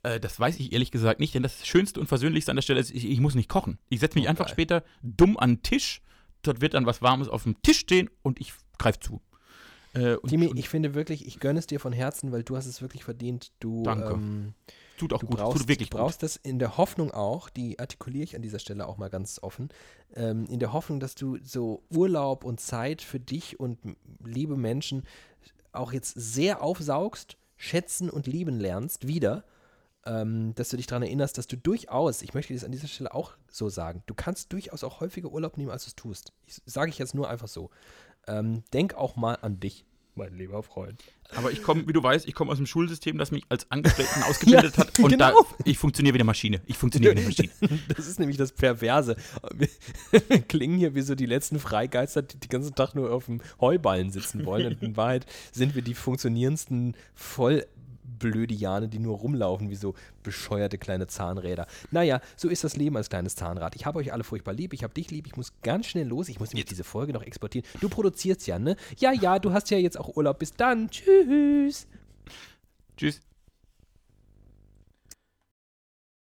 Äh, 0.02 0.20
das 0.20 0.38
weiß 0.38 0.58
ich 0.58 0.72
ehrlich 0.72 0.90
gesagt 0.90 1.20
nicht, 1.20 1.34
denn 1.34 1.42
das 1.42 1.66
Schönste 1.66 2.00
und 2.00 2.06
Versöhnlichste 2.06 2.52
an 2.52 2.56
der 2.56 2.62
Stelle 2.62 2.80
ist, 2.80 2.90
ich, 2.90 3.08
ich 3.08 3.20
muss 3.20 3.34
nicht 3.34 3.48
kochen. 3.48 3.78
Ich 3.88 4.00
setze 4.00 4.18
mich 4.18 4.26
oh, 4.26 4.30
einfach 4.30 4.46
geil. 4.46 4.54
später 4.54 4.84
dumm 5.02 5.36
an 5.36 5.56
den 5.56 5.62
Tisch. 5.62 6.02
Dort 6.42 6.60
wird 6.60 6.74
dann 6.74 6.86
was 6.86 7.02
Warmes 7.02 7.28
auf 7.28 7.42
dem 7.42 7.60
Tisch 7.62 7.78
stehen 7.78 8.08
und 8.22 8.40
ich 8.40 8.52
greife 8.78 9.00
zu. 9.00 9.20
Äh, 9.92 10.14
und, 10.16 10.28
Timi, 10.28 10.46
und 10.46 10.56
ich 10.56 10.68
finde 10.68 10.94
wirklich, 10.94 11.26
ich 11.26 11.40
gönne 11.40 11.58
es 11.58 11.66
dir 11.66 11.80
von 11.80 11.92
Herzen, 11.92 12.32
weil 12.32 12.44
du 12.44 12.56
hast 12.56 12.66
es 12.66 12.80
wirklich 12.80 13.04
verdient. 13.04 13.52
Du, 13.60 13.82
danke. 13.82 14.12
Ähm, 14.12 14.54
Tut 15.00 15.14
auch 15.14 15.20
du 15.20 15.26
gut, 15.28 15.38
brauchst, 15.38 15.58
tut 15.58 15.68
wirklich 15.68 15.88
du 15.88 15.96
brauchst 15.96 16.22
das 16.22 16.36
in 16.36 16.58
der 16.58 16.76
Hoffnung 16.76 17.10
auch, 17.10 17.48
die 17.48 17.78
artikuliere 17.78 18.22
ich 18.22 18.36
an 18.36 18.42
dieser 18.42 18.58
Stelle 18.58 18.86
auch 18.86 18.98
mal 18.98 19.08
ganz 19.08 19.38
offen, 19.42 19.70
ähm, 20.14 20.44
in 20.50 20.60
der 20.60 20.74
Hoffnung, 20.74 21.00
dass 21.00 21.14
du 21.14 21.38
so 21.42 21.82
Urlaub 21.88 22.44
und 22.44 22.60
Zeit 22.60 23.00
für 23.00 23.18
dich 23.18 23.58
und 23.58 23.78
liebe 24.22 24.56
Menschen 24.56 25.04
auch 25.72 25.94
jetzt 25.94 26.12
sehr 26.16 26.62
aufsaugst, 26.62 27.38
schätzen 27.56 28.10
und 28.10 28.26
lieben 28.26 28.60
lernst, 28.60 29.06
wieder. 29.06 29.44
Ähm, 30.06 30.54
dass 30.54 30.70
du 30.70 30.78
dich 30.78 30.86
daran 30.86 31.02
erinnerst, 31.02 31.36
dass 31.36 31.46
du 31.46 31.58
durchaus, 31.58 32.22
ich 32.22 32.32
möchte 32.32 32.54
das 32.54 32.64
an 32.64 32.72
dieser 32.72 32.88
Stelle 32.88 33.12
auch 33.12 33.34
so 33.50 33.68
sagen, 33.68 34.02
du 34.06 34.14
kannst 34.14 34.50
durchaus 34.52 34.82
auch 34.82 35.00
häufiger 35.00 35.30
Urlaub 35.30 35.58
nehmen, 35.58 35.70
als 35.70 35.84
du 35.84 35.88
es 35.88 35.94
tust. 35.94 36.32
Sage 36.64 36.90
ich 36.90 36.98
jetzt 36.98 37.14
nur 37.14 37.28
einfach 37.28 37.48
so. 37.48 37.68
Ähm, 38.26 38.62
denk 38.72 38.94
auch 38.94 39.16
mal 39.16 39.34
an 39.34 39.60
dich, 39.60 39.84
mein 40.14 40.34
lieber 40.34 40.62
Freund. 40.62 41.02
Aber 41.36 41.50
ich 41.52 41.62
komme, 41.62 41.86
wie 41.86 41.92
du 41.92 42.02
weißt, 42.02 42.26
ich 42.26 42.34
komme 42.34 42.50
aus 42.50 42.56
dem 42.56 42.66
Schulsystem, 42.66 43.16
das 43.16 43.30
mich 43.30 43.44
als 43.48 43.70
Angestellten 43.70 44.22
ausgebildet 44.28 44.76
ja, 44.76 44.84
hat. 44.84 44.98
Und 44.98 45.10
genau. 45.10 45.30
da, 45.30 45.64
ich 45.64 45.78
funktioniere 45.78 46.14
wie 46.14 46.18
eine 46.18 46.24
Maschine. 46.24 46.60
Ich 46.66 46.76
funktioniere 46.76 47.14
wie 47.14 47.18
eine 47.18 47.28
Maschine. 47.28 47.50
Das 47.96 48.06
ist 48.06 48.18
nämlich 48.18 48.36
das 48.36 48.52
Perverse. 48.52 49.16
Wir 49.52 50.40
klingen 50.48 50.78
hier 50.78 50.94
wie 50.94 51.02
so 51.02 51.14
die 51.14 51.26
letzten 51.26 51.58
Freigeister, 51.58 52.22
die 52.22 52.38
den 52.38 52.48
ganzen 52.48 52.74
Tag 52.74 52.94
nur 52.94 53.12
auf 53.12 53.26
dem 53.26 53.40
Heuballen 53.60 54.10
sitzen 54.10 54.44
wollen. 54.44 54.66
Und 54.66 54.82
in 54.82 54.96
Wahrheit 54.96 55.26
sind 55.52 55.74
wir 55.74 55.82
die 55.82 55.94
funktionierendsten, 55.94 56.96
voll 57.14 57.66
blöde 58.18 58.54
Jane, 58.54 58.88
die 58.88 58.98
nur 58.98 59.18
rumlaufen 59.18 59.70
wie 59.70 59.76
so 59.76 59.94
bescheuerte 60.22 60.78
kleine 60.78 61.06
Zahnräder. 61.06 61.66
Naja, 61.90 62.20
so 62.36 62.48
ist 62.48 62.64
das 62.64 62.76
Leben 62.76 62.96
als 62.96 63.08
kleines 63.08 63.36
Zahnrad. 63.36 63.76
Ich 63.76 63.86
habe 63.86 63.98
euch 63.98 64.12
alle 64.12 64.24
furchtbar 64.24 64.52
lieb, 64.52 64.72
ich 64.72 64.82
habe 64.82 64.94
dich 64.94 65.10
lieb, 65.10 65.26
ich 65.26 65.36
muss 65.36 65.52
ganz 65.62 65.86
schnell 65.86 66.06
los, 66.06 66.28
ich 66.28 66.40
muss 66.40 66.50
nämlich 66.50 66.66
diese 66.66 66.84
Folge 66.84 67.12
noch 67.12 67.22
exportieren. 67.22 67.66
Du 67.80 67.88
produzierst 67.88 68.46
ja, 68.46 68.58
ne? 68.58 68.76
Ja, 68.98 69.12
ja, 69.12 69.38
du 69.38 69.52
hast 69.52 69.70
ja 69.70 69.78
jetzt 69.78 69.98
auch 69.98 70.16
Urlaub. 70.16 70.38
Bis 70.38 70.52
dann. 70.54 70.90
Tschüss. 70.90 71.86
Tschüss. 72.96 73.20